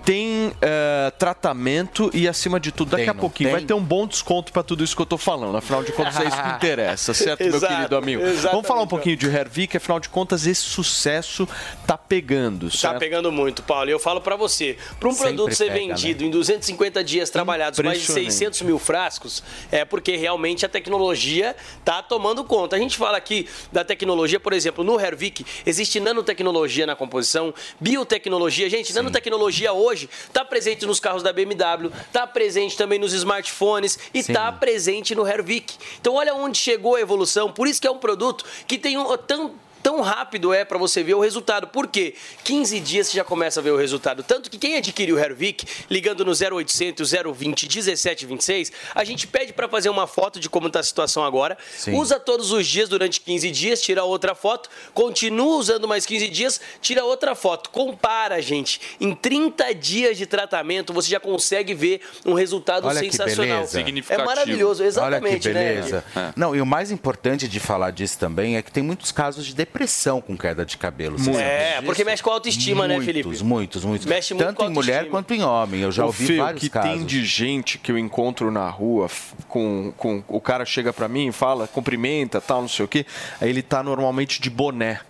tem 0.05 0.53
eh, 0.61 1.13
tratamento 1.19 2.11
e, 2.13 2.27
acima 2.27 2.59
de 2.59 2.73
tudo, 2.73 2.91
daqui 2.91 3.05
Tem, 3.05 3.11
a 3.11 3.15
pouquinho 3.15 3.51
tem? 3.51 3.59
vai 3.59 3.65
ter 3.67 3.75
um 3.75 3.83
bom 3.83 4.07
desconto 4.07 4.53
para 4.53 4.63
tudo 4.63 4.83
isso 4.83 4.97
que 4.97 5.03
eu 5.03 5.07
tô 5.07 5.17
falando. 5.17 5.57
Afinal 5.57 5.83
de 5.85 5.93
contas, 5.93 6.17
é 6.19 6.25
isso 6.27 6.43
que 6.43 6.49
interessa, 6.57 7.15
certo, 7.15 7.41
meu 7.45 7.55
Exato, 7.55 7.75
querido 7.75 7.97
amigo? 7.97 8.23
Vamos 8.51 8.67
falar 8.67 8.83
um 8.83 8.87
pouquinho 8.87 9.17
de 9.17 9.27
Hervik, 9.29 9.77
afinal 9.77 10.01
de 10.01 10.09
contas, 10.09 10.47
esse 10.47 10.63
sucesso 10.63 11.49
tá 11.87 11.97
pegando, 11.97 12.69
Tá 12.71 12.77
certo? 12.77 12.99
pegando 12.99 13.31
muito, 13.31 13.63
Paulo. 13.63 13.89
E 13.89 13.93
eu 13.93 13.99
falo 14.01 14.21
pra 14.21 14.35
você, 14.35 14.77
para 14.99 15.09
um 15.09 15.13
Sempre 15.13 15.29
produto 15.35 15.55
ser 15.55 15.67
pega, 15.67 15.81
né? 15.81 15.87
vendido 15.89 16.25
em 16.25 16.31
250 16.31 17.05
dias 17.05 17.31
trabalhados, 17.31 17.79
mais 17.79 17.99
de 17.99 18.05
Impressionante. 18.05 18.33
600 18.35 18.63
mil 18.63 18.79
frascos, 18.79 19.43
é 19.71 19.85
porque 19.85 20.17
realmente 20.17 20.67
a 20.67 20.69
tecnologia 20.69 21.55
tá 21.85 22.03
tomando 22.03 22.43
conta. 22.45 22.75
A 22.77 22.79
gente 22.79 22.97
fala 22.97 23.17
aqui 23.17 23.47
da 23.71 23.85
tecnologia, 23.85 24.41
por 24.41 24.53
exemplo, 24.53 24.83
no 24.83 24.99
Hervik 25.01 25.45
existe 25.65 26.01
nanotecnologia 26.01 26.87
na 26.87 26.97
composição, 26.97 27.55
biotecnologia. 27.81 28.69
Gente, 28.69 28.93
nanotecnologia 28.93 29.73
hoje 29.73 29.92
tá 30.33 30.45
presente 30.45 30.87
nos 30.87 31.01
carros 31.01 31.23
da 31.23 31.33
BMW, 31.33 31.91
tá 32.13 32.27
presente 32.27 32.77
também 32.77 32.99
nos 32.99 33.13
smartphones 33.13 33.99
e 34.13 34.23
Sim. 34.23 34.33
tá 34.33 34.51
presente 34.53 35.15
no 35.15 35.27
Hervik. 35.27 35.75
Então 36.01 36.15
olha 36.15 36.35
onde 36.35 36.59
chegou 36.59 36.97
a 36.97 37.01
evolução. 37.01 37.53
Por 37.53 37.67
isso 37.67 37.81
que 37.81 37.87
é 37.87 37.91
um 37.91 37.99
produto 37.99 38.45
que 38.67 38.79
tem 38.79 38.99
um 38.99 39.17
tão 39.17 39.55
Tão 39.83 40.01
rápido 40.01 40.53
é 40.55 40.65
para 40.65 40.79
você 40.79 41.03
ver 41.03 41.15
o 41.15 41.21
resultado. 41.21 41.67
Por 41.67 41.89
quê? 41.89 42.15
15 42.45 42.79
dias 42.81 43.09
você 43.09 43.17
já 43.17 43.25
começa 43.25 43.59
a 43.59 43.63
ver 43.63 43.71
o 43.73 43.77
resultado. 43.77 44.23
Tanto 44.23 44.49
que 44.49 44.57
quem 44.57 44.77
adquire 44.77 45.13
o 45.13 45.19
Hervik, 45.19 45.67
ligando 45.91 46.25
no 46.25 46.33
0800 46.33 47.11
020 47.35 47.65
1726, 47.67 48.73
a 48.95 49.03
gente 49.03 49.27
pede 49.27 49.53
para 49.53 49.69
fazer 49.69 49.89
uma 49.89 50.07
foto 50.07 50.39
de 50.39 50.49
como 50.49 50.69
está 50.69 50.79
a 50.81 50.83
situação 50.83 51.25
agora. 51.25 51.59
Sim. 51.77 51.95
Usa 51.95 52.21
todos 52.21 52.53
os 52.53 52.67
dias 52.67 52.89
durante 52.89 53.21
15 53.21 53.51
dias, 53.51 53.83
tira 53.83 54.05
outra 54.05 54.35
foto. 54.35 54.71
Continua 54.95 55.57
usando 55.57 55.89
mais 55.89 56.07
15 56.07 56.29
dias, 56.29 56.61
tira 56.81 57.05
outra 57.05 57.35
foto. 57.35 57.71
Compara, 57.71 58.41
gente. 58.41 58.81
Em 59.01 59.13
30 59.15 59.75
dias 59.75 60.17
de 60.17 60.27
tratamento, 60.27 60.93
você 60.93 61.11
já 61.11 61.19
consegue 61.19 61.75
ver 61.75 62.01
um 62.25 62.35
resultado 62.35 62.87
Olha 62.87 63.01
sensacional. 63.01 63.67
beleza. 63.67 64.05
É 64.09 64.19
maravilhoso, 64.19 64.85
exatamente, 64.85 65.25
Olha 65.33 65.41
que 65.41 65.49
beleza. 65.49 66.05
né? 66.15 66.33
Não, 66.37 66.55
e 66.55 66.61
o 66.61 66.67
mais 66.67 66.91
importante 66.93 67.49
de 67.49 67.59
falar 67.59 67.91
disso 67.91 68.17
também 68.19 68.57
é 68.57 68.63
que 68.63 68.71
tem 68.71 68.83
muitos 68.83 69.11
casos 69.11 69.45
de 69.45 69.53
depressão 69.55 69.72
com 70.21 70.37
queda 70.37 70.65
de 70.65 70.77
cabelo. 70.77 71.17
É, 71.17 71.73
disso? 71.73 71.83
porque 71.87 72.05
mexe 72.05 72.23
com 72.23 72.31
a 72.31 72.35
autoestima, 72.35 72.87
né, 72.87 73.01
Felipe? 73.01 73.27
Muitos, 73.27 73.43
muitos, 73.43 73.85
muitos. 73.85 74.07
Mexe 74.07 74.35
muito 74.35 74.47
Tanto 74.47 74.57
com 74.59 74.65
a 74.65 74.69
em 74.69 74.73
mulher 74.73 75.09
quanto 75.09 75.33
em 75.35 75.43
homem. 75.43 75.81
Eu 75.81 75.91
já 75.91 76.05
Ô, 76.05 76.07
ouvi 76.07 76.27
Fê, 76.27 76.35
o 76.35 76.45
vários 76.45 76.61
que 76.63 76.69
casos. 76.71 76.91
tem 76.91 77.05
de 77.05 77.25
gente 77.25 77.79
que 77.79 77.91
eu 77.91 77.99
encontro 77.99 78.51
na 78.51 78.69
rua 78.69 79.09
com, 79.49 79.93
com 79.97 80.23
o 80.29 80.41
cara 80.41 80.65
chega 80.65 80.93
pra 80.93 81.09
mim 81.09 81.29
e 81.29 81.33
fala, 81.33 81.67
cumprimenta, 81.67 82.41
tal, 82.41 82.61
não 82.63 82.69
sei 82.69 82.85
o 82.85 82.89
quê. 82.89 83.07
Aí 83.41 83.49
ele 83.49 83.63
tá 83.63 83.83
normalmente 83.83 84.41
de 84.41 84.51
boné. 84.51 85.01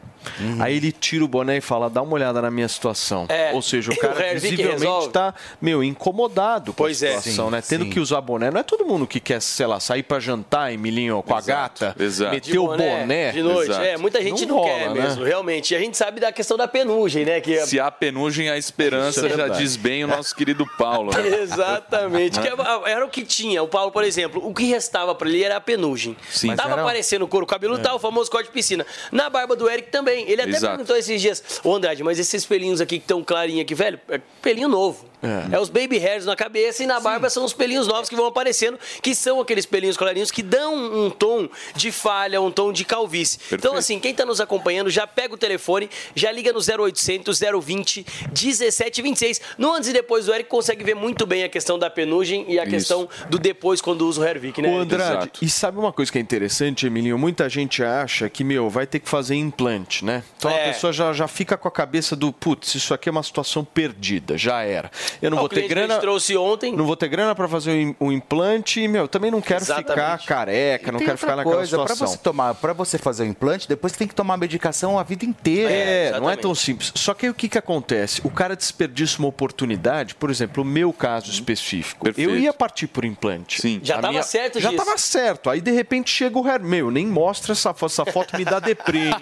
Uhum. 0.40 0.62
Aí 0.62 0.77
ele 0.77 0.93
tira 0.93 1.24
o 1.24 1.28
boné 1.28 1.59
e 1.59 1.61
fala, 1.61 1.89
dá 1.90 2.03
uma 2.03 2.15
olhada 2.15 2.40
na 2.43 2.51
minha 2.51 2.69
situação. 2.69 3.27
É, 3.28 3.53
Ou 3.53 3.62
seja, 3.62 3.93
o 3.93 3.97
cara 3.99 4.35
visivelmente 4.35 4.62
resolve. 4.85 5.09
tá, 5.11 5.35
meu, 5.61 5.82
incomodado 5.82 6.73
com 6.73 6.77
Pois 6.82 7.03
a 7.03 7.07
é. 7.09 7.11
situação, 7.19 7.47
Sim, 7.47 7.53
né? 7.53 7.62
Tendo 7.66 7.85
sim. 7.85 7.90
que 7.90 8.01
usar 8.01 8.20
boné. 8.20 8.51
Não 8.51 8.61
é 8.61 8.62
todo 8.62 8.85
mundo 8.85 9.07
que 9.07 9.20
quer, 9.20 9.40
sei 9.40 9.66
lá, 9.66 9.81
sair 9.81 10.03
pra 10.03 10.19
jantar, 10.20 10.73
Emilinho, 10.73 11.23
com 11.23 11.35
a 11.35 11.40
gata, 11.40 11.94
exato. 11.99 12.31
meter 12.32 12.59
o 12.59 12.66
boné. 12.69 13.32
De 13.32 13.43
noite. 13.43 13.70
Exato. 13.70 13.85
É, 13.85 13.97
muita 13.97 14.23
gente 14.23 14.47
não, 14.47 14.57
rola, 14.57 14.69
quer 14.69 14.90
né? 14.90 15.03
mesmo, 15.03 15.24
realmente. 15.24 15.73
E 15.73 15.77
a 15.77 15.81
gente 15.81 15.97
sabe 15.97 16.20
da 16.20 16.32
questão 16.32 16.57
da 16.57 16.66
penugem, 16.69 17.24
né? 17.24 17.40
Que 17.40 17.55
é- 17.59 17.66
Se 17.66 17.78
há 17.81 17.90
penugem, 17.90 18.49
há 18.51 18.57
esperança, 18.57 19.27
é 19.27 19.31
já 19.36 19.49
diz 19.49 19.77
bem 19.77 20.05
o 20.05 20.07
nosso 20.09 20.35
querido 20.35 20.66
Paulo. 20.78 21.12
né? 21.12 21.23
Exatamente. 21.43 22.40
Que 22.40 22.49
era- 22.49 23.05
o 23.05 23.09
que 23.09 23.24
tinha. 23.24 23.62
O 23.62 23.69
Paulo, 23.69 23.90
por 23.90 24.05
exemplo, 24.05 24.40
o 24.47 24.55
que 24.55 24.65
restava 24.65 25.15
pra 25.15 25.28
ele 25.28 25.43
era 25.43 25.57
a 25.57 25.61
penugem. 25.61 26.16
Sim. 26.31 26.49
Mas 26.49 26.57
Tava 26.57 26.73
era- 26.73 26.82
aparecendo 26.82 27.23
o 27.23 27.28
couro 27.28 27.47
cabeludo, 27.47 27.81
É. 27.81 27.82
tá, 27.82 27.94
o 27.94 27.99
famoso 27.99 28.31
corte 28.31 28.47
de 28.47 28.53
piscina. 28.53 28.86
Na 29.11 29.28
barba 29.31 29.57
do 29.57 29.69
Eric 29.69 29.90
também. 29.90 30.11
Ele 30.20 30.40
até 30.43 30.51
Exato. 30.51 30.76
perguntou 30.76 30.97
esses 30.97 31.20
dias, 31.20 31.43
ô 31.64 31.74
Andrade, 31.74 32.02
mas 32.02 32.18
esses 32.18 32.44
pelinhos 32.44 32.80
aqui 32.80 32.98
que 32.98 33.05
estão 33.05 33.22
clarinhos 33.22 33.62
aqui, 33.62 33.74
velho, 33.74 34.01
é 34.09 34.20
pelinho 34.40 34.68
novo. 34.68 35.11
É. 35.23 35.59
os 35.59 35.69
baby 35.69 35.99
hairs 35.99 36.24
na 36.27 36.35
cabeça 36.35 36.82
e 36.82 36.86
na 36.86 36.99
barba 36.99 37.31
são 37.31 37.44
os 37.44 37.53
pelinhos 37.53 37.86
novos 37.86 38.09
que 38.09 38.16
vão 38.16 38.27
aparecendo, 38.27 38.78
que 39.01 39.15
são 39.15 39.40
aqueles 39.40 39.65
pelinhos 39.65 39.97
clarinhos 39.97 40.31
que 40.31 40.43
dão 40.43 40.74
um 40.74 41.11
tom 41.11 41.49
de 41.77 41.93
falha, 41.93 42.40
um 42.40 42.51
tom 42.51 42.73
de 42.73 42.85
calvície. 42.85 43.39
Então, 43.53 43.74
assim, 43.74 44.01
quem 44.01 44.12
tá 44.15 44.27
nos 44.27 44.40
acompanhando, 44.40 44.90
já 44.90 45.07
pega 45.07 45.35
o 45.35 45.39
telefone, 45.39 45.89
já 46.15 46.32
liga 46.32 46.53
no 46.53 46.59
0800 46.61 47.39
020 47.62 48.05
1726. 48.32 49.40
No 49.59 49.73
antes 49.73 49.89
e 49.89 49.93
depois 49.93 50.27
do 50.27 50.35
Eric 50.35 50.49
consegue 50.49 50.85
ver 50.85 50.94
muito 50.94 51.27
bem 51.27 51.44
a 51.44 51.49
questão 51.49 51.78
da 51.78 51.89
penugem 51.90 52.44
e 52.49 52.59
a 52.59 52.62
Isso. 52.62 52.70
questão 52.73 53.09
do 53.28 53.39
depois 53.39 53.81
quando 53.81 54.07
usa 54.07 54.20
o 54.20 54.24
Hervik, 54.24 54.61
né? 54.61 54.69
Ô, 54.69 54.78
Andrade, 54.81 55.31
e 55.40 55.49
sabe 55.49 55.78
uma 55.78 55.93
coisa 55.93 56.11
que 56.11 56.19
é 56.19 56.20
interessante, 56.20 56.86
Emilinho? 56.86 57.19
Muita 57.19 57.49
gente 57.49 57.82
acha 57.82 58.28
que, 58.28 58.43
meu, 58.44 58.69
vai 58.69 58.86
ter 58.86 58.99
que 58.99 59.09
fazer 59.09 59.35
implante, 59.36 60.05
né? 60.05 60.23
Então 60.36 60.51
É. 60.51 60.65
a 60.69 60.73
pessoa 60.73 60.93
já, 60.93 61.12
já 61.12 61.28
fica 61.28 61.57
com 61.57 61.69
a 61.69 61.70
cabeça 61.70 62.16
do, 62.16 62.32
putz, 62.32 62.74
isso 62.74 62.93
aqui 62.94 63.09
é 63.09 63.12
uma 63.12 63.23
situação 63.23 63.65
perdida, 63.65 64.36
já 64.36 64.62
era. 64.62 64.90
Eu 65.20 65.30
não 65.30 65.39
Ah, 65.39 65.40
vou 65.40 65.47
o 65.47 65.48
ter 65.48 65.62
que 65.62 65.68
grana. 65.68 65.98
trouxe 65.98 66.36
ontem. 66.36 66.74
Não 66.74 66.84
vou 66.86 66.97
ter 66.97 67.09
grana 67.09 67.34
pra 67.34 67.48
fazer 67.48 67.94
o 67.98 68.12
o 68.12 68.12
implante 68.12 68.86
meu, 68.89 69.06
também 69.09 69.30
não 69.30 69.40
quero 69.40 69.64
ficar 69.64 69.80
Exatamente. 69.80 70.26
careca, 70.26 70.93
não 70.93 70.98
quero 70.98 71.16
ficar 71.16 71.36
naquela 71.36 71.56
coisa, 71.56 71.70
situação. 71.78 72.06
você 72.06 72.18
tomar, 72.18 72.55
para 72.55 72.72
você 72.72 72.98
fazer 72.98 73.22
o 73.22 73.26
implante, 73.26 73.68
depois 73.68 73.93
você 73.93 73.98
tem 74.01 74.09
que 74.09 74.14
tomar 74.14 74.36
medicação 74.36 74.98
a 74.98 75.02
vida 75.02 75.24
inteira. 75.24 75.70
É, 75.72 76.20
não 76.20 76.28
é 76.30 76.36
tão 76.36 76.55
simples. 76.55 76.93
Só 76.94 77.14
que 77.14 77.26
aí 77.26 77.30
o 77.30 77.34
que, 77.34 77.48
que 77.48 77.56
acontece? 77.59 78.20
O 78.24 78.30
cara 78.30 78.55
desperdiça 78.56 79.18
uma 79.18 79.28
oportunidade, 79.28 80.14
por 80.14 80.30
exemplo, 80.30 80.62
o 80.62 80.66
meu 80.66 80.93
caso 80.93 81.30
específico. 81.30 82.09
Eu 82.16 82.36
ia 82.39 82.52
partir 82.52 82.86
por 82.89 83.05
implante. 83.05 83.60
Sim. 83.60 83.80
Já 83.82 83.98
tava 84.01 84.22
certo 84.22 84.60
Já 84.60 84.70
disso. 84.70 84.84
tava 84.84 84.98
certo. 84.98 85.48
Aí, 85.51 85.60
de 85.60 85.70
repente, 85.70 86.10
chega 86.10 86.39
o 86.39 86.47
hair. 86.47 86.60
Meu, 86.62 86.90
nem 86.90 87.06
mostra 87.06 87.52
essa 87.52 87.72
foto. 87.72 87.93
Essa 87.93 88.05
foto 88.06 88.36
me 88.36 88.44
dá 88.44 88.59
deprê, 88.60 89.09
hein? 89.09 89.14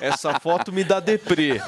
Essa 0.00 0.38
foto 0.40 0.72
me 0.72 0.84
dá 0.84 1.00
deprê. 1.00 1.60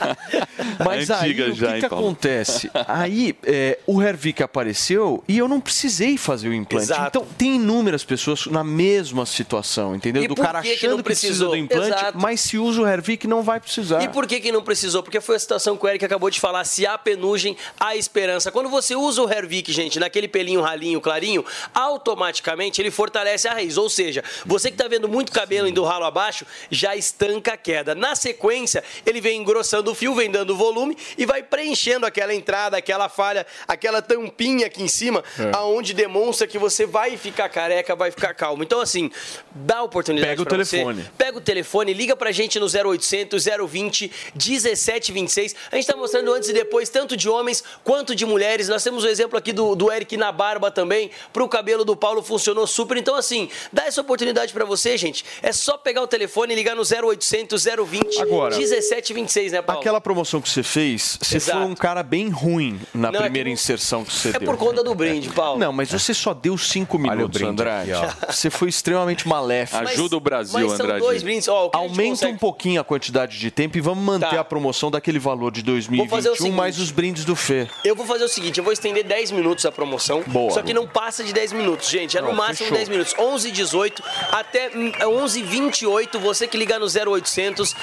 Mas 0.85 1.11
Antiga 1.11 1.45
aí, 1.45 1.51
o 1.51 1.55
já, 1.55 1.67
que, 1.69 1.75
hein, 1.75 1.81
que 1.83 1.89
Paulo? 1.89 2.05
acontece? 2.07 2.71
Aí, 2.87 3.36
é, 3.45 3.79
o 3.87 4.03
Hervik 4.03 4.43
apareceu 4.43 5.23
e 5.29 5.39
eu 5.39 5.49
não 5.49 5.61
precisei 5.61 6.17
fazer 6.17 6.49
o 6.49 6.55
implante. 6.55 6.85
Exato. 6.85 7.19
Então, 7.19 7.27
tem 7.37 7.57
inúmeras 7.57 8.05
pessoas 8.05 8.47
na 8.47 8.65
mesma 8.65 9.27
situação, 9.27 9.95
entendeu? 9.95 10.23
E 10.23 10.29
do 10.29 10.35
cara 10.35 10.63
que 10.63 10.69
que 10.69 10.75
achando 10.75 10.99
que, 10.99 11.03
precisa 11.05 11.47
do 11.47 11.57
implante, 11.57 11.97
Exato. 11.97 12.19
mas 12.19 12.41
se 12.41 12.59
usa 12.59 12.83
o 12.83 12.87
Hervik, 12.87 13.27
não 13.27 13.43
vai 13.43 13.61
precisar. 13.61 14.03
E 14.03 14.09
por 14.09 14.27
que, 14.27 14.41
que 14.41 14.53
não 14.53 14.63
precisou? 14.63 15.03
Porque 15.03 15.21
foi 15.21 15.37
a 15.37 15.39
situação 15.39 15.77
que 15.77 15.85
o 15.85 15.89
Eric 15.89 16.05
acabou 16.05 16.31
de 16.31 16.41
falar. 16.41 16.65
Se 16.65 16.87
há 16.87 16.97
penugem, 16.99 17.57
há 17.79 17.97
esperança. 17.97 18.51
Quando 18.51 18.69
você 18.69 18.95
usa 18.95 19.23
o 19.23 19.31
Hervik, 19.31 19.73
gente, 19.73 19.99
naquele 19.99 20.29
pelinho 20.29 20.61
ralinho, 20.61 21.01
clarinho, 21.01 21.45
automaticamente 21.75 22.81
ele 22.81 22.91
fortalece 22.91 23.49
a 23.49 23.53
raiz. 23.53 23.77
Ou 23.77 23.89
seja, 23.89 24.23
você 24.45 24.69
que 24.69 24.75
está 24.75 24.89
vendo 24.89 25.09
muito 25.09 25.33
cabelo 25.33 25.69
indo 25.69 25.83
ralo 25.85 26.05
abaixo, 26.05 26.47
já 26.71 26.97
estanca 26.97 27.55
a 27.55 27.57
queda. 27.57 27.95
Na 27.95 28.15
sequência, 28.15 28.83
ele 29.05 29.21
vem 29.21 29.41
engrossando 29.41 29.91
o 29.91 29.95
fio, 29.95 30.15
vem 30.15 30.31
dando 30.31 30.57
volume 30.57 30.97
e 31.17 31.27
vai 31.27 31.43
preenchendo 31.43 32.07
aquela 32.07 32.35
entrada, 32.35 32.77
aquela 32.77 33.09
falha, 33.27 33.47
aquela 33.67 34.01
tampinha 34.01 34.67
aqui 34.67 34.83
em 34.83 34.89
cima, 34.89 35.23
É. 35.39 35.51
aonde 35.55 35.93
demonstra 35.93 36.47
que 36.47 36.59
você 36.59 36.87
vai 36.87 37.17
ficar 37.17 37.49
careca, 37.49 37.97
vai 37.97 38.11
ficar 38.13 38.33
calmo. 38.35 38.63
Então, 38.63 38.81
assim, 38.81 39.11
dá 39.53 39.83
oportunidade 39.83 40.31
Pega 40.31 40.43
o 40.43 40.47
pra 40.47 40.59
você. 40.59 40.77
telefone. 40.77 41.11
Pega 41.19 41.39
o 41.39 41.41
telefone, 41.41 41.93
liga 41.93 42.15
pra 42.15 42.31
gente 42.31 42.59
no 42.61 42.67
0800 42.69 43.45
020 43.69 44.11
1726. 44.37 45.55
A 45.73 45.77
gente 45.77 45.87
tá 45.87 45.97
mostrando 45.97 46.33
antes 46.33 46.49
e 46.49 46.53
depois, 46.53 46.89
tanto 46.89 47.17
de 47.17 47.29
homens 47.29 47.65
quanto 47.83 48.15
de 48.15 48.25
mulheres. 48.25 48.69
Nós 48.69 48.85
temos 48.85 49.03
o 49.03 49.09
exemplo 49.09 49.37
aqui 49.39 49.53
do, 49.53 49.75
do 49.75 49.91
Eric 49.93 50.17
na 50.17 50.31
barba 50.31 50.71
também. 50.71 51.11
Pro 51.33 51.49
cabelo 51.49 51.85
do 51.85 51.97
Paulo 51.97 52.23
funcionou 52.23 52.67
super. 52.67 52.97
Então, 52.97 53.15
assim, 53.17 53.49
dá 53.73 53.87
essa 53.87 54.01
oportunidade 54.01 54.53
pra 54.53 54.65
você, 54.65 54.97
gente. 54.97 55.25
É 55.43 55.53
só 55.53 55.77
pegar 55.77 56.03
o 56.03 56.07
telefone 56.07 56.53
e 56.53 56.57
ligar 56.57 56.77
no 56.77 56.83
0800 56.83 57.65
020 57.87 58.21
Agora, 58.23 58.57
1726, 58.57 59.53
né, 59.53 59.63
Paulo? 59.63 59.81
Aquela 59.81 60.01
promoção 60.01 60.41
que 60.41 60.49
você 60.49 60.63
fez, 60.63 61.19
você 61.21 61.37
Exato. 61.39 61.59
foi 61.59 61.67
um 61.69 61.75
cara 61.75 62.03
bem 62.03 62.29
ruim 62.29 62.81
na 62.95 63.06
Não, 63.13 63.21
é 63.21 63.23
primeira 63.25 63.49
que- 63.49 63.53
inserção 63.55 64.05
que 64.05 64.13
você 64.13 64.29
É 64.31 64.39
deu. 64.39 64.43
por 64.43 64.57
conta 64.57 64.83
do 64.83 64.95
brinde, 64.95 65.29
Paulo. 65.31 65.59
Não, 65.59 65.73
mas 65.73 65.91
você 65.91 66.13
só 66.15 66.33
deu 66.35 66.57
cinco 66.59 66.99
minutos, 66.99 67.31
brinde 67.41 67.51
Andrade. 67.51 67.93
aqui, 67.93 68.17
Você 68.33 68.51
foi 68.51 68.69
extremamente 68.69 69.27
maléfico. 69.27 69.83
Mas- 69.83 69.93
Ajuda 69.93 70.17
o 70.17 70.21
Brasil, 70.21 70.53
mas 70.61 70.73
são 70.77 70.85
Andrade. 70.87 71.01
dois 71.01 71.23
brindes. 71.23 71.49
Ó, 71.49 71.67
o 71.67 71.71
que 71.71 71.77
a 71.77 71.81
gente 71.83 71.91
Aumenta 71.91 72.11
consegue- 72.11 72.33
um 72.33 72.37
pouquinho 72.39 72.81
a 72.81 72.85
quantidade 72.85 73.39
de 73.39 73.51
tempo 73.51 73.77
e 73.79 73.81
vamos 73.81 74.05
manter 74.05 74.31
Tá. 74.31 74.41
a 74.41 74.45
promoção 74.45 74.91
daquele 74.91 75.19
valor 75.19 75.51
de 75.53 75.63
Vou 75.63 75.75
fazer 75.75 76.29
o 76.29 76.33
2021 76.33 76.37
seguinte. 76.37 76.57
mais 76.57 76.79
os 76.79 76.91
brindes 76.91 77.25
do 77.25 77.35
Fê. 77.37 77.69
Eu 77.85 77.95
vou 77.97 78.07
fazer 78.07 78.25
o 78.25 78.29
seguinte, 78.29 78.59
eu 78.59 78.65
vou 78.65 78.73
estender 78.73 79.05
10 79.05 79.31
minutos 79.31 79.65
a 79.67 79.73
promoção. 79.73 80.23
Boa. 80.27 80.51
Só 80.51 80.63
que 80.63 80.73
não 80.75 80.87
passa 80.87 81.23
de 81.25 81.33
10 81.33 81.53
minutos, 81.53 81.89
gente. 81.89 82.17
É 82.17 82.21
no 82.21 82.29
Não, 82.29 82.35
máximo 82.35 82.59
fechou. 82.69 82.77
10 82.77 82.89
minutos. 82.89 83.15
11 83.19 83.51
18 83.51 84.03
até 84.33 84.71
hum, 84.75 84.93
11 85.23 85.43
28 85.43 86.19
você 86.19 86.47
que 86.47 86.57
ligar 86.57 86.79
no 86.81 86.89
0800 86.89 87.75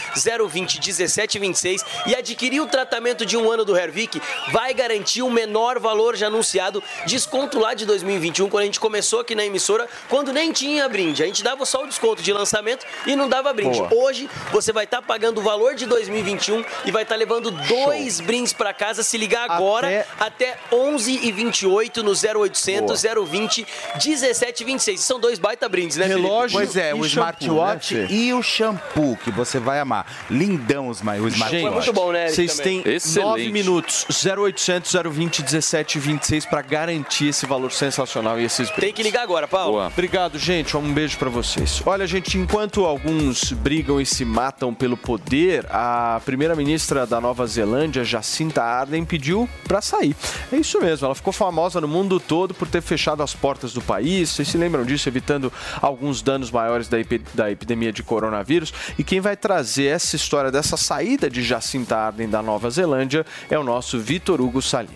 020 0.49 0.79
17 0.79 1.39
26 1.39 1.83
e 2.05 2.15
adquirir 2.15 2.61
o 2.61 2.67
tratamento 2.67 3.25
de 3.25 3.37
um 3.37 3.51
ano 3.51 3.63
do 3.65 3.77
Hervik, 3.77 4.21
vai 4.51 4.73
garantir 4.73 5.12
o 5.21 5.29
menor 5.29 5.79
valor 5.79 6.15
já 6.15 6.27
anunciado, 6.27 6.83
desconto 7.05 7.59
lá 7.59 7.73
de 7.73 7.85
2021, 7.85 8.49
quando 8.49 8.63
a 8.63 8.65
gente 8.65 8.79
começou 8.79 9.19
aqui 9.19 9.35
na 9.35 9.45
emissora, 9.45 9.87
quando 10.09 10.31
nem 10.33 10.51
tinha 10.51 10.87
brinde. 10.89 11.23
A 11.23 11.25
gente 11.25 11.43
dava 11.43 11.65
só 11.65 11.83
o 11.83 11.87
desconto 11.87 12.21
de 12.21 12.31
lançamento 12.33 12.85
e 13.05 13.15
não 13.15 13.29
dava 13.29 13.53
brinde. 13.53 13.79
Boa. 13.79 14.05
Hoje 14.05 14.29
você 14.51 14.71
vai 14.71 14.85
estar 14.85 15.01
pagando 15.01 15.39
o 15.39 15.43
valor 15.43 15.75
de 15.75 15.85
2021 15.85 16.63
e 16.85 16.91
vai 16.91 17.03
estar 17.03 17.15
levando 17.15 17.51
dois 17.51 18.19
brindes 18.19 18.53
para 18.53 18.73
casa 18.73 19.03
se 19.03 19.17
ligar 19.17 19.49
agora 19.49 20.05
até, 20.19 20.57
11 20.71 21.19
e 21.23 21.31
28 21.31 22.03
no 22.03 22.11
0800 22.11 23.01
020 23.27 23.67
17 24.03 24.63
26. 24.63 24.99
São 24.99 25.19
dois 25.19 25.39
baita 25.39 25.67
brindes, 25.67 25.97
né, 25.97 26.07
Felipe? 26.07 26.27
Pois 26.51 26.75
é, 26.75 26.93
o 26.93 27.05
smartwatch 27.05 28.07
e 28.09 28.33
o 28.33 28.41
shampoo, 28.41 29.17
que 29.17 29.31
você 29.31 29.59
vai 29.59 29.79
amar. 29.79 30.05
Lindão 30.29 30.87
os 30.87 31.01
o 31.01 31.27
smartwatch. 31.27 31.91
né, 32.13 32.27
Vocês 32.29 32.57
têm 32.57 32.83
nove 33.15 33.51
minutos, 33.51 34.05
0800 34.25 34.95
020 35.09 35.41
17 35.43 35.99
26 35.99 36.45
para 36.45 36.61
garantir 36.61 37.27
esse 37.29 37.45
valor 37.45 37.71
sensacional 37.71 38.39
e 38.39 38.43
esses 38.45 38.67
brindes. 38.69 38.83
Tem 38.83 38.93
que 38.93 39.03
ligar 39.03 39.23
agora, 39.23 39.47
Paulo. 39.47 39.79
Obrigado, 39.85 40.37
gente. 40.39 40.75
Um 40.77 40.93
beijo 40.93 41.17
para 41.17 41.29
vocês. 41.29 41.81
Olha, 41.85 42.05
gente, 42.07 42.37
enquanto 42.37 42.85
alguns 42.85 43.51
brigam 43.51 43.99
e 43.99 44.05
se 44.05 44.25
matam 44.25 44.73
pelo 44.73 44.95
poder, 44.97 45.65
a 45.69 46.21
primeira-ministra 46.25 47.05
da 47.05 47.19
Nova 47.21 47.45
Zelândia, 47.47 48.03
Jacinta 48.03 48.63
Ardern, 48.63 49.05
pediu 49.05 49.49
para 49.67 49.81
sair. 49.81 50.15
É 50.51 50.55
isso 50.57 50.79
mesmo, 50.81 51.05
ela 51.05 51.15
ficou 51.15 51.33
famosa 51.33 51.79
no 51.81 51.87
mundo 51.87 52.19
todo 52.19 52.53
por 52.53 52.67
ter 52.67 52.81
fechado 52.81 53.21
as 53.23 53.33
portas 53.33 53.73
do 53.73 53.81
país. 53.81 54.29
Vocês 54.29 54.47
se 54.47 54.57
lembram 54.57 54.83
disso, 54.85 55.07
evitando 55.09 55.51
alguns 55.81 56.21
danos 56.21 56.51
maiores 56.51 56.87
da, 56.87 56.99
epi- 56.99 57.21
da 57.33 57.49
epidemia 57.51 57.91
de 57.91 58.03
coronavírus. 58.03 58.73
E 58.97 59.03
quem 59.03 59.19
vai 59.19 59.35
trazer 59.35 59.85
essa 59.85 60.15
história 60.15 60.51
dessa 60.51 60.77
saída 60.77 61.29
de 61.29 61.41
Jacinta 61.43 61.97
Ardern 61.97 62.29
da 62.31 62.41
Nova 62.41 62.69
Zelândia 62.69 63.25
é 63.49 63.57
o 63.57 63.63
nosso 63.63 63.99
Vitor 63.99 64.41
Hugo 64.41 64.61
Salina. 64.61 64.92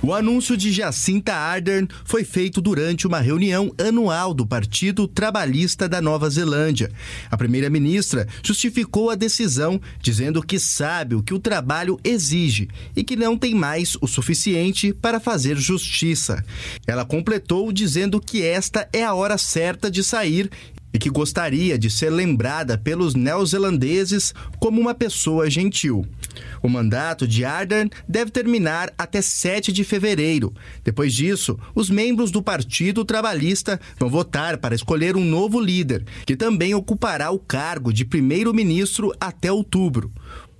O 0.00 0.14
anúncio 0.14 0.56
de 0.56 0.70
Jacinta 0.70 1.34
Ardern 1.34 1.88
foi 2.04 2.22
feito 2.22 2.60
durante 2.60 3.04
uma 3.04 3.18
reunião 3.18 3.74
anual 3.76 4.32
do 4.32 4.46
Partido 4.46 5.08
Trabalhista 5.08 5.88
da 5.88 6.00
Nova 6.00 6.30
Zelândia. 6.30 6.88
A 7.28 7.36
primeira-ministra 7.36 8.28
justificou 8.40 9.10
a 9.10 9.16
decisão, 9.16 9.80
dizendo 10.00 10.40
que 10.40 10.56
sabe 10.60 11.16
o 11.16 11.22
que 11.22 11.34
o 11.34 11.40
trabalho 11.40 11.98
exige 12.04 12.68
e 12.94 13.02
que 13.02 13.16
não 13.16 13.36
tem 13.36 13.56
mais 13.56 13.96
o 14.00 14.06
suficiente 14.06 14.92
para 14.92 15.18
fazer 15.18 15.56
justiça. 15.56 16.44
Ela 16.86 17.04
completou 17.04 17.72
dizendo 17.72 18.20
que 18.20 18.40
esta 18.42 18.88
é 18.92 19.02
a 19.02 19.14
hora 19.14 19.36
certa 19.36 19.90
de 19.90 20.04
sair 20.04 20.48
e 20.98 21.00
que 21.00 21.10
gostaria 21.10 21.78
de 21.78 21.88
ser 21.88 22.10
lembrada 22.10 22.76
pelos 22.76 23.14
neozelandeses 23.14 24.34
como 24.58 24.80
uma 24.80 24.92
pessoa 24.92 25.48
gentil. 25.48 26.04
O 26.60 26.68
mandato 26.68 27.26
de 27.26 27.44
Ardern 27.44 27.88
deve 28.08 28.32
terminar 28.32 28.92
até 28.98 29.22
7 29.22 29.70
de 29.70 29.84
fevereiro. 29.84 30.52
Depois 30.82 31.14
disso, 31.14 31.56
os 31.72 31.88
membros 31.88 32.32
do 32.32 32.42
Partido 32.42 33.04
Trabalhista 33.04 33.80
vão 33.96 34.10
votar 34.10 34.58
para 34.58 34.74
escolher 34.74 35.16
um 35.16 35.24
novo 35.24 35.60
líder, 35.60 36.04
que 36.26 36.34
também 36.34 36.74
ocupará 36.74 37.30
o 37.30 37.38
cargo 37.38 37.92
de 37.92 38.04
primeiro-ministro 38.04 39.12
até 39.20 39.52
outubro. 39.52 40.12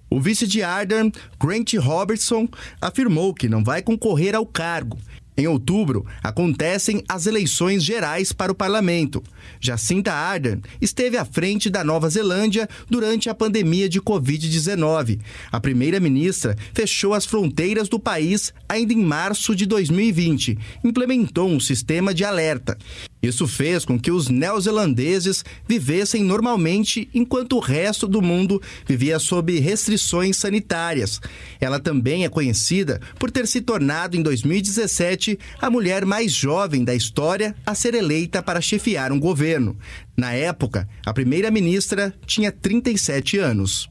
O 0.09 0.21
vice 0.21 0.47
de 0.47 0.63
Ardern, 0.63 1.13
Grant 1.39 1.75
Robertson, 1.75 2.49
afirmou 2.81 3.35
que 3.35 3.49
não 3.49 3.65
vai 3.65 3.83
concorrer 3.83 4.37
ao 4.37 4.47
cargo. 4.47 4.97
Em 5.39 5.47
outubro, 5.47 6.05
acontecem 6.21 7.05
as 7.09 7.27
eleições 7.27 7.85
gerais 7.85 8.33
para 8.33 8.51
o 8.51 8.55
parlamento. 8.57 9.23
Jacinta 9.61 10.13
Ardern 10.13 10.61
esteve 10.81 11.17
à 11.17 11.25
frente 11.25 11.71
da 11.71 11.85
Nova 11.85 12.11
Zelândia 12.11 12.69
durante 12.91 13.31
a 13.31 13.35
pandemia 13.35 13.89
de 13.89 14.01
Covid-19. 14.01 15.21
A 15.53 15.61
primeira-ministra 15.61 16.57
fechou 16.75 17.15
as 17.15 17.25
fronteiras 17.25 17.89
do 17.89 18.01
país 18.01 18.53
ainda 18.69 18.93
em 18.93 19.01
março 19.01 19.55
de 19.55 19.65
2020, 19.65 20.59
implementou 20.83 21.49
um 21.49 21.61
sistema 21.61 22.13
de 22.13 22.25
alerta. 22.25 22.77
Isso 23.23 23.49
fez 23.49 23.85
com 23.85 23.99
que 23.99 24.11
os 24.11 24.29
neozelandeses 24.29 25.45
vivessem 25.67 26.23
normalmente 26.23 27.09
enquanto 27.13 27.57
o 27.57 27.61
resto 27.61 28.07
do 28.07 28.23
mundo 28.23 28.63
vivia 28.87 29.19
sob 29.19 29.59
restrições 29.59 30.37
sanitárias. 30.37 31.21
Ela 31.61 31.81
também 31.81 32.25
é 32.25 32.29
conhecida 32.29 33.01
por 33.19 33.31
ter 33.31 33.47
se 33.47 33.61
tornado, 33.61 34.17
em 34.17 34.23
2017, 34.23 35.39
a 35.61 35.71
mulher 35.71 36.05
mais 36.05 36.33
jovem 36.33 36.85
da 36.85 36.95
história 36.95 37.55
a 37.67 37.75
ser 37.75 37.95
eleita 37.95 38.43
para 38.43 38.61
chefiar 38.61 39.11
um 39.11 39.19
governo. 39.19 39.77
Na 40.17 40.33
época, 40.33 40.89
a 41.05 41.13
primeira-ministra 41.13 42.15
tinha 42.27 42.53
37 42.53 43.39
anos. 43.39 43.89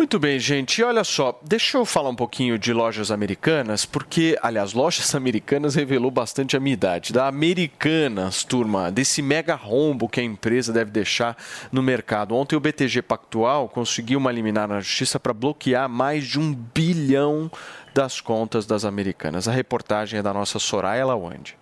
Muito 0.00 0.18
bem, 0.18 0.38
gente. 0.38 0.80
E 0.80 0.82
olha 0.82 1.04
só, 1.04 1.38
deixa 1.42 1.76
eu 1.76 1.84
falar 1.84 2.08
um 2.08 2.14
pouquinho 2.14 2.58
de 2.58 2.72
lojas 2.72 3.10
americanas, 3.10 3.84
porque, 3.84 4.34
aliás, 4.40 4.72
lojas 4.72 5.12
americanas 5.14 5.74
revelou 5.74 6.10
bastante 6.10 6.56
a 6.56 6.60
minha 6.60 6.72
idade. 6.72 7.12
Da 7.12 7.28
Americanas, 7.28 8.42
turma, 8.42 8.90
desse 8.90 9.20
mega 9.20 9.54
rombo 9.54 10.08
que 10.08 10.18
a 10.18 10.24
empresa 10.24 10.72
deve 10.72 10.90
deixar 10.90 11.36
no 11.70 11.82
mercado. 11.82 12.34
Ontem 12.34 12.56
o 12.56 12.60
BTG 12.60 13.02
Pactual 13.02 13.68
conseguiu 13.68 14.18
uma 14.18 14.32
liminar 14.32 14.66
na 14.66 14.80
justiça 14.80 15.20
para 15.20 15.34
bloquear 15.34 15.86
mais 15.86 16.24
de 16.24 16.40
um 16.40 16.54
bilhão 16.54 17.50
das 17.92 18.22
contas 18.22 18.64
das 18.64 18.86
americanas. 18.86 19.46
A 19.48 19.52
reportagem 19.52 20.20
é 20.20 20.22
da 20.22 20.32
nossa 20.32 20.58
Soraya 20.58 21.04
Lawande. 21.04 21.59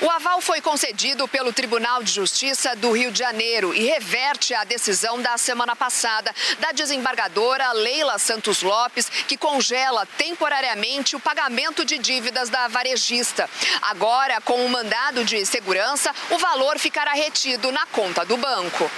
O 0.00 0.08
aval 0.10 0.40
foi 0.40 0.60
concedido 0.60 1.26
pelo 1.26 1.52
Tribunal 1.52 2.04
de 2.04 2.12
Justiça 2.12 2.76
do 2.76 2.92
Rio 2.92 3.10
de 3.10 3.18
Janeiro 3.18 3.74
e 3.74 3.84
reverte 3.84 4.54
a 4.54 4.62
decisão 4.62 5.20
da 5.20 5.36
semana 5.36 5.74
passada 5.74 6.32
da 6.60 6.70
desembargadora 6.70 7.72
Leila 7.72 8.16
Santos 8.16 8.62
Lopes, 8.62 9.08
que 9.26 9.36
congela 9.36 10.06
temporariamente 10.16 11.16
o 11.16 11.20
pagamento 11.20 11.84
de 11.84 11.98
dívidas 11.98 12.48
da 12.48 12.68
varejista. 12.68 13.50
Agora, 13.82 14.40
com 14.40 14.64
o 14.64 14.68
mandado 14.68 15.24
de 15.24 15.44
segurança, 15.44 16.14
o 16.30 16.38
valor 16.38 16.78
ficará 16.78 17.12
retido 17.12 17.72
na 17.72 17.84
conta 17.86 18.24
do 18.24 18.36
banco. 18.36 18.88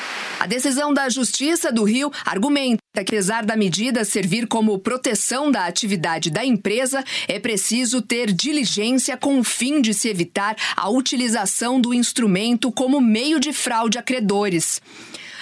A 0.40 0.46
decisão 0.46 0.94
da 0.94 1.06
Justiça 1.10 1.70
do 1.70 1.84
Rio 1.84 2.10
argumenta 2.24 2.80
que, 3.04 3.14
apesar 3.14 3.44
da 3.44 3.54
medida 3.54 4.06
servir 4.06 4.46
como 4.46 4.78
proteção 4.78 5.50
da 5.50 5.66
atividade 5.66 6.30
da 6.30 6.42
empresa, 6.42 7.04
é 7.28 7.38
preciso 7.38 8.00
ter 8.00 8.32
diligência 8.32 9.18
com 9.18 9.38
o 9.38 9.44
fim 9.44 9.82
de 9.82 9.92
se 9.92 10.08
evitar 10.08 10.56
a 10.80 10.88
utilização 10.88 11.78
do 11.78 11.92
instrumento 11.92 12.72
como 12.72 13.02
meio 13.02 13.38
de 13.38 13.52
fraude 13.52 13.98
a 13.98 14.02
credores. 14.02 14.80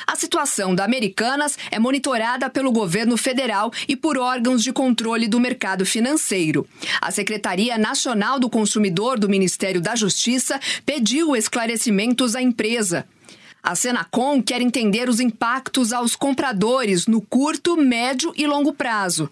A 0.05 0.17
situação 0.17 0.75
da 0.75 0.85
Americanas 0.85 1.57
é 1.71 1.79
monitorada 1.79 2.51
pelo 2.51 2.73
governo 2.73 3.17
federal 3.17 3.71
e 3.87 3.95
por 3.95 4.19
órgãos 4.19 4.65
de 4.65 4.73
controle 4.73 5.29
do 5.29 5.39
mercado 5.39 5.87
financeiro. 5.87 6.67
A 7.01 7.13
Secretaria 7.13 7.79
Nacional 7.79 8.41
do 8.41 8.51
Consumidor 8.51 9.17
do 9.17 9.29
Ministério 9.29 9.81
da 9.81 9.95
Justiça 9.95 10.59
pediu 10.85 11.37
esclarecimentos 11.37 12.35
à 12.35 12.43
empresa. 12.43 13.07
A 13.63 13.77
Senacom 13.77 14.43
quer 14.43 14.61
entender 14.61 15.09
os 15.09 15.21
impactos 15.21 15.93
aos 15.93 16.17
compradores 16.17 17.07
no 17.07 17.21
curto, 17.21 17.77
médio 17.77 18.33
e 18.37 18.45
longo 18.45 18.73
prazo. 18.73 19.31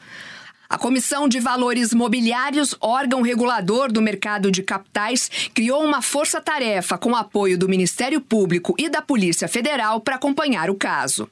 A 0.68 0.76
Comissão 0.76 1.28
de 1.28 1.38
Valores 1.38 1.94
Mobiliários, 1.94 2.74
órgão 2.80 3.22
regulador 3.22 3.93
do 3.93 4.02
mercado 4.02 4.51
de 4.51 4.64
capitais, 4.64 5.30
criou 5.55 5.84
uma 5.84 6.02
força-tarefa 6.02 6.98
com 6.98 7.14
apoio 7.14 7.56
do 7.56 7.68
Ministério 7.68 8.20
Público 8.20 8.74
e 8.76 8.88
da 8.88 9.01
Polícia 9.01 9.47
Federal 9.47 10.01
para 10.01 10.16
acompanhar 10.16 10.68
o 10.68 10.74
caso. 10.74 11.28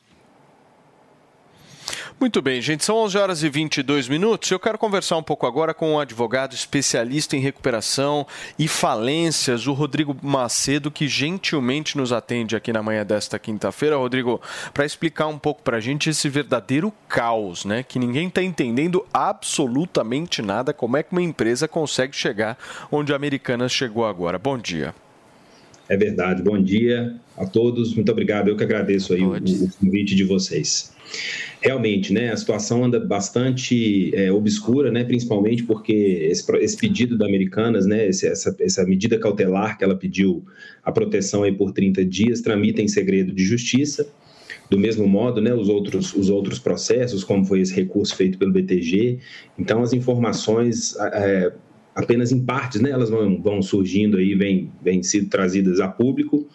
Muito 2.19 2.41
bem, 2.41 2.63
gente, 2.63 2.85
são 2.85 2.97
11 2.99 3.19
horas 3.19 3.43
e 3.43 3.49
22 3.49 4.09
minutos. 4.09 4.51
Eu 4.51 4.59
quero 4.59 4.79
conversar 4.79 5.17
um 5.17 5.23
pouco 5.23 5.47
agora 5.47 5.75
com 5.75 5.95
um 5.95 5.99
advogado 5.99 6.55
especialista 6.55 7.37
em 7.37 7.41
recuperação 7.41 8.27
e 8.59 8.69
falências, 8.69 9.67
o 9.67 9.73
Rodrigo 9.73 10.17
Macedo, 10.23 10.91
que 10.91 11.09
gentilmente 11.09 11.99
nos 11.99 12.13
atende 12.13 12.55
aqui 12.55 12.73
na 12.73 12.83
manhã 12.83 13.05
desta 13.05 13.39
quinta-feira. 13.39 13.97
Rodrigo, 13.97 14.41
para 14.73 14.87
explicar 14.87 15.27
um 15.27 15.39
pouco 15.39 15.63
para 15.63 15.79
a 15.79 15.81
gente 15.81 16.09
esse 16.09 16.29
verdadeiro 16.29 16.93
caos, 17.09 17.65
né? 17.65 17.83
Que 17.83 17.99
ninguém 17.99 18.29
está 18.29 18.43
entendendo 18.43 19.05
absolutamente 19.13 20.41
nada 20.41 20.73
como 20.73 20.97
é 20.97 21.03
que 21.03 21.13
uma 21.13 21.23
empresa 21.23 21.67
consegue 21.67 22.17
chegar 22.17 22.57
onde 22.91 23.13
a 23.13 23.17
Americanas 23.17 23.73
chegou 23.73 24.07
agora. 24.07 24.39
Bom 24.39 24.57
dia. 24.57 24.95
É 25.89 25.97
verdade. 25.97 26.43
Bom 26.43 26.63
dia 26.63 27.17
a 27.37 27.45
todos. 27.45 27.93
Muito 27.95 28.11
obrigado. 28.11 28.49
Eu 28.49 28.57
que 28.57 28.65
agradeço 28.65 29.13
aí 29.13 29.21
o, 29.21 29.35
o 29.35 29.73
convite 29.79 30.15
de 30.15 30.25
vocês. 30.25 30.94
Realmente, 31.61 32.13
né, 32.13 32.31
a 32.31 32.37
situação 32.37 32.85
anda 32.85 33.01
bastante 33.01 34.15
é, 34.15 34.31
obscura, 34.31 34.91
né, 34.91 35.03
principalmente 35.03 35.63
porque 35.63 35.93
esse, 36.31 36.45
esse 36.59 36.77
pedido 36.77 37.17
da 37.17 37.25
Americanas, 37.27 37.87
né, 37.87 38.07
esse- 38.07 38.27
essa, 38.27 38.55
essa 38.61 38.85
medida 38.85 39.19
cautelar 39.19 39.79
que 39.79 39.85
ela 39.85 39.97
pediu 39.97 40.45
a 40.83 40.93
proteção 40.93 41.43
aí 41.43 41.53
por 41.53 41.73
30 41.73 42.05
dias, 42.05 42.43
tramita 42.43 42.83
em 42.83 42.89
segredo 42.89 43.33
de 43.33 43.43
justiça. 43.45 44.07
Do 44.71 44.79
mesmo 44.79 45.07
modo, 45.07 45.41
né, 45.41 45.55
os 45.55 45.69
outros, 45.69 46.15
os 46.15 46.29
outros 46.29 46.59
processos, 46.59 47.25
como 47.25 47.45
foi 47.45 47.61
esse 47.61 47.75
recurso 47.75 48.15
feito 48.17 48.37
pelo 48.39 48.53
BTG. 48.53 49.19
Então, 49.59 49.83
as 49.83 49.93
informações, 49.93 50.95
é, 50.97 51.53
apenas 51.95 52.33
em 52.33 52.45
partes, 52.45 52.81
né, 52.81 52.91
elas 52.91 53.09
vão, 53.09 53.41
vão 53.41 53.63
surgindo 53.63 54.17
aí, 54.17 54.35
vêm, 54.35 54.71
vêm 54.83 55.03
sido 55.03 55.29
trazidas 55.29 55.81
a 55.81 55.89
público. 55.89 56.47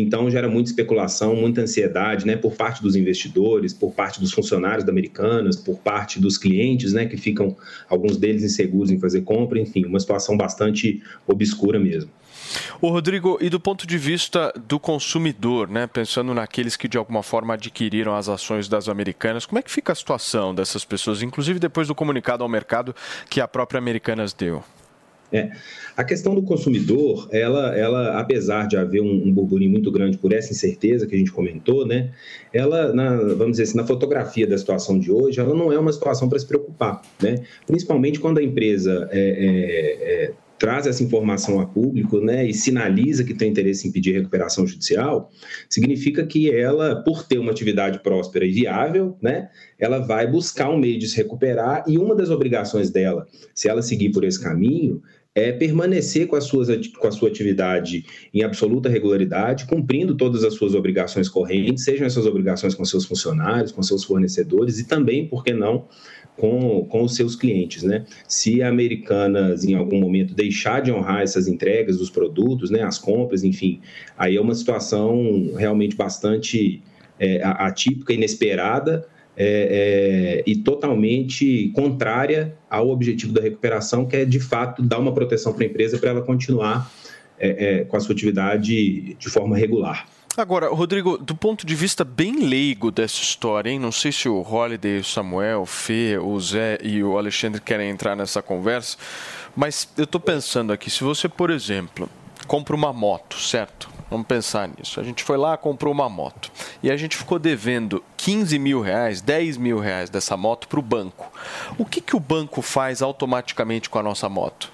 Então 0.00 0.30
gera 0.30 0.48
muita 0.48 0.70
especulação, 0.70 1.36
muita 1.36 1.60
ansiedade, 1.60 2.26
né, 2.26 2.36
por 2.36 2.54
parte 2.54 2.82
dos 2.82 2.96
investidores, 2.96 3.72
por 3.72 3.92
parte 3.92 4.20
dos 4.20 4.32
funcionários 4.32 4.84
da 4.84 4.90
Americanas, 4.90 5.56
por 5.56 5.78
parte 5.78 6.20
dos 6.20 6.36
clientes, 6.36 6.92
né, 6.92 7.06
que 7.06 7.16
ficam 7.16 7.56
alguns 7.88 8.16
deles 8.16 8.42
inseguros 8.42 8.90
em 8.90 8.98
fazer 8.98 9.22
compra, 9.22 9.60
enfim, 9.60 9.84
uma 9.84 10.00
situação 10.00 10.36
bastante 10.36 11.02
obscura 11.26 11.78
mesmo. 11.78 12.10
Ô 12.80 12.88
Rodrigo, 12.90 13.38
e 13.40 13.48
do 13.48 13.58
ponto 13.58 13.86
de 13.86 13.96
vista 13.96 14.52
do 14.68 14.78
consumidor, 14.78 15.68
né, 15.68 15.86
pensando 15.86 16.34
naqueles 16.34 16.76
que 16.76 16.88
de 16.88 16.98
alguma 16.98 17.22
forma 17.22 17.54
adquiriram 17.54 18.14
as 18.14 18.28
ações 18.28 18.68
das 18.68 18.88
americanas, 18.88 19.46
como 19.46 19.58
é 19.58 19.62
que 19.62 19.70
fica 19.70 19.92
a 19.92 19.96
situação 19.96 20.54
dessas 20.54 20.84
pessoas, 20.84 21.22
inclusive 21.22 21.58
depois 21.58 21.88
do 21.88 21.94
comunicado 21.94 22.42
ao 22.42 22.48
mercado 22.48 22.94
que 23.28 23.40
a 23.40 23.48
própria 23.48 23.78
Americanas 23.78 24.32
deu? 24.32 24.62
É. 25.34 25.50
A 25.96 26.04
questão 26.04 26.32
do 26.32 26.42
consumidor, 26.42 27.28
ela, 27.32 27.76
ela 27.76 28.20
apesar 28.20 28.68
de 28.68 28.76
haver 28.76 29.02
um, 29.02 29.26
um 29.26 29.32
burburinho 29.32 29.72
muito 29.72 29.90
grande 29.90 30.16
por 30.16 30.32
essa 30.32 30.52
incerteza 30.52 31.08
que 31.08 31.14
a 31.14 31.18
gente 31.18 31.32
comentou, 31.32 31.84
né, 31.84 32.12
ela, 32.52 32.92
na, 32.92 33.16
vamos 33.16 33.52
dizer 33.52 33.64
assim, 33.64 33.76
na 33.76 33.84
fotografia 33.84 34.46
da 34.46 34.56
situação 34.56 34.96
de 34.96 35.10
hoje, 35.10 35.40
ela 35.40 35.52
não 35.52 35.72
é 35.72 35.78
uma 35.78 35.92
situação 35.92 36.28
para 36.28 36.38
se 36.38 36.46
preocupar, 36.46 37.02
né? 37.20 37.42
Principalmente 37.66 38.20
quando 38.20 38.38
a 38.38 38.42
empresa 38.42 39.08
é, 39.10 39.18
é, 39.18 40.24
é, 40.24 40.32
traz 40.58 40.86
essa 40.86 41.02
informação 41.02 41.60
a 41.60 41.66
público, 41.66 42.20
né, 42.20 42.46
e 42.46 42.54
sinaliza 42.54 43.24
que 43.24 43.34
tem 43.34 43.50
interesse 43.50 43.86
em 43.88 43.92
pedir 43.92 44.12
recuperação 44.12 44.66
judicial, 44.66 45.30
significa 45.68 46.24
que 46.24 46.50
ela, 46.50 47.02
por 47.02 47.26
ter 47.26 47.38
uma 47.38 47.50
atividade 47.50 48.00
próspera 48.02 48.46
e 48.46 48.52
viável, 48.52 49.16
né, 49.20 49.50
ela 49.78 49.98
vai 49.98 50.26
buscar 50.26 50.70
um 50.70 50.78
meio 50.78 50.98
de 50.98 51.08
se 51.08 51.16
recuperar 51.16 51.84
e 51.86 51.98
uma 51.98 52.14
das 52.14 52.30
obrigações 52.30 52.90
dela, 52.90 53.26
se 53.54 53.68
ela 53.68 53.82
seguir 53.82 54.10
por 54.10 54.24
esse 54.24 54.42
caminho, 54.42 55.02
é 55.34 55.50
permanecer 55.50 56.28
com, 56.28 56.36
as 56.36 56.44
suas, 56.44 56.86
com 56.88 57.08
a 57.08 57.10
sua 57.10 57.28
atividade 57.28 58.04
em 58.32 58.44
absoluta 58.44 58.88
regularidade, 58.88 59.66
cumprindo 59.66 60.16
todas 60.16 60.44
as 60.44 60.54
suas 60.54 60.74
obrigações 60.74 61.28
correntes, 61.28 61.84
sejam 61.84 62.06
essas 62.06 62.24
obrigações 62.24 62.74
com 62.74 62.84
seus 62.84 63.04
funcionários, 63.04 63.72
com 63.72 63.82
seus 63.82 64.04
fornecedores 64.04 64.78
e 64.78 64.86
também, 64.86 65.26
por 65.26 65.42
que 65.42 65.52
não, 65.52 65.88
com, 66.36 66.84
com 66.84 67.02
os 67.02 67.16
seus 67.16 67.34
clientes, 67.34 67.82
né? 67.82 68.04
Se 68.28 68.62
a 68.62 68.68
Americanas, 68.68 69.64
em 69.64 69.74
algum 69.74 70.00
momento, 70.00 70.34
deixar 70.34 70.80
de 70.80 70.92
honrar 70.92 71.22
essas 71.22 71.48
entregas 71.48 71.98
dos 71.98 72.10
produtos, 72.10 72.70
né, 72.70 72.82
as 72.82 72.98
compras, 72.98 73.42
enfim, 73.42 73.80
aí 74.16 74.36
é 74.36 74.40
uma 74.40 74.54
situação 74.54 75.52
realmente 75.56 75.96
bastante 75.96 76.82
é, 77.18 77.42
atípica, 77.42 78.12
inesperada, 78.12 79.06
é, 79.36 80.42
é, 80.46 80.50
e 80.50 80.56
totalmente 80.56 81.70
contrária 81.74 82.54
ao 82.70 82.88
objetivo 82.88 83.32
da 83.32 83.40
recuperação, 83.40 84.06
que 84.06 84.16
é 84.16 84.24
de 84.24 84.38
fato 84.38 84.82
dar 84.82 84.98
uma 84.98 85.12
proteção 85.12 85.52
para 85.52 85.64
a 85.64 85.66
empresa 85.66 85.98
para 85.98 86.10
ela 86.10 86.22
continuar 86.22 86.90
é, 87.38 87.80
é, 87.80 87.84
com 87.84 87.96
a 87.96 88.00
sua 88.00 88.14
atividade 88.14 89.14
de 89.14 89.28
forma 89.28 89.56
regular. 89.56 90.06
Agora, 90.36 90.68
Rodrigo, 90.68 91.16
do 91.16 91.34
ponto 91.34 91.64
de 91.64 91.76
vista 91.76 92.04
bem 92.04 92.44
leigo 92.44 92.90
dessa 92.90 93.22
história, 93.22 93.70
hein? 93.70 93.78
Não 93.78 93.92
sei 93.92 94.10
se 94.10 94.28
o 94.28 94.40
Holiday, 94.40 94.98
o 94.98 95.04
Samuel, 95.04 95.62
o 95.62 95.66
Fê, 95.66 96.18
o 96.18 96.40
Zé 96.40 96.78
e 96.82 97.04
o 97.04 97.16
Alexandre 97.16 97.60
querem 97.60 97.88
entrar 97.88 98.16
nessa 98.16 98.42
conversa, 98.42 98.96
mas 99.54 99.88
eu 99.96 100.02
estou 100.02 100.20
pensando 100.20 100.72
aqui, 100.72 100.90
se 100.90 101.04
você, 101.04 101.28
por 101.28 101.50
exemplo, 101.50 102.08
compra 102.48 102.74
uma 102.74 102.92
moto, 102.92 103.38
certo? 103.38 103.88
Vamos 104.14 104.28
pensar 104.28 104.68
nisso. 104.68 105.00
A 105.00 105.02
gente 105.02 105.24
foi 105.24 105.36
lá, 105.36 105.56
comprou 105.56 105.92
uma 105.92 106.08
moto. 106.08 106.52
E 106.80 106.88
a 106.88 106.96
gente 106.96 107.16
ficou 107.16 107.36
devendo 107.36 108.00
15 108.16 108.56
mil 108.60 108.80
reais, 108.80 109.20
10 109.20 109.56
mil 109.56 109.80
reais 109.80 110.08
dessa 110.08 110.36
moto 110.36 110.68
para 110.68 110.78
o 110.78 110.82
banco. 110.82 111.32
O 111.76 111.84
que, 111.84 112.00
que 112.00 112.14
o 112.14 112.20
banco 112.20 112.62
faz 112.62 113.02
automaticamente 113.02 113.90
com 113.90 113.98
a 113.98 114.04
nossa 114.04 114.28
moto? 114.28 114.73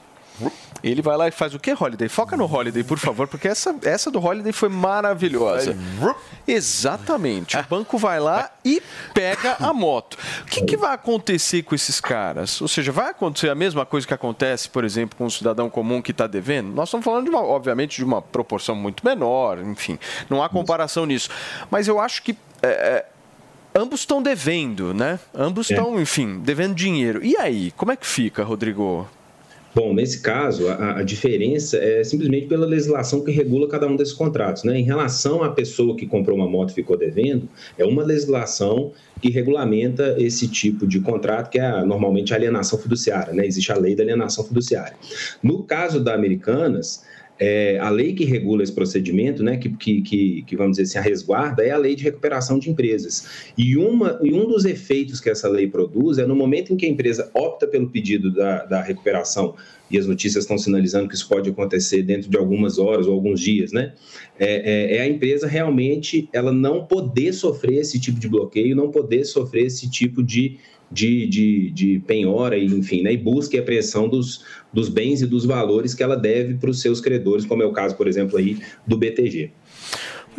Ele 0.82 1.02
vai 1.02 1.16
lá 1.16 1.28
e 1.28 1.30
faz 1.30 1.54
o 1.54 1.58
que, 1.58 1.72
Holiday? 1.78 2.08
Foca 2.08 2.36
no 2.36 2.50
Holiday, 2.50 2.82
por 2.82 2.98
favor, 2.98 3.28
porque 3.28 3.46
essa, 3.48 3.74
essa 3.82 4.10
do 4.10 4.18
Holiday 4.18 4.50
foi 4.52 4.68
maravilhosa. 4.70 5.76
Exatamente. 6.48 7.56
O 7.56 7.62
banco 7.68 7.98
vai 7.98 8.18
lá 8.18 8.50
e 8.64 8.82
pega 9.12 9.56
a 9.60 9.72
moto. 9.72 10.16
O 10.42 10.46
que, 10.46 10.62
que 10.64 10.76
vai 10.76 10.94
acontecer 10.94 11.62
com 11.62 11.74
esses 11.74 12.00
caras? 12.00 12.60
Ou 12.60 12.68
seja, 12.68 12.90
vai 12.92 13.10
acontecer 13.10 13.50
a 13.50 13.54
mesma 13.54 13.84
coisa 13.84 14.06
que 14.06 14.14
acontece, 14.14 14.68
por 14.70 14.84
exemplo, 14.84 15.16
com 15.18 15.26
um 15.26 15.30
cidadão 15.30 15.68
comum 15.68 16.00
que 16.00 16.12
está 16.12 16.26
devendo? 16.26 16.72
Nós 16.72 16.88
estamos 16.88 17.04
falando, 17.04 17.24
de 17.24 17.30
uma, 17.30 17.42
obviamente, 17.42 17.96
de 17.96 18.04
uma 18.04 18.22
proporção 18.22 18.74
muito 18.74 19.04
menor, 19.04 19.58
enfim, 19.60 19.98
não 20.28 20.42
há 20.42 20.48
comparação 20.48 21.04
nisso. 21.06 21.28
Mas 21.70 21.88
eu 21.88 22.00
acho 22.00 22.22
que. 22.22 22.36
é, 22.62 22.68
é, 22.68 23.06
Ambos 23.72 24.00
estão 24.00 24.20
devendo, 24.20 24.92
né? 24.92 25.20
Ambos 25.32 25.70
É. 25.70 25.74
estão, 25.74 26.00
enfim, 26.00 26.40
devendo 26.40 26.74
dinheiro. 26.74 27.24
E 27.24 27.36
aí, 27.36 27.70
como 27.76 27.92
é 27.92 27.96
que 27.96 28.04
fica, 28.04 28.42
Rodrigo? 28.42 29.08
Bom, 29.72 29.94
nesse 29.94 30.20
caso, 30.20 30.68
a, 30.68 30.98
a 30.98 31.02
diferença 31.02 31.76
é 31.76 32.02
simplesmente 32.02 32.46
pela 32.46 32.66
legislação 32.66 33.22
que 33.22 33.30
regula 33.30 33.68
cada 33.68 33.86
um 33.86 33.94
desses 33.94 34.14
contratos. 34.14 34.64
Né? 34.64 34.78
Em 34.78 34.82
relação 34.82 35.44
à 35.44 35.50
pessoa 35.50 35.96
que 35.96 36.06
comprou 36.06 36.36
uma 36.36 36.48
moto 36.48 36.70
e 36.70 36.74
ficou 36.74 36.96
devendo, 36.96 37.48
é 37.78 37.84
uma 37.84 38.02
legislação 38.02 38.92
que 39.22 39.30
regulamenta 39.30 40.16
esse 40.18 40.48
tipo 40.48 40.86
de 40.86 40.98
contrato, 41.00 41.50
que 41.50 41.58
é 41.58 41.84
normalmente 41.84 42.32
a 42.32 42.36
alienação 42.36 42.78
fiduciária. 42.78 43.32
Né? 43.32 43.46
Existe 43.46 43.70
a 43.70 43.76
lei 43.76 43.94
da 43.94 44.02
alienação 44.02 44.44
fiduciária. 44.44 44.96
No 45.42 45.62
caso 45.62 46.02
da 46.02 46.14
Americanas, 46.14 47.04
é, 47.40 47.78
a 47.78 47.88
lei 47.88 48.12
que 48.12 48.24
regula 48.26 48.62
esse 48.62 48.72
procedimento, 48.72 49.42
né, 49.42 49.56
que, 49.56 49.70
que, 49.70 50.42
que, 50.42 50.56
vamos 50.56 50.76
dizer 50.76 50.82
assim, 50.82 50.98
a 50.98 51.10
resguarda, 51.10 51.64
é 51.64 51.70
a 51.70 51.78
lei 51.78 51.96
de 51.96 52.04
recuperação 52.04 52.58
de 52.58 52.68
empresas. 52.68 53.50
E, 53.56 53.78
uma, 53.78 54.20
e 54.22 54.34
um 54.34 54.46
dos 54.46 54.66
efeitos 54.66 55.20
que 55.20 55.30
essa 55.30 55.48
lei 55.48 55.66
produz 55.66 56.18
é 56.18 56.26
no 56.26 56.36
momento 56.36 56.72
em 56.72 56.76
que 56.76 56.84
a 56.84 56.88
empresa 56.88 57.30
opta 57.32 57.66
pelo 57.66 57.88
pedido 57.88 58.30
da, 58.30 58.66
da 58.66 58.82
recuperação, 58.82 59.54
e 59.90 59.98
as 59.98 60.06
notícias 60.06 60.44
estão 60.44 60.56
sinalizando 60.56 61.08
que 61.08 61.14
isso 61.14 61.28
pode 61.28 61.50
acontecer 61.50 62.02
dentro 62.02 62.30
de 62.30 62.36
algumas 62.36 62.78
horas 62.78 63.06
ou 63.06 63.14
alguns 63.14 63.40
dias, 63.40 63.72
né? 63.72 63.94
É, 64.38 64.94
é- 64.94 64.96
é 64.96 65.00
a 65.00 65.08
empresa 65.08 65.46
realmente 65.46 66.28
ela 66.32 66.52
não 66.52 66.84
poder 66.84 67.32
sofrer 67.32 67.78
esse 67.80 67.98
tipo 67.98 68.20
de 68.20 68.28
bloqueio, 68.28 68.76
não 68.76 68.90
poder 68.90 69.24
sofrer 69.24 69.66
esse 69.66 69.90
tipo 69.90 70.22
de, 70.22 70.58
de, 70.90 71.26
de, 71.26 71.70
de 71.70 71.98
penhora, 72.06 72.56
e, 72.56 72.66
enfim, 72.66 73.02
né? 73.02 73.12
e 73.12 73.16
busca 73.16 73.56
e 73.56 73.58
apreensão 73.58 74.08
dos, 74.08 74.44
dos 74.72 74.88
bens 74.88 75.22
e 75.22 75.26
dos 75.26 75.44
valores 75.44 75.94
que 75.94 76.02
ela 76.02 76.16
deve 76.16 76.54
para 76.54 76.70
os 76.70 76.80
seus 76.80 77.00
credores, 77.00 77.44
como 77.44 77.62
é 77.62 77.66
o 77.66 77.72
caso, 77.72 77.96
por 77.96 78.06
exemplo, 78.08 78.36
aí 78.38 78.58
do 78.86 78.96
BTG. 78.96 79.50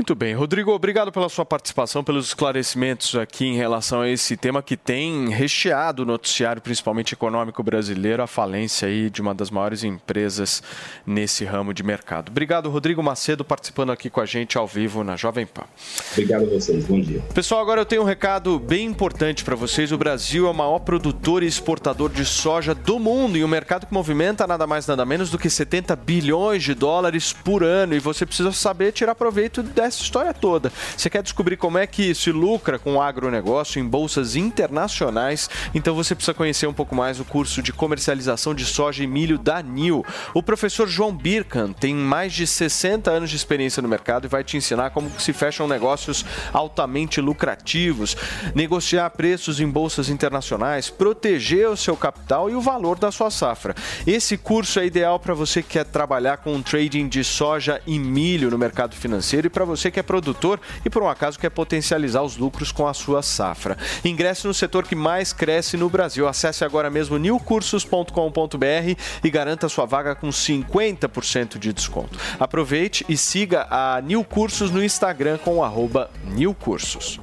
Muito 0.02 0.16
bem, 0.16 0.34
Rodrigo, 0.34 0.72
obrigado 0.72 1.12
pela 1.12 1.30
sua 1.30 1.46
participação, 1.46 2.04
pelos 2.04 2.26
esclarecimentos 2.26 3.14
aqui 3.14 3.46
em 3.46 3.56
relação 3.56 4.02
a 4.02 4.10
esse 4.10 4.36
tema 4.36 4.64
que 4.64 4.76
tem 4.76 5.30
recheado 5.30 6.02
o 6.02 6.06
noticiário, 6.08 6.60
principalmente 6.60 7.14
econômico 7.14 7.62
brasileiro, 7.62 8.24
a 8.24 8.26
falência 8.26 8.88
aí 8.88 9.12
de 9.12 9.22
uma 9.22 9.36
das 9.36 9.52
maiores 9.52 9.84
empresas 9.84 10.64
nesse 11.06 11.46
ramo 11.46 11.72
de 11.72 11.84
mercado. 11.84 12.30
Obrigado, 12.30 12.68
Rodrigo 12.68 13.04
Macedo, 13.04 13.46
participando 13.46 13.92
aqui 13.92 14.10
com 14.10 14.20
a 14.20 14.26
gente 14.26 14.58
ao 14.58 14.66
vivo 14.66 15.04
na 15.04 15.16
Jovem 15.16 15.46
Pan. 15.46 15.66
Obrigado 16.14 16.46
a 16.46 16.50
vocês, 16.50 16.84
bom 16.84 17.00
dia. 17.00 17.22
Pessoal, 17.36 17.62
agora 17.62 17.82
eu 17.82 17.86
tenho 17.86 18.02
um 18.02 18.06
recado 18.06 18.58
bem 18.58 18.88
importante 18.88 19.44
para 19.44 19.56
vocês. 19.56 19.92
O 19.92 20.00
Brasil 20.00 20.48
é 20.48 20.50
o 20.50 20.54
maior 20.54 20.80
produtor 20.80 21.44
e 21.44 21.46
exportador 21.46 22.10
de 22.10 22.26
soja 22.26 22.74
do 22.74 22.98
mundo 22.98 23.38
em 23.38 23.44
um 23.44 23.48
mercado 23.48 23.86
que 23.86 23.94
movimenta 23.94 24.48
nada 24.48 24.66
mais 24.66 24.88
nada 24.88 25.06
menos 25.06 25.30
do 25.30 25.38
que 25.38 25.48
70 25.48 25.96
bilhões 25.96 26.64
de 26.64 26.74
dólares 26.74 27.32
por 27.32 27.64
ano 27.64 27.94
e 27.94 28.00
você 28.00 28.26
precisa 28.26 28.52
saber 28.52 28.94
tirar 28.94 29.14
proveito 29.14 29.62
dessa 29.62 29.91
essa 29.92 30.02
história 30.02 30.34
toda. 30.34 30.72
Você 30.96 31.10
quer 31.10 31.22
descobrir 31.22 31.58
como 31.58 31.78
é 31.78 31.86
que 31.86 32.16
se 32.16 32.32
lucra 32.32 32.80
com 32.80 32.96
o 32.96 33.02
agronegócio 33.02 33.80
em 33.80 33.86
bolsas 33.86 34.36
internacionais? 34.36 35.50
Então 35.76 35.94
você 35.94 36.16
precisa 36.16 36.34
conhecer 36.34 36.68
um 36.68 36.74
pouco 36.74 36.96
mais 36.96 37.20
o 37.20 37.26
curso 37.26 37.62
de 37.62 37.74
comercialização 37.74 38.56
de 38.56 38.66
soja 38.66 39.04
e 39.04 39.08
milho 39.08 39.38
da 39.38 39.62
NIL. 39.62 40.06
O 40.34 40.42
professor 40.42 40.88
João 40.88 41.16
Birkan 41.16 41.74
tem 41.74 41.94
mais 41.94 42.34
de 42.34 42.48
60 42.48 43.12
anos 43.12 43.30
de 43.30 43.36
experiência 43.36 43.82
no 43.82 43.90
mercado 43.90 44.26
e 44.26 44.30
vai 44.30 44.44
te 44.44 44.58
ensinar 44.58 44.92
como 44.92 45.12
se 45.20 45.34
fecham 45.34 45.68
negócios 45.68 46.26
altamente 46.54 47.20
lucrativos, 47.20 48.16
negociar 48.56 49.10
preços 49.12 49.60
em 49.60 49.68
bolsas 49.68 50.10
internacionais, 50.10 50.90
proteger 50.90 51.70
o 51.70 51.78
seu 51.78 51.98
capital 51.98 52.50
e 52.50 52.56
o 52.56 52.62
valor 52.62 52.98
da 52.98 53.12
sua 53.12 53.30
safra. 53.30 53.76
Esse 54.08 54.38
curso 54.38 54.80
é 54.80 54.86
ideal 54.86 55.20
para 55.20 55.34
você 55.34 55.62
que 55.62 55.70
quer 55.70 55.86
trabalhar 55.86 56.38
com 56.38 56.62
trading 56.62 57.08
de 57.08 57.24
soja 57.24 57.82
e 57.86 58.00
milho 58.00 58.50
no 58.50 58.58
mercado 58.58 58.96
financeiro 58.96 59.48
e 59.48 59.50
para 59.50 59.66
você 59.76 59.90
que 59.90 60.00
é 60.00 60.04
produtor 60.04 60.60
e 60.86 60.90
por 60.90 61.04
um 61.04 61.10
acaso 61.10 61.40
quer 61.40 61.50
potencializar 61.50 62.22
os 62.22 62.38
lucros 62.38 62.72
com 62.72 62.88
a 62.88 62.94
sua 62.94 63.22
safra. 63.22 63.78
Ingresse 64.04 64.46
no 64.48 64.54
setor 64.54 64.86
que 64.86 64.96
mais 64.96 65.34
cresce 65.34 65.78
no 65.78 65.90
Brasil. 65.90 66.28
Acesse 66.28 66.64
agora 66.64 66.90
mesmo 66.90 67.18
newcursos.com.br 67.18 68.96
e 69.24 69.30
garanta 69.30 69.70
sua 69.70 69.86
vaga 69.86 70.16
com 70.16 70.30
50% 70.30 71.58
de 71.58 71.74
desconto. 71.74 72.20
Aproveite 72.40 73.06
e 73.08 73.18
siga 73.18 73.68
a 73.70 74.02
New 74.02 74.24
Cursos 74.24 74.72
no 74.72 74.84
Instagram 74.84 75.38
com 75.38 75.64
arroba 75.64 76.10
New 76.24 76.54
Cursos. 76.54 77.20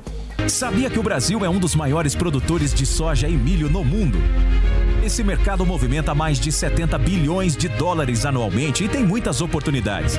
Sabia 0.46 0.88
que 0.88 0.98
o 0.98 1.02
Brasil 1.02 1.44
é 1.44 1.48
um 1.48 1.58
dos 1.58 1.74
maiores 1.74 2.14
produtores 2.14 2.72
de 2.72 2.86
soja 2.86 3.28
e 3.28 3.36
milho 3.36 3.68
no 3.68 3.84
mundo? 3.84 4.18
Esse 5.04 5.22
mercado 5.22 5.64
movimenta 5.64 6.14
mais 6.14 6.40
de 6.40 6.50
70 6.50 6.98
bilhões 6.98 7.56
de 7.56 7.68
dólares 7.68 8.24
anualmente 8.24 8.84
e 8.84 8.88
tem 8.88 9.04
muitas 9.04 9.40
oportunidades. 9.40 10.18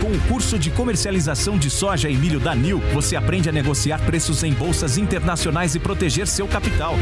Com 0.00 0.12
o 0.12 0.20
curso 0.28 0.58
de 0.58 0.70
comercialização 0.70 1.58
de 1.58 1.68
soja 1.68 2.08
e 2.08 2.16
milho 2.16 2.38
da 2.38 2.54
NIL, 2.54 2.80
você 2.92 3.16
aprende 3.16 3.48
a 3.48 3.52
negociar 3.52 3.98
preços 3.98 4.44
em 4.44 4.52
bolsas 4.52 4.96
internacionais 4.96 5.74
e 5.74 5.80
proteger 5.80 6.28
seu 6.28 6.46
capital. 6.46 6.94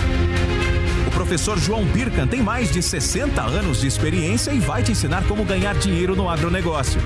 O 1.07 1.11
professor 1.11 1.59
João 1.59 1.85
Birkan 1.85 2.27
tem 2.27 2.43
mais 2.43 2.73
de 2.73 2.83
60 2.83 3.43
anos 3.43 3.83
de 3.83 3.87
experiência 3.87 4.51
e 4.51 4.59
vai 4.59 4.83
te 4.83 4.93
ensinar 4.93 5.25
como 5.27 5.45
ganhar 5.45 5.75
dinheiro 5.75 6.17
no 6.17 6.29
agronegócio. 6.29 7.01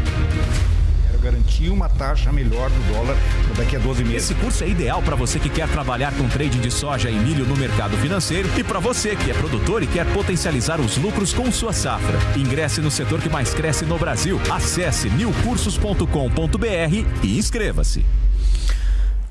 Garantir 1.20 1.68
uma 1.68 1.88
taxa 1.88 2.32
melhor 2.32 2.70
do 2.70 2.92
dólar 2.92 3.16
daqui 3.56 3.76
a 3.76 3.78
12 3.78 4.04
meses. 4.04 4.30
Esse 4.30 4.34
curso 4.34 4.64
é 4.64 4.68
ideal 4.68 5.02
para 5.02 5.14
você 5.14 5.38
que 5.38 5.48
quer 5.48 5.68
trabalhar 5.68 6.12
com 6.14 6.28
trading 6.28 6.60
de 6.60 6.70
soja 6.70 7.10
e 7.10 7.14
milho 7.14 7.44
no 7.44 7.56
mercado 7.56 7.96
financeiro 7.98 8.48
e 8.58 8.64
para 8.64 8.80
você 8.80 9.14
que 9.14 9.30
é 9.30 9.34
produtor 9.34 9.82
e 9.82 9.86
quer 9.86 10.06
potencializar 10.12 10.80
os 10.80 10.96
lucros 10.96 11.32
com 11.32 11.50
sua 11.52 11.72
safra. 11.72 12.18
Ingresse 12.36 12.80
no 12.80 12.90
setor 12.90 13.20
que 13.20 13.28
mais 13.28 13.52
cresce 13.52 13.84
no 13.84 13.98
Brasil. 13.98 14.40
Acesse 14.50 15.10
newcursos.com.br 15.10 16.06
e 17.22 17.38
inscreva-se. 17.38 18.04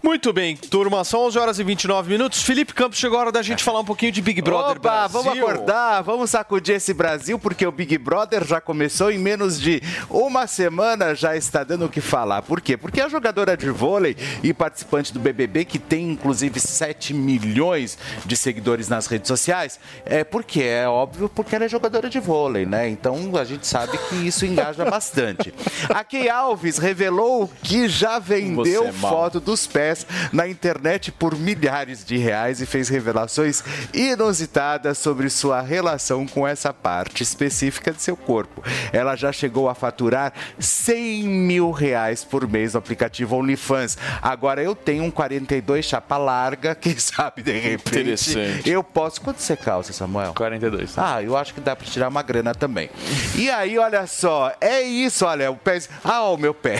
Muito 0.01 0.31
bem, 0.31 0.55
turma, 0.55 1.03
são 1.03 1.25
11 1.25 1.37
horas 1.37 1.59
e 1.59 1.63
29 1.63 2.09
minutos. 2.09 2.41
Felipe 2.41 2.73
Campos, 2.73 2.97
chegou 2.97 3.17
a 3.17 3.21
hora 3.21 3.31
da 3.33 3.41
gente 3.41 3.61
falar 3.61 3.81
um 3.81 3.85
pouquinho 3.85 4.13
de 4.13 4.21
Big 4.21 4.41
Brother 4.41 4.77
Opa, 4.77 4.79
Brasil. 4.79 5.21
vamos 5.21 5.37
acordar, 5.37 6.01
vamos 6.01 6.29
sacudir 6.29 6.75
esse 6.75 6.93
Brasil, 6.93 7.37
porque 7.37 7.67
o 7.67 7.71
Big 7.71 7.97
Brother 7.97 8.45
já 8.45 8.61
começou 8.61 9.11
em 9.11 9.17
menos 9.19 9.59
de 9.59 9.83
uma 10.09 10.47
semana, 10.47 11.13
já 11.13 11.35
está 11.35 11.65
dando 11.65 11.85
o 11.85 11.89
que 11.89 11.99
falar. 11.99 12.41
Por 12.43 12.61
quê? 12.61 12.77
Porque 12.77 13.01
a 13.01 13.09
jogadora 13.09 13.57
de 13.57 13.69
vôlei 13.69 14.15
e 14.41 14.53
participante 14.53 15.13
do 15.13 15.19
BBB, 15.19 15.65
que 15.65 15.77
tem 15.77 16.11
inclusive 16.11 16.61
7 16.61 17.13
milhões 17.13 17.97
de 18.25 18.37
seguidores 18.37 18.87
nas 18.87 19.05
redes 19.05 19.27
sociais, 19.27 19.81
é 20.05 20.23
porque 20.23 20.63
é 20.63 20.87
óbvio, 20.87 21.27
porque 21.27 21.55
ela 21.55 21.65
é 21.65 21.69
jogadora 21.69 22.09
de 22.09 22.21
vôlei, 22.21 22.65
né? 22.65 22.87
Então 22.87 23.35
a 23.35 23.43
gente 23.43 23.67
sabe 23.67 23.97
que 23.97 24.15
isso 24.15 24.45
engaja 24.45 24.85
bastante. 24.85 25.53
A 25.89 26.05
Key 26.05 26.29
Alves 26.29 26.77
revelou 26.77 27.49
que 27.61 27.89
já 27.89 28.17
vendeu 28.17 28.83
Você 28.83 28.89
é 28.89 28.91
foto 28.93 29.41
dos 29.41 29.67
pés 29.67 29.88
na 30.31 30.47
internet 30.47 31.11
por 31.11 31.37
milhares 31.37 32.03
de 32.05 32.17
reais 32.17 32.61
e 32.61 32.65
fez 32.65 32.89
revelações 32.89 33.63
inusitadas 33.93 34.97
sobre 34.97 35.29
sua 35.29 35.61
relação 35.61 36.25
com 36.27 36.47
essa 36.47 36.73
parte 36.73 37.23
específica 37.23 37.91
de 37.91 38.01
seu 38.01 38.15
corpo. 38.17 38.63
Ela 38.91 39.15
já 39.15 39.31
chegou 39.31 39.69
a 39.69 39.75
faturar 39.75 40.33
100 40.57 41.23
mil 41.23 41.71
reais 41.71 42.23
por 42.23 42.47
mês 42.47 42.73
no 42.73 42.79
aplicativo 42.79 43.35
OnlyFans. 43.35 43.97
Agora 44.21 44.61
eu 44.61 44.75
tenho 44.75 45.03
um 45.03 45.11
42 45.11 45.85
chapa 45.85 46.17
larga, 46.17 46.75
quem 46.75 46.97
sabe 46.99 47.41
de 47.41 47.51
repente 47.57 47.99
Interessante. 47.99 48.69
eu 48.69 48.83
posso. 48.83 49.21
Quanto 49.21 49.39
você 49.41 49.55
calça, 49.55 49.93
Samuel? 49.93 50.33
42. 50.33 50.97
Ah, 50.97 51.21
eu 51.21 51.35
acho 51.37 51.53
que 51.53 51.61
dá 51.61 51.75
pra 51.75 51.85
tirar 51.85 52.07
uma 52.07 52.21
grana 52.21 52.53
também. 52.53 52.89
E 53.35 53.49
aí, 53.49 53.77
olha 53.77 54.05
só, 54.07 54.51
é 54.59 54.81
isso, 54.81 55.25
olha, 55.25 55.51
o 55.51 55.55
pé. 55.55 55.79
Ah, 56.03 56.23
o 56.29 56.37
meu 56.37 56.53
pé. 56.53 56.79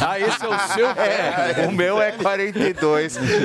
Ah, 0.00 0.18
esse 0.18 0.44
é 0.44 0.48
o 0.48 0.58
seu 0.74 0.92
pé. 0.94 1.54
É, 1.58 1.66
o 1.68 1.72
meu 1.72 2.00
é 2.00 2.12
42, 2.12 2.43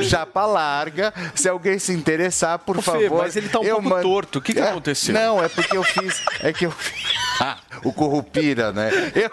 chapa 0.10 0.46
larga. 0.46 1.14
Se 1.36 1.48
alguém 1.50 1.78
se 1.80 1.92
interessar, 1.94 2.60
por 2.60 2.78
Ô, 2.78 2.82
Fê, 2.82 2.92
favor. 2.92 3.24
mas 3.24 3.36
ele 3.36 3.50
tá 3.50 3.60
um 3.60 3.64
eu 3.64 3.82
pouco 3.82 4.02
torto. 4.02 4.40
O 4.40 4.42
que 4.42 4.54
que 4.54 4.60
É, 4.60 4.70
aconteceu? 4.70 5.14
Não, 5.14 5.44
é 5.44 5.48
porque 5.50 5.76
eu 5.78 5.84
fiz. 5.84 6.22
É 6.42 6.52
que 6.54 6.66
eu 6.66 6.74
Ah, 7.42 7.58
o 7.86 7.94
Currupira, 7.94 8.72
né? 8.74 8.92
Eu, 9.16 9.32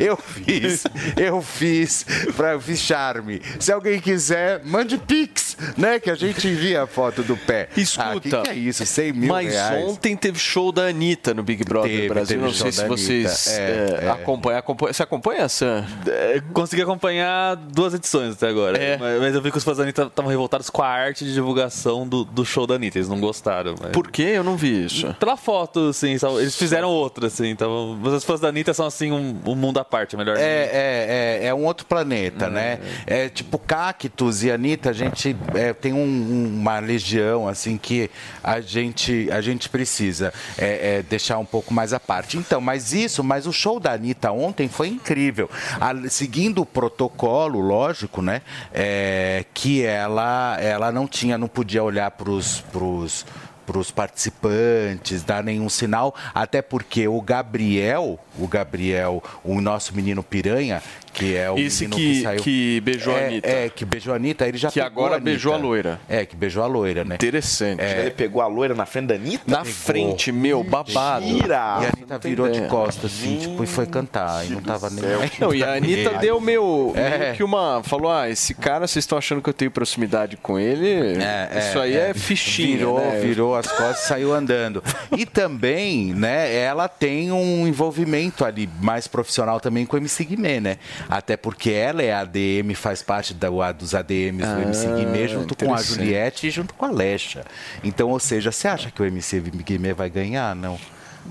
eu 0.00 0.16
fiz, 0.16 0.84
eu 1.16 1.40
fiz, 1.40 2.04
pra, 2.36 2.52
eu 2.52 2.60
fiz 2.60 2.80
charme. 2.80 3.40
Se 3.60 3.70
alguém 3.72 4.00
quiser, 4.00 4.60
mande 4.64 4.98
pix, 4.98 5.56
né? 5.76 6.00
Que 6.00 6.10
a 6.10 6.16
gente 6.16 6.48
envia 6.48 6.82
a 6.82 6.86
foto 6.86 7.22
do 7.22 7.36
pé. 7.36 7.68
Escuta. 7.76 8.10
Ah, 8.10 8.20
que, 8.20 8.30
que 8.42 8.50
é 8.50 8.54
isso? 8.54 8.84
100 8.84 9.12
mil 9.12 9.28
Mas 9.28 9.52
reais. 9.52 9.84
ontem 9.84 10.16
teve 10.16 10.36
show 10.38 10.72
da 10.72 10.86
Anitta 10.86 11.32
no 11.32 11.44
Big 11.44 11.62
Brother 11.64 11.90
Teve, 11.92 12.08
Brasil. 12.08 12.26
teve 12.38 12.42
Não 12.42 12.52
sei 12.52 12.72
se 12.72 12.84
vocês 12.88 13.46
é, 13.48 13.98
É, 14.02 14.04
é. 14.06 14.10
acompanham, 14.10 14.58
acompanham. 14.58 14.92
Você 14.92 15.02
acompanha, 15.04 15.48
Sam? 15.48 15.84
É, 16.06 16.42
consegui 16.52 16.82
acompanhar 16.82 17.54
duas 17.54 17.94
edições 17.94 18.34
até 18.34 18.48
agora. 18.48 18.71
É. 18.76 18.96
Mas, 18.96 19.20
mas 19.20 19.34
eu 19.34 19.42
vi 19.42 19.50
que 19.50 19.58
os 19.58 19.64
fãs 19.64 19.76
da 19.76 19.82
Anitta 19.82 20.02
estavam 20.04 20.30
revoltados 20.30 20.70
com 20.70 20.82
a 20.82 20.88
arte 20.88 21.24
de 21.24 21.32
divulgação 21.32 22.06
do, 22.06 22.24
do 22.24 22.44
show 22.44 22.66
da 22.66 22.74
Anitta. 22.74 22.98
Eles 22.98 23.08
não 23.08 23.20
gostaram. 23.20 23.74
Mas... 23.80 23.92
Por 23.92 24.10
quê? 24.10 24.32
Eu 24.34 24.44
não 24.44 24.56
vi 24.56 24.84
isso. 24.84 25.12
Pela 25.14 25.36
foto, 25.36 25.88
assim. 25.88 26.16
Eles 26.38 26.56
fizeram 26.56 26.88
outra, 26.88 27.26
assim. 27.26 27.48
Então, 27.48 27.98
mas 28.00 28.12
os 28.12 28.24
fãs 28.24 28.40
da 28.40 28.48
Anitta 28.48 28.72
são, 28.74 28.86
assim, 28.86 29.12
um, 29.12 29.36
um 29.46 29.54
mundo 29.54 29.78
à 29.78 29.84
parte, 29.84 30.16
melhor 30.16 30.36
É, 30.36 30.40
é, 30.42 31.38
é, 31.42 31.46
é 31.46 31.54
um 31.54 31.64
outro 31.64 31.86
planeta, 31.86 32.48
né? 32.48 32.78
É 33.06 33.28
tipo 33.28 33.58
Cactus 33.58 34.42
e 34.42 34.50
Anitta, 34.50 34.90
a 34.90 34.92
gente 34.92 35.36
é, 35.54 35.72
tem 35.72 35.92
um- 35.92 35.98
um- 35.98 36.58
uma 36.60 36.78
legião, 36.78 37.48
assim, 37.48 37.76
que 37.78 38.10
a 38.42 38.60
gente, 38.60 39.28
a 39.30 39.40
gente 39.40 39.68
precisa 39.68 40.32
é, 40.58 40.98
é, 40.98 41.02
deixar 41.02 41.38
um 41.38 41.44
pouco 41.44 41.72
mais 41.72 41.92
à 41.92 42.00
parte. 42.00 42.36
Então, 42.36 42.60
mas 42.60 42.92
isso, 42.92 43.22
mas 43.24 43.46
o 43.46 43.52
show 43.52 43.78
da 43.80 43.92
Anitta 43.92 44.30
ontem 44.32 44.68
foi 44.68 44.88
incrível. 44.88 45.48
A- 45.80 45.94
seguindo 46.08 46.62
o 46.62 46.66
protocolo, 46.66 47.60
lógico, 47.60 48.20
né? 48.22 48.42
É, 48.72 49.44
que 49.54 49.84
ela, 49.84 50.58
ela 50.60 50.92
não 50.92 51.06
tinha, 51.06 51.38
não 51.38 51.48
podia 51.48 51.82
olhar 51.82 52.10
pros. 52.10 52.60
pros 52.72 53.24
para 53.64 53.78
os 53.78 53.92
participantes, 53.92 55.22
dar 55.22 55.42
nenhum 55.42 55.68
sinal, 55.68 56.14
até 56.34 56.60
porque 56.60 57.06
o 57.06 57.22
Gabriel, 57.22 58.18
o 58.36 58.48
Gabriel, 58.48 59.22
o 59.44 59.60
nosso 59.60 59.94
menino 59.94 60.20
piranha, 60.20 60.82
que 61.12 61.36
é 61.36 61.50
o 61.50 61.58
Esse 61.58 61.86
menino 61.86 61.96
que- 61.96 62.14
que, 62.16 62.22
saiu, 62.22 62.42
que 62.42 62.80
beijou 62.80 63.14
a 63.14 63.18
é, 63.18 63.26
Anitta. 63.26 63.48
É, 63.48 63.68
que 63.68 63.84
beijou 63.84 64.12
a 64.12 64.16
Anitta, 64.16 64.48
ele 64.48 64.58
já 64.58 64.68
Que 64.70 64.80
pegou 64.80 65.04
agora 65.04 65.16
a 65.16 65.20
beijou 65.20 65.52
a 65.52 65.56
loira. 65.56 66.00
É, 66.08 66.24
que 66.24 66.34
beijou 66.36 66.62
a 66.62 66.66
loira, 66.66 67.04
né? 67.04 67.14
Interessante. 67.16 67.82
Ele 67.82 68.10
pegou 68.10 68.40
a 68.42 68.46
loira 68.46 68.74
na 68.74 68.86
frente 68.86 69.06
da 69.08 69.14
Anitta? 69.14 69.44
Na 69.46 69.64
frente, 69.64 70.32
meu, 70.32 70.62
babado. 70.64 71.24
Mentira! 71.26 71.54
E 71.80 71.84
a 71.86 71.90
Anitta 71.96 72.18
virou 72.18 72.48
de 72.48 72.56
ideia. 72.56 72.68
costas, 72.70 73.12
assim, 73.12 73.36
tipo, 73.38 73.62
e 73.62 73.66
foi 73.66 73.86
cantar, 73.86 74.44
e 74.46 74.50
não 74.50 74.60
tava 74.62 74.88
nem... 74.90 75.02
Não, 75.38 75.54
e 75.54 75.62
a 75.62 75.74
Anitta 75.74 76.10
deu 76.18 76.40
meu, 76.40 76.92
É. 76.96 77.18
meio 77.18 77.34
que 77.36 77.42
uma. 77.44 77.82
Falou: 77.84 78.10
ah, 78.10 78.28
esse 78.28 78.54
cara, 78.54 78.86
vocês 78.86 79.02
estão 79.04 79.18
achando 79.18 79.40
que 79.42 79.48
eu 79.48 79.54
tenho 79.54 79.70
proximidade 79.70 80.36
com 80.36 80.58
ele? 80.58 81.18
isso 81.58 81.78
aí 81.78 81.94
é, 81.96 82.14
fichinha. 82.14 82.76
Virou, 82.78 82.98
né? 83.00 83.20
virou 83.20 83.54
as 83.56 83.66
costas 83.66 84.04
e 84.04 84.08
saiu 84.08 84.32
andando. 84.32 84.82
E 85.16 85.26
também, 85.26 86.14
né, 86.14 86.54
ela 86.54 86.88
tem 86.88 87.30
um 87.32 87.66
envolvimento 87.66 88.44
ali 88.44 88.68
mais 88.80 89.06
profissional 89.06 89.60
também 89.60 89.84
com 89.86 89.96
o 89.96 89.98
MC 89.98 90.24
Guimê, 90.24 90.60
né? 90.60 90.78
Até 91.08 91.36
porque 91.36 91.70
ela 91.70 92.02
é 92.02 92.12
ADM, 92.12 92.74
faz 92.74 93.02
parte 93.02 93.34
da, 93.34 93.48
dos 93.72 93.94
ADMs 93.94 94.46
do 94.46 94.62
MC 94.62 94.86
Ah, 94.86 94.94
Guimê, 94.96 95.28
junto 95.28 95.56
com 95.56 95.74
a. 95.74 95.82
Juliette 95.82 96.46
e 96.46 96.50
junto 96.50 96.74
com 96.74 96.84
a 96.84 96.90
Lecha. 96.90 97.44
Então, 97.82 98.10
ou 98.10 98.18
seja, 98.20 98.50
você 98.52 98.68
acha 98.68 98.90
que 98.90 99.02
o 99.02 99.04
MC 99.04 99.40
Guimê 99.40 99.92
vai 99.92 100.08
ganhar? 100.10 100.54
Não. 100.54 100.78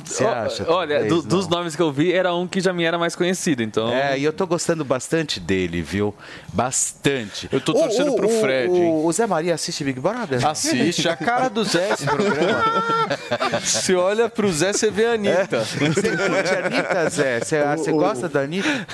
Você 0.05 0.26
acha? 0.26 0.65
Olha, 0.72 0.99
Talvez, 0.99 1.13
do- 1.13 1.22
dos 1.22 1.47
nomes 1.47 1.76
que 1.76 1.81
eu 1.81 1.91
vi, 1.91 2.11
era 2.13 2.34
um 2.34 2.47
que 2.47 2.59
já 2.61 2.72
me 2.73 2.84
era 2.84 2.97
mais 2.97 3.15
conhecido, 3.15 3.61
então... 3.61 3.89
É, 3.91 4.18
e 4.18 4.23
eu 4.23 4.31
tô 4.34 4.47
gostando 4.47 4.84
bastante 4.85 5.39
dele, 5.39 5.81
viu? 5.81 6.13
Bastante. 6.53 7.49
Eu 7.51 7.59
tô 7.59 7.73
torcendo 7.73 8.13
pro 8.15 8.30
Fred, 8.30 8.72
O, 8.72 9.05
o 9.05 9.11
Zé 9.11 9.27
Maria 9.27 9.53
assiste 9.53 9.84
Big 9.84 9.99
Brother? 9.99 10.45
Assiste 10.47 11.07
a 11.09 11.15
cara 11.15 11.49
do 11.49 11.63
Zé 11.63 11.91
esse 11.91 12.05
programa. 12.05 12.63
Se 13.63 13.95
olha 13.95 14.30
pro 14.30 14.51
Zé, 14.51 14.72
você 14.73 14.89
vê 14.89 15.05
a 15.07 15.13
Anitta. 15.13 15.59
Você 15.63 15.77
curte 15.77 16.55
a 16.55 16.65
Anitta, 16.65 17.09
Zé? 17.09 17.39
Você, 17.39 17.63
você 17.63 17.91
O- 17.91 17.95
o- 17.95 17.99
gosta 17.99 18.30
da 18.30 18.41
Anitta? 18.41 18.88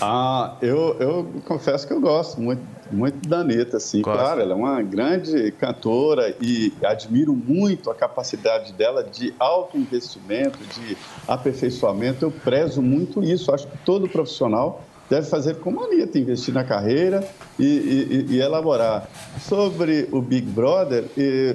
Ah, 0.00 0.54
eu, 0.62 0.96
eu 1.00 1.32
confesso 1.46 1.86
que 1.86 1.92
eu 1.92 2.00
gosto 2.00 2.40
muito, 2.40 2.62
muito 2.90 3.28
da 3.28 3.38
Anitta, 3.38 3.76
assim. 3.78 4.02
Claro, 4.02 4.40
ela 4.40 4.52
é 4.52 4.56
uma 4.56 4.82
grande 4.82 5.50
cantora 5.52 6.34
e 6.40 6.72
admiro 6.84 7.32
muito 7.34 7.90
a 7.90 7.94
capacidade 7.94 8.72
dela 8.72 9.02
de 9.04 9.34
autoinvestimento, 9.38 10.58
de 10.74 10.96
aperfeiçoamento. 11.26 12.24
Eu 12.24 12.30
prezo 12.30 12.80
muito 12.82 13.22
isso. 13.22 13.52
Acho 13.52 13.66
que 13.66 13.78
todo 13.78 14.08
profissional 14.08 14.84
deve 15.08 15.26
fazer 15.28 15.56
como 15.56 15.80
a 15.80 15.84
Anitta, 15.84 16.18
investir 16.18 16.54
na 16.54 16.64
carreira 16.64 17.26
e, 17.58 17.64
e- 17.64 18.26
e 18.34 18.40
elaborar. 18.40 19.08
Sobre 19.40 20.08
o 20.10 20.20
Big 20.22 20.46
Brother, 20.46 21.04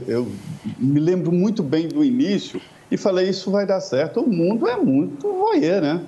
eu 0.07 0.31
me 0.77 0.99
lembro 0.99 1.31
muito 1.31 1.63
bem 1.63 1.87
do 1.87 2.03
início 2.03 2.61
e 2.91 2.97
falei, 2.97 3.29
isso 3.29 3.49
vai 3.51 3.65
dar 3.65 3.79
certo. 3.81 4.21
O 4.21 4.29
mundo 4.29 4.67
é 4.67 4.77
muito 4.77 5.27
voyeur, 5.27 5.81
né? 5.81 6.01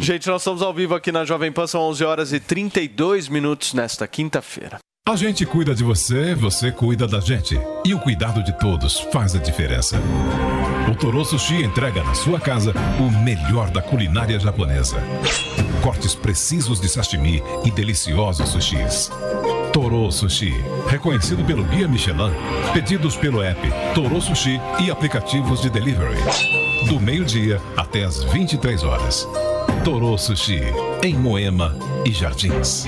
Gente, 0.00 0.28
nós 0.28 0.42
estamos 0.42 0.62
ao 0.62 0.72
vivo 0.72 0.94
aqui 0.94 1.10
na 1.10 1.24
Jovem 1.24 1.52
Pan, 1.52 1.66
são 1.66 1.80
11 1.82 2.04
horas 2.04 2.32
e 2.32 2.40
32 2.40 3.28
minutos 3.28 3.74
nesta 3.74 4.06
quinta-feira. 4.06 4.78
A 5.08 5.14
gente 5.14 5.46
cuida 5.46 5.72
de 5.72 5.84
você, 5.84 6.34
você 6.34 6.72
cuida 6.72 7.06
da 7.06 7.20
gente. 7.20 7.56
E 7.84 7.94
o 7.94 8.00
cuidado 8.00 8.42
de 8.42 8.52
todos 8.58 8.98
faz 9.12 9.36
a 9.36 9.38
diferença. 9.38 10.00
O 10.90 10.96
Toro 10.96 11.24
Sushi 11.24 11.62
entrega 11.62 12.02
na 12.02 12.12
sua 12.12 12.40
casa 12.40 12.72
o 12.98 13.08
melhor 13.22 13.70
da 13.70 13.80
culinária 13.80 14.38
japonesa. 14.40 14.96
Cortes 15.80 16.16
precisos 16.16 16.80
de 16.80 16.88
sashimi 16.88 17.40
e 17.64 17.70
deliciosos 17.70 18.48
sushis. 18.48 19.08
Toro 19.76 20.10
Sushi, 20.10 20.54
reconhecido 20.88 21.44
pelo 21.44 21.62
Guia 21.64 21.86
Michelin, 21.86 22.32
pedidos 22.72 23.14
pelo 23.14 23.42
app 23.42 23.60
Toro 23.94 24.18
Sushi 24.22 24.58
e 24.82 24.90
aplicativos 24.90 25.60
de 25.60 25.68
delivery. 25.68 26.16
Do 26.88 26.98
meio-dia 26.98 27.60
até 27.76 28.04
as 28.04 28.24
23 28.24 28.82
horas. 28.82 29.28
Toro 29.84 30.16
Sushi, 30.16 30.62
em 31.02 31.14
Moema 31.14 31.76
e 32.06 32.10
Jardins. 32.10 32.86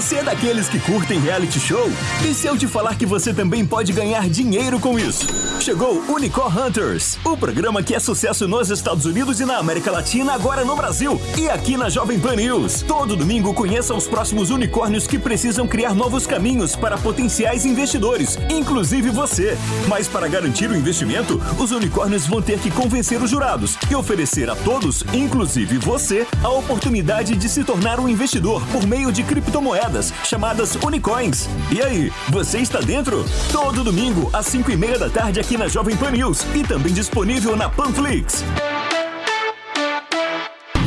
Você 0.00 0.16
é 0.16 0.22
daqueles 0.22 0.66
que 0.66 0.80
curtem 0.80 1.20
reality 1.20 1.60
show? 1.60 1.92
E 2.26 2.32
se 2.32 2.46
eu 2.46 2.56
te 2.56 2.66
falar 2.66 2.94
que 2.94 3.04
você 3.04 3.34
também 3.34 3.66
pode 3.66 3.92
ganhar 3.92 4.30
dinheiro 4.30 4.80
com 4.80 4.98
isso? 4.98 5.26
Chegou 5.60 5.96
o 5.96 6.14
Unicorn 6.14 6.58
Hunters, 6.58 7.18
o 7.22 7.36
programa 7.36 7.82
que 7.82 7.94
é 7.94 7.98
sucesso 7.98 8.48
nos 8.48 8.70
Estados 8.70 9.04
Unidos 9.04 9.40
e 9.40 9.44
na 9.44 9.58
América 9.58 9.90
Latina, 9.90 10.32
agora 10.32 10.64
no 10.64 10.74
Brasil 10.74 11.20
e 11.36 11.50
aqui 11.50 11.76
na 11.76 11.90
Jovem 11.90 12.18
Pan 12.18 12.34
News. 12.36 12.80
Todo 12.80 13.14
domingo 13.14 13.52
conheça 13.52 13.92
os 13.92 14.08
próximos 14.08 14.48
unicórnios 14.48 15.06
que 15.06 15.18
precisam 15.18 15.68
criar 15.68 15.94
novos 15.94 16.26
caminhos 16.26 16.74
para 16.74 16.96
potenciais 16.96 17.66
investidores, 17.66 18.38
inclusive 18.48 19.10
você. 19.10 19.54
Mas 19.86 20.08
para 20.08 20.28
garantir 20.28 20.70
o 20.70 20.76
investimento, 20.76 21.38
os 21.58 21.72
unicórnios 21.72 22.26
vão 22.26 22.40
ter 22.40 22.58
que 22.58 22.70
convencer 22.70 23.22
os 23.22 23.28
jurados 23.28 23.76
e 23.90 23.94
oferecer 23.94 24.48
a 24.48 24.56
todos, 24.56 25.04
inclusive 25.12 25.76
você, 25.76 26.26
a 26.42 26.48
oportunidade 26.48 27.36
de 27.36 27.50
se 27.50 27.62
tornar 27.64 28.00
um 28.00 28.08
investidor 28.08 28.66
por 28.68 28.86
meio 28.86 29.12
de 29.12 29.22
criptomoedas 29.22 29.89
chamadas 30.24 30.76
Unicoins. 30.76 31.48
E 31.70 31.82
aí, 31.82 32.12
você 32.28 32.58
está 32.58 32.80
dentro? 32.80 33.24
Todo 33.52 33.82
domingo, 33.82 34.30
às 34.32 34.46
5 34.46 34.70
e 34.70 34.76
meia 34.76 34.98
da 34.98 35.10
tarde, 35.10 35.40
aqui 35.40 35.56
na 35.56 35.68
Jovem 35.68 35.96
Pan 35.96 36.10
News 36.12 36.44
e 36.54 36.62
também 36.62 36.92
disponível 36.92 37.56
na 37.56 37.68
Panflix. 37.68 38.44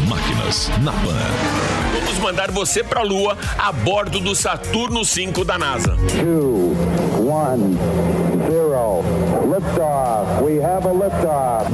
Máquinas 0.08 0.70
na 0.82 0.92
Pan. 0.92 1.18
Vamos 1.94 2.20
mandar 2.20 2.52
você 2.52 2.84
para 2.84 3.02
a 3.02 3.04
Lua 3.04 3.38
a 3.58 3.72
bordo 3.72 4.20
do 4.20 4.36
Saturno 4.36 5.04
5 5.04 5.44
da 5.44 5.58
NASA. 5.58 5.96
two, 6.10 6.74
one, 7.20 7.78
zero. 8.50 9.04
Liftoff. 9.46 10.42
We 10.42 10.58
have 10.62 10.86
a 10.88 10.94
liftoff. 10.94 11.68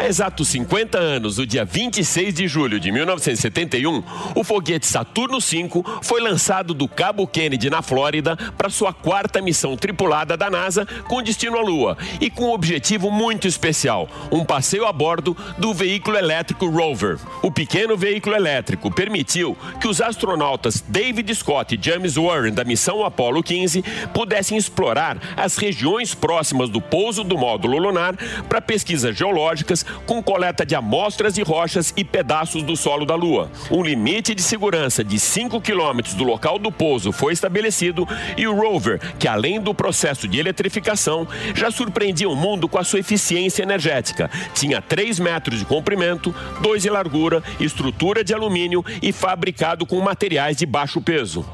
Há 0.00 0.06
exatos 0.06 0.48
50 0.48 0.96
anos, 0.96 1.36
no 1.36 1.46
dia 1.46 1.62
26 1.62 2.32
de 2.32 2.48
julho 2.48 2.80
de 2.80 2.90
1971, 2.90 4.02
o 4.34 4.42
foguete 4.42 4.86
Saturno 4.86 5.38
V 5.40 5.68
foi 6.00 6.22
lançado 6.22 6.72
do 6.72 6.88
Cabo 6.88 7.26
Kennedy, 7.26 7.68
na 7.68 7.82
Flórida, 7.82 8.34
para 8.56 8.70
sua 8.70 8.94
quarta 8.94 9.42
missão 9.42 9.76
tripulada 9.76 10.38
da 10.38 10.48
NASA 10.48 10.86
com 11.06 11.22
destino 11.22 11.58
à 11.58 11.60
Lua 11.60 11.98
e 12.18 12.30
com 12.30 12.46
um 12.46 12.52
objetivo 12.54 13.10
muito 13.10 13.46
especial: 13.46 14.08
um 14.32 14.42
passeio 14.42 14.86
a 14.86 14.92
bordo 14.92 15.36
do 15.58 15.74
veículo 15.74 16.16
elétrico 16.16 16.66
Rover. 16.66 17.18
O 17.42 17.52
pequeno 17.52 17.94
veículo 17.94 18.34
elétrico 18.34 18.90
permitiu 18.90 19.54
que 19.82 19.86
os 19.86 20.00
astronautas 20.00 20.82
David 20.88 21.34
Scott 21.34 21.74
e 21.74 21.78
James 21.78 22.14
Warren 22.14 22.54
da 22.54 22.64
missão 22.64 23.04
Apollo 23.04 23.42
15 23.42 23.84
pudessem 24.14 24.56
explorar 24.56 25.18
as 25.36 25.58
regiões 25.58 26.14
próximas 26.14 26.70
do 26.70 26.80
pouso 26.80 27.22
do 27.22 27.36
módulo 27.36 27.78
lunar 27.78 28.16
para 28.48 28.62
pesquisas 28.62 29.14
geológicas 29.14 29.89
com 30.06 30.22
coleta 30.22 30.64
de 30.64 30.74
amostras 30.74 31.34
de 31.34 31.42
rochas 31.42 31.92
e 31.96 32.04
pedaços 32.04 32.62
do 32.62 32.76
solo 32.76 33.04
da 33.04 33.14
Lua. 33.14 33.50
Um 33.70 33.82
limite 33.82 34.34
de 34.34 34.42
segurança 34.42 35.04
de 35.04 35.18
5 35.18 35.60
quilômetros 35.60 36.14
do 36.14 36.24
local 36.24 36.58
do 36.58 36.72
pouso 36.72 37.12
foi 37.12 37.32
estabelecido 37.32 38.06
e 38.36 38.46
o 38.46 38.54
rover, 38.54 39.00
que 39.18 39.28
além 39.28 39.60
do 39.60 39.74
processo 39.74 40.26
de 40.26 40.38
eletrificação, 40.38 41.26
já 41.54 41.70
surpreendia 41.70 42.28
o 42.28 42.36
mundo 42.36 42.68
com 42.68 42.78
a 42.78 42.84
sua 42.84 43.00
eficiência 43.00 43.62
energética. 43.62 44.30
Tinha 44.54 44.80
3 44.80 45.18
metros 45.18 45.58
de 45.58 45.64
comprimento, 45.64 46.34
2 46.60 46.82
de 46.82 46.90
largura, 46.90 47.42
estrutura 47.58 48.24
de 48.24 48.34
alumínio 48.34 48.84
e 49.02 49.12
fabricado 49.12 49.86
com 49.86 50.00
materiais 50.00 50.56
de 50.56 50.66
baixo 50.66 51.00
peso. 51.00 51.44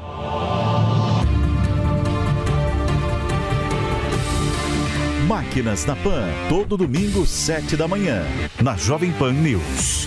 Máquinas 5.27 5.85
na 5.85 5.97
Pan, 5.97 6.29
todo 6.49 6.77
domingo, 6.77 7.27
7 7.27 7.77
da 7.77 7.89
manhã, 7.89 8.23
na 8.63 8.77
Jovem 8.77 9.11
Pan 9.11 9.33
News. 9.33 10.07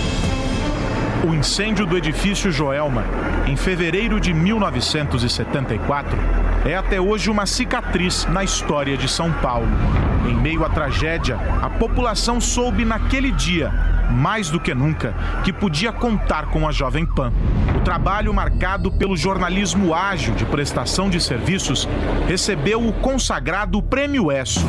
O 1.23 1.35
incêndio 1.35 1.85
do 1.85 1.95
edifício 1.95 2.51
Joelma, 2.51 3.03
em 3.45 3.55
fevereiro 3.55 4.19
de 4.19 4.33
1974, 4.33 6.17
é 6.65 6.75
até 6.75 6.99
hoje 6.99 7.29
uma 7.29 7.45
cicatriz 7.45 8.25
na 8.25 8.43
história 8.43 8.97
de 8.97 9.07
São 9.07 9.31
Paulo. 9.33 9.67
Em 10.27 10.33
meio 10.33 10.65
à 10.65 10.69
tragédia, 10.69 11.37
a 11.61 11.69
população 11.69 12.41
soube 12.41 12.83
naquele 12.83 13.31
dia, 13.31 13.71
mais 14.09 14.49
do 14.49 14.59
que 14.59 14.73
nunca, 14.73 15.13
que 15.43 15.53
podia 15.53 15.91
contar 15.91 16.47
com 16.47 16.67
a 16.67 16.71
Jovem 16.71 17.05
Pan. 17.05 17.31
O 17.75 17.81
trabalho 17.81 18.33
marcado 18.33 18.91
pelo 18.91 19.15
jornalismo 19.15 19.93
ágil 19.93 20.33
de 20.33 20.45
prestação 20.45 21.07
de 21.07 21.21
serviços 21.21 21.87
recebeu 22.27 22.83
o 22.83 22.93
consagrado 22.93 23.79
Prêmio 23.79 24.31
ESSO. 24.31 24.65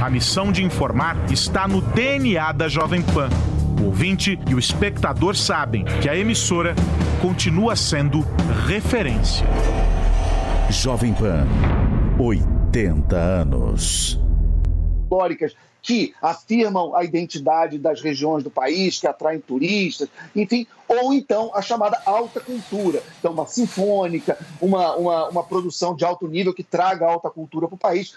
A 0.00 0.10
missão 0.10 0.50
de 0.50 0.64
informar 0.64 1.16
está 1.30 1.68
no 1.68 1.80
DNA 1.80 2.50
da 2.50 2.66
Jovem 2.66 3.02
Pan. 3.02 3.28
O 3.80 3.86
ouvinte 3.86 4.38
e 4.48 4.54
o 4.54 4.58
espectador 4.58 5.36
sabem 5.36 5.84
que 6.00 6.08
a 6.08 6.16
emissora 6.16 6.74
continua 7.20 7.76
sendo 7.76 8.20
referência. 8.66 9.46
Jovem 10.70 11.12
Pan, 11.14 11.46
80 12.18 13.16
anos. 13.16 14.18
históricas 15.04 15.54
que 15.82 16.14
afirmam 16.22 16.94
a 16.94 17.02
identidade 17.02 17.76
das 17.76 18.00
regiões 18.00 18.44
do 18.44 18.50
país, 18.50 19.00
que 19.00 19.06
atraem 19.06 19.40
turistas, 19.40 20.08
enfim, 20.34 20.66
ou 20.86 21.12
então 21.12 21.50
a 21.54 21.60
chamada 21.60 22.00
alta 22.06 22.40
cultura, 22.40 23.02
então 23.18 23.32
uma 23.32 23.46
sinfônica, 23.46 24.38
uma, 24.60 24.94
uma, 24.94 25.28
uma 25.28 25.42
produção 25.42 25.96
de 25.96 26.04
alto 26.04 26.28
nível 26.28 26.54
que 26.54 26.62
traga 26.62 27.06
alta 27.06 27.28
cultura 27.28 27.66
para 27.66 27.74
o 27.74 27.78
país. 27.78 28.14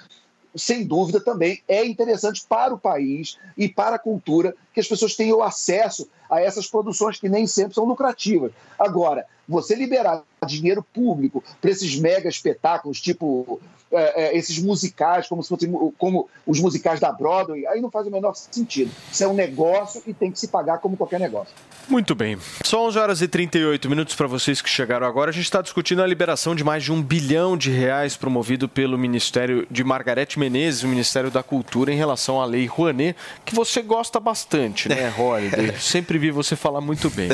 Sem 0.56 0.86
dúvida 0.86 1.20
também 1.20 1.62
é 1.68 1.86
interessante 1.86 2.46
para 2.48 2.74
o 2.74 2.80
país 2.80 3.38
e 3.58 3.68
para 3.68 3.98
a 3.98 4.00
cultura 4.00 4.56
que 4.74 4.80
as 4.80 4.88
pessoas 4.88 5.16
tenham 5.16 5.42
acesso 5.42 6.08
a 6.30 6.42
essas 6.42 6.68
produções 6.68 7.20
que 7.20 7.30
nem 7.30 7.46
sempre 7.46 7.76
são 7.76 7.86
lucrativas. 7.86 8.52
Agora, 8.80 9.26
você 9.48 9.76
liberar 9.76 10.24
dinheiro 10.46 10.86
público 10.94 11.44
para 11.60 11.72
esses 11.72 12.00
mega 12.00 12.30
espetáculos, 12.30 13.02
tipo 13.02 13.60
é, 13.92 14.26
é, 14.26 14.38
esses 14.38 14.60
musicais, 14.60 15.28
como 15.28 15.42
se 15.42 15.50
fossem 15.50 15.72
como 15.98 16.28
os 16.46 16.60
musicais 16.60 17.00
da 17.00 17.12
Broadway, 17.12 17.66
aí 17.68 17.80
não 17.80 17.90
faz 17.90 18.06
o 18.06 18.12
menor 18.12 18.36
sentido. 18.36 18.92
Isso 19.12 19.24
é 19.24 19.28
um 19.28 19.34
negócio 19.34 20.02
e 20.06 20.14
tem 20.14 20.32
que 20.32 20.40
se 20.40 20.50
pagar 20.50 20.80
como 20.80 20.98
qualquer 20.98 21.20
negócio. 21.20 21.54
Muito 21.88 22.16
bem. 22.16 22.38
São 22.64 22.82
11 22.88 22.98
horas 22.98 23.22
e 23.22 23.28
38 23.28 23.88
minutos 23.90 24.16
para 24.16 24.26
vocês 24.28 24.62
que 24.62 24.70
chegaram 24.70 25.06
agora. 25.06 25.30
A 25.30 25.34
gente 25.34 25.46
está 25.46 25.62
discutindo 25.62 26.02
a 26.02 26.08
liberação 26.08 26.56
de 26.56 26.64
mais 26.64 26.84
de 26.84 26.92
um 26.92 27.02
bilhão 27.02 27.56
de 27.56 27.70
reais 27.70 28.18
promovido 28.18 28.68
pelo 28.68 28.98
Ministério 28.98 29.68
de 29.70 29.84
Margarete 29.84 30.40
Menezes, 30.40 30.84
o 30.84 30.88
Ministério 30.88 31.30
da 31.30 31.44
Cultura, 31.44 31.94
em 31.94 31.96
relação 31.96 32.42
à 32.42 32.46
Lei 32.46 32.66
Rouanet, 32.66 33.16
que 33.46 33.54
você 33.54 33.82
gosta 33.82 34.20
bastante, 34.20 34.90
né, 34.90 35.14
Holiday? 35.16 35.74
Sempre 35.80 36.18
vi 36.18 36.32
você 36.32 36.56
falar 36.56 36.82
muito 36.82 37.10
bem. 37.12 37.30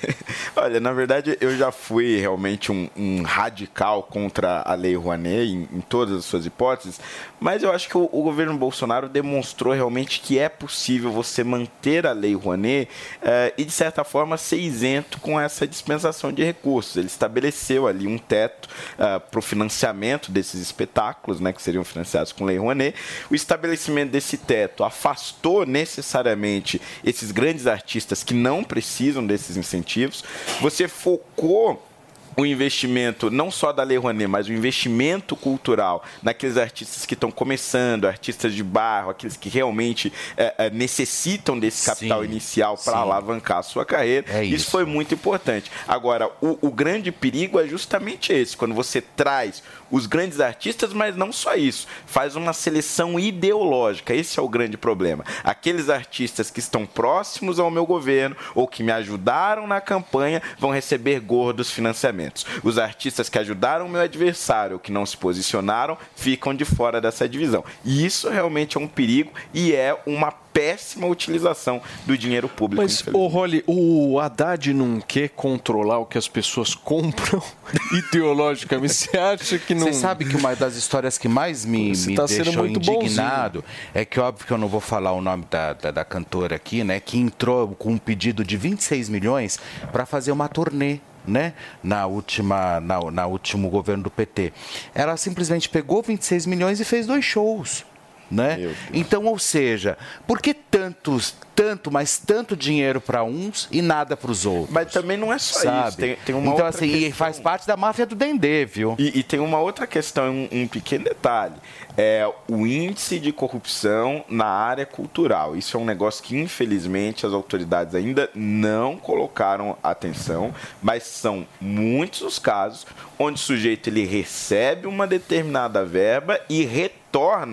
Olha, 0.56 0.80
na 0.80 0.92
verdade, 0.92 1.36
eu 1.40 1.56
já 1.56 1.70
fui 1.70 2.18
realmente 2.18 2.49
um, 2.72 2.88
um 2.96 3.22
radical 3.22 4.02
contra 4.02 4.62
a 4.62 4.74
Lei 4.74 4.96
Rouanet 4.96 5.50
em, 5.50 5.68
em, 5.72 5.80
todas 5.80 6.16
as 6.16 6.24
suas 6.24 6.46
hipóteses, 6.46 7.00
mas 7.38 7.62
eu 7.62 7.72
acho 7.72 7.88
que 7.88 7.96
o, 7.96 8.08
o, 8.12 8.22
governo 8.22 8.56
Bolsonaro 8.56 9.08
demonstrou 9.08 9.74
realmente 9.74 10.20
que 10.20 10.38
é 10.38 10.48
possível 10.48 11.10
você 11.10 11.44
manter 11.44 12.06
a 12.06 12.12
Lei 12.12 12.34
Rouanet 12.34 12.88
uh, 13.22 13.52
e, 13.56 13.64
de 13.64 13.72
certa 13.72 14.04
forma, 14.04 14.36
ser 14.36 14.58
isento 14.58 15.18
com 15.20 15.40
essa 15.40 15.66
dispensação 15.66 16.32
de 16.32 16.44
recursos. 16.44 16.96
Ele 16.96 17.06
estabeleceu 17.06 17.86
ali 17.86 18.06
um 18.06 18.18
teto 18.18 18.68
uh, 18.94 19.20
para 19.20 19.38
o 19.38 19.42
financiamento 19.42 20.30
desses 20.30 20.60
espetáculos, 20.60 21.40
né, 21.40 21.52
que 21.52 21.62
seriam 21.62 21.84
financiados 21.84 22.32
com 22.32 22.44
Lei 22.44 22.58
Rouanet. 22.58 22.94
O 23.30 23.34
estabelecimento 23.34 24.10
desse 24.10 24.36
teto 24.36 24.84
afastou 24.84 25.66
necessariamente 25.66 26.80
esses 27.04 27.30
grandes 27.30 27.66
artistas 27.66 28.22
que 28.22 28.34
não 28.34 28.62
precisam 28.62 29.26
desses 29.26 29.56
incentivos. 29.56 30.24
Você 30.60 30.88
focou 30.88 31.89
o 32.36 32.46
investimento 32.46 33.30
não 33.30 33.50
só 33.50 33.72
da 33.72 33.82
Lei 33.82 33.98
Rouanet, 33.98 34.26
mas 34.26 34.48
o 34.48 34.52
investimento 34.52 35.36
cultural 35.36 36.04
naqueles 36.22 36.56
artistas 36.56 37.04
que 37.04 37.14
estão 37.14 37.30
começando, 37.30 38.06
artistas 38.06 38.54
de 38.54 38.62
barro, 38.62 39.10
aqueles 39.10 39.36
que 39.36 39.48
realmente 39.48 40.12
é, 40.36 40.54
é, 40.58 40.70
necessitam 40.70 41.58
desse 41.58 41.86
capital 41.86 42.20
sim, 42.20 42.28
inicial 42.28 42.76
para 42.76 42.98
alavancar 42.98 43.58
a 43.58 43.62
sua 43.62 43.84
carreira. 43.84 44.26
É 44.28 44.44
isso. 44.44 44.56
isso. 44.56 44.70
foi 44.70 44.84
muito 44.84 45.14
importante. 45.14 45.70
Agora, 45.86 46.30
o, 46.40 46.58
o 46.60 46.70
grande 46.70 47.10
perigo 47.12 47.58
é 47.58 47.66
justamente 47.66 48.32
esse, 48.32 48.56
quando 48.56 48.74
você 48.74 49.00
traz 49.00 49.62
os 49.90 50.06
grandes 50.06 50.40
artistas, 50.40 50.92
mas 50.92 51.16
não 51.16 51.32
só 51.32 51.54
isso, 51.54 51.86
faz 52.06 52.36
uma 52.36 52.52
seleção 52.52 53.18
ideológica. 53.18 54.14
Esse 54.14 54.38
é 54.38 54.42
o 54.42 54.48
grande 54.48 54.76
problema. 54.76 55.24
Aqueles 55.42 55.88
artistas 55.88 56.50
que 56.50 56.60
estão 56.60 56.86
próximos 56.86 57.58
ao 57.58 57.70
meu 57.70 57.84
governo 57.84 58.36
ou 58.54 58.68
que 58.68 58.82
me 58.82 58.92
ajudaram 58.92 59.66
na 59.66 59.80
campanha 59.80 60.40
vão 60.58 60.70
receber 60.70 61.20
gordos 61.20 61.70
financiamentos. 61.70 62.19
Os 62.62 62.78
artistas 62.78 63.28
que 63.28 63.38
ajudaram 63.38 63.86
o 63.86 63.88
meu 63.88 64.00
adversário, 64.00 64.78
que 64.78 64.92
não 64.92 65.06
se 65.06 65.16
posicionaram, 65.16 65.96
ficam 66.14 66.54
de 66.54 66.64
fora 66.64 67.00
dessa 67.00 67.28
divisão. 67.28 67.64
E 67.84 68.04
isso 68.04 68.28
realmente 68.28 68.76
é 68.76 68.80
um 68.80 68.88
perigo 68.88 69.32
e 69.52 69.72
é 69.72 69.96
uma 70.06 70.32
péssima 70.52 71.06
utilização 71.06 71.80
do 72.06 72.16
dinheiro 72.16 72.48
público. 72.48 72.82
Mas, 72.82 73.04
ô 73.12 73.26
Rolly, 73.26 73.62
o 73.66 74.18
Haddad 74.18 74.72
não 74.72 75.00
quer 75.00 75.28
controlar 75.30 75.98
o 75.98 76.06
que 76.06 76.18
as 76.18 76.28
pessoas 76.28 76.74
compram 76.74 77.42
ideologicamente? 77.92 78.92
Você 78.92 79.16
acha 79.16 79.58
que 79.58 79.74
não... 79.74 79.86
Você 79.86 79.92
sabe 79.94 80.24
que 80.24 80.36
uma 80.36 80.54
das 80.54 80.76
histórias 80.76 81.16
que 81.16 81.28
mais 81.28 81.64
me, 81.64 81.92
me 81.92 82.14
tá 82.14 82.26
deixou 82.26 82.66
indignado 82.66 83.60
bonzinho. 83.60 83.90
é 83.94 84.04
que, 84.04 84.18
óbvio 84.18 84.46
que 84.46 84.52
eu 84.52 84.58
não 84.58 84.68
vou 84.68 84.80
falar 84.80 85.12
o 85.12 85.20
nome 85.20 85.46
da, 85.50 85.72
da, 85.72 85.90
da 85.90 86.04
cantora 86.04 86.56
aqui, 86.56 86.82
né? 86.84 87.00
Que 87.00 87.18
entrou 87.18 87.68
com 87.68 87.92
um 87.92 87.98
pedido 87.98 88.44
de 88.44 88.56
26 88.56 89.08
milhões 89.08 89.58
para 89.92 90.04
fazer 90.04 90.32
uma 90.32 90.48
turnê 90.48 90.98
né, 91.30 91.54
na 91.82 92.06
última 92.06 92.80
na, 92.80 93.10
na 93.10 93.26
último 93.26 93.70
governo 93.70 94.04
do 94.04 94.10
PT. 94.10 94.52
Ela 94.94 95.16
simplesmente 95.16 95.68
pegou 95.68 96.02
26 96.02 96.46
milhões 96.46 96.80
e 96.80 96.84
fez 96.84 97.06
dois 97.06 97.24
shows. 97.24 97.84
Né? 98.30 98.74
Então, 98.92 99.24
ou 99.24 99.38
seja, 99.38 99.98
por 100.26 100.40
que 100.40 100.54
tantos, 100.54 101.34
tanto, 101.54 101.90
mas 101.90 102.16
tanto 102.16 102.56
dinheiro 102.56 103.00
para 103.00 103.24
uns 103.24 103.68
e 103.72 103.82
nada 103.82 104.16
para 104.16 104.30
os 104.30 104.46
outros? 104.46 104.70
Mas 104.70 104.92
também 104.92 105.16
não 105.16 105.32
é 105.32 105.38
só 105.38 105.60
sabe? 105.60 105.88
isso. 105.88 105.96
Tem, 105.96 106.16
tem 106.24 106.38
então, 106.38 106.64
assim, 106.64 106.88
questão... 106.88 107.12
faz 107.12 107.40
parte 107.40 107.66
da 107.66 107.76
máfia 107.76 108.06
do 108.06 108.14
Dendê, 108.14 108.64
viu? 108.64 108.94
E, 108.98 109.18
e 109.18 109.22
tem 109.22 109.40
uma 109.40 109.58
outra 109.58 109.86
questão, 109.86 110.30
um, 110.30 110.48
um 110.62 110.68
pequeno 110.68 111.04
detalhe 111.04 111.54
é 111.96 112.26
o 112.48 112.66
índice 112.66 113.18
de 113.18 113.32
corrupção 113.32 114.24
na 114.28 114.46
área 114.46 114.86
cultural. 114.86 115.56
Isso 115.56 115.76
é 115.76 115.80
um 115.80 115.84
negócio 115.84 116.22
que, 116.22 116.36
infelizmente, 116.36 117.26
as 117.26 117.32
autoridades 117.32 117.94
ainda 117.94 118.30
não 118.34 118.96
colocaram 118.96 119.76
atenção, 119.82 120.54
mas 120.82 121.02
são 121.02 121.46
muitos 121.60 122.22
os 122.22 122.38
casos 122.38 122.86
onde 123.18 123.40
o 123.40 123.44
sujeito 123.44 123.88
ele 123.88 124.04
recebe 124.04 124.86
uma 124.86 125.06
determinada 125.06 125.84
verba 125.84 126.40
e 126.48 126.64
retorna 126.64 126.99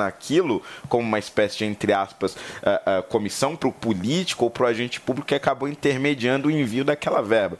aquilo 0.05 0.61
como 0.88 1.07
uma 1.07 1.19
espécie 1.19 1.57
de, 1.57 1.65
entre 1.65 1.93
aspas, 1.93 2.35
uh, 2.35 2.99
uh, 2.99 3.03
comissão 3.03 3.55
para 3.55 3.69
o 3.69 3.71
político 3.71 4.45
ou 4.45 4.51
para 4.51 4.65
o 4.65 4.67
agente 4.67 4.99
público 4.99 5.27
que 5.27 5.35
acabou 5.35 5.67
intermediando 5.67 6.47
o 6.47 6.51
envio 6.51 6.84
daquela 6.84 7.21
verba. 7.21 7.57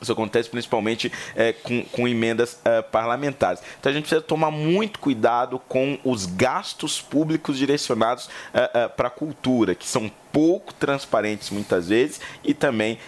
Isso 0.00 0.12
acontece 0.12 0.48
principalmente 0.48 1.12
é, 1.34 1.52
com, 1.52 1.82
com, 1.84 2.06
emendas 2.06 2.58
é, 2.64 2.82
parlamentares. 2.82 3.60
Então 3.78 3.90
a 3.90 3.92
gente 3.92 4.04
precisa 4.04 4.20
tomar 4.20 4.50
muito 4.50 4.98
cuidado 4.98 5.60
com 5.68 5.98
os 6.04 6.26
gastos 6.26 7.00
públicos 7.00 7.58
direcionados 7.58 8.28
é, 8.52 8.88
para 8.88 9.08
a 9.08 9.10
cultura, 9.10 9.74
que 9.74 9.86
são 9.86 10.10
pouco 10.32 10.72
transparentes 10.72 11.50
muitas 11.50 11.88
vezes 11.88 12.20
e 12.44 12.54
também 12.54 12.98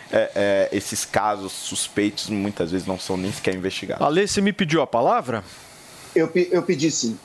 esses 0.72 1.04
casos 1.04 1.52
suspeitos 1.52 2.28
muitas 2.28 2.72
vezes 2.72 2.86
não 2.86 2.98
são 2.98 3.16
nem 3.16 3.30
sequer 3.30 3.54
investigados. 3.54 4.04
Ale, 4.04 4.26
você 4.26 4.40
me 4.40 4.52
pediu 4.52 4.82
a 4.82 4.86
palavra? 4.86 5.44
Eu, 6.14 6.30
eu 6.50 6.62
pedi 6.62 6.90
sim. 6.90 7.18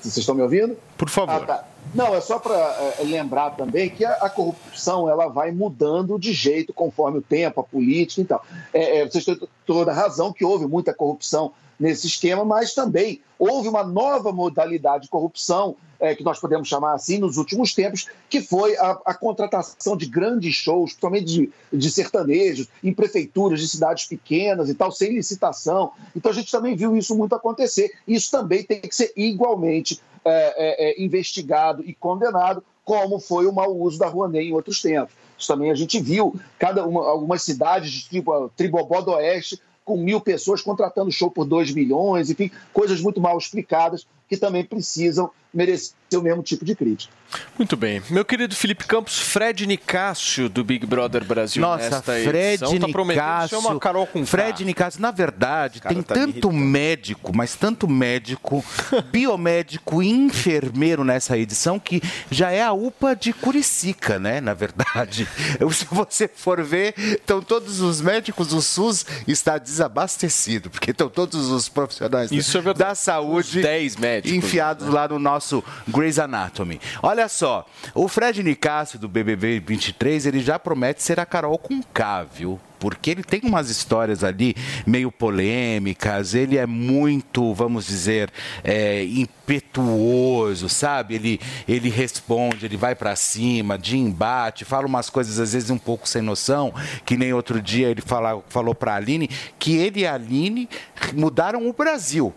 vocês 0.00 0.16
estão 0.16 0.34
me 0.34 0.42
ouvindo? 0.42 0.76
Por 0.96 1.08
favor. 1.08 1.34
Ah, 1.34 1.40
tá. 1.40 1.68
Não, 1.94 2.14
é 2.14 2.20
só 2.20 2.38
para 2.38 2.56
é, 2.56 3.02
lembrar 3.04 3.50
também 3.50 3.90
que 3.90 4.04
a, 4.04 4.12
a, 4.14 4.30
corrupção 4.30 5.08
ela 5.08 5.28
vai 5.28 5.50
mudando 5.50 6.18
de 6.18 6.32
jeito 6.32 6.72
conforme 6.72 7.18
o 7.18 7.22
tempo, 7.22 7.60
a 7.60 7.64
política 7.64 8.20
e 8.20 8.24
tal. 8.24 8.44
É, 8.72 8.98
é, 8.98 9.08
vocês 9.08 9.24
têm 9.24 9.38
toda 9.66 9.90
a 9.90 9.94
razão 9.94 10.32
que 10.32 10.44
houve 10.44 10.66
muita 10.66 10.94
corrupção 10.94 11.52
nesse 11.78 12.06
esquema, 12.06 12.44
mas 12.44 12.74
também 12.74 13.20
houve 13.38 13.68
uma 13.68 13.82
nova 13.82 14.32
modalidade 14.32 15.04
de 15.04 15.10
corrupção, 15.10 15.76
é, 16.02 16.16
que 16.16 16.24
nós 16.24 16.40
podemos 16.40 16.66
chamar 16.66 16.94
assim, 16.94 17.16
nos 17.16 17.36
últimos 17.36 17.72
tempos, 17.72 18.08
que 18.28 18.42
foi 18.42 18.76
a, 18.76 18.98
a 19.06 19.14
contratação 19.14 19.96
de 19.96 20.06
grandes 20.06 20.52
shows, 20.56 20.90
principalmente 20.90 21.24
de, 21.24 21.52
de, 21.72 21.90
sertanejos, 21.92 22.66
em 22.82 22.92
prefeituras 22.92 23.60
de 23.60 23.68
cidades 23.68 24.06
pequenas 24.06 24.68
e 24.68 24.74
tal, 24.74 24.90
sem 24.90 25.14
licitação. 25.14 25.92
Então 26.14 26.32
a 26.32 26.34
gente 26.34 26.50
também 26.50 26.74
viu 26.74 26.96
isso 26.96 27.16
muito 27.16 27.36
acontecer. 27.36 27.92
Isso 28.06 28.32
também 28.32 28.64
tem 28.64 28.80
que 28.80 28.94
ser 28.94 29.12
igualmente 29.16 30.00
é, 30.24 30.30
é, 30.30 30.90
é, 30.90 31.04
investigado 31.04 31.84
e 31.86 31.94
condenado, 31.94 32.64
como 32.84 33.20
foi 33.20 33.46
o 33.46 33.52
mau 33.52 33.72
uso 33.78 33.96
da 33.96 34.08
Rouanet 34.08 34.44
em 34.44 34.52
outros 34.52 34.82
tempos. 34.82 35.14
Isso 35.38 35.46
também 35.46 35.70
a 35.70 35.74
gente 35.74 36.00
viu, 36.00 36.34
cada 36.58 36.84
uma, 36.84 37.08
algumas 37.08 37.42
cidades 37.42 37.92
de 37.92 38.08
tipo, 38.08 38.48
Tribobó 38.56 39.00
do 39.00 39.12
Oeste 39.12 39.60
com 39.84 39.96
mil 39.96 40.20
pessoas 40.20 40.62
contratando 40.62 41.10
show 41.10 41.30
por 41.30 41.44
2 41.44 41.72
milhões, 41.72 42.30
enfim, 42.30 42.50
coisas 42.72 43.00
muito 43.00 43.20
mal 43.20 43.36
explicadas 43.38 44.06
que 44.32 44.38
também 44.38 44.64
precisam 44.64 45.30
merecer 45.52 45.92
o 46.14 46.22
mesmo 46.22 46.42
tipo 46.42 46.64
de 46.64 46.74
crítica. 46.74 47.12
Muito 47.58 47.76
bem. 47.76 48.02
Meu 48.10 48.24
querido 48.24 48.54
Felipe 48.54 48.84
Campos, 48.84 49.18
Fred 49.18 49.66
Nicásio 49.66 50.48
do 50.48 50.62
Big 50.62 50.84
Brother 50.84 51.24
Brasil 51.24 51.62
Nossa, 51.62 52.02
Fred 52.02 52.38
edição, 52.38 52.78
tá 52.78 53.04
Nicásio, 53.04 53.58
uma 53.58 53.78
Carol 53.78 54.06
com 54.06 54.26
Fred 54.26 54.64
Nicásio, 54.64 55.00
na 55.00 55.10
verdade, 55.10 55.80
tem 55.80 56.02
tá 56.02 56.14
tanto 56.14 56.52
médico, 56.52 57.34
mas 57.34 57.54
tanto 57.54 57.88
médico, 57.88 58.62
biomédico 59.10 60.02
e 60.02 60.10
enfermeiro 60.10 61.04
nessa 61.04 61.38
edição 61.38 61.78
que 61.78 62.02
já 62.30 62.50
é 62.50 62.62
a 62.62 62.72
UPA 62.72 63.16
de 63.16 63.32
Curicica, 63.32 64.18
né, 64.18 64.40
na 64.40 64.52
verdade. 64.52 65.26
Se 65.72 65.86
você 65.90 66.28
for 66.28 66.62
ver, 66.62 66.94
estão 66.98 67.40
todos 67.40 67.80
os 67.80 68.00
médicos, 68.00 68.52
o 68.52 68.60
SUS 68.60 69.06
está 69.26 69.56
desabastecido, 69.56 70.68
porque 70.68 70.90
estão 70.90 71.08
todos 71.08 71.48
os 71.48 71.68
profissionais 71.68 72.30
Isso 72.30 72.58
é 72.58 72.74
da 72.74 72.94
saúde 72.94 73.62
10 73.62 73.96
médicos, 73.96 74.21
enfiados 74.24 74.86
né? 74.86 74.92
lá 74.92 75.08
no 75.08 75.18
nosso 75.18 75.62
Grey's 75.88 76.18
Anatomy. 76.18 76.80
Olha 77.02 77.28
só, 77.28 77.66
o 77.94 78.08
Fred 78.08 78.42
Nicásio 78.42 78.98
do 78.98 79.08
BBB 79.08 79.60
23, 79.60 80.26
ele 80.26 80.40
já 80.40 80.58
promete 80.58 81.02
ser 81.02 81.18
a 81.20 81.26
Carol 81.26 81.58
com 81.58 81.82
K, 81.82 82.24
viu? 82.24 82.60
porque 82.82 83.12
ele 83.12 83.22
tem 83.22 83.42
umas 83.44 83.70
histórias 83.70 84.24
ali 84.24 84.56
meio 84.84 85.12
polêmicas, 85.12 86.34
ele 86.34 86.58
é 86.58 86.66
muito, 86.66 87.54
vamos 87.54 87.86
dizer, 87.86 88.28
é, 88.64 89.04
impetuoso, 89.04 90.68
sabe? 90.68 91.14
Ele, 91.14 91.40
ele 91.68 91.88
responde, 91.88 92.66
ele 92.66 92.76
vai 92.76 92.96
para 92.96 93.14
cima, 93.14 93.78
de 93.78 93.96
embate, 93.96 94.64
fala 94.64 94.84
umas 94.84 95.08
coisas 95.08 95.38
às 95.38 95.52
vezes 95.52 95.70
um 95.70 95.78
pouco 95.78 96.08
sem 96.08 96.22
noção, 96.22 96.74
que 97.04 97.16
nem 97.16 97.32
outro 97.32 97.62
dia 97.62 97.86
ele 97.86 98.02
fala, 98.02 98.42
falou 98.48 98.74
para 98.74 98.94
a 98.94 98.96
Aline 98.96 99.30
que 99.60 99.76
ele 99.76 100.00
e 100.00 100.06
a 100.06 100.14
Aline 100.14 100.68
mudaram 101.14 101.68
o 101.68 101.72
Brasil. 101.72 102.34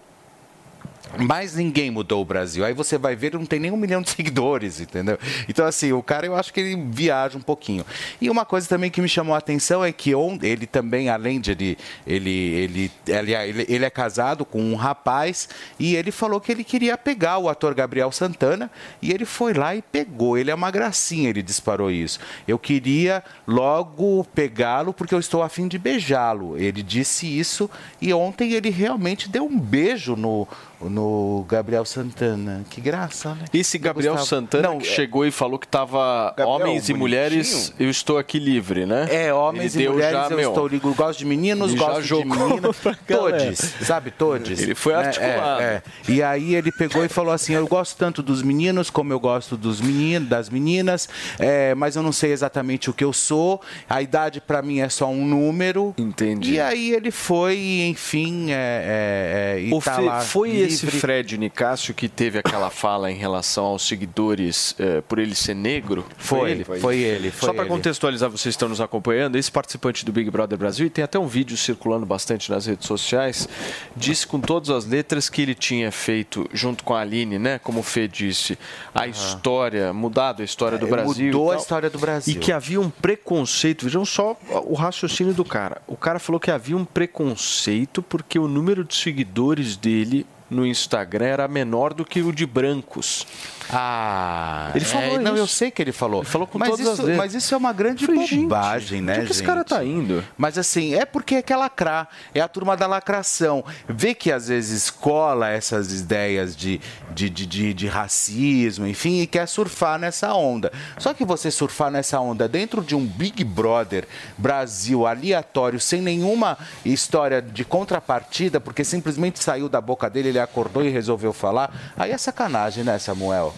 Mas 1.18 1.56
ninguém 1.56 1.90
mudou 1.90 2.22
o 2.22 2.26
Brasil. 2.26 2.66
Aí 2.66 2.74
você 2.74 2.98
vai 2.98 3.16
ver, 3.16 3.34
não 3.34 3.46
tem 3.46 3.60
nem 3.60 3.72
um 3.72 3.78
milhão 3.78 4.02
de 4.02 4.10
seguidores, 4.16 4.80
entendeu? 4.80 5.18
Então, 5.48 5.66
assim, 5.66 5.92
o 5.92 6.04
cara 6.04 6.26
eu 6.26 6.36
acho 6.36 6.54
que 6.54 6.60
ele 6.60 6.76
viaja 6.90 7.38
um 7.38 7.42
pouquinho. 7.42 7.86
E 8.20 8.30
uma 8.30 8.46
coisa 8.46 8.68
também 8.68 8.90
que 8.90 9.02
me 9.02 9.10
chamou 9.10 9.36
a 9.36 9.38
atenção 9.38 9.84
é 9.84 9.92
que 9.92 10.12
ele 10.42 10.66
também, 10.66 11.10
além 11.10 11.40
de 11.40 11.52
ele, 11.52 11.78
ele, 12.06 12.32
ele, 12.32 12.92
ele, 13.08 13.66
ele 13.68 13.86
é 13.86 13.90
casado 13.90 14.46
com 14.46 14.62
um 14.62 14.76
rapaz 14.76 15.50
e 15.80 15.96
ele 15.96 16.12
falou 16.12 16.40
que 16.40 16.52
ele 16.52 16.64
queria 16.64 16.98
pegar 16.98 17.38
o 17.38 17.50
ator 17.50 17.74
Gabriel 17.74 18.12
Santana 18.12 18.70
e 19.02 19.12
ele 19.12 19.26
foi 19.26 19.54
lá 19.54 19.76
e 19.76 19.82
pegou. 19.82 20.38
Ele 20.38 20.52
é 20.52 20.56
uma 20.56 20.72
gracinha, 20.72 21.30
ele 21.30 21.42
disparou 21.42 21.92
isso. 21.92 22.20
Eu 22.48 22.60
queria 22.60 23.24
logo 23.48 24.24
pegá-lo 24.36 24.94
porque 24.94 25.14
eu 25.14 25.20
estou 25.20 25.44
afim 25.44 25.68
de 25.68 25.78
beijá-lo. 25.78 26.58
Ele 26.58 26.82
disse 26.82 27.28
isso 27.28 27.70
e 28.02 28.14
ontem 28.14 28.54
ele 28.54 28.70
realmente 28.70 29.30
deu 29.30 29.46
um 29.46 29.60
beijo 29.60 30.16
no 30.16 30.48
no 30.90 31.46
Gabriel 31.48 31.86
Santana. 31.86 32.64
Que 32.70 32.80
graça, 32.82 33.30
né? 33.36 33.46
Esse 33.54 33.78
Gabriel 33.78 34.14
Gustavo. 34.14 34.30
Santana 34.30 34.68
Não, 34.70 34.78
que 34.80 34.88
chegou 34.88 35.26
e 35.26 35.32
falou 35.32 35.58
que 35.60 35.68
tava 35.68 36.34
Gabriel, 36.38 36.50
homens 36.50 36.90
e 36.90 36.94
mulheres, 36.94 37.74
eu 37.80 37.90
estou 37.90 38.18
aqui 38.18 38.40
livre, 38.40 38.86
né? 38.86 39.08
É, 39.10 39.34
homens 39.34 39.76
Ele 39.76 39.86
e 39.86 39.90
mulheres, 39.90 40.12
já, 40.14 40.28
eu 40.30 40.38
meu, 40.38 40.50
estou 40.50 40.68
ligado. 40.68 40.94
Gosto 40.96 41.20
de 41.20 41.26
meninos, 41.26 41.74
gosto 41.74 42.02
de 42.04 42.14
meninas. 42.26 42.76
Todes, 43.08 43.76
sabe? 43.82 44.12
Todes. 44.12 44.62
Ele 44.62 44.76
foi 44.76 44.94
É, 44.94 44.96
articulado. 44.98 45.62
É, 45.62 45.66
é. 45.66 45.84
E 46.12 46.22
aí 46.24 46.56
ele 46.56 46.72
pegou 46.72 47.04
e 47.04 47.10
falou 47.10 47.34
assim: 47.34 47.54
eu 47.54 47.68
gosto 47.68 47.98
tanto 47.98 48.22
dos 48.22 48.42
meninos 48.44 48.90
como 48.90 49.12
eu 49.14 49.20
gosto 49.20 49.58
dos 49.58 49.82
meninos, 49.82 50.30
das 50.30 50.50
meninas, 50.50 51.08
é, 51.40 51.74
mas 51.76 51.96
eu 51.96 52.04
não 52.04 52.12
sei 52.12 52.32
exatamente 52.32 52.90
o 52.90 52.94
que 52.94 53.04
eu 53.04 53.14
sou. 53.14 53.62
A 53.90 54.02
idade 54.02 54.40
para 54.42 54.62
mim 54.62 54.80
é 54.80 54.90
só 54.90 55.08
um 55.10 55.26
número. 55.26 55.94
Entendi. 55.98 56.54
E 56.54 56.60
aí 56.60 56.92
ele 56.92 57.12
foi, 57.12 57.86
enfim, 57.88 58.52
é, 58.52 59.56
é, 59.56 59.58
é, 59.58 59.62
e 59.62 59.80
tá 59.82 59.96
Fê- 59.96 60.02
lá 60.02 60.22
foi 60.22 60.50
livre. 60.52 60.75
Esse 60.76 60.88
Fred 61.00 61.38
Nicásio 61.38 61.94
que 61.94 62.08
teve 62.08 62.40
aquela 62.40 62.70
fala 62.70 63.12
em 63.12 63.16
relação 63.16 63.66
aos 63.66 63.88
seguidores 63.88 64.76
eh, 64.80 65.02
por 65.08 65.20
ele 65.20 65.36
ser 65.36 65.56
negro? 65.56 66.06
Foi, 66.18 66.64
foi 66.64 66.98
ele, 67.00 67.32
foi 67.32 67.48
Só 67.48 67.54
para 67.54 67.64
ele. 67.64 67.70
contextualizar, 67.70 68.30
vocês 68.30 68.54
estão 68.54 68.70
nos 68.70 68.80
acompanhando, 68.82 69.36
esse 69.38 69.52
participante 69.52 70.06
do 70.06 70.12
Big 70.12 70.30
Brother 70.30 70.58
Brasil, 70.58 70.88
e 70.88 70.90
tem 70.90 71.04
até 71.04 71.18
um 71.20 71.28
vídeo 71.28 71.58
circulando 71.58 72.06
bastante 72.06 72.50
nas 72.52 72.66
redes 72.66 72.88
sociais, 72.88 73.48
disse 73.96 74.28
com 74.28 74.40
todas 74.40 74.70
as 74.70 74.86
letras 74.86 75.30
que 75.30 75.42
ele 75.42 75.56
tinha 75.56 75.92
feito, 75.92 76.48
junto 76.54 76.84
com 76.84 76.94
a 76.94 77.02
Aline, 77.02 77.40
né? 77.40 77.60
Como 77.60 77.80
o 77.80 77.84
Fê 77.84 78.08
disse, 78.08 78.58
a 78.94 79.08
história, 79.08 79.92
mudado 79.94 80.42
a 80.42 80.46
história 80.46 80.78
do 80.78 80.86
É, 80.88 80.90
Brasil. 80.90 81.26
mudou 81.28 81.52
a 81.52 81.56
história 81.58 81.90
do 81.90 81.98
Brasil. 82.00 82.36
E 82.36 82.38
que 82.38 82.52
havia 82.52 82.80
um 82.80 82.90
preconceito. 82.90 83.84
Vejam 83.86 84.06
só 84.06 84.38
o 84.66 84.74
raciocínio 84.74 85.34
do 85.34 85.46
cara. 85.46 85.82
O 85.88 85.96
cara 85.96 86.20
falou 86.20 86.40
que 86.40 86.52
havia 86.52 86.76
um 86.76 86.86
preconceito 86.86 88.02
porque 88.02 88.38
o 88.38 88.48
número 88.48 88.84
de 88.84 88.96
seguidores 88.96 89.76
dele 89.76 90.26
no 90.50 90.66
Instagram 90.66 91.26
era 91.26 91.48
menor 91.48 91.94
do 91.94 92.06
que 92.06 92.22
o 92.22 92.32
de 92.32 92.46
brancos. 92.46 93.26
Ah, 93.72 94.72
Ele 94.76 94.86
falou 94.86 95.16
é, 95.16 95.20
Não, 95.20 95.36
eu 95.36 95.48
sei 95.48 95.72
que 95.72 95.82
ele 95.82 95.92
falou. 95.92 96.22
Ele 96.22 96.30
falou 96.30 96.48
com 96.48 96.58
mas 96.60 96.70
todas 96.70 96.82
isso, 96.86 96.92
as 96.92 97.00
letras. 97.00 97.18
Mas 97.18 97.34
isso 97.34 97.54
é 97.54 97.58
uma 97.58 97.74
grande 97.74 98.06
Falei, 98.06 98.26
gente, 98.28 98.42
bobagem, 98.44 99.02
né, 99.02 99.14
onde 99.14 99.22
é 99.22 99.26
que 99.26 99.32
esse 99.32 99.40
gente? 99.40 99.48
cara 99.48 99.64
tá 99.64 99.84
indo? 99.84 100.24
Mas 100.38 100.58
assim, 100.58 100.94
é 100.96 101.06
porque 101.06 101.36
é 101.36 101.42
quer 101.42 101.58
lacrar. 101.58 102.08
É 102.34 102.42
a 102.42 102.48
turma 102.48 102.78
da 102.78 102.88
lacração. 102.88 103.64
Vê 103.88 104.14
que 104.14 104.32
às 104.32 104.48
vezes 104.48 104.90
cola 104.90 105.50
essas 105.50 105.92
ideias 106.00 106.56
de, 106.56 106.80
de, 107.14 107.30
de, 107.30 107.46
de, 107.46 107.74
de 107.74 107.88
racismo, 107.88 108.86
enfim, 108.86 109.22
e 109.22 109.28
quer 109.28 109.48
surfar 109.48 109.98
nessa 109.98 110.34
onda. 110.34 110.72
Só 110.98 111.14
que 111.14 111.26
você 111.26 111.50
surfar 111.50 111.90
nessa 111.90 112.20
onda 112.20 112.48
dentro 112.48 112.84
de 112.84 112.96
um 112.96 113.06
Big 113.06 113.44
Brother 113.44 114.08
Brasil 114.38 115.08
aleatório, 115.08 115.80
sem 115.80 116.02
nenhuma 116.02 116.58
história 116.84 117.42
de 117.42 117.66
contrapartida, 117.66 118.60
porque 118.60 118.84
simplesmente 118.84 119.44
saiu 119.44 119.68
da 119.70 119.82
boca 119.82 120.10
dele, 120.10 120.30
ele 120.30 120.40
acordou 120.40 120.84
e 120.84 120.90
resolveu 120.90 121.34
falar, 121.34 121.74
aí 121.98 122.12
é 122.12 122.18
sacanagem, 122.18 122.84
né, 122.84 123.00
Samuel? 123.00 123.55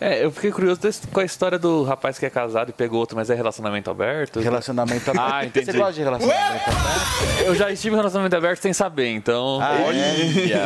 É, 0.00 0.24
eu 0.24 0.30
fiquei 0.30 0.50
curioso 0.50 0.80
com 1.12 1.20
a 1.20 1.24
história 1.24 1.58
do 1.58 1.82
rapaz 1.82 2.18
que 2.18 2.26
é 2.26 2.30
casado 2.30 2.70
e 2.70 2.72
pegou 2.72 3.00
outro, 3.00 3.16
mas 3.16 3.30
é 3.30 3.34
relacionamento 3.34 3.90
aberto? 3.90 4.40
Relacionamento 4.40 5.10
aberto. 5.10 5.32
Ah, 5.32 5.44
entendi. 5.44 5.66
Você 5.66 5.78
gosta 5.78 5.92
de 5.94 6.02
relacionamento 6.02 6.40
aberto? 6.40 7.44
Eu 7.46 7.54
já 7.54 7.70
estive 7.70 7.94
em 7.94 7.96
relacionamento 7.96 8.36
aberto 8.36 8.60
sem 8.60 8.72
saber, 8.72 9.10
então. 9.10 9.58
Ah, 9.60 9.74
é? 9.74 9.84
Olha 9.86 10.04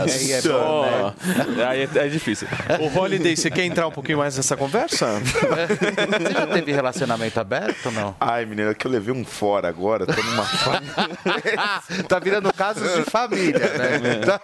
Aí 0.04 0.32
é 0.32 0.42
bom, 0.42 1.14
né? 1.56 1.66
Aí 1.68 1.82
é, 1.82 2.06
é 2.06 2.08
difícil. 2.08 2.48
O 2.80 2.98
Holiday, 2.98 3.36
você 3.36 3.50
quer 3.50 3.64
entrar 3.64 3.86
um 3.86 3.92
pouquinho 3.92 4.18
mais 4.18 4.36
nessa 4.36 4.56
conversa? 4.56 5.20
Você 5.20 6.32
já 6.32 6.46
teve 6.46 6.72
relacionamento 6.72 7.38
aberto 7.38 7.86
ou 7.86 7.92
não? 7.92 8.16
Ai, 8.20 8.44
menina, 8.44 8.74
que 8.74 8.86
eu 8.86 8.90
levei 8.90 9.14
um 9.14 9.24
fora 9.24 9.68
agora, 9.68 10.06
tô 10.06 10.22
numa 10.22 10.44
tá 12.08 12.18
virando 12.18 12.52
casos 12.52 12.92
de 12.96 13.10
família, 13.10 13.58
né? 13.58 14.20
Tá- 14.24 14.40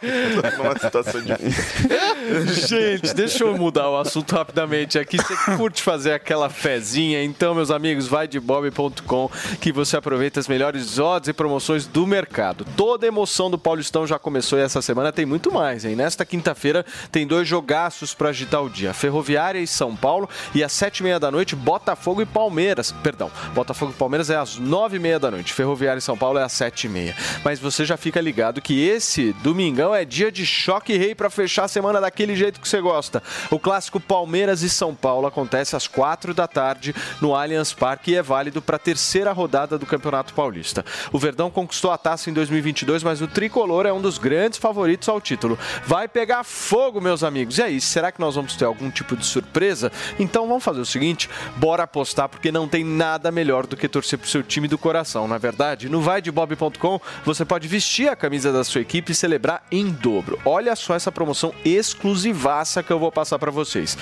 numa 0.57 0.79
situação 0.79 1.21
difícil. 1.21 2.69
Gente, 2.69 3.15
deixa 3.15 3.45
eu 3.45 3.57
mudar 3.57 3.91
o 3.91 3.97
assunto 3.99 4.35
rapidamente 4.35 4.76
aqui. 4.83 5.17
Você 5.17 5.57
curte 5.57 5.83
fazer 5.83 6.13
aquela 6.13 6.49
fezinha? 6.49 7.23
Então, 7.23 7.55
meus 7.55 7.71
amigos, 7.71 8.07
vai 8.07 8.29
de 8.29 8.39
bob.com 8.39 9.31
que 9.61 9.73
você 9.73 9.97
aproveita 9.97 10.41
as 10.41 10.49
melhores 10.49 10.99
odds 10.99 11.29
e 11.29 11.33
promoções 11.33 11.87
do 11.87 12.07
mercado. 12.07 12.67
Toda 12.77 13.07
a 13.07 13.09
emoção 13.09 13.51
do 13.51 13.59
Paulistão 13.59 14.07
já 14.07 14.19
começou 14.19 14.59
e 14.59 14.63
essa 14.63 14.83
semana 14.83 15.13
tem 15.13 15.25
muito 15.25 15.53
mais, 15.53 15.85
hein? 15.85 15.97
Nesta 15.97 16.25
quinta-feira 16.25 16.85
tem 17.11 17.27
dois 17.27 17.49
jogaços 17.49 18.15
para 18.15 18.29
agitar 18.29 18.63
o 18.63 18.71
dia. 18.71 18.93
Ferroviária 18.93 19.59
e 19.59 19.67
São 19.67 19.97
Paulo 19.97 20.29
e 20.55 20.63
às 20.63 20.73
sete 20.73 20.99
e 20.99 21.03
meia 21.03 21.19
da 21.19 21.31
noite, 21.31 21.57
Botafogo 21.57 22.23
e 22.23 22.27
Palmeiras. 22.27 22.93
Perdão, 23.03 23.31
Botafogo 23.55 23.93
e 23.93 23.99
Palmeiras 23.99 24.31
é 24.31 24.37
às 24.37 24.57
nove 24.57 24.97
e 24.97 25.01
meia 25.01 25.19
da 25.19 25.31
noite. 25.31 25.53
Ferroviária 25.53 25.99
e 25.99 26.03
São 26.03 26.17
Paulo 26.17 26.39
é 26.39 26.43
às 26.43 26.53
sete 26.53 26.87
e 26.87 26.91
meia. 26.91 27.17
Mas 27.45 27.59
você 27.59 27.85
já 27.85 27.97
fica 27.97 28.21
ligado 28.21 28.61
que 28.61 28.87
esse 28.87 29.33
domingão 29.43 29.95
é 29.95 30.05
dia 30.05 30.31
de 30.31 30.45
choque 30.45 30.97
rei 30.97 31.15
para 31.15 31.31
fechar 31.31 31.65
a 31.65 31.69
semana 31.69 32.01
daquele 32.01 32.37
jeito 32.37 32.61
que 32.61 32.69
você 32.69 32.81
gosta. 32.81 33.23
O 33.51 33.59
clássico 33.59 34.01
Palmeiras 34.01 34.63
e 34.63 34.66
São 34.69 34.95
Paulo 34.95 35.27
acontece 35.27 35.77
às 35.77 35.87
quatro 35.87 36.35
da 36.35 36.47
tarde 36.47 36.95
no 37.21 37.35
Allianz 37.35 37.73
Parque 37.73 38.13
e 38.13 38.17
é 38.17 38.23
válido 38.23 38.61
para 38.63 38.77
a 38.77 38.79
terceira 38.79 39.33
rodada 39.33 39.79
do 39.79 39.87
Campeonato 39.87 40.35
Paulista. 40.35 40.85
O 41.13 41.19
Verdão 41.19 41.51
conquistou 41.51 41.91
a 41.91 41.99
taça 41.99 42.31
em 42.31 42.33
2022, 42.33 43.03
mas 43.03 43.21
o 43.21 43.29
tricolor 43.29 43.87
é 43.87 43.93
um 43.93 44.01
dos 44.01 44.19
grandes 44.19 44.59
favoritos 44.59 45.09
ao 45.09 45.21
título. 45.21 45.59
Vai 45.85 46.09
pegar 46.09 46.45
fogo, 46.45 47.01
meus 47.01 47.23
amigos. 47.23 47.59
E 47.59 47.63
aí, 47.63 47.81
será 47.81 48.13
que 48.13 48.21
nós 48.21 48.35
vamos 48.35 48.57
ter 48.57 48.65
algum 48.65 48.91
tipo 48.91 49.17
de 49.17 49.25
surpresa? 49.25 49.91
Então 50.19 50.47
vamos 50.47 50.65
fazer 50.65 50.81
o 50.81 50.87
seguinte: 50.87 51.29
bora 51.57 51.85
apostar, 51.85 52.29
porque 52.29 52.53
não 52.53 52.69
tem 52.69 52.85
nada 52.85 53.31
melhor 53.31 53.67
do 53.67 53.77
que 53.77 53.89
torcer 53.89 54.19
pro 54.19 54.29
seu 54.29 54.43
time 54.43 54.69
do 54.69 54.79
coração, 54.79 55.27
na 55.29 55.39
verdade. 55.39 55.89
No 55.89 56.01
vaidebob.com 56.01 57.01
você 57.25 57.45
pode 57.45 57.69
vestir 57.69 58.09
a 58.09 58.17
camisa 58.17 58.53
da 58.53 58.65
sua 58.65 58.81
equipe 58.81 59.13
e 59.13 59.15
celebrar 59.15 59.65
em 59.71 59.91
dobro. 59.91 60.39
Olha 60.45 60.75
só 60.77 60.95
essa 60.95 61.13
promoção 61.13 61.55
exclusivaça 61.65 62.83
que 62.83 62.93
eu 62.93 62.99
vou 62.99 63.13
passar 63.13 63.39
para 63.39 63.51
vocês. 63.51 63.97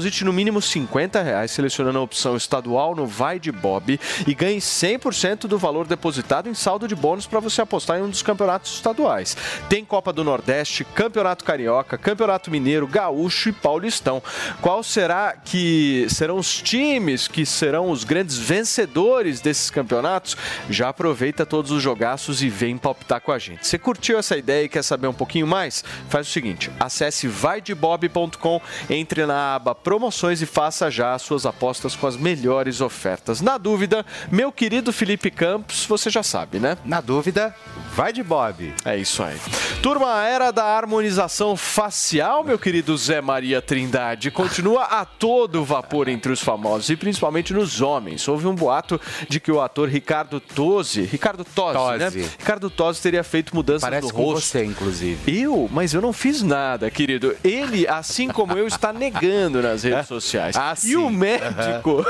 Deposite 0.00 0.24
no 0.24 0.32
mínimo 0.32 0.62
50 0.62 1.20
reais, 1.20 1.50
selecionando 1.50 1.98
a 1.98 2.00
opção 2.00 2.34
estadual 2.34 2.94
no 2.94 3.04
Vai 3.04 3.38
de 3.38 3.52
Bob 3.52 4.00
e 4.26 4.34
ganhe 4.34 4.58
100% 4.58 5.40
do 5.40 5.58
valor 5.58 5.86
depositado 5.86 6.48
em 6.48 6.54
saldo 6.54 6.88
de 6.88 6.96
bônus 6.96 7.26
para 7.26 7.38
você 7.38 7.60
apostar 7.60 7.98
em 7.98 8.02
um 8.02 8.08
dos 8.08 8.22
campeonatos 8.22 8.72
estaduais. 8.72 9.36
Tem 9.68 9.84
Copa 9.84 10.10
do 10.10 10.24
Nordeste, 10.24 10.84
Campeonato 10.84 11.44
Carioca, 11.44 11.98
Campeonato 11.98 12.50
Mineiro, 12.50 12.86
Gaúcho 12.86 13.50
e 13.50 13.52
Paulistão. 13.52 14.22
Qual 14.62 14.82
será 14.82 15.36
que 15.36 16.06
serão 16.08 16.38
os 16.38 16.62
times 16.62 17.28
que 17.28 17.44
serão 17.44 17.90
os 17.90 18.02
grandes 18.02 18.38
vencedores 18.38 19.42
desses 19.42 19.68
campeonatos? 19.68 20.34
Já 20.70 20.88
aproveita 20.88 21.44
todos 21.44 21.70
os 21.70 21.82
jogaços 21.82 22.42
e 22.42 22.48
vem 22.48 22.78
palpitar 22.78 23.20
com 23.20 23.32
a 23.32 23.38
gente. 23.38 23.66
Você 23.66 23.76
curtiu 23.76 24.18
essa 24.18 24.34
ideia 24.34 24.64
e 24.64 24.68
quer 24.68 24.82
saber 24.82 25.08
um 25.08 25.12
pouquinho 25.12 25.46
mais? 25.46 25.84
Faz 26.08 26.26
o 26.26 26.30
seguinte, 26.30 26.70
acesse 26.80 27.28
vaidebob.com, 27.28 28.62
entre 28.88 29.26
na 29.26 29.56
aba 29.56 29.74
promoções 29.90 30.40
e 30.40 30.46
faça 30.46 30.88
já 30.88 31.14
as 31.14 31.22
suas 31.22 31.44
apostas 31.44 31.96
com 31.96 32.06
as 32.06 32.16
melhores 32.16 32.80
ofertas. 32.80 33.40
Na 33.40 33.58
dúvida, 33.58 34.06
meu 34.30 34.52
querido 34.52 34.92
Felipe 34.92 35.32
Campos, 35.32 35.84
você 35.84 36.08
já 36.08 36.22
sabe, 36.22 36.60
né? 36.60 36.78
Na 36.84 37.00
dúvida, 37.00 37.52
Vai 37.94 38.12
de 38.12 38.22
Bob. 38.22 38.72
É 38.84 38.96
isso 38.96 39.22
aí. 39.22 39.36
Turma, 39.82 40.20
a 40.20 40.24
era 40.24 40.50
da 40.52 40.64
harmonização 40.64 41.56
facial, 41.56 42.44
meu 42.44 42.58
querido 42.58 42.96
Zé 42.96 43.20
Maria 43.20 43.60
Trindade, 43.60 44.30
continua 44.30 44.84
a 44.84 45.04
todo 45.04 45.64
vapor 45.64 46.08
entre 46.08 46.30
os 46.30 46.40
famosos 46.40 46.88
e 46.88 46.96
principalmente 46.96 47.52
nos 47.52 47.80
homens. 47.80 48.26
Houve 48.28 48.46
um 48.46 48.54
boato 48.54 49.00
de 49.28 49.40
que 49.40 49.50
o 49.50 49.60
ator 49.60 49.88
Ricardo 49.88 50.38
Tosi, 50.38 51.02
Ricardo 51.02 51.44
Tosi, 51.44 51.76
Tosi. 51.76 52.18
né? 52.20 52.30
Ricardo 52.38 52.70
Tosi 52.70 53.02
teria 53.02 53.24
feito 53.24 53.54
mudanças 53.54 53.82
Parece 53.82 54.06
no 54.06 54.14
com 54.14 54.22
rosto. 54.22 54.46
você, 54.46 54.64
inclusive. 54.64 55.40
Eu? 55.40 55.68
Mas 55.70 55.92
eu 55.92 56.00
não 56.00 56.12
fiz 56.12 56.42
nada, 56.42 56.90
querido. 56.90 57.36
Ele, 57.42 57.88
assim 57.88 58.28
como 58.28 58.56
eu, 58.56 58.68
está 58.68 58.92
negando 58.92 59.60
nas 59.60 59.79
redes 59.82 60.06
sociais. 60.06 60.56
Ah, 60.56 60.74
e 60.84 60.96
o 60.96 61.08
médico 61.10 62.04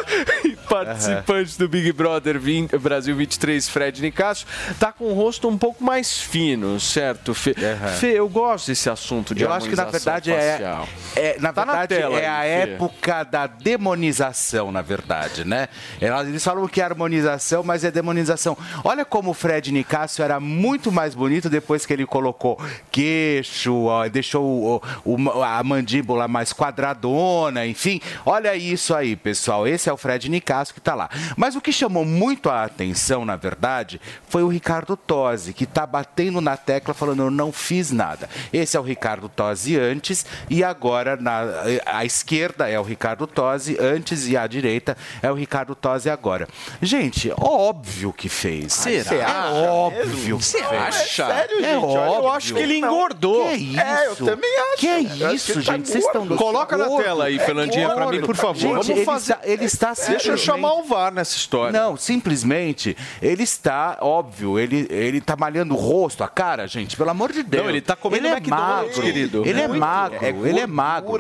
e 0.45 0.57
participante 0.69 1.59
do 1.59 1.69
Big 1.69 1.93
Brother 1.93 2.39
20 2.39 2.77
Brasil 2.79 3.15
23, 3.17 3.69
Fred 3.69 4.01
Nicasso, 4.03 4.47
tá 4.79 4.93
com 4.93 5.05
o 5.05 5.15
rosto 5.15 5.49
um 5.49 5.57
pouco 5.59 5.83
mais 5.85 6.19
fino, 6.21 6.79
certo, 6.81 7.35
Fê? 7.35 7.55
Fê, 7.99 8.13
eu 8.19 8.29
gosto 8.29 8.69
desse 8.69 8.89
assunto 8.89 9.35
de 9.35 9.43
Eu 9.45 9.53
acho 9.53 9.69
que 9.69 9.77
na 9.77 9.85
verdade 9.85 10.33
é, 10.33 10.53
facial. 10.53 10.89
é 11.17 11.37
na 11.41 11.53
Tá 11.53 11.65
na 11.65 11.73
verdade 11.79 11.95
tela 12.01 12.19
é 12.19 12.27
a 12.29 12.41
Fê. 12.43 12.73
época 12.73 13.23
da 13.25 13.47
demonização, 13.47 14.71
na 14.73 14.83
verdade, 14.83 15.45
né? 15.45 15.69
Eles 16.01 16.43
falam 16.45 16.67
que 16.69 16.81
é 16.81 16.85
harmonização, 16.85 17.63
mas 17.63 17.85
é 17.85 17.91
demonização. 17.91 18.57
Olha 18.85 19.05
como 19.05 19.31
o 19.31 19.35
Fred 19.35 19.71
Nicásio 19.73 20.23
era 20.25 20.39
muito 20.41 20.91
mais 20.93 21.15
bonito 21.15 21.49
depois 21.51 21.85
que 21.85 21.93
ele 21.93 22.07
colocou 22.07 22.59
queixo, 22.91 23.85
ó, 23.85 24.09
deixou 24.09 24.45
o- 24.45 24.83
o- 25.17 25.43
a 25.43 25.63
mandíbula 25.63 26.27
mais 26.29 26.53
quadradona, 26.53 27.60
enfim. 27.67 28.01
Olha 28.25 28.55
isso 28.57 28.95
aí, 28.95 29.17
pessoal. 29.17 29.67
Esse 29.67 29.89
é 29.89 29.93
o 29.93 29.97
Fred 29.97 30.29
Nicásio 30.29 30.75
que 30.75 30.81
tá 30.81 30.95
lá. 30.95 31.09
Mas 31.37 31.57
o 31.57 31.61
que 31.61 31.73
chamou 31.73 32.05
muito 32.05 32.49
a 32.51 32.65
atenção, 32.65 33.25
na 33.25 33.37
verdade, 33.37 34.01
foi 34.29 34.43
o 34.43 34.49
Ricardo 34.49 34.97
Tosi, 34.97 35.53
que 35.53 35.67
tá 35.67 35.87
batendo 35.87 36.41
na 36.41 36.57
tecla 36.57 36.95
falando 36.95 37.23
eu 37.25 37.31
não 37.31 37.53
fiz 37.53 37.91
nada. 37.91 38.29
Esse 38.53 38.77
é 38.77 38.81
o 38.81 38.83
Ricardo 38.83 39.29
Tosi 39.29 39.77
antes 39.79 40.25
e 40.49 40.63
agora 40.65 41.17
na 41.17 41.41
à 41.87 42.05
esquerda 42.05 42.69
é 42.69 42.79
o 42.79 42.83
Ricardo 42.83 43.27
Tosi 43.27 43.77
antes 43.81 44.27
e 44.29 44.37
à 44.37 44.47
direita 44.47 44.97
é 45.23 45.31
o 45.31 45.35
Ricardo 45.35 45.75
Tosi 45.75 46.09
agora. 46.11 46.49
Gente, 46.81 47.33
óbvio 47.37 48.13
que 48.13 48.29
fez. 48.29 48.73
Será? 48.73 49.05
Você 49.05 49.21
acha 49.21 49.57
É 49.57 49.71
óbvio 49.71 50.39
que 50.39 50.45
Você 50.45 50.59
fez. 50.63 50.83
acha? 50.83 51.23
É 51.25 51.77
Olha, 51.77 51.81
óbvio. 51.81 52.15
eu 52.23 52.29
acho 52.31 52.55
que 52.55 52.61
ele 52.61 52.79
engordou. 52.79 53.49
Que 53.49 53.55
isso? 53.57 53.81
É, 53.81 54.07
eu 54.07 54.17
também 54.17 54.51
acho. 54.73 54.77
Que 54.79 54.89
é 54.89 55.01
isso, 55.35 55.55
tá 55.55 55.61
gente? 55.61 55.89
Vocês 55.89 56.05
estão. 56.05 56.27
Coloca 56.29 56.77
na 56.77 56.87
gordo. 56.87 57.03
tela 57.05 57.25
aí, 57.27 57.37
É 57.37 57.45
Fernandinha, 57.55 57.91
pra 57.91 58.07
mim, 58.07 58.21
por 58.21 58.37
favor. 58.37 58.55
Gente, 58.57 58.71
Vamos 58.73 58.89
ele 58.89 59.05
fazer- 59.05 59.33
Está, 59.35 59.49
ele 59.49 59.65
está 59.65 59.87
Deixa 59.89 60.03
eu 60.13 60.19
simplesmente- 60.19 60.45
chamar 60.45 60.73
o 60.75 60.83
VAR 60.85 61.13
nessa 61.13 61.37
história. 61.37 61.73
Não, 61.79 61.97
simplesmente, 61.97 62.97
ele 63.21 63.43
está, 63.43 63.99
óbvio, 64.01 64.59
ele, 64.59 64.87
ele 64.91 65.21
tá 65.21 65.37
malhando 65.37 65.75
o 65.75 65.77
rosto, 65.77 66.23
a 66.25 66.29
cara, 66.29 66.67
gente, 66.67 66.97
pelo 66.97 67.11
amor 67.11 67.33
de 67.33 67.43
Deus. 67.43 67.63
Não, 67.65 67.71
ele 67.71 67.81
tá 67.81 67.95
comendo 67.97 68.27
ele 68.27 68.35
é 68.37 68.41
magro, 68.49 69.03
querido. 69.03 69.43
Ele 69.47 69.61
é 69.61 69.69
magro, 69.69 70.25
É 70.25 70.29
ele 70.31 70.61
é 70.61 70.67
magro. 70.67 71.19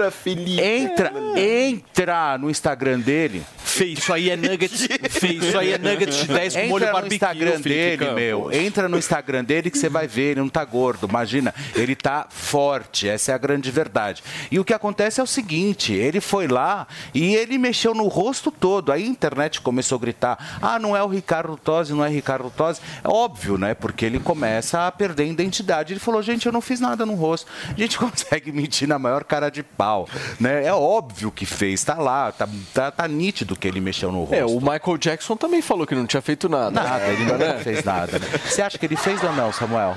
Entra, 0.62 1.12
entra 1.36 2.38
no 2.38 2.50
Instagram 2.50 3.00
dele. 3.00 3.42
Fê, 3.70 3.84
isso 3.86 4.12
aí 4.12 4.30
é 4.30 4.36
nuggets. 4.36 4.86
Fê, 5.10 5.28
isso 5.28 5.56
aí 5.56 5.72
é 5.72 5.78
nuggets 5.78 6.16
de 6.16 6.26
10 6.26 6.54
com 6.54 6.66
molho 6.66 6.84
Entra 6.84 6.86
no 6.86 6.92
barbecue, 6.92 7.14
Instagram 7.14 7.60
dele, 7.60 8.10
meu. 8.10 8.52
Entra 8.52 8.88
no 8.88 8.98
Instagram 8.98 9.44
dele 9.44 9.70
que 9.70 9.78
você 9.78 9.88
vai 9.88 10.06
ver, 10.06 10.32
ele 10.32 10.40
não 10.40 10.48
tá 10.48 10.64
gordo. 10.64 11.06
Imagina, 11.08 11.54
ele 11.74 11.94
tá 11.94 12.26
forte. 12.28 13.08
Essa 13.08 13.32
é 13.32 13.34
a 13.34 13.38
grande 13.38 13.70
verdade. 13.70 14.22
E 14.50 14.58
o 14.58 14.64
que 14.64 14.74
acontece 14.74 15.20
é 15.20 15.22
o 15.22 15.26
seguinte: 15.26 15.92
ele 15.92 16.20
foi 16.20 16.48
lá 16.48 16.86
e 17.14 17.34
ele 17.34 17.58
mexeu 17.58 17.94
no 17.94 18.08
rosto 18.08 18.50
todo. 18.50 18.90
Aí 18.90 19.04
a 19.04 19.06
internet 19.06 19.60
começou 19.60 19.96
a 19.96 20.00
gritar: 20.00 20.58
ah, 20.60 20.78
não 20.78 20.96
é 20.96 21.02
o 21.02 21.06
Ricardo 21.08 21.56
Tosi, 21.56 21.92
não 21.92 22.04
é 22.04 22.08
Ricardo 22.08 22.50
Tosi. 22.50 22.80
É 23.04 23.08
óbvio, 23.08 23.56
né? 23.56 23.74
Porque 23.74 24.04
ele 24.04 24.18
começa 24.18 24.86
a 24.86 24.92
perder 24.92 25.24
a 25.24 25.26
identidade. 25.26 25.92
Ele 25.92 26.00
falou: 26.00 26.22
gente, 26.22 26.46
eu 26.46 26.52
não 26.52 26.60
fiz 26.60 26.80
nada 26.80 27.06
no 27.06 27.14
rosto. 27.14 27.46
A 27.68 27.80
gente 27.80 27.96
consegue 27.98 28.50
mentir 28.50 28.88
na 28.88 28.98
maior 28.98 29.22
cara 29.22 29.48
de 29.48 29.62
pau. 29.62 30.08
Né? 30.38 30.64
É 30.64 30.72
óbvio 30.72 31.30
que 31.30 31.46
fez, 31.46 31.84
tá 31.84 31.94
lá, 31.94 32.32
tá, 32.32 32.48
tá, 32.74 32.90
tá 32.90 33.08
nítido 33.08 33.56
que 33.56 33.69
ele 33.70 33.80
mexeu 33.80 34.10
no 34.12 34.20
rosto. 34.20 34.34
É, 34.34 34.44
o 34.44 34.60
Michael 34.60 34.98
Jackson 34.98 35.36
também 35.36 35.62
falou 35.62 35.86
que 35.86 35.94
não 35.94 36.06
tinha 36.06 36.20
feito 36.22 36.48
nada. 36.48 36.70
Nada, 36.70 37.06
ele 37.06 37.24
nunca 37.24 37.38
Né? 37.38 37.58
fez 37.58 37.84
nada. 37.84 38.18
né? 38.18 38.26
Você 38.44 38.60
acha 38.62 38.76
que 38.78 38.86
ele 38.86 38.96
fez 38.96 39.22
ou 39.24 39.32
não, 39.32 39.52
Samuel? 39.52 39.94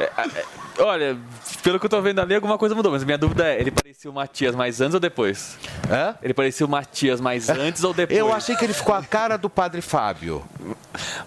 Olha, 0.80 1.18
pelo 1.62 1.80
que 1.80 1.86
eu 1.86 1.90
tô 1.90 2.02
vendo 2.02 2.20
ali, 2.20 2.34
alguma 2.36 2.58
coisa 2.58 2.74
mudou, 2.74 2.91
mas 2.91 3.04
minha 3.04 3.18
dúvida 3.18 3.48
é, 3.48 3.60
ele 3.60 3.72
parecia 3.72 4.10
o 4.10 4.14
Matias 4.14 4.56
mais 4.56 4.82
antes 4.82 4.94
ou 4.95 5.00
depois? 5.00 5.58
Hã? 5.90 6.16
Ele 6.22 6.34
parecia 6.34 6.66
o 6.66 6.70
Matias 6.70 7.22
mais 7.22 7.48
antes 7.50 7.84
ou 7.84 7.94
depois? 7.94 8.18
Eu 8.18 8.34
achei 8.34 8.56
que 8.56 8.66
ele 8.66 8.74
ficou 8.74 8.95
a 8.95 9.04
cara 9.04 9.38
do 9.38 9.50
Padre 9.50 9.82
Fábio. 9.82 10.44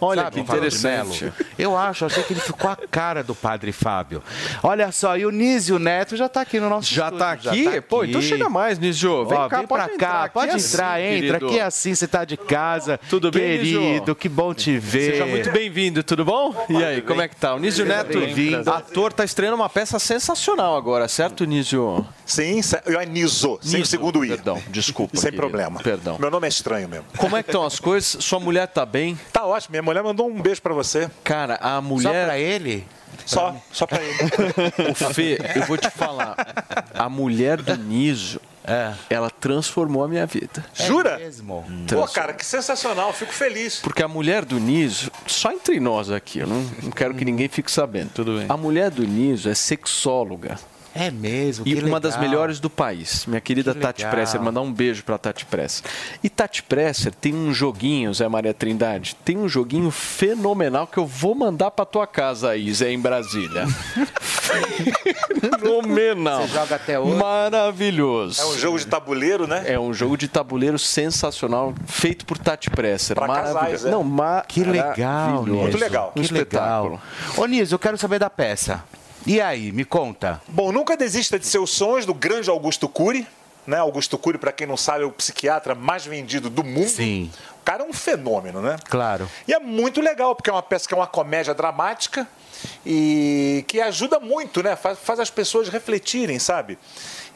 Olha 0.00 0.22
Sabe, 0.22 0.36
que 0.36 0.40
o 0.42 0.44
Fábio 0.44 0.62
de 0.62 0.76
interessante. 0.76 1.32
Eu 1.58 1.76
acho, 1.76 2.04
achei 2.04 2.22
que 2.22 2.32
ele 2.32 2.40
ficou 2.40 2.70
a 2.70 2.76
cara 2.76 3.22
do 3.22 3.34
Padre 3.34 3.72
Fábio. 3.72 4.22
Olha 4.62 4.90
só, 4.92 5.16
e 5.16 5.24
o 5.26 5.30
Nísio 5.30 5.78
Neto 5.78 6.16
já 6.16 6.28
tá 6.28 6.40
aqui 6.42 6.60
no 6.60 6.68
nosso 6.68 6.92
Já 6.92 7.04
estúdio, 7.06 7.18
tá 7.18 7.32
aqui? 7.32 7.80
Pô, 7.82 8.04
então 8.04 8.20
chega 8.20 8.48
mais, 8.48 8.78
Nísio. 8.78 9.24
Vem 9.26 9.38
Ó, 9.38 9.48
cá, 9.48 9.58
vem 9.58 9.66
pode 9.66 9.84
pra 9.84 9.94
entrar 9.94 10.08
cá, 10.08 10.24
aqui 10.24 10.34
pode 10.34 10.50
assim, 10.52 10.74
entrar, 10.74 11.00
entra. 11.00 11.16
querido. 11.16 11.46
Aqui 11.46 11.58
é 11.58 11.62
assim, 11.62 11.94
você 11.94 12.06
tá 12.06 12.24
de 12.24 12.36
casa. 12.36 12.98
Tudo 13.08 13.30
bem, 13.30 13.58
Nísio? 13.58 13.80
Querido, 13.80 14.14
que 14.14 14.28
bom 14.28 14.52
te 14.54 14.78
ver. 14.78 15.12
Seja 15.12 15.26
muito 15.26 15.50
bem-vindo, 15.50 16.02
tudo 16.02 16.24
bom? 16.24 16.66
E 16.68 16.84
aí, 16.84 17.02
como 17.02 17.20
é 17.20 17.28
que 17.28 17.36
tá? 17.36 17.54
O 17.54 17.58
Nísio 17.58 17.84
Neto, 17.84 18.18
bem-vindo. 18.18 18.70
ator, 18.70 19.12
tá 19.12 19.24
estreando 19.36 19.54
uma 19.56 19.68
peça 19.68 19.98
sensacional 19.98 20.78
agora, 20.78 21.06
certo, 21.06 21.44
Nísio? 21.44 22.06
Sim, 22.24 22.58
eu 22.86 22.98
é 22.98 23.04
Niso, 23.04 23.58
sem 23.60 23.82
o 23.82 23.86
segundo 23.86 24.24
I. 24.24 24.28
Perdão, 24.28 24.62
desculpa. 24.68 25.14
Sem 25.14 25.24
querido. 25.24 25.42
problema. 25.42 25.78
Perdão. 25.82 26.16
Meu 26.18 26.30
nome 26.30 26.46
é 26.46 26.48
estranho 26.48 26.88
mesmo. 26.88 27.04
Como 27.18 27.36
é 27.36 27.42
que 27.42 27.50
estão 27.50 27.62
as 27.62 27.78
coisas? 27.78 28.24
Sua 28.24 28.40
mulher 28.40 28.66
tá 28.66 28.86
bem? 28.86 29.18
Tá 29.30 29.44
ótimo. 29.44 29.72
Minha 29.72 29.82
mulher 29.82 30.02
mandou 30.02 30.26
um 30.26 30.40
beijo 30.40 30.62
pra 30.62 30.72
você. 30.72 31.10
Cara, 31.22 31.56
a 31.60 31.74
Só 31.74 31.80
mulher... 31.82 32.24
pra 32.24 32.38
ele? 32.38 32.86
Só, 33.26 33.54
só 33.70 33.86
pra 33.86 34.00
ele. 34.02 34.16
O 34.90 34.94
Fê, 35.12 35.38
eu 35.54 35.64
vou 35.64 35.76
te 35.76 35.90
falar. 35.90 36.34
A 36.94 37.06
mulher 37.10 37.60
do 37.60 37.76
Nísio, 38.66 38.92
ela 39.08 39.30
transformou 39.30 40.02
a 40.04 40.08
minha 40.08 40.26
vida. 40.26 40.64
Jura? 40.74 41.18
Mesmo. 41.18 41.64
Pô, 41.88 42.06
cara, 42.08 42.32
que 42.32 42.44
sensacional. 42.44 43.12
Fico 43.12 43.32
feliz. 43.32 43.80
Porque 43.80 44.02
a 44.02 44.08
mulher 44.08 44.44
do 44.44 44.58
Nísio, 44.58 45.10
só 45.26 45.52
entre 45.52 45.78
nós 45.78 46.10
aqui, 46.10 46.40
eu 46.40 46.46
não, 46.46 46.60
não 46.82 46.90
quero 46.90 47.14
que 47.14 47.24
ninguém 47.24 47.48
fique 47.48 47.70
sabendo. 47.70 48.10
Tudo 48.12 48.38
bem. 48.38 48.46
A 48.48 48.56
mulher 48.56 48.90
do 48.90 49.06
Nísio 49.06 49.50
é 49.50 49.54
sexóloga. 49.54 50.58
É 50.98 51.10
mesmo, 51.10 51.66
E 51.66 51.74
que 51.74 51.84
uma 51.84 52.00
das 52.00 52.14
legal. 52.14 52.28
melhores 52.30 52.58
do 52.60 52.70
país. 52.70 53.26
Minha 53.26 53.40
querida 53.40 53.74
Que 53.74 53.80
Tati 53.80 54.02
legal. 54.02 54.12
Presser, 54.14 54.40
mandar 54.40 54.60
um 54.62 54.72
beijo 54.72 55.04
pra 55.04 55.18
Tati 55.18 55.44
Presser. 55.44 55.84
E 56.22 56.28
Tati 56.28 56.62
Presser 56.62 57.12
tem 57.14 57.34
um 57.34 57.52
joguinho, 57.52 58.12
Zé 58.14 58.26
Maria 58.28 58.54
Trindade, 58.54 59.14
tem 59.24 59.36
um 59.36 59.48
joguinho 59.48 59.90
fenomenal 59.90 60.86
que 60.86 60.98
eu 60.98 61.06
vou 61.06 61.34
mandar 61.34 61.70
pra 61.70 61.84
tua 61.84 62.06
casa 62.06 62.50
aí, 62.50 62.72
Zé, 62.72 62.90
em 62.92 62.98
Brasília. 62.98 63.66
fenomenal. 65.40 66.42
Você 66.42 66.54
joga 66.54 66.74
até 66.76 66.98
hoje? 66.98 67.16
Maravilhoso. 67.16 68.40
É 68.40 68.46
um 68.46 68.58
jogo 68.58 68.78
de 68.78 68.86
tabuleiro, 68.86 69.46
né? 69.46 69.64
É 69.66 69.78
um 69.78 69.92
jogo 69.92 70.16
de 70.16 70.28
tabuleiro 70.28 70.78
sensacional, 70.78 71.74
feito 71.86 72.24
por 72.24 72.38
Tati 72.38 72.70
Presser. 72.70 73.14
Pra 73.16 73.26
Maravilhoso. 73.26 73.58
casais, 73.60 73.84
é. 73.84 73.90
Não, 73.90 74.02
ma 74.02 74.42
Que 74.46 74.64
legal. 74.64 75.44
Muito 75.44 75.78
legal. 75.78 76.12
Um 76.16 76.22
Que 76.22 76.32
legal. 76.32 76.42
espetáculo. 76.42 77.00
Ô, 77.36 77.46
Nísio, 77.46 77.74
eu 77.74 77.78
quero 77.78 77.98
saber 77.98 78.18
da 78.18 78.30
peça. 78.30 78.82
E 79.26 79.40
aí, 79.40 79.72
me 79.72 79.84
conta. 79.84 80.40
Bom, 80.46 80.70
nunca 80.70 80.96
desista 80.96 81.36
de 81.36 81.46
seus 81.46 81.70
sonhos 81.70 82.06
do 82.06 82.14
grande 82.14 82.48
Augusto 82.48 82.88
Cury. 82.88 83.26
Né? 83.66 83.76
Augusto 83.76 84.16
Cury, 84.16 84.38
pra 84.38 84.52
quem 84.52 84.68
não 84.68 84.76
sabe, 84.76 85.02
é 85.02 85.06
o 85.06 85.10
psiquiatra 85.10 85.74
mais 85.74 86.06
vendido 86.06 86.48
do 86.48 86.62
mundo. 86.62 86.88
Sim. 86.88 87.32
O 87.60 87.64
cara 87.64 87.82
é 87.82 87.86
um 87.86 87.92
fenômeno, 87.92 88.62
né? 88.62 88.76
Claro. 88.88 89.28
E 89.48 89.52
é 89.52 89.58
muito 89.58 90.00
legal, 90.00 90.36
porque 90.36 90.48
é 90.48 90.52
uma 90.52 90.62
peça 90.62 90.86
que 90.86 90.94
é 90.94 90.96
uma 90.96 91.08
comédia 91.08 91.52
dramática 91.52 92.28
e 92.84 93.64
que 93.66 93.80
ajuda 93.80 94.20
muito, 94.20 94.62
né? 94.62 94.76
Faz, 94.76 94.96
faz 95.00 95.18
as 95.18 95.30
pessoas 95.30 95.68
refletirem, 95.68 96.38
sabe? 96.38 96.78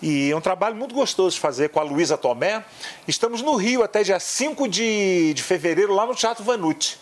E 0.00 0.30
é 0.30 0.36
um 0.36 0.40
trabalho 0.40 0.76
muito 0.76 0.94
gostoso 0.94 1.34
de 1.34 1.40
fazer 1.40 1.70
com 1.70 1.80
a 1.80 1.82
Luísa 1.82 2.16
Tomé. 2.16 2.64
Estamos 3.08 3.42
no 3.42 3.56
Rio 3.56 3.82
até 3.82 4.04
dia 4.04 4.20
5 4.20 4.68
de, 4.68 5.34
de 5.34 5.42
fevereiro, 5.42 5.92
lá 5.92 6.06
no 6.06 6.14
Teatro 6.14 6.44
Vanucci. 6.44 6.96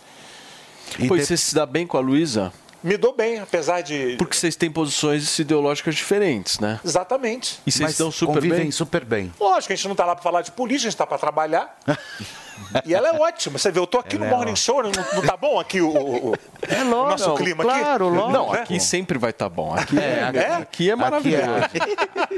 Pois 1.06 1.28
você 1.28 1.36
se 1.36 1.55
dá 1.55 1.66
bem 1.66 1.86
com 1.86 1.98
a 1.98 2.01
Luísa? 2.01 2.51
Me 2.83 2.97
dou 2.97 3.13
bem, 3.13 3.41
apesar 3.41 3.81
de. 3.81 4.15
Porque 4.19 4.37
vocês 4.37 4.55
têm 4.55 4.71
posições 4.71 5.39
ideológicas 5.39 5.97
diferentes, 5.97 6.61
né? 6.61 6.79
Exatamente. 6.85 7.61
E 7.67 7.73
vocês 7.73 7.91
estão 7.91 8.11
super 8.11 8.35
convivem 8.35 8.59
bem? 8.61 8.71
super 8.71 9.05
bem. 9.05 9.33
Lógico, 9.41 9.73
a 9.73 9.77
gente 9.77 9.85
não 9.87 9.93
está 9.93 10.05
lá 10.05 10.15
para 10.15 10.23
falar 10.23 10.43
de 10.43 10.53
política, 10.53 10.87
a 10.87 10.91
gente 10.91 10.95
está 10.95 11.07
para 11.07 11.19
trabalhar. 11.19 11.77
e 12.87 12.95
ela 12.95 13.09
é 13.09 13.13
ótima. 13.21 13.59
Você 13.59 13.73
vê, 13.73 13.81
eu 13.81 13.87
tô 13.87 13.99
aqui 13.99 14.15
Ela 14.15 14.27
no 14.27 14.33
é 14.33 14.37
Morning. 14.37 14.55
Show, 14.57 14.81
não, 14.83 14.93
não 14.93 15.23
tá 15.23 15.37
bom 15.37 15.59
aqui 15.59 15.81
o, 15.81 15.89
o- 15.91 16.31
o- 16.31 16.35
É 16.69 16.83
o 16.85 16.89
lógico. 16.89 17.29
nosso 17.29 17.35
clima 17.35 17.65
aqui? 17.65 17.81
claro, 17.81 18.09
lógico. 18.11 18.33
Não, 18.33 18.53
né? 18.53 18.61
aqui 18.61 18.79
sempre 18.81 19.19
vai 19.19 19.31
estar 19.31 19.49
bom. 19.49 19.75
Aqui 19.75 19.99
é, 19.99 20.31
É? 20.35 20.55
aqui 20.55 20.91
é 20.91 20.95
maravilhoso. 20.95 21.45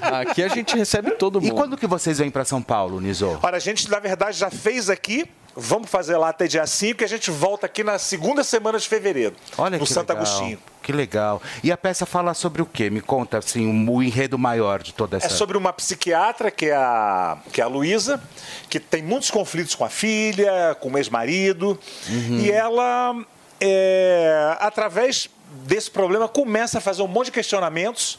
Aqui 0.03 0.43
a 0.43 0.49
gente 0.49 0.75
recebe 0.77 1.11
todo 1.13 1.41
mundo. 1.41 1.53
E 1.53 1.55
quando 1.55 1.77
que 1.77 1.87
vocês 1.87 2.19
vêm 2.19 2.31
para 2.31 2.45
São 2.47 2.63
Paulo, 2.63 2.99
Niso? 3.01 3.39
Olha, 3.43 3.57
a 3.57 3.61
gente, 3.61 3.91
na 3.91 3.99
verdade, 3.99 4.39
já 4.39 4.51
fez 4.51 4.89
aqui. 4.89 5.29
Vamos 5.57 5.91
fazer 5.91 6.17
lá 6.17 6.29
até 6.29 6.47
dia 6.47 6.67
5 6.67 7.03
e 7.03 7.05
a 7.05 7.09
gente 7.09 7.31
volta 7.31 7.67
aqui 7.67 7.83
na 7.83 7.99
segunda 7.99 8.45
semana 8.45 8.79
de 8.79 8.89
fevereiro. 8.89 9.35
Olha 9.59 9.79
no 9.79 9.85
que 9.85 9.93
Santo 9.93 10.11
legal. 10.11 10.25
Agostinho. 10.25 10.59
Que 10.83 10.93
legal. 10.93 11.43
E 11.63 11.73
a 11.73 11.77
peça 11.77 12.07
fala 12.07 12.33
sobre 12.35 12.63
o 12.63 12.67
quê? 12.67 12.89
Me 12.89 13.01
conta, 13.01 13.39
assim, 13.39 13.67
o, 13.67 13.93
o 13.93 14.03
enredo 14.03 14.39
maior 14.39 14.83
de 14.83 14.95
toda 14.95 15.17
essa... 15.17 15.27
É 15.27 15.31
sobre 15.31 15.59
uma 15.59 15.73
psiquiatra, 15.73 16.51
que 16.51 16.67
é 16.67 16.75
a, 16.75 17.39
que 17.53 17.61
é 17.61 17.65
a 17.65 17.67
Luísa, 17.67 18.23
que 18.69 18.79
tem 18.79 19.03
muitos 19.03 19.31
conflitos 19.31 19.75
com 19.75 19.85
a 19.85 19.91
filha, 19.91 20.77
com 20.81 20.91
o 20.91 20.99
ex-marido. 20.99 21.79
Uhum. 22.09 22.41
E 22.41 22.51
ela, 22.51 23.15
é, 23.61 24.57
através 24.61 25.29
desse 25.65 25.91
problema, 25.91 26.29
começa 26.29 26.79
a 26.79 26.81
fazer 26.81 27.03
um 27.03 27.09
monte 27.09 27.27
de 27.27 27.33
questionamentos. 27.33 28.19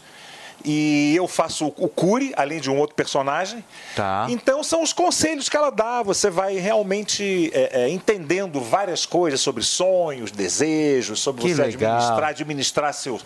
E 0.65 1.13
eu 1.15 1.27
faço 1.27 1.67
o 1.77 1.87
Curi, 1.87 2.33
além 2.35 2.59
de 2.59 2.69
um 2.69 2.77
outro 2.77 2.95
personagem. 2.95 3.63
Tá. 3.95 4.27
Então 4.29 4.63
são 4.63 4.81
os 4.83 4.93
conselhos 4.93 5.49
que 5.49 5.57
ela 5.57 5.69
dá. 5.69 6.01
Você 6.03 6.29
vai 6.29 6.55
realmente 6.55 7.51
é, 7.53 7.83
é, 7.83 7.89
entendendo 7.89 8.59
várias 8.61 9.05
coisas 9.05 9.39
sobre 9.41 9.63
sonhos, 9.63 10.31
desejos, 10.31 11.19
sobre 11.19 11.41
Que 11.41 11.53
você 11.55 11.63
legal. 11.63 11.91
administrar, 11.95 12.29
administrar 12.29 12.93
seus, 12.93 13.25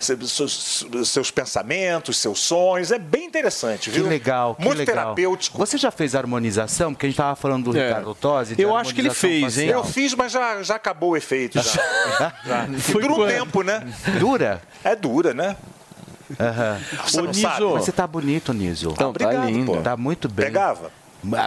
seus, 0.00 0.86
seus, 1.04 1.30
pensamentos, 1.30 2.16
seus 2.18 2.38
sonhos. 2.40 2.90
É 2.92 2.98
bem 2.98 3.24
interessante, 3.26 3.90
Que 3.90 3.96
viu? 3.98 4.06
legal, 4.08 4.54
que 4.54 4.64
Muito 4.64 4.78
legal. 4.78 4.94
terapêutico. 4.96 5.58
Você 5.58 5.76
já 5.78 5.90
fez 5.90 6.14
harmonização? 6.14 6.92
Porque 6.92 7.06
a 7.06 7.08
gente 7.08 7.16
tava 7.16 7.36
falando 7.36 7.72
do 7.72 7.78
É. 7.78 7.88
Ricardo 7.88 8.14
Tosi. 8.14 8.54
Eu 8.58 8.76
acho 8.76 8.94
que 8.94 9.00
ele 9.00 9.10
fez, 9.10 9.58
hein? 9.58 9.66
facial. 9.68 9.80
Eu 9.80 9.84
fiz, 9.84 10.14
mas 10.14 10.32
já, 10.32 10.62
já 10.62 10.74
acabou 10.76 11.10
o 11.10 11.16
efeito. 11.16 11.60
Já. 11.60 11.72
Já. 12.46 12.66
Foi 12.80 13.02
dura 13.02 13.14
um 13.14 13.26
tempo, 13.26 13.62
né? 13.62 13.86
Dura? 14.18 14.62
É 14.84 14.94
dura, 14.94 15.34
né? 15.34 15.56
Aham. 16.38 16.80
Você 17.04 17.20
Ô, 17.20 17.24
Niso, 17.26 17.40
sabe? 17.40 17.64
mas 17.64 17.84
você 17.84 17.92
tá 17.92 18.06
bonito, 18.06 18.52
Niso. 18.52 18.90
Então, 18.90 19.12
tá 19.12 19.24
Obrigado, 19.26 19.46
lindo. 19.50 19.72
pô. 19.72 19.80
Tá 19.82 19.96
muito 19.96 20.28
bem. 20.28 20.46
Pegava? 20.46 20.90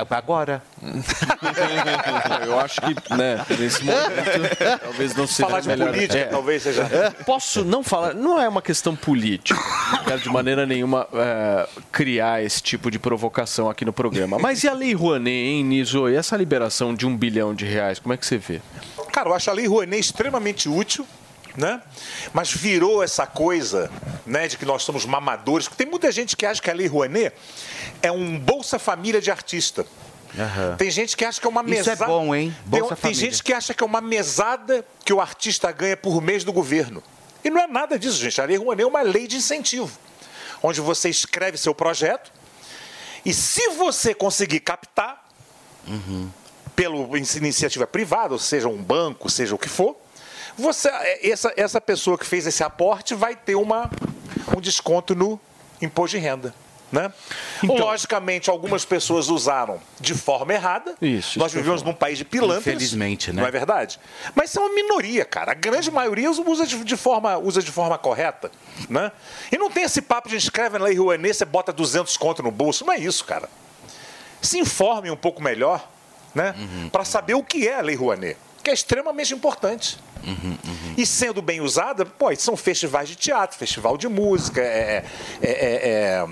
Agora. 0.10 0.62
Eu 2.46 2.60
acho 2.60 2.82
que, 2.82 3.14
né, 3.16 3.46
nesse 3.58 3.84
momento, 3.84 4.80
talvez 4.82 5.16
não 5.16 5.28
seja 5.28 5.48
Falar 5.48 5.62
de 5.62 5.68
melhor. 5.70 5.92
política, 5.92 6.28
talvez 6.30 6.64
seja. 6.64 7.16
Posso 7.26 7.64
não 7.64 7.84
falar, 7.84 8.14
não 8.14 8.40
é 8.42 8.50
uma 8.50 8.62
questão 8.62 8.96
política. 8.96 9.60
Não 9.92 10.04
quero 10.04 10.20
de 10.20 10.30
maneira 10.30 10.66
nenhuma 10.66 11.08
é, 11.14 11.68
criar 11.92 12.44
esse 12.44 12.62
tipo 12.62 12.92
de 12.92 13.00
provocação 13.00 13.70
aqui 13.70 13.86
no 13.86 13.94
programa. 13.94 14.38
Mas 14.40 14.64
e 14.64 14.68
a 14.68 14.74
Lei 14.74 14.94
Rouanet, 14.94 15.30
hein, 15.32 15.64
Niso? 15.64 16.10
E 16.10 16.16
essa 16.16 16.36
liberação 16.36 16.94
de 16.94 17.06
um 17.06 17.16
bilhão 17.16 17.54
de 17.54 17.66
reais, 17.66 18.00
como 18.00 18.14
é 18.14 18.18
que 18.18 18.26
você 18.26 18.38
vê? 18.38 18.62
Cara, 19.14 19.30
eu 19.30 19.34
acho 19.34 19.50
a 19.50 19.54
Lei 19.54 19.68
Rouanet 19.68 20.00
extremamente 20.02 20.68
útil, 20.68 21.06
né? 21.60 21.81
Mas 22.34 22.52
virou 22.52 23.03
essa 23.03 23.27
coisa, 23.27 23.91
né, 24.26 24.48
de 24.48 24.57
que 24.57 24.65
nós 24.65 24.84
somos 24.84 25.06
mamadores. 25.06 25.68
Porque 25.68 25.84
tem 25.84 25.90
muita 25.90 26.11
gente 26.11 26.36
que 26.36 26.45
acha 26.45 26.61
que 26.61 26.69
a 26.69 26.73
Lei 26.73 26.88
Rouanet 26.88 27.34
é 28.02 28.11
um 28.11 28.40
Bolsa 28.40 28.80
Família 28.80 29.22
de 29.22 29.30
artista. 29.30 29.86
Aham. 30.38 30.76
Tem 30.77 30.90
gente 30.90 31.18
que 31.18 31.26
acha 31.26 31.41
que 31.41 31.45
é 31.48 31.49
uma 31.49 31.61
Isso 31.64 31.73
é 31.73 31.77
mesada. 31.77 32.06
bom, 32.06 32.34
hein? 32.34 32.56
Tem, 32.69 32.80
Bolsa 32.80 32.95
tem 32.95 33.14
Família. 33.14 33.22
gente 33.31 33.44
que 33.44 33.52
acha 33.52 33.73
que 33.73 33.84
é 33.84 33.86
uma 33.86 34.02
mesada 34.02 34.86
que 35.03 35.11
o 35.11 35.19
artista 35.19 35.72
ganha 35.72 35.98
por 35.98 36.22
mês 36.22 36.44
do 36.44 36.53
governo. 36.53 37.03
E 37.44 37.49
não 37.49 37.61
é 37.61 37.68
nada 37.68 37.98
disso, 37.98 38.18
gente. 38.18 38.40
A 38.40 38.45
Lei 38.45 38.57
Rouanet 38.57 38.84
é 38.84 38.88
uma 38.88 39.02
lei 39.02 39.27
de 39.27 39.38
incentivo, 39.38 39.91
onde 40.64 40.81
você 40.81 41.10
escreve 41.10 41.57
seu 41.57 41.76
projeto 41.76 42.31
e 43.26 43.34
se 43.34 43.69
você 43.72 44.14
conseguir 44.14 44.61
captar 44.61 45.27
pela 46.76 46.95
iniciativa 47.18 47.86
privada, 47.86 48.34
ou 48.34 48.40
seja, 48.40 48.68
um 48.68 48.81
banco, 48.81 49.30
seja 49.30 49.53
o 49.56 49.57
que 49.57 49.68
for, 49.68 49.98
você, 50.60 50.90
essa, 51.23 51.53
essa 51.56 51.81
pessoa 51.81 52.18
que 52.18 52.26
fez 52.26 52.45
esse 52.45 52.64
aporte 52.64 53.15
vai 53.15 53.36
ter 53.36 53.56
uma, 53.56 53.90
um 54.56 54.61
desconto 54.61 55.15
no 55.15 55.40
imposto 55.81 56.18
de 56.18 56.23
renda. 56.23 56.53
Né? 56.91 57.14
Logicamente, 57.61 58.49
algumas 58.49 58.84
pessoas 58.84 59.30
usaram 59.30 59.80
de 59.99 60.15
forma 60.15 60.53
errada. 60.53 60.95
Isso, 60.99 61.38
Nós 61.38 61.53
vivemos 61.53 61.84
num 61.84 61.94
país 61.94 62.18
de 62.18 62.26
pilantras. 62.26 62.61
Infelizmente, 62.61 63.31
né? 63.31 63.41
Não 63.44 63.48
é 63.48 63.52
verdade? 63.52 63.99
Mas 64.34 64.49
são 64.49 64.65
uma 64.65 64.73
minoria, 64.73 65.23
cara. 65.23 65.52
A 65.52 65.53
grande 65.53 65.91
maioria 65.91 66.31
usa 66.31 66.65
de, 66.65 66.84
de 66.84 66.98
forma, 66.98 67.38
usa 67.38 67.61
de 67.61 67.72
forma 67.72 67.95
correta. 67.98 68.49
Né? 68.90 69.11
E 69.52 69.57
não 69.57 69.69
tem 69.69 69.84
esse 69.84 70.02
papo 70.02 70.30
de 70.30 70.36
escreve 70.36 70.80
na 70.80 70.86
Lei 70.86 70.98
Rouanet, 70.98 71.36
você 71.36 71.45
bota 71.45 71.72
200 71.72 72.18
conto 72.18 72.41
no 72.41 72.49
bolso. 72.49 72.84
Não 72.84 72.91
é 72.91 72.98
isso, 72.98 73.23
cara. 73.23 73.48
Se 74.41 74.57
informe 74.57 75.11
um 75.11 75.18
pouco 75.18 75.44
melhor 75.44 75.88
né? 76.34 76.56
para 76.91 77.06
saber 77.06 77.36
o 77.36 77.44
que 77.44 77.68
é 77.68 77.77
a 77.77 77.81
Lei 77.81 77.95
Rouanet, 77.95 78.38
que 78.64 78.69
é 78.69 78.73
extremamente 78.73 79.34
importante. 79.34 79.98
E 80.98 81.06
sendo 81.06 81.41
bem 81.41 81.61
usada, 81.61 82.06
pô, 82.06 82.36
são 82.36 82.57
festivais 82.57 83.07
de 83.07 83.15
teatro, 83.15 83.57
festival 83.57 83.98
de 83.98 84.07
música, 84.07 84.61
é, 84.61 85.06
é- 85.41 85.49
é- 85.49 86.26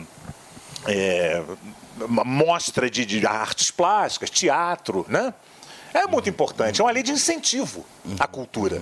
é- 0.85 0.93
é 0.93 1.43
uma 2.03 2.23
mostra 2.23 2.89
de, 2.89 3.05
de 3.05 3.25
artes 3.25 3.71
plásticas, 3.71 4.29
teatro, 4.29 5.05
né? 5.09 5.33
É 5.93 6.05
muito 6.05 6.29
importante, 6.29 6.79
é 6.81 6.83
uma 6.83 6.91
lei 6.91 7.01
de 7.01 7.11
incentivo 7.11 7.83
à 8.19 8.27
cultura. 8.27 8.81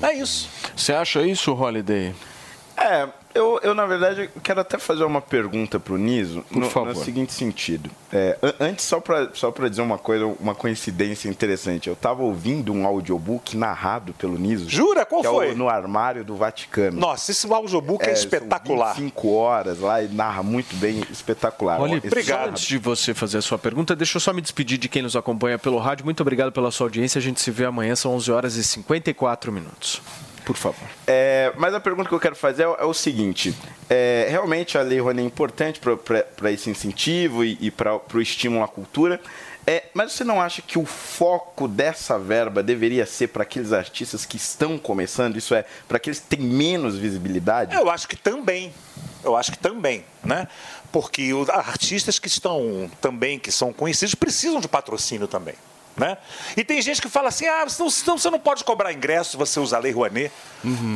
É 0.00 0.12
isso. 0.14 0.48
Você 0.74 0.92
acha 0.92 1.20
isso, 1.26 1.52
Holiday? 1.52 2.14
É, 2.76 3.08
eu, 3.34 3.60
eu 3.62 3.74
na 3.74 3.86
verdade 3.86 4.28
quero 4.42 4.60
até 4.60 4.78
fazer 4.78 5.04
uma 5.04 5.20
pergunta 5.20 5.78
pro 5.80 5.96
Niso 5.96 6.42
Por 6.50 6.58
no, 6.60 6.70
favor. 6.70 6.94
no 6.94 7.04
seguinte 7.04 7.32
sentido. 7.32 7.90
É, 8.12 8.36
an- 8.42 8.54
antes, 8.60 8.84
só 8.84 9.00
pra, 9.00 9.28
só 9.32 9.50
pra 9.50 9.68
dizer 9.68 9.82
uma 9.82 9.98
coisa, 9.98 10.26
uma 10.40 10.54
coincidência 10.54 11.28
interessante. 11.28 11.88
Eu 11.88 11.96
tava 11.96 12.22
ouvindo 12.22 12.72
um 12.72 12.86
audiobook 12.86 13.56
narrado 13.56 14.12
pelo 14.14 14.38
Niso. 14.38 14.68
Jura? 14.68 15.04
Qual 15.06 15.20
que 15.22 15.26
é 15.26 15.30
o 15.30 15.34
foi? 15.34 15.54
no 15.54 15.68
armário 15.68 16.24
do 16.24 16.36
Vaticano. 16.36 17.00
Nossa, 17.00 17.30
esse 17.30 17.50
audiobook 17.50 18.04
é, 18.04 18.12
espetacular. 18.12 18.94
5 18.94 19.28
horas 19.28 19.78
lá 19.80 20.02
e 20.02 20.08
narra 20.08 20.42
muito 20.42 20.74
bem, 20.76 21.02
espetacular. 21.10 21.80
Olha, 21.80 22.00
Esse- 22.04 22.22
só 22.24 22.44
antes 22.46 22.64
de 22.64 22.78
você 22.78 23.14
fazer 23.14 23.38
a 23.38 23.42
sua 23.42 23.58
pergunta, 23.58 23.96
deixa 23.96 24.16
eu 24.16 24.20
só 24.20 24.32
me 24.32 24.40
despedir 24.42 24.78
de 24.78 24.88
quem 24.88 25.02
nos 25.02 25.16
acompanha 25.16 25.58
pelo 25.58 25.78
rádio. 25.78 26.04
Muito 26.04 26.20
obrigado 26.20 26.52
pela 26.52 26.70
sua 26.70 26.86
audiência. 26.86 27.18
A 27.18 27.22
gente 27.22 27.40
se 27.40 27.50
vê 27.50 27.64
amanhã, 27.64 27.96
são 27.96 28.14
11 28.14 28.30
horas 28.30 28.56
e 28.56 28.64
54 28.64 29.50
minutos. 29.52 30.00
Por 30.44 30.56
favor. 30.56 30.88
É, 31.06 31.52
mas 31.56 31.72
a 31.74 31.80
pergunta 31.80 32.08
que 32.08 32.14
eu 32.14 32.20
quero 32.20 32.34
fazer 32.34 32.64
é, 32.64 32.68
o- 32.68 32.74
é 32.74 32.84
o 32.84 32.92
seguinte: 32.94 33.54
é, 33.88 34.26
realmente 34.28 34.76
a 34.76 34.82
Lei 34.82 34.98
Rouanet 35.00 35.22
é 35.22 35.26
importante 35.26 35.80
para 35.80 36.50
esse 36.50 36.68
incentivo 36.68 37.44
e, 37.44 37.56
e 37.60 37.70
para 37.70 37.94
o 38.12 38.20
estímulo 38.20 38.64
à 38.64 38.68
cultura. 38.68 39.20
É, 39.64 39.84
mas 39.94 40.10
você 40.10 40.24
não 40.24 40.40
acha 40.42 40.60
que 40.60 40.76
o 40.76 40.84
foco 40.84 41.68
dessa 41.68 42.18
verba 42.18 42.64
deveria 42.64 43.06
ser 43.06 43.28
para 43.28 43.44
aqueles 43.44 43.72
artistas 43.72 44.26
que 44.26 44.36
estão 44.36 44.76
começando? 44.76 45.36
Isso 45.36 45.54
é, 45.54 45.64
para 45.86 45.98
aqueles 45.98 46.18
que 46.18 46.26
têm 46.36 46.40
menos 46.44 46.98
visibilidade? 46.98 47.76
Eu 47.76 47.88
acho 47.88 48.08
que 48.08 48.16
também. 48.16 48.74
Eu 49.22 49.36
acho 49.36 49.52
que 49.52 49.58
também, 49.58 50.04
né? 50.24 50.48
Porque 50.90 51.32
os 51.32 51.48
artistas 51.48 52.18
que 52.18 52.26
estão 52.26 52.90
também, 53.00 53.38
que 53.38 53.52
são 53.52 53.72
conhecidos, 53.72 54.16
precisam 54.16 54.58
de 54.60 54.66
patrocínio 54.66 55.28
também. 55.28 55.54
Né? 55.96 56.16
E 56.56 56.64
tem 56.64 56.80
gente 56.80 57.02
que 57.02 57.08
fala 57.08 57.28
assim: 57.28 57.46
ah, 57.46 57.66
senão, 57.68 58.16
você 58.18 58.30
não 58.30 58.38
pode 58.40 58.64
cobrar 58.64 58.92
ingresso 58.92 59.32
se 59.32 59.36
você 59.36 59.60
usar 59.60 59.76
a 59.76 59.80
Lei 59.80 59.92
Rouanet. 59.92 60.32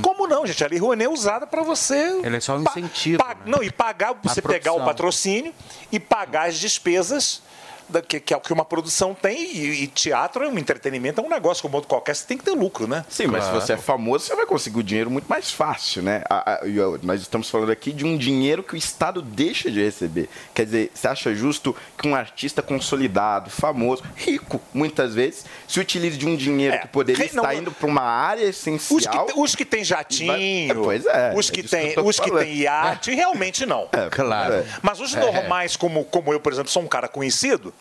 Como 0.02 0.26
não, 0.26 0.46
gente? 0.46 0.64
A 0.64 0.68
Lei 0.68 0.78
Rouanet 0.78 1.04
é 1.06 1.10
usada 1.10 1.46
para 1.46 1.62
você. 1.62 2.18
Ele 2.24 2.36
é 2.36 2.40
só 2.40 2.56
um 2.56 2.62
incentivo. 2.62 3.18
pa- 3.18 3.36
Não, 3.44 3.62
e 3.62 3.70
pagar, 3.70 4.14
você 4.22 4.40
pegar 4.40 4.72
o 4.72 4.78
patrocínio 4.86 5.52
e 5.92 6.00
pagar 6.00 6.48
as 6.48 6.56
despesas 6.58 7.42
da- 7.88 8.02
que, 8.02 8.20
que 8.20 8.32
é 8.34 8.36
o 8.36 8.40
que 8.40 8.52
uma 8.52 8.64
produção 8.64 9.14
tem. 9.14 9.36
E, 9.56 9.82
e 9.84 9.86
teatro 9.86 10.44
é 10.44 10.48
um 10.48 10.58
entretenimento, 10.58 11.20
é 11.20 11.24
um 11.24 11.28
negócio 11.28 11.62
como 11.62 11.76
outro 11.76 11.88
qualquer, 11.88 12.14
você 12.14 12.26
tem 12.26 12.36
que 12.38 12.44
ter 12.44 12.52
lucro, 12.52 12.86
né? 12.86 13.04
Sim, 13.08 13.26
mas 13.26 13.44
se 13.44 13.50
você 13.52 13.72
é 13.74 13.76
famoso, 13.76 14.24
você 14.26 14.34
vai 14.36 14.46
conseguir 14.46 14.78
o 14.78 14.82
dinheiro 14.82 15.10
muito 15.10 15.26
mais 15.26 15.50
fácil, 15.50 16.02
né? 16.02 16.22
A- 16.28 16.52
a- 16.62 16.66
e 16.66 16.74
nós 17.02 17.20
estamos 17.20 17.48
falando 17.50 17.70
aqui 17.70 17.92
de 17.92 18.04
um 18.04 18.16
dinheiro 18.16 18.62
que 18.62 18.74
o 18.74 18.76
Estado 18.76 19.20
deixa 19.22 19.70
de 19.70 19.82
receber. 19.82 20.28
Quer 20.54 20.64
dizer, 20.64 20.90
você 20.94 21.08
acha 21.08 21.34
justo 21.34 21.74
que 21.98 22.06
um 22.08 22.14
artista 22.14 22.62
consolidado, 22.62 23.50
famoso, 23.50 24.02
rico, 24.14 24.60
muitas 24.72 25.14
vezes, 25.14 25.44
se 25.66 25.80
utilize 25.80 26.16
de 26.16 26.26
um 26.26 26.36
dinheiro 26.36 26.78
que 26.80 26.88
poderia 26.88 27.28
não, 27.32 27.42
estar 27.42 27.54
indo 27.54 27.70
para 27.72 27.86
uma 27.86 28.02
área 28.02 28.44
essencial? 28.44 28.96
Os 28.98 29.32
que, 29.32 29.40
os 29.40 29.54
que 29.54 29.64
têm 29.64 29.84
jatinho, 29.84 30.32
É, 30.72 30.74
pois 30.74 31.06
é, 31.06 31.32
os 31.36 31.48
é 31.48 31.52
que 31.52 31.62
disso 31.62 31.76
que 31.76 32.00
os 32.00 32.20
que 32.20 32.30
iate, 32.44 33.14
realmente 33.14 33.66
não. 33.66 33.88
claro. 34.10 34.54
é. 34.54 34.64
Mas 34.82 35.00
os 35.00 35.14
É. 35.14 35.20
normais, 35.20 35.76
como, 35.76 36.04
como 36.04 36.32
eu, 36.32 36.40
por 36.40 36.52
exemplo, 36.52 36.70
sou 36.70 36.82
um 36.82 36.86
cara 36.86 37.08
conhecido, 37.08 37.72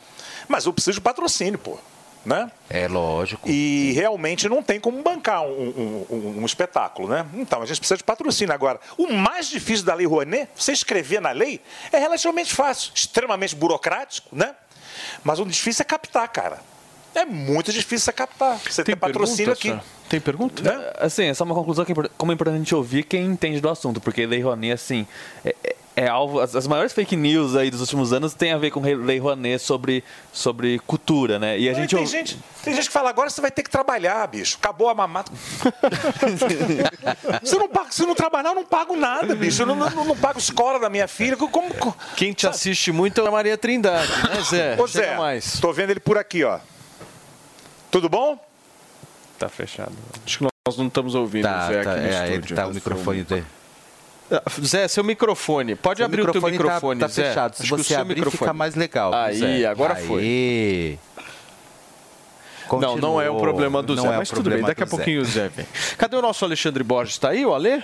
mas 0.48 0.66
eu 0.66 0.74
preciso 0.74 0.96
de 0.96 1.02
patrocínio, 1.02 1.58
pô. 1.60 1.78
Né? 2.26 2.52
É 2.72 2.88
lógico. 2.88 3.48
E 3.48 3.92
realmente 3.94 4.50
não 4.50 4.64
tem 4.64 4.80
como 4.80 5.00
bancar 5.04 5.44
um, 5.44 5.48
um- 5.48 6.06
um- 6.16 6.40
um 6.42 6.46
espetáculo, 6.46 7.08
né? 7.08 7.24
Então 7.36 7.62
a 7.62 7.66
gente 7.68 7.78
precisa 7.78 7.98
de 7.98 8.04
patrocínio. 8.04 8.52
Agora, 8.52 8.80
o 8.98 9.14
mais 9.14 9.48
difícil 9.48 9.86
da 9.86 9.94
Lei 9.94 10.08
Rouanet, 10.08 10.50
você 10.56 10.72
escrever 10.72 11.22
na 11.22 11.30
lei, 11.30 11.62
é 11.92 12.00
relativamente 12.00 12.52
fácil, 12.52 12.92
extremamente 12.96 13.56
burocrático, 13.56 14.36
né? 14.36 14.56
Mas 15.24 15.40
o 15.40 15.46
difícil 15.46 15.84
é 15.84 15.86
captar, 15.86 16.28
cara. 16.30 16.60
É 17.14 17.26
muito 17.26 17.72
difícil 17.72 18.06
você 18.06 18.12
captar. 18.12 18.58
Você 18.60 18.84
tem, 18.84 18.98
patrocínio 18.98 19.54
aqui. 19.54 19.78
Tem 20.10 20.20
pergunta? 20.20 20.64
Né? 20.64 20.94
Assim, 20.98 21.26
essa 21.26 21.44
é 21.44 21.46
uma 21.46 21.54
conclusão 21.56 21.86
que 21.86 21.92
é 21.92 21.96
como 22.18 22.32
é 22.32 22.34
importante 22.36 22.56
a 22.56 22.58
gente 22.58 22.74
ouvir 22.74 23.04
quem 23.04 23.24
entende 23.26 23.62
do 23.62 23.70
assunto, 23.70 24.02
porque 24.02 24.26
Lei 24.26 24.42
Rouanet, 24.42 24.74
assim, 24.74 25.06
é, 25.46 25.56
é- 25.64 25.76
é 25.96 26.08
alvo. 26.08 26.40
As, 26.40 26.56
as 26.56 26.68
maiores 26.68 26.94
fake 26.94 27.16
news 27.16 27.56
aí 27.56 27.70
dos 27.72 27.82
últimos 27.82 28.12
anos 28.14 28.34
têm 28.34 28.52
a 28.54 28.58
ver 28.58 28.72
com 28.72 28.80
Lei 28.82 29.20
Rouanet 29.20 29.60
sobre, 29.62 30.04
sobre 30.34 30.80
cultura, 30.80 31.40
né? 31.40 31.58
E 31.58 31.70
a 31.70 31.74
Não, 31.74 31.80
gente 31.80 31.90
tem, 31.92 32.00
ouve- 32.00 32.12
gente, 32.12 32.40
tem 32.64 32.74
gente 32.74 32.88
que 32.88 32.94
fala, 32.94 33.10
agora 33.10 33.30
você 33.30 33.42
vai 33.42 33.52
ter 33.52 33.64
que 33.64 33.70
trabalhar, 33.70 34.26
bicho. 34.28 34.58
Acabou 34.60 34.90
a 34.90 34.96
mamata. 34.96 35.32
se, 37.44 37.58
não 37.58 37.70
paga, 37.70 37.92
se 37.92 38.06
não 38.06 38.16
trabalhar, 38.16 38.50
eu 38.50 38.56
não 38.56 38.66
pago 38.66 38.96
nada, 38.96 39.36
bicho. 39.36 39.62
Eu 39.62 39.66
não, 39.68 39.76
não, 39.76 40.06
não 40.06 40.18
pago 40.18 40.40
escola 40.40 40.80
da 40.80 40.90
minha 40.90 41.08
filha. 41.08 41.36
Como, 41.38 41.74
como- 41.74 41.96
Quem 42.16 42.34
te 42.34 42.48
assiste 42.48 42.92
muito 42.92 43.22
é 43.22 43.28
a 43.28 43.32
Maria 43.32 43.58
Trindade, 43.58 44.12
né, 44.30 44.42
Zé? 44.44 44.82
Ô, 44.82 44.88
Zé, 44.88 45.18
mais. 45.18 45.60
tô 45.60 45.72
vendo 45.72 45.92
ele 45.92 46.00
por 46.00 46.18
aqui, 46.18 46.44
ó. 46.44 46.60
Tudo 47.92 48.10
bom? 48.10 48.38
Tá 49.40 49.50
fechado. 49.50 49.92
Acho 50.26 50.40
que 50.40 50.44
nós 50.68 50.78
não 50.78 50.88
estamos 50.88 51.16
ouvindo 51.16 51.44
Tá, 51.44 51.66
o 51.66 51.68
Zé 51.74 51.84
tá, 51.84 51.92
aqui 51.92 52.02
no 52.02 52.08
é, 52.08 52.26
ele 52.28 52.34
estúdio. 52.36 52.56
tá 52.56 52.68
o 52.68 52.74
microfone 52.74 53.24
dele. 53.24 53.46
Ah, 54.32 54.42
Zé, 54.64 54.88
seu 54.88 55.04
microfone. 55.04 55.76
Pode 55.76 55.98
Seu 55.98 56.06
abrir 56.06 56.22
o 56.22 56.32
teu 56.32 56.42
microfone 56.42 56.58
tá- 56.58 56.64
microfone, 56.64 57.00
tá 57.00 57.08
Zé. 57.08 57.28
fechado. 57.30 57.56
Se 57.56 57.64
Acho 57.64 57.78
você 57.78 57.96
abrir, 57.96 58.16
microfone- 58.16 58.40
fica 58.40 58.54
mais 58.54 58.74
legal. 58.76 59.14
Aí, 59.14 59.38
Zé. 59.38 59.66
agora 59.66 59.94
Aê. 59.96 60.06
foi. 60.06 61.00
Não, 62.82 62.98
não 62.98 63.22
é 63.22 63.30
o 63.30 63.38
problema 63.38 63.84
do 63.84 63.96
Não 63.96 64.04
Zé, 64.04 64.10
é 64.14 64.18
mas 64.18 64.30
tudo 64.30 64.50
bem, 64.50 64.64
daqui 64.64 64.82
a 64.82 64.86
do 64.86 64.90
Zé. 64.90 64.96
pouquinho 64.98 65.22
o 65.22 65.26
Zé 65.26 65.50
vem. 65.50 65.66
Cadê 65.98 66.16
o 66.16 66.22
nosso 66.22 66.44
Alexandre 66.44 66.84
Borges? 66.84 67.14
Está 67.14 67.30
aí, 67.30 67.46
o 67.46 67.54
Alê? 67.54 67.84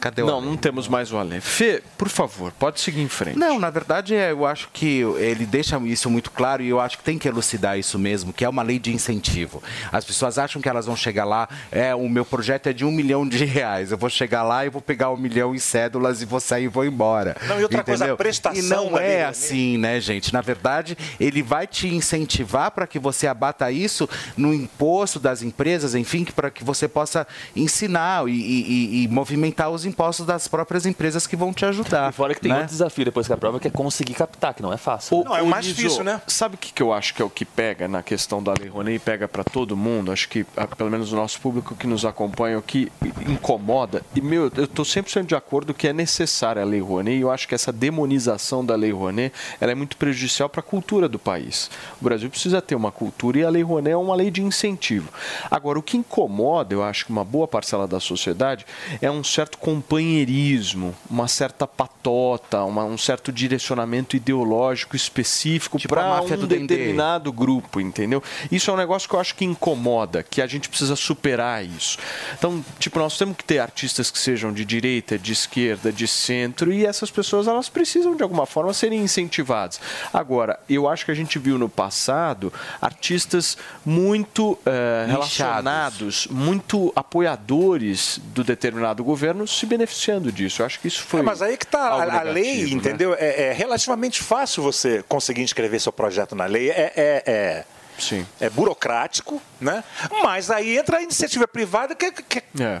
Cadê 0.00 0.22
o 0.22 0.26
Não, 0.26 0.40
não 0.40 0.56
temos 0.56 0.86
mais 0.88 1.12
o 1.12 1.16
Alê. 1.18 1.40
Fê, 1.40 1.82
por 1.96 2.08
favor, 2.08 2.52
pode 2.52 2.80
seguir 2.80 3.00
em 3.02 3.08
frente. 3.08 3.36
Não, 3.38 3.58
na 3.58 3.68
verdade, 3.70 4.14
é, 4.14 4.30
eu 4.30 4.46
acho 4.46 4.68
que 4.72 5.00
ele 5.18 5.44
deixa 5.44 5.76
isso 5.80 6.08
muito 6.08 6.30
claro 6.30 6.62
e 6.62 6.68
eu 6.68 6.80
acho 6.80 6.98
que 6.98 7.04
tem 7.04 7.18
que 7.18 7.26
elucidar 7.26 7.78
isso 7.78 7.98
mesmo, 7.98 8.32
que 8.32 8.44
é 8.44 8.48
uma 8.48 8.62
lei 8.62 8.78
de 8.78 8.92
incentivo. 8.94 9.62
As 9.90 10.04
pessoas 10.04 10.38
acham 10.38 10.62
que 10.62 10.68
elas 10.68 10.86
vão 10.86 10.94
chegar 10.96 11.24
lá, 11.24 11.48
é, 11.72 11.94
o 11.94 12.08
meu 12.08 12.24
projeto 12.24 12.68
é 12.68 12.72
de 12.72 12.84
um 12.84 12.90
milhão 12.92 13.26
de 13.26 13.44
reais, 13.44 13.90
eu 13.90 13.98
vou 13.98 14.08
chegar 14.10 14.42
lá 14.42 14.64
e 14.64 14.68
vou 14.70 14.80
pegar 14.80 15.10
um 15.10 15.16
milhão 15.16 15.54
em 15.54 15.58
cédulas 15.58 16.22
e 16.22 16.24
vou 16.24 16.38
sair 16.40 16.64
e 16.64 16.68
vou 16.68 16.84
embora. 16.84 17.36
Não, 17.48 17.58
e 17.58 17.62
outra 17.62 17.82
coisa, 17.82 18.04
a 18.04 18.06
Entendeu? 18.06 18.16
prestação 18.16 18.58
E 18.58 18.62
não 18.90 18.96
é 18.98 19.18
né? 19.18 19.24
assim, 19.24 19.78
né, 19.78 20.00
gente? 20.00 20.32
Na 20.32 20.40
verdade, 20.40 20.96
ele 21.18 21.42
vai 21.42 21.66
te 21.66 21.88
incentivar 21.88 22.70
para 22.70 22.86
que 22.86 22.98
você 22.98 23.26
abata 23.26 23.70
isso 23.72 24.08
no 24.36 24.54
imposto 24.54 25.18
das 25.18 25.42
empresas, 25.42 25.94
enfim, 25.94 26.24
para 26.24 26.50
que 26.50 26.62
você 26.62 26.86
possa 26.86 27.26
ensinar 27.56 28.28
e, 28.28 28.32
e- 28.32 29.04
e 29.04 29.08
movimentar 29.08 29.70
os 29.70 29.84
impostos 29.88 30.26
das 30.26 30.46
próprias 30.46 30.86
empresas 30.86 31.26
que 31.26 31.36
vão 31.36 31.52
te 31.52 31.64
ajudar. 31.64 32.10
E 32.10 32.12
fora 32.12 32.34
que 32.34 32.40
tem 32.40 32.50
né? 32.50 32.58
outro 32.58 32.70
desafio 32.70 33.04
depois 33.04 33.26
que 33.26 33.32
a 33.32 33.36
prova, 33.36 33.58
que 33.58 33.68
é 33.68 33.70
conseguir 33.70 34.14
captar, 34.14 34.54
que 34.54 34.62
não 34.62 34.72
é 34.72 34.76
fácil. 34.76 35.16
Ô, 35.16 35.20
ô, 35.22 35.56
Niso, 35.58 36.02
Sabe 36.26 36.54
o 36.54 36.58
que, 36.58 36.72
que 36.72 36.82
eu 36.82 36.92
acho 36.92 37.14
que 37.14 37.22
é 37.22 37.24
o 37.24 37.30
que 37.30 37.44
pega 37.44 37.88
na 37.88 38.02
questão 38.02 38.42
da 38.42 38.52
Lei 38.58 38.68
Rouanet 38.68 38.96
e 38.96 38.98
pega 38.98 39.26
para 39.26 39.42
todo 39.42 39.76
mundo? 39.76 40.12
Acho 40.12 40.28
que, 40.28 40.44
pelo 40.76 40.90
menos 40.90 41.12
o 41.12 41.16
nosso 41.16 41.40
público 41.40 41.74
que 41.74 41.86
nos 41.86 42.04
acompanha, 42.04 42.58
o 42.58 42.62
que 42.62 42.90
incomoda, 43.26 44.02
e 44.14 44.20
meu, 44.20 44.50
eu 44.56 44.64
estou 44.64 44.84
100% 44.84 45.26
de 45.26 45.34
acordo 45.34 45.74
que 45.74 45.88
é 45.88 45.92
necessária 45.92 46.62
a 46.62 46.64
Lei 46.64 46.80
Rouanet 46.80 47.16
e 47.16 47.20
eu 47.20 47.30
acho 47.30 47.48
que 47.48 47.54
essa 47.54 47.72
demonização 47.72 48.64
da 48.64 48.74
Lei 48.74 48.92
Rouanet 48.92 49.32
ela 49.60 49.72
é 49.72 49.74
muito 49.74 49.96
prejudicial 49.96 50.48
para 50.48 50.60
a 50.60 50.62
cultura 50.62 51.08
do 51.08 51.18
país. 51.18 51.70
O 52.00 52.04
Brasil 52.04 52.28
precisa 52.28 52.60
ter 52.60 52.74
uma 52.74 52.92
cultura 52.92 53.38
e 53.38 53.44
a 53.44 53.50
Lei 53.50 53.62
Rouanet 53.62 53.92
é 53.92 53.96
uma 53.96 54.14
lei 54.14 54.30
de 54.30 54.42
incentivo. 54.42 55.08
Agora, 55.50 55.78
o 55.78 55.82
que 55.82 55.96
incomoda, 55.96 56.74
eu 56.74 56.82
acho 56.82 57.06
que 57.06 57.12
uma 57.12 57.24
boa 57.24 57.48
parcela 57.48 57.86
da 57.86 58.00
sociedade, 58.00 58.66
é 59.00 59.10
um 59.10 59.22
certo 59.24 59.58
companheirismo, 59.82 60.94
uma 61.10 61.28
certa 61.28 61.66
patota, 61.66 62.62
uma- 62.64 62.84
um 62.84 62.98
certo 62.98 63.32
direcionamento 63.32 64.16
ideológico 64.16 64.96
específico 64.96 65.78
Tipo 65.78 65.94
a 65.94 65.98
para 65.98 66.22
um 66.22 66.36
do 66.36 66.46
Dendê. 66.46 66.66
determinado 66.76 67.32
grupo, 67.32 67.80
entendeu? 67.80 68.22
Isso 68.50 68.70
é 68.70 68.74
um 68.74 68.76
negócio 68.76 69.08
que 69.08 69.14
eu 69.14 69.20
acho 69.20 69.34
que 69.34 69.44
incomoda, 69.44 70.22
que 70.22 70.42
a 70.42 70.46
gente 70.46 70.68
precisa 70.68 70.94
superar 70.96 71.64
isso. 71.64 71.98
Então, 72.38 72.64
tipo, 72.78 72.98
nós 72.98 73.16
temos 73.16 73.36
que 73.36 73.44
ter 73.44 73.58
artistas 73.58 74.10
que 74.10 74.18
sejam 74.18 74.52
de 74.52 74.64
direita, 74.64 75.18
de 75.18 75.32
esquerda, 75.32 75.92
de 75.92 76.06
centro, 76.06 76.72
e 76.72 76.84
essas 76.84 77.10
pessoas 77.10 77.46
elas 77.46 77.68
precisam 77.68 78.16
de 78.16 78.22
alguma 78.22 78.46
forma 78.46 78.72
serem 78.72 79.00
incentivadas. 79.00 79.80
Agora, 80.12 80.58
eu 80.68 80.88
acho 80.88 81.04
que 81.04 81.10
a 81.10 81.14
gente 81.14 81.38
viu 81.38 81.58
no 81.58 81.68
passado 81.68 82.52
artistas 82.80 83.56
muito 83.84 84.58
Nichados. 84.64 85.10
relacionados, 85.12 86.26
muito 86.30 86.92
apoiadores 86.94 88.20
do 88.34 88.42
determinado 88.44 89.02
governo 89.04 89.46
se 89.46 89.66
beneficiando 89.68 90.32
disso. 90.32 90.62
Eu 90.62 90.66
acho 90.66 90.80
que 90.80 90.88
isso 90.88 91.02
foi. 91.02 91.20
É, 91.20 91.22
mas 91.22 91.40
aí 91.42 91.56
que 91.56 91.66
tá 91.66 91.88
algo 91.88 92.10
a, 92.10 92.20
a 92.20 92.22
lei, 92.22 92.64
né? 92.64 92.70
entendeu? 92.70 93.14
É, 93.14 93.44
é 93.48 93.52
relativamente 93.52 94.22
fácil 94.22 94.62
você 94.62 95.04
conseguir 95.08 95.42
inscrever 95.42 95.80
seu 95.80 95.92
projeto 95.92 96.34
na 96.34 96.46
lei. 96.46 96.70
É, 96.70 96.92
é, 96.96 97.22
é, 97.26 97.64
Sim. 97.98 98.26
é 98.40 98.48
burocrático, 98.50 99.40
né? 99.60 99.84
Mas 100.22 100.50
aí 100.50 100.76
entra 100.78 100.98
a 100.98 101.02
iniciativa 101.02 101.46
privada 101.46 101.94
que, 101.94 102.10
que- 102.10 102.42
É. 102.60 102.78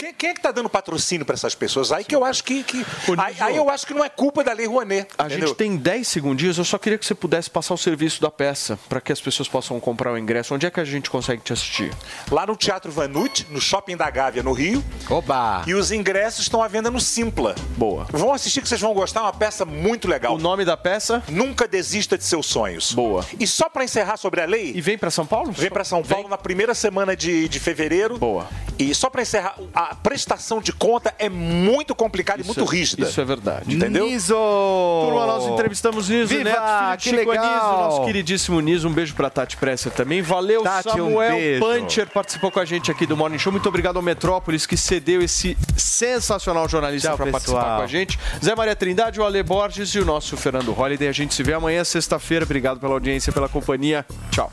quem, 0.00 0.14
quem 0.14 0.30
é 0.30 0.32
que 0.32 0.38
está 0.38 0.50
dando 0.50 0.70
patrocínio 0.70 1.26
para 1.26 1.34
essas 1.34 1.54
pessoas? 1.54 1.92
Aí 1.92 2.02
que 2.04 2.16
eu 2.16 2.24
acho 2.24 2.42
que. 2.42 2.62
que- 2.62 2.86
aí, 3.18 3.36
aí 3.38 3.56
eu 3.56 3.68
acho 3.68 3.86
que 3.86 3.92
não 3.92 4.02
é 4.02 4.08
culpa 4.08 4.42
da 4.42 4.50
Lei 4.54 4.66
Rouanet. 4.66 5.08
A 5.18 5.26
entendeu? 5.26 5.48
gente 5.48 5.56
tem 5.58 5.76
10 5.76 6.08
segundinhos, 6.08 6.56
eu 6.56 6.64
só 6.64 6.78
queria 6.78 6.96
que 6.96 7.04
você 7.04 7.14
pudesse 7.14 7.50
passar 7.50 7.74
o 7.74 7.76
serviço 7.76 8.18
da 8.22 8.30
peça, 8.30 8.78
para 8.88 8.98
que 8.98 9.12
as 9.12 9.20
pessoas 9.20 9.46
possam 9.46 9.78
comprar 9.78 10.10
o 10.10 10.16
ingresso. 10.16 10.54
Onde 10.54 10.64
é 10.64 10.70
que 10.70 10.80
a 10.80 10.84
gente 10.86 11.10
consegue 11.10 11.42
te 11.42 11.52
assistir? 11.52 11.92
Lá 12.30 12.46
no 12.46 12.56
Teatro 12.56 12.90
Vanucci, 12.90 13.46
no 13.50 13.60
Shopping 13.60 13.94
da 13.96 14.08
Gávea, 14.08 14.42
no 14.42 14.52
Rio. 14.52 14.82
Oba! 15.10 15.64
E 15.66 15.74
os 15.74 15.92
ingressos 15.92 16.40
estão 16.40 16.62
à 16.62 16.68
venda 16.68 16.90
no 16.90 16.98
Simpla. 17.00 17.54
Boa. 17.76 18.06
Vão 18.10 18.32
assistir 18.32 18.62
que 18.62 18.68
vocês 18.68 18.80
vão 18.80 18.94
gostar, 18.94 19.20
é 19.20 19.24
uma 19.24 19.32
peça 19.34 19.66
muito 19.66 20.08
legal. 20.08 20.34
O 20.34 20.38
nome 20.38 20.64
da 20.64 20.78
peça? 20.78 21.22
Nunca 21.28 21.68
desista 21.68 22.16
de 22.16 22.24
seus 22.24 22.46
sonhos. 22.46 22.94
Boa. 22.94 23.22
E 23.38 23.46
só 23.46 23.68
para 23.68 23.84
encerrar 23.84 24.16
sobre 24.16 24.40
a 24.40 24.46
lei. 24.46 24.72
E 24.74 24.80
vem 24.80 24.96
para 24.96 25.10
São 25.10 25.26
Paulo? 25.26 25.52
Vem 25.52 25.68
para 25.68 25.84
São 25.84 26.02
Paulo 26.02 26.26
na 26.26 26.38
primeira 26.38 26.74
semana 26.74 27.14
de, 27.14 27.48
de 27.50 27.60
fevereiro. 27.60 28.18
Boa. 28.18 28.48
E 28.78 28.94
só 28.94 29.10
para 29.10 29.20
encerrar, 29.20 29.56
a 29.74 29.89
prestação 29.94 30.60
de 30.60 30.72
conta 30.72 31.14
é 31.18 31.28
muito 31.28 31.94
complicada 31.94 32.40
e 32.40 32.44
muito 32.44 32.62
é- 32.62 32.66
rígida. 32.66 33.06
Isso 33.06 33.20
é 33.20 33.24
verdade. 33.24 33.74
Entendeu? 33.74 34.06
Niso! 34.06 34.34
Turma, 34.34 35.26
nós 35.26 35.46
entrevistamos 35.46 36.08
Niso 36.08 36.28
Viva, 36.28 36.44
Neto, 36.44 36.56
filho 36.60 36.90
de 36.90 36.96
que 36.96 37.10
Chico 37.10 37.30
legal! 37.30 37.44
Anísio, 37.44 37.78
nosso 37.78 38.04
queridíssimo 38.04 38.60
Niso. 38.60 38.88
Um 38.88 38.92
beijo 38.92 39.14
pra 39.14 39.30
Tati 39.30 39.56
Presser 39.56 39.92
também. 39.92 40.22
Valeu, 40.22 40.62
Tati, 40.62 40.88
um 40.88 40.92
Samuel 40.92 41.32
beijo. 41.32 41.60
Puncher 41.64 42.08
participou 42.10 42.50
com 42.50 42.60
a 42.60 42.64
gente 42.64 42.90
aqui 42.90 43.06
do 43.06 43.16
Morning 43.16 43.38
Show. 43.38 43.52
Muito 43.52 43.68
obrigado 43.68 43.96
ao 43.96 44.02
Metrópolis 44.02 44.66
que 44.66 44.76
cedeu 44.76 45.22
esse 45.22 45.56
sensacional 45.76 46.68
jornalista 46.68 47.16
para 47.16 47.30
participar 47.30 47.76
com 47.76 47.82
a 47.82 47.86
gente. 47.86 48.18
Zé 48.42 48.54
Maria 48.54 48.76
Trindade, 48.76 49.20
o 49.20 49.24
Ale 49.24 49.42
Borges 49.42 49.90
e 49.94 49.98
o 49.98 50.04
nosso 50.04 50.36
Fernando 50.36 50.72
Holliday. 50.72 51.08
A 51.08 51.12
gente 51.12 51.34
se 51.34 51.42
vê 51.42 51.52
amanhã, 51.52 51.82
sexta-feira. 51.84 52.44
Obrigado 52.44 52.78
pela 52.80 52.92
audiência, 52.92 53.32
pela 53.32 53.48
companhia. 53.48 54.06
Tchau. 54.30 54.52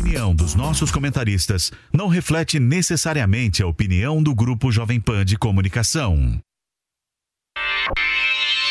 Opinião 0.00 0.34
dos 0.34 0.54
nossos 0.54 0.90
comentaristas 0.90 1.70
não 1.92 2.08
reflete 2.08 2.58
necessariamente 2.58 3.62
a 3.62 3.66
opinião 3.66 4.22
do 4.22 4.34
Grupo 4.34 4.72
Jovem 4.72 4.98
Pan 4.98 5.26
de 5.26 5.36
Comunicação. 5.36 6.40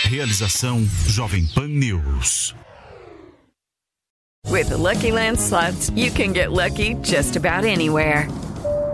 Realização 0.05 0.83
Jovem 1.05 1.45
Pan 1.45 1.67
News. 1.67 2.55
With 4.47 4.69
the 4.69 4.77
Lucky 4.77 5.11
Land 5.11 5.37
slots, 5.37 5.91
you 5.95 6.11
can 6.11 6.33
get 6.33 6.51
lucky 6.51 6.95
just 7.03 7.37
about 7.37 7.63
anywhere. 7.63 8.27